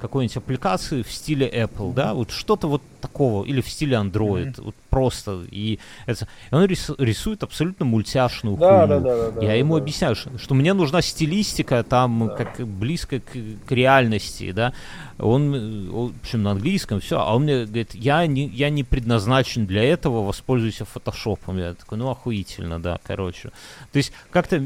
какой-нибудь 0.00 0.36
аппликации 0.36 1.02
в 1.02 1.10
стиле 1.10 1.48
Apple, 1.48 1.94
да, 1.94 2.14
вот 2.14 2.30
что-то 2.30 2.68
вот 2.68 2.82
такого, 3.00 3.44
или 3.44 3.60
в 3.60 3.68
стиле 3.68 3.96
Android, 3.96 4.56
mm-hmm. 4.56 4.62
вот 4.62 4.74
просто, 4.90 5.44
и 5.50 5.78
это, 6.06 6.26
он 6.50 6.64
рисует 6.64 7.42
абсолютно 7.42 7.86
мультяшную 7.86 8.56
да, 8.56 8.86
хуйню. 8.86 9.00
Да, 9.00 9.16
да, 9.16 9.30
да, 9.30 9.40
Я 9.42 9.48
да, 9.48 9.54
ему 9.54 9.76
да. 9.76 9.82
объясняю, 9.82 10.16
что, 10.16 10.36
что 10.38 10.54
мне 10.54 10.72
нужна 10.74 11.02
стилистика 11.02 11.82
там, 11.82 12.28
да. 12.28 12.34
как 12.34 12.66
близко 12.66 13.20
к, 13.20 13.32
к 13.66 13.72
реальности, 13.72 14.52
да, 14.52 14.72
он, 15.18 15.54
он, 15.54 16.12
в 16.12 16.20
общем, 16.20 16.42
на 16.42 16.52
английском, 16.52 17.00
все, 17.00 17.18
а 17.18 17.34
он 17.34 17.44
мне 17.44 17.64
говорит, 17.64 17.94
я 17.94 18.26
не, 18.26 18.48
я 18.48 18.70
не 18.70 18.84
предназначен 18.84 19.66
для 19.66 19.82
этого, 19.82 20.24
воспользуйся 20.24 20.84
фотошопом. 20.84 21.58
Я 21.58 21.74
такой, 21.74 21.98
ну, 21.98 22.10
охуительно, 22.10 22.80
да, 22.80 22.98
короче. 23.02 23.50
То 23.92 23.96
есть, 23.98 24.12
как-то, 24.30 24.60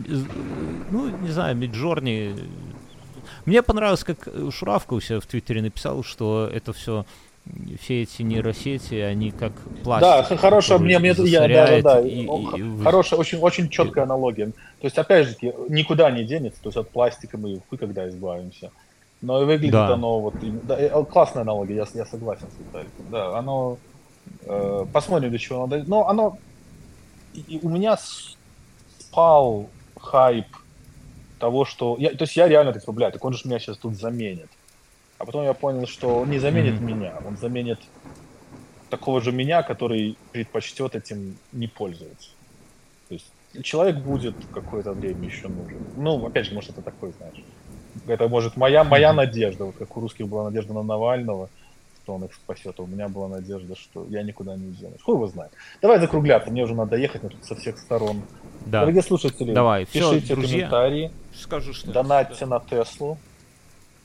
ну, 0.91 1.17
не 1.19 1.31
знаю, 1.31 1.57
Миджорни 1.57 2.35
мне 3.51 3.63
понравилось, 3.63 4.05
как 4.05 4.29
Шуравка 4.53 4.95
у 4.95 5.01
себя 5.01 5.19
в 5.19 5.27
Твиттере 5.27 5.61
написал, 5.61 6.05
что 6.05 6.49
это 6.53 6.73
все 6.73 7.05
все 7.81 8.03
эти 8.03 8.23
нейросети, 8.23 8.95
они 8.95 9.33
как 9.33 9.53
пластик. 9.83 10.29
Да, 10.31 10.37
хорошая, 10.37 10.79
мне, 10.79 11.01
мне 11.01 11.15
я, 11.17 11.49
да, 11.49 11.67
да, 11.67 11.83
да. 11.83 12.01
И, 12.01 12.23
и, 12.23 12.85
хорошая, 12.85 13.19
очень, 13.19 13.39
очень 13.39 13.69
четкая 13.69 14.05
аналогия. 14.05 14.47
То 14.47 14.85
есть, 14.85 14.97
опять 14.99 15.29
же, 15.29 15.37
никуда 15.69 16.13
не 16.13 16.23
денется, 16.23 16.63
то 16.63 16.69
есть 16.69 16.77
от 16.77 16.91
пластика 16.91 17.39
мы 17.39 17.61
хуй 17.69 17.77
когда 17.77 18.09
избавимся. 18.09 18.71
Но 19.21 19.43
и 19.43 19.47
выглядит 19.47 19.73
да. 19.73 19.95
оно 19.95 20.21
вот, 20.21 20.35
да, 20.63 20.79
э, 20.79 21.05
классная 21.07 21.43
аналогия, 21.43 21.77
я, 21.77 21.87
я 21.95 22.07
согласен 22.07 22.47
с 22.47 22.61
Виталиком. 22.61 23.07
Да, 23.11 23.37
оно, 23.37 23.79
э, 24.45 24.87
посмотрим, 24.93 25.33
до 25.33 25.39
чего 25.39 25.59
оно 25.59 25.67
дойдет. 25.67 25.89
Но 25.89 26.09
оно, 26.09 26.39
и 27.35 27.59
у 27.63 27.69
меня 27.69 27.99
спал 29.01 29.69
хайп 29.99 30.47
того, 31.41 31.65
что... 31.65 31.97
Я, 31.99 32.11
то 32.11 32.23
есть 32.23 32.37
я 32.37 32.47
реально 32.47 32.73
так 32.73 32.85
бля, 32.95 33.11
так 33.11 33.25
он 33.25 33.33
же 33.33 33.49
меня 33.49 33.59
сейчас 33.59 33.77
тут 33.79 33.97
заменит. 33.97 34.49
А 35.19 35.25
потом 35.25 35.45
я 35.45 35.53
понял, 35.55 35.87
что 35.87 36.21
он 36.21 36.31
не 36.31 36.39
заменит 36.39 36.75
mm-hmm. 36.75 36.85
меня, 36.85 37.15
он 37.27 37.37
заменит 37.37 37.81
такого 38.89 39.21
же 39.21 39.33
меня, 39.33 39.63
который 39.63 40.17
предпочтет 40.33 40.95
этим 40.95 41.37
не 41.53 41.67
пользоваться. 41.67 42.31
То 43.09 43.15
есть 43.15 43.27
человек 43.63 43.97
будет 43.97 44.35
какое-то 44.55 44.93
время 44.93 45.27
еще 45.27 45.49
нужен. 45.49 45.79
Ну, 45.97 46.27
опять 46.27 46.47
же, 46.47 46.55
может, 46.55 46.71
это 46.71 46.83
такой, 46.83 47.13
знаешь. 47.19 47.43
Это 48.07 48.29
может 48.29 48.57
моя, 48.57 48.85
моя 48.85 49.11
mm-hmm. 49.11 49.15
надежда, 49.15 49.65
вот 49.65 49.77
как 49.77 49.97
у 49.97 50.01
русских 50.01 50.29
была 50.29 50.45
надежда 50.45 50.73
на 50.75 50.83
Навального, 50.83 51.49
что 52.03 52.15
он 52.15 52.25
их 52.25 52.35
спасет, 52.35 52.75
а 52.79 52.83
у 52.83 52.87
меня 52.87 53.09
была 53.09 53.29
надежда, 53.29 53.77
что 53.77 54.07
я 54.09 54.23
никуда 54.23 54.57
не 54.57 54.73
денусь. 54.73 55.01
Хуй 55.03 55.15
его 55.15 55.27
знает. 55.27 55.53
Давай 55.81 56.01
закругляться, 56.01 56.51
мне 56.51 56.65
уже 56.65 56.75
надо 56.75 56.97
ехать, 56.97 57.23
но 57.23 57.29
тут 57.29 57.45
со 57.45 57.55
всех 57.55 57.79
сторон. 57.79 58.23
Да. 58.67 58.81
Дорогие 58.81 59.03
слушатели, 59.03 59.53
Давай. 59.53 59.87
пишите 59.87 60.21
Все, 60.21 60.35
друзья, 60.35 60.59
комментарии, 60.59 61.13
скажу, 61.35 61.73
что 61.73 61.91
донатьте 61.91 62.47
на 62.47 62.61
Теслу. 62.61 63.19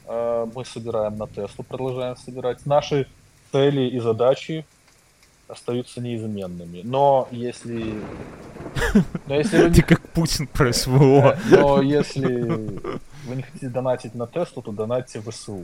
Э, 0.07 0.47
мы 0.53 0.65
собираем 0.65 1.18
на 1.18 1.27
Теслу, 1.27 1.64
продолжаем 1.64 2.18
собирать. 2.18 2.65
Наши 2.65 3.07
цели 3.52 3.89
и 3.89 3.99
задачи 3.99 4.65
остаются 5.47 6.02
неизменными. 6.02 6.81
Но 6.84 7.27
если... 7.31 7.95
Но 9.27 9.35
если 9.35 9.64
вы... 9.64 9.69
Ты 9.73 9.81
как 9.84 10.10
Путин 10.10 10.47
про 10.47 10.73
СВО. 10.73 11.34
Э, 11.34 11.38
но 11.49 11.81
если 11.81 12.43
вы 13.26 13.35
не 13.35 13.41
хотите 13.43 13.69
донатить 13.69 14.15
на 14.15 14.27
Теслу, 14.27 14.61
то 14.61 14.72
донатьте 14.72 15.19
в 15.19 15.31
СУ. 15.31 15.64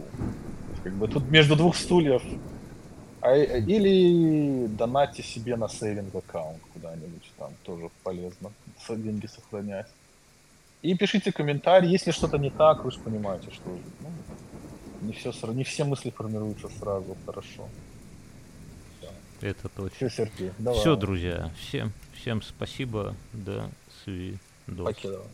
Как 0.83 0.93
бы 0.93 1.07
тут 1.07 1.29
между 1.29 1.55
двух 1.55 1.75
стульев. 1.75 2.21
А, 3.21 3.35
или 3.35 4.65
донатьте 4.67 5.21
себе 5.21 5.55
на 5.55 5.69
сейвинг 5.69 6.15
аккаунт 6.15 6.59
куда-нибудь, 6.73 7.31
там 7.37 7.51
тоже 7.63 7.89
полезно 8.03 8.51
деньги 8.89 9.27
сохранять. 9.27 9.85
И 10.81 10.95
пишите 10.95 11.31
комментарии, 11.31 11.89
если 11.89 12.11
что-то 12.11 12.37
не 12.37 12.49
так, 12.49 12.83
вы 12.83 12.91
же 12.91 12.99
понимаете, 12.99 13.51
что 13.51 13.69
ну, 13.69 14.11
не, 15.01 15.13
все, 15.13 15.31
не 15.53 15.63
все 15.63 15.83
мысли 15.83 16.09
формируются 16.09 16.69
сразу 16.79 17.15
хорошо. 17.25 17.69
Это 19.41 19.69
точно. 19.69 19.95
Все, 19.95 20.09
Сергей, 20.09 20.51
давай. 20.57 20.79
Все, 20.79 20.95
друзья, 20.95 21.51
всем, 21.59 21.91
всем 22.15 22.41
спасибо, 22.41 23.15
до 23.33 23.69
свидания. 24.03 24.39
Покидывай. 24.67 25.25